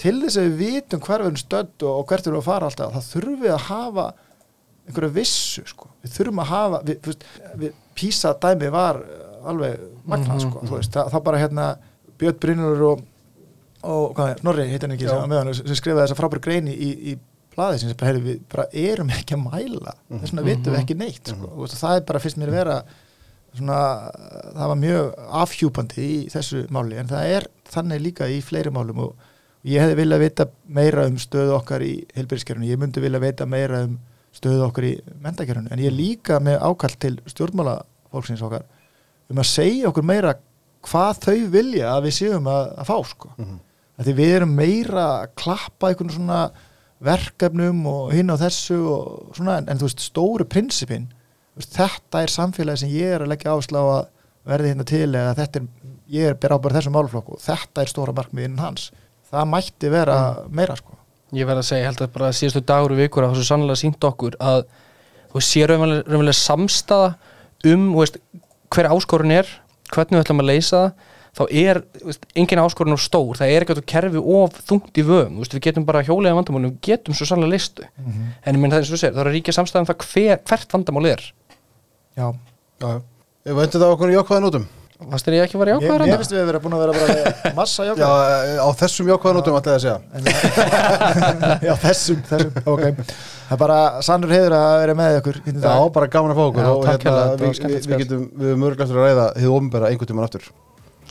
til 0.01 0.17
þess 0.23 0.39
að 0.41 0.49
við 0.49 0.61
vitum 0.61 1.01
hvar 1.05 1.21
við 1.25 1.31
erum 1.31 1.41
stödd 1.41 1.87
og, 1.89 2.03
hvert 2.09 2.25
við 2.27 2.31
erum 2.33 2.43
að 2.43 2.49
fara 2.51 2.69
alltaf 2.71 2.93
það 2.97 3.09
þurfum 3.15 3.41
við 3.45 3.55
að 3.57 3.65
hafa 3.71 4.07
einhverja 4.91 5.15
vissu 5.17 5.65
sko. 5.69 5.91
við 6.05 6.15
þurfum 6.17 6.41
að 6.45 6.51
hafa 6.51 6.81
við, 6.89 7.11
við, 7.61 7.75
písa 8.01 8.33
dæmi 8.43 8.71
var 8.73 9.01
uh, 9.03 9.49
alveg 9.51 9.81
magna 10.09 10.35
Mhm. 10.37 10.41
sko, 10.47 10.63
þú 10.67 10.77
veist, 10.79 10.93
það, 10.95 11.11
það 11.15 11.25
bara 11.29 11.41
hérna 11.43 11.67
Björn 12.21 12.39
Brynur 12.41 12.83
og, 12.91 13.03
og 13.83 14.15
hvað 14.17 14.43
Norri 14.45 14.67
heitir 14.69 14.89
hann 14.89 14.97
ekki 14.97 15.09
Já. 15.09 15.21
sem, 15.21 15.55
sem 15.65 15.77
skrifaði 15.79 16.05
þessa 16.07 16.19
frábæri 16.19 16.43
greini 16.45 16.75
í, 16.77 16.91
í 17.13 17.19
blaði 17.55 17.83
sem 17.83 17.93
bara, 17.99 18.23
við 18.25 18.43
bara 18.51 18.67
erum 18.73 19.13
ekki 19.15 19.37
að 19.37 19.45
mæla 19.47 19.95
þess 20.09 20.33
vegna 20.33 20.47
vitum 20.47 20.75
við 20.75 20.81
ekki 20.83 20.99
neitt 20.99 21.33
sko. 21.33 21.49
mm 21.51 21.79
það 21.81 21.97
er 21.97 22.05
bara 22.11 22.23
fyrst 22.23 22.41
mér 22.41 22.53
að 22.53 22.59
vera 22.61 22.77
svona, 23.57 23.81
það 24.55 24.69
var 24.73 24.81
mjög 24.85 25.09
afhjúpandi 25.43 26.07
í 26.07 26.19
þessu 26.31 26.65
máli 26.71 27.01
en 27.01 27.11
það 27.11 27.33
er 27.37 27.49
þannig 27.71 28.05
líka 28.05 28.29
í 28.31 28.39
fleiri 28.45 28.73
málum 28.75 29.03
og 29.07 29.27
ég 29.67 29.83
hefði 29.83 29.99
viljað 29.99 30.25
vita 30.25 30.47
meira 30.79 31.07
um 31.11 31.19
stöðu 31.21 31.57
okkar 31.59 31.83
í 31.85 31.95
heilbyrðiskerfunu, 32.15 32.69
ég 32.71 32.81
myndi 32.81 33.03
vilja 33.03 33.23
vita 33.23 33.47
meira 33.51 33.83
um 33.87 33.99
stöðu 34.37 34.69
okkar 34.69 34.87
í 34.87 34.93
mentakerfunu 35.23 35.73
en 35.75 35.83
ég 35.83 35.95
líka 35.95 36.39
með 36.43 36.61
ákall 36.63 36.95
til 37.03 37.17
stjórnmála 37.27 37.81
fólksins 38.13 38.45
okkar 38.47 38.65
um 39.31 39.43
að 39.43 39.51
segja 39.51 39.91
okkur 39.91 40.07
meira 40.07 40.37
hvað 40.87 41.25
þau 41.27 41.39
vilja 41.53 41.91
að 41.93 42.07
við 42.07 42.17
séum 42.17 42.49
að, 42.49 42.71
að 42.81 42.89
fá 42.89 42.97
sko. 43.11 43.33
Mhm. 43.37 43.59
að 44.01 44.07
því 44.09 44.13
við 44.17 44.35
erum 44.39 44.55
meira 44.57 45.07
að 45.19 45.33
klappa 45.43 45.91
einhvern 45.91 46.15
svona 46.15 46.41
verkefnum 47.05 47.85
og 47.89 48.13
hinn 48.13 48.33
á 48.33 48.37
þessu 48.41 48.79
og 48.93 49.37
svona, 49.37 49.59
en, 49.61 49.71
en 49.73 49.81
þú 49.81 49.89
veist, 49.89 50.05
stóru 50.05 50.47
prinsipin 50.49 51.09
veist, 51.57 51.73
þetta 51.77 52.25
er 52.25 52.33
samfélagi 52.33 52.83
sem 52.83 52.93
ég 52.93 53.17
er 53.17 53.25
að 53.25 53.33
leggja 53.33 53.55
áslá 53.57 53.81
að 53.81 54.03
verði 54.51 54.73
hérna 54.73 54.87
til 54.89 55.09
eða 55.09 55.37
þetta 55.39 55.61
er, 55.61 55.69
ég 56.11 56.31
er 56.31 56.39
ber 56.41 56.57
ábæður 56.57 56.79
þessum 56.79 56.97
málflokku 56.97 57.37
og 57.37 57.43
þetta 57.45 57.83
er 57.83 57.93
stóra 57.93 58.17
markmiðinn 58.17 58.61
hans. 58.61 58.91
Það 59.31 59.51
mætti 59.53 59.91
vera 59.93 60.21
meira 60.51 60.77
sko. 60.79 60.97
Ég 61.37 61.47
verð 61.47 61.63
að 61.63 61.69
segja, 61.69 61.85
ég 61.85 61.93
held 61.93 62.01
að 62.03 62.15
bara 62.17 62.31
síðustu 62.35 62.63
dagur 62.67 62.95
og 62.95 62.99
vikur 62.99 63.25
að 63.25 63.33
það 63.33 63.41
svo 63.41 63.49
sannlega 63.49 63.79
sínt 63.79 64.07
okkur 64.09 64.37
að 64.43 64.65
þú 65.31 65.43
sé 65.47 65.67
raunverulega, 65.71 66.35
samstaða 66.35 67.13
um 67.71 67.85
veist, 67.95 68.19
hver 68.75 68.89
áskorun 68.91 69.37
er 69.37 69.53
hvernig 69.91 70.19
við 70.19 70.25
ætlum 70.25 70.43
að 70.43 70.51
leysa 70.51 70.81
það 70.81 71.07
þá 71.37 71.43
er 71.63 71.81
veist, 72.03 72.25
engin 72.35 72.63
áskorun 72.63 72.97
of 72.97 73.03
stór 73.05 73.39
það 73.39 73.53
er 73.55 73.67
ekkert 73.67 73.83
að 73.83 73.89
kerfi 73.93 74.23
of 74.41 74.57
þungt 74.67 74.99
í 74.99 75.05
veist, 75.07 75.55
við 75.55 75.63
getum 75.69 75.87
bara 75.89 76.03
hjólið 76.07 76.33
að 76.33 76.39
vandamálum 76.41 76.73
við 76.73 76.81
getum 76.91 77.15
svo 77.17 77.29
sannlega 77.29 77.55
leystu 77.55 77.87
en 77.87 78.51
ég 78.51 78.59
minn 78.59 78.73
það 78.73 78.83
eins 78.83 78.91
og 78.91 78.97
þú 78.97 79.01
segir, 79.05 79.15
það 79.15 79.23
er 79.23 79.31
að 79.31 79.37
ríkja 79.39 79.57
samstæðan 79.57 79.89
það 79.93 80.05
hver, 80.11 80.43
hvert 80.51 80.75
vandamál 80.75 81.07
er. 81.13 81.25
Já, 82.19 82.27
Já, 82.81 82.91
já 83.47 83.55
við 83.55 83.65
endur 83.67 83.83
það 83.85 83.95
okkur 83.95 84.11
í 84.13 84.15
jákvæða 84.19 84.45
nótum. 84.47 84.69
Fannst 85.01 85.25
þér 85.25 85.35
ég 85.39 85.47
ekki 85.47 85.57
að 85.57 85.61
vera 85.63 85.73
ég, 85.73 85.77
jákvæður 85.81 86.03
ég 86.05 86.11
hana? 86.11 86.17
finnst 86.21 86.33
við 86.35 86.41
að 86.43 86.49
vera 86.51 86.61
búin 86.61 86.75
að 86.77 86.81
vera 86.83 86.95
bara 87.01 87.53
massa 87.61 87.87
Já, 87.87 87.91
jákvæð 87.95 88.51
eh, 88.51 88.59
á 88.61 88.69
þessum 88.83 89.09
jákvæða 89.09 89.37
nótum 89.39 89.57
ætlaði 89.57 89.77
að 89.77 89.85
segja. 89.87 89.99
Já, 91.71 91.73
þessum, 91.87 92.19
þessum, 92.29 92.59
ok. 92.75 92.83
Það 93.47 93.55
er 93.57 93.61
bara 93.63 93.79
sannur 94.05 94.35
heiður 94.35 94.57
að 94.59 94.75
vera 94.83 94.97
með 95.01 95.17
ykkur 95.23 95.39
hérna 95.47 95.63
í 95.63 95.65
Já, 95.65 95.89
bara 95.97 96.11
gaman 96.13 96.35
að 96.35 96.41
fá 96.41 96.45
okkur 96.51 96.61
Já, 96.61 96.71
og 96.71 96.85
var 96.85 97.41
við, 97.41 97.63
við, 97.65 97.89
við 97.89 98.03
getum, 98.05 98.27
við 98.43 98.53
erum 98.53 98.67
örglega 98.69 98.87
eftir 98.87 99.01
að 99.01 99.09
ræða 99.09 99.27
hið 99.41 99.55
ofnbæra 99.57 99.91
einhvern 99.95 100.13
tímann 100.13 100.29
aftur 100.29 100.51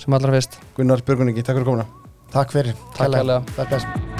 sem 0.10 0.18
allra 0.18 0.34
fyrst. 0.34 0.58
Gunnar 0.78 1.04
Björguningi, 1.06 1.44
takk 1.46 1.60
fyrir 1.60 1.70
komuna. 1.70 1.86
Takk 2.34 2.56
fyrir, 2.56 2.80
Takk 2.98 3.06
kærlega. 3.06 4.19